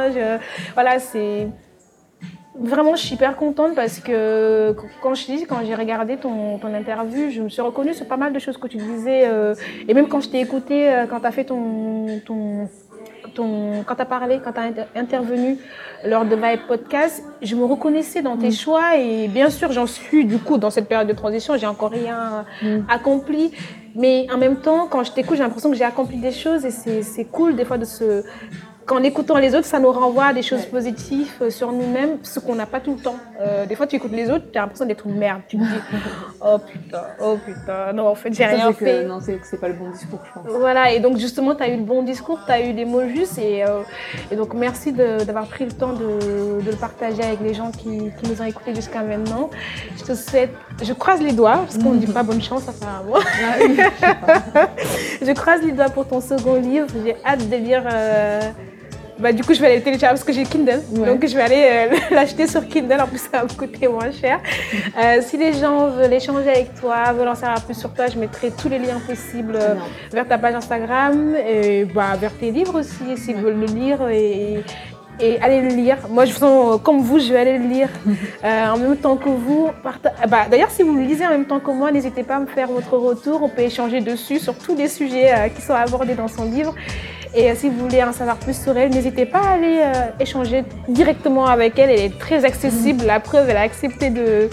voilà 0.76 1.00
c'est 1.00 1.48
Vraiment, 2.54 2.96
je 2.96 3.02
suis 3.02 3.16
hyper 3.16 3.38
contente 3.38 3.76
parce 3.76 4.00
que 4.00 4.76
quand 5.02 5.16
je 5.16 5.26
dis, 5.26 5.46
quand 5.46 5.64
j'ai 5.66 5.74
regardé 5.74 6.18
ton, 6.18 6.58
ton 6.60 6.74
interview, 6.74 7.30
je 7.32 7.42
me 7.42 7.50
suis 7.50 7.62
reconnue 7.62 7.94
sur 7.94 8.06
pas 8.06 8.18
mal 8.18 8.34
de 8.34 8.40
choses 8.40 8.58
que 8.58 8.68
tu 8.68 8.78
disais. 8.78 9.26
euh, 9.26 9.56
et 9.88 9.94
même 9.94 10.08
quand 10.10 10.20
je 10.20 10.30
t'ai 10.30 10.42
écouté, 10.42 10.94
euh, 10.94 11.06
quand 11.08 11.22
tu 11.22 11.26
as 11.26 11.32
fait 11.32 11.46
ton, 11.46 12.20
ton, 13.34 13.84
quand 13.86 13.96
tu 13.96 14.02
as 14.02 14.06
parlé, 14.06 14.40
quand 14.44 14.54
tu 14.54 14.60
as 14.60 15.00
intervenu 15.00 15.58
lors 16.06 16.26
de 16.26 16.36
Vibe 16.36 16.62
Podcast, 16.68 17.24
je 17.42 17.56
me 17.56 17.64
reconnaissais 17.66 18.22
dans 18.22 18.38
tes 18.38 18.48
Mm. 18.50 18.52
choix 18.52 18.98
et 18.98 19.28
bien 19.28 19.50
sûr, 19.50 19.72
j'en 19.72 19.88
suis 19.88 20.26
du 20.26 20.38
coup 20.38 20.58
dans 20.58 20.70
cette 20.70 20.88
période 20.88 21.08
de 21.08 21.14
transition, 21.14 21.56
j'ai 21.58 21.68
encore 21.68 21.92
rien 21.92 22.46
Mm. 22.62 22.80
accompli. 22.90 23.52
Mais 23.96 24.26
en 24.34 24.38
même 24.38 24.56
temps, 24.58 24.88
quand 24.90 25.04
je 25.04 25.12
t'écoute, 25.12 25.36
j'ai 25.38 25.44
l'impression 25.44 25.70
que 25.70 25.76
j'ai 25.76 25.84
accompli 25.84 26.18
des 26.18 26.32
choses 26.32 26.66
et 26.66 26.72
c'est 27.04 27.26
cool 27.26 27.56
des 27.56 27.66
fois 27.66 27.78
de 27.78 27.86
se 27.86 28.24
qu'en 28.86 29.04
écoutant 29.04 29.38
les 29.38 29.56
autres, 29.56 29.66
ça 29.68 29.80
nous 29.80 29.92
renvoie 29.92 30.26
à 30.26 30.34
des 30.34 30.42
choses 30.42 30.66
positives 30.66 31.32
euh, 31.42 31.50
sur 31.50 31.72
nous-mêmes, 31.72 32.18
ce 32.24 32.40
qu'on 32.40 32.56
n'a 32.56 32.66
pas 32.66 32.80
tout 32.80 32.96
le 32.96 33.00
temps. 33.02 33.16
Euh, 33.40 33.66
des 33.66 33.76
fois, 33.76 33.88
tu 33.88 33.96
écoutes 33.96 34.12
les 34.12 34.30
autres, 34.30 34.46
tu 34.52 34.58
as 34.58 34.62
l'impression 34.62 34.86
d'être 34.86 35.06
une 35.08 35.18
merde. 35.18 35.42
Tu 35.48 35.58
te 35.58 35.64
dis, 35.64 35.70
oh 36.46 36.58
putain, 36.60 37.04
oh 37.22 37.38
putain, 37.46 37.94
non, 37.94 38.08
en 38.08 38.16
fait, 38.16 38.34
j'ai 38.34 38.44
Ça, 38.44 38.50
rien 38.50 38.74
fait. 38.74 39.06
non, 39.06 39.20
c'est 39.22 39.34
que 39.36 39.48
c'est 39.48 39.60
pas 39.60 39.68
le 39.70 39.76
bon 39.76 39.90
discours, 39.92 40.20
je 40.28 40.34
pense. 40.34 40.48
Voilà, 40.60 40.92
et 40.92 41.00
donc 41.00 41.18
justement, 41.18 41.56
tu 41.56 41.64
as 41.64 41.70
eu 41.70 41.78
le 41.78 41.84
bon 41.84 42.04
discours, 42.04 42.40
tu 42.46 42.52
as 42.52 42.62
eu 42.62 42.74
les 42.74 42.86
mots 42.86 43.08
justes, 43.08 43.38
et, 43.38 43.64
euh, 43.64 43.82
et 44.32 44.36
donc 44.36 44.54
merci 44.54 44.92
d'avoir 44.92 45.46
pris 45.48 45.66
le 45.66 45.72
temps 45.72 45.94
de, 45.94 46.62
de 46.62 46.72
le 46.72 46.78
partager 46.78 47.24
avec 47.24 47.40
les 47.42 47.54
gens 47.54 47.72
qui, 47.72 48.12
qui 48.18 48.30
nous 48.30 48.42
ont 48.42 48.46
écoutés 48.46 48.74
jusqu'à 48.76 49.02
maintenant. 49.04 49.50
Je 49.98 50.04
te 50.04 50.14
souhaite, 50.16 50.52
je 50.82 50.94
croise 50.94 51.22
les 51.22 51.34
doigts, 51.34 51.58
parce 51.58 51.78
qu'on 51.78 51.92
ne 51.94 52.00
dit 52.00 52.12
pas 52.12 52.24
bonne 52.24 52.42
chance 52.42 52.64
oui, 53.08 53.22
je 53.78 54.06
sais 54.06 54.16
pas. 54.26 54.70
Je 55.22 55.32
croise 55.34 55.62
les 55.62 55.72
doigts 55.72 55.90
pour 55.90 56.08
ton 56.08 56.20
second 56.22 56.56
livre. 56.56 56.88
J'ai 57.06 57.16
hâte 57.26 57.48
de 57.50 57.56
lire. 57.56 57.84
euh, 57.92 58.42
Bah, 59.22 59.32
du 59.32 59.44
coup, 59.44 59.54
je 59.54 59.62
vais 59.62 59.68
aller 59.68 59.76
le 59.78 59.84
télécharger 59.84 60.16
parce 60.16 60.24
que 60.24 60.34
j'ai 60.34 60.44
Kindle. 60.44 60.82
Ouais. 60.94 61.06
Donc, 61.06 61.26
je 61.26 61.36
vais 61.36 61.42
aller 61.42 61.90
euh, 61.92 61.98
l'acheter 62.16 62.48
sur 62.48 62.68
Kindle. 62.68 63.00
En 63.02 63.08
plus, 63.08 63.20
ça 63.20 63.38
va 63.38 63.44
me 63.44 63.50
coûter 63.50 63.88
moins 63.88 64.12
cher. 64.12 64.40
Euh, 64.98 65.22
si 65.22 65.38
les 65.38 65.54
gens 65.54 65.88
veulent 65.88 66.14
échanger 66.14 66.50
avec 66.50 66.76
toi, 66.80 67.12
veulent 67.14 67.28
en 67.28 67.36
savoir 67.36 67.62
plus 67.62 67.76
sur 67.76 67.94
toi, 67.94 68.08
je 68.08 68.18
mettrai 68.18 68.52
tous 68.52 68.68
les 68.68 68.78
liens 68.78 69.00
possibles 69.00 69.56
euh, 69.56 69.76
vers 70.12 70.28
ta 70.28 70.38
page 70.38 70.56
Instagram 70.56 71.36
et 71.36 71.86
bah, 71.86 72.16
vers 72.20 72.34
tes 72.34 72.52
livres 72.52 72.80
aussi, 72.80 73.18
s'ils 73.18 73.38
veulent 73.38 73.60
le 73.60 73.68
lire. 73.68 74.08
Et, 74.10 74.64
et 75.20 75.40
allez 75.42 75.62
le 75.62 75.70
lire. 75.70 75.98
Moi, 76.10 76.26
je 76.26 76.34
sens, 76.34 76.76
euh, 76.76 76.78
comme 76.78 77.02
vous, 77.02 77.20
je 77.20 77.32
vais 77.32 77.40
aller 77.40 77.58
le 77.58 77.68
lire 77.68 77.90
euh, 78.44 78.70
en 78.70 78.78
même 78.78 78.98
temps 78.98 79.18
que 79.18 79.30
vous. 79.30 79.70
Ah 79.84 80.28
bah, 80.28 80.46
D'ailleurs, 80.50 80.72
si 80.72 80.84
vous 80.84 80.96
le 80.96 81.04
lisez 81.04 81.26
en 81.26 81.30
même 81.30 81.46
temps 81.46 81.60
que 81.60 81.72
moi, 81.72 81.92
n'hésitez 81.92 82.24
pas 82.24 82.38
à 82.38 82.40
me 82.40 82.48
faire 82.48 82.68
votre 82.68 82.98
retour. 82.98 83.44
On 83.44 83.50
peut 83.50 83.62
échanger 83.62 84.02
dessus 84.02 84.40
sur 84.40 84.58
tous 84.58 84.76
les 84.76 84.88
sujets 84.88 85.32
euh, 85.34 85.48
qui 85.50 85.62
sont 85.62 85.74
abordés 85.74 86.16
dans 86.16 86.28
son 86.28 86.46
livre. 86.46 86.74
Et 87.34 87.50
euh, 87.50 87.54
si 87.56 87.70
vous 87.70 87.78
voulez 87.78 88.04
en 88.04 88.12
savoir 88.12 88.38
plus 88.38 88.62
sur 88.62 88.78
elle, 88.78 88.92
n'hésitez 88.92 89.26
pas 89.26 89.40
à 89.40 89.54
aller 89.54 89.80
euh, 89.82 90.10
échanger 90.20 90.64
directement 90.90 91.46
avec 91.46 91.80
elle. 91.80 91.90
Elle 91.90 92.00
est 92.00 92.20
très 92.20 92.44
accessible. 92.44 93.06
La 93.06 93.20
preuve, 93.20 93.50
elle 93.50 93.58
a 93.58 93.62
accepté 93.62 94.10
de, 94.10 94.50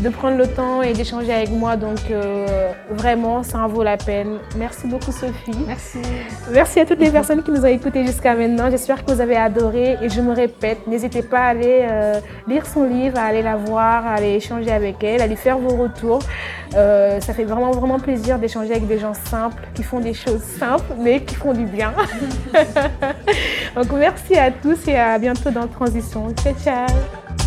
de 0.00 0.08
prendre 0.08 0.36
le 0.36 0.46
temps 0.46 0.82
et 0.82 0.92
d'échanger 0.92 1.32
avec 1.32 1.50
moi. 1.50 1.76
Donc, 1.76 1.98
euh, 2.10 2.72
vraiment, 2.90 3.42
ça 3.42 3.58
en 3.58 3.68
vaut 3.68 3.82
la 3.82 3.96
peine. 3.96 4.38
Merci 4.56 4.86
beaucoup, 4.86 5.12
Sophie. 5.12 5.52
Merci. 5.66 5.98
Merci 6.52 6.80
à 6.80 6.86
toutes 6.86 7.00
les 7.00 7.10
personnes 7.10 7.42
qui 7.42 7.50
nous 7.50 7.62
ont 7.62 7.68
écoutés 7.68 8.06
jusqu'à 8.06 8.34
maintenant. 8.34 8.70
J'espère 8.70 9.04
que 9.04 9.12
vous 9.12 9.20
avez 9.20 9.36
adoré 9.36 9.96
et 10.02 10.08
je 10.08 10.20
me 10.20 10.32
répète, 10.32 10.86
n'hésitez 10.86 11.22
pas 11.22 11.40
à 11.40 11.48
aller 11.48 11.86
euh, 11.88 12.20
lire 12.48 12.66
son 12.66 12.84
livre, 12.84 13.18
à 13.18 13.24
aller 13.24 13.42
la 13.42 13.56
voir, 13.56 14.06
à 14.06 14.14
aller 14.14 14.34
échanger 14.34 14.70
avec 14.70 15.02
elle, 15.04 15.20
à 15.20 15.26
lui 15.26 15.36
faire 15.36 15.58
vos 15.58 15.76
retours. 15.76 16.20
Euh, 16.74 17.20
ça 17.20 17.34
fait 17.34 17.44
vraiment 17.44 17.70
vraiment 17.70 17.98
plaisir 17.98 18.38
d'échanger 18.38 18.70
avec 18.70 18.86
des 18.86 18.98
gens 18.98 19.12
simples 19.14 19.62
qui 19.74 19.82
font 19.82 20.00
des 20.00 20.14
choses 20.14 20.40
simples 20.40 20.94
mais 20.98 21.20
qui 21.22 21.34
font 21.34 21.52
du 21.52 21.66
bien. 21.66 21.92
Donc 23.76 23.92
merci 23.92 24.36
à 24.36 24.50
tous 24.50 24.88
et 24.88 24.96
à 24.96 25.18
bientôt 25.18 25.50
dans 25.50 25.66
Transition. 25.66 26.32
Ciao 26.42 26.54
ciao 26.62 27.41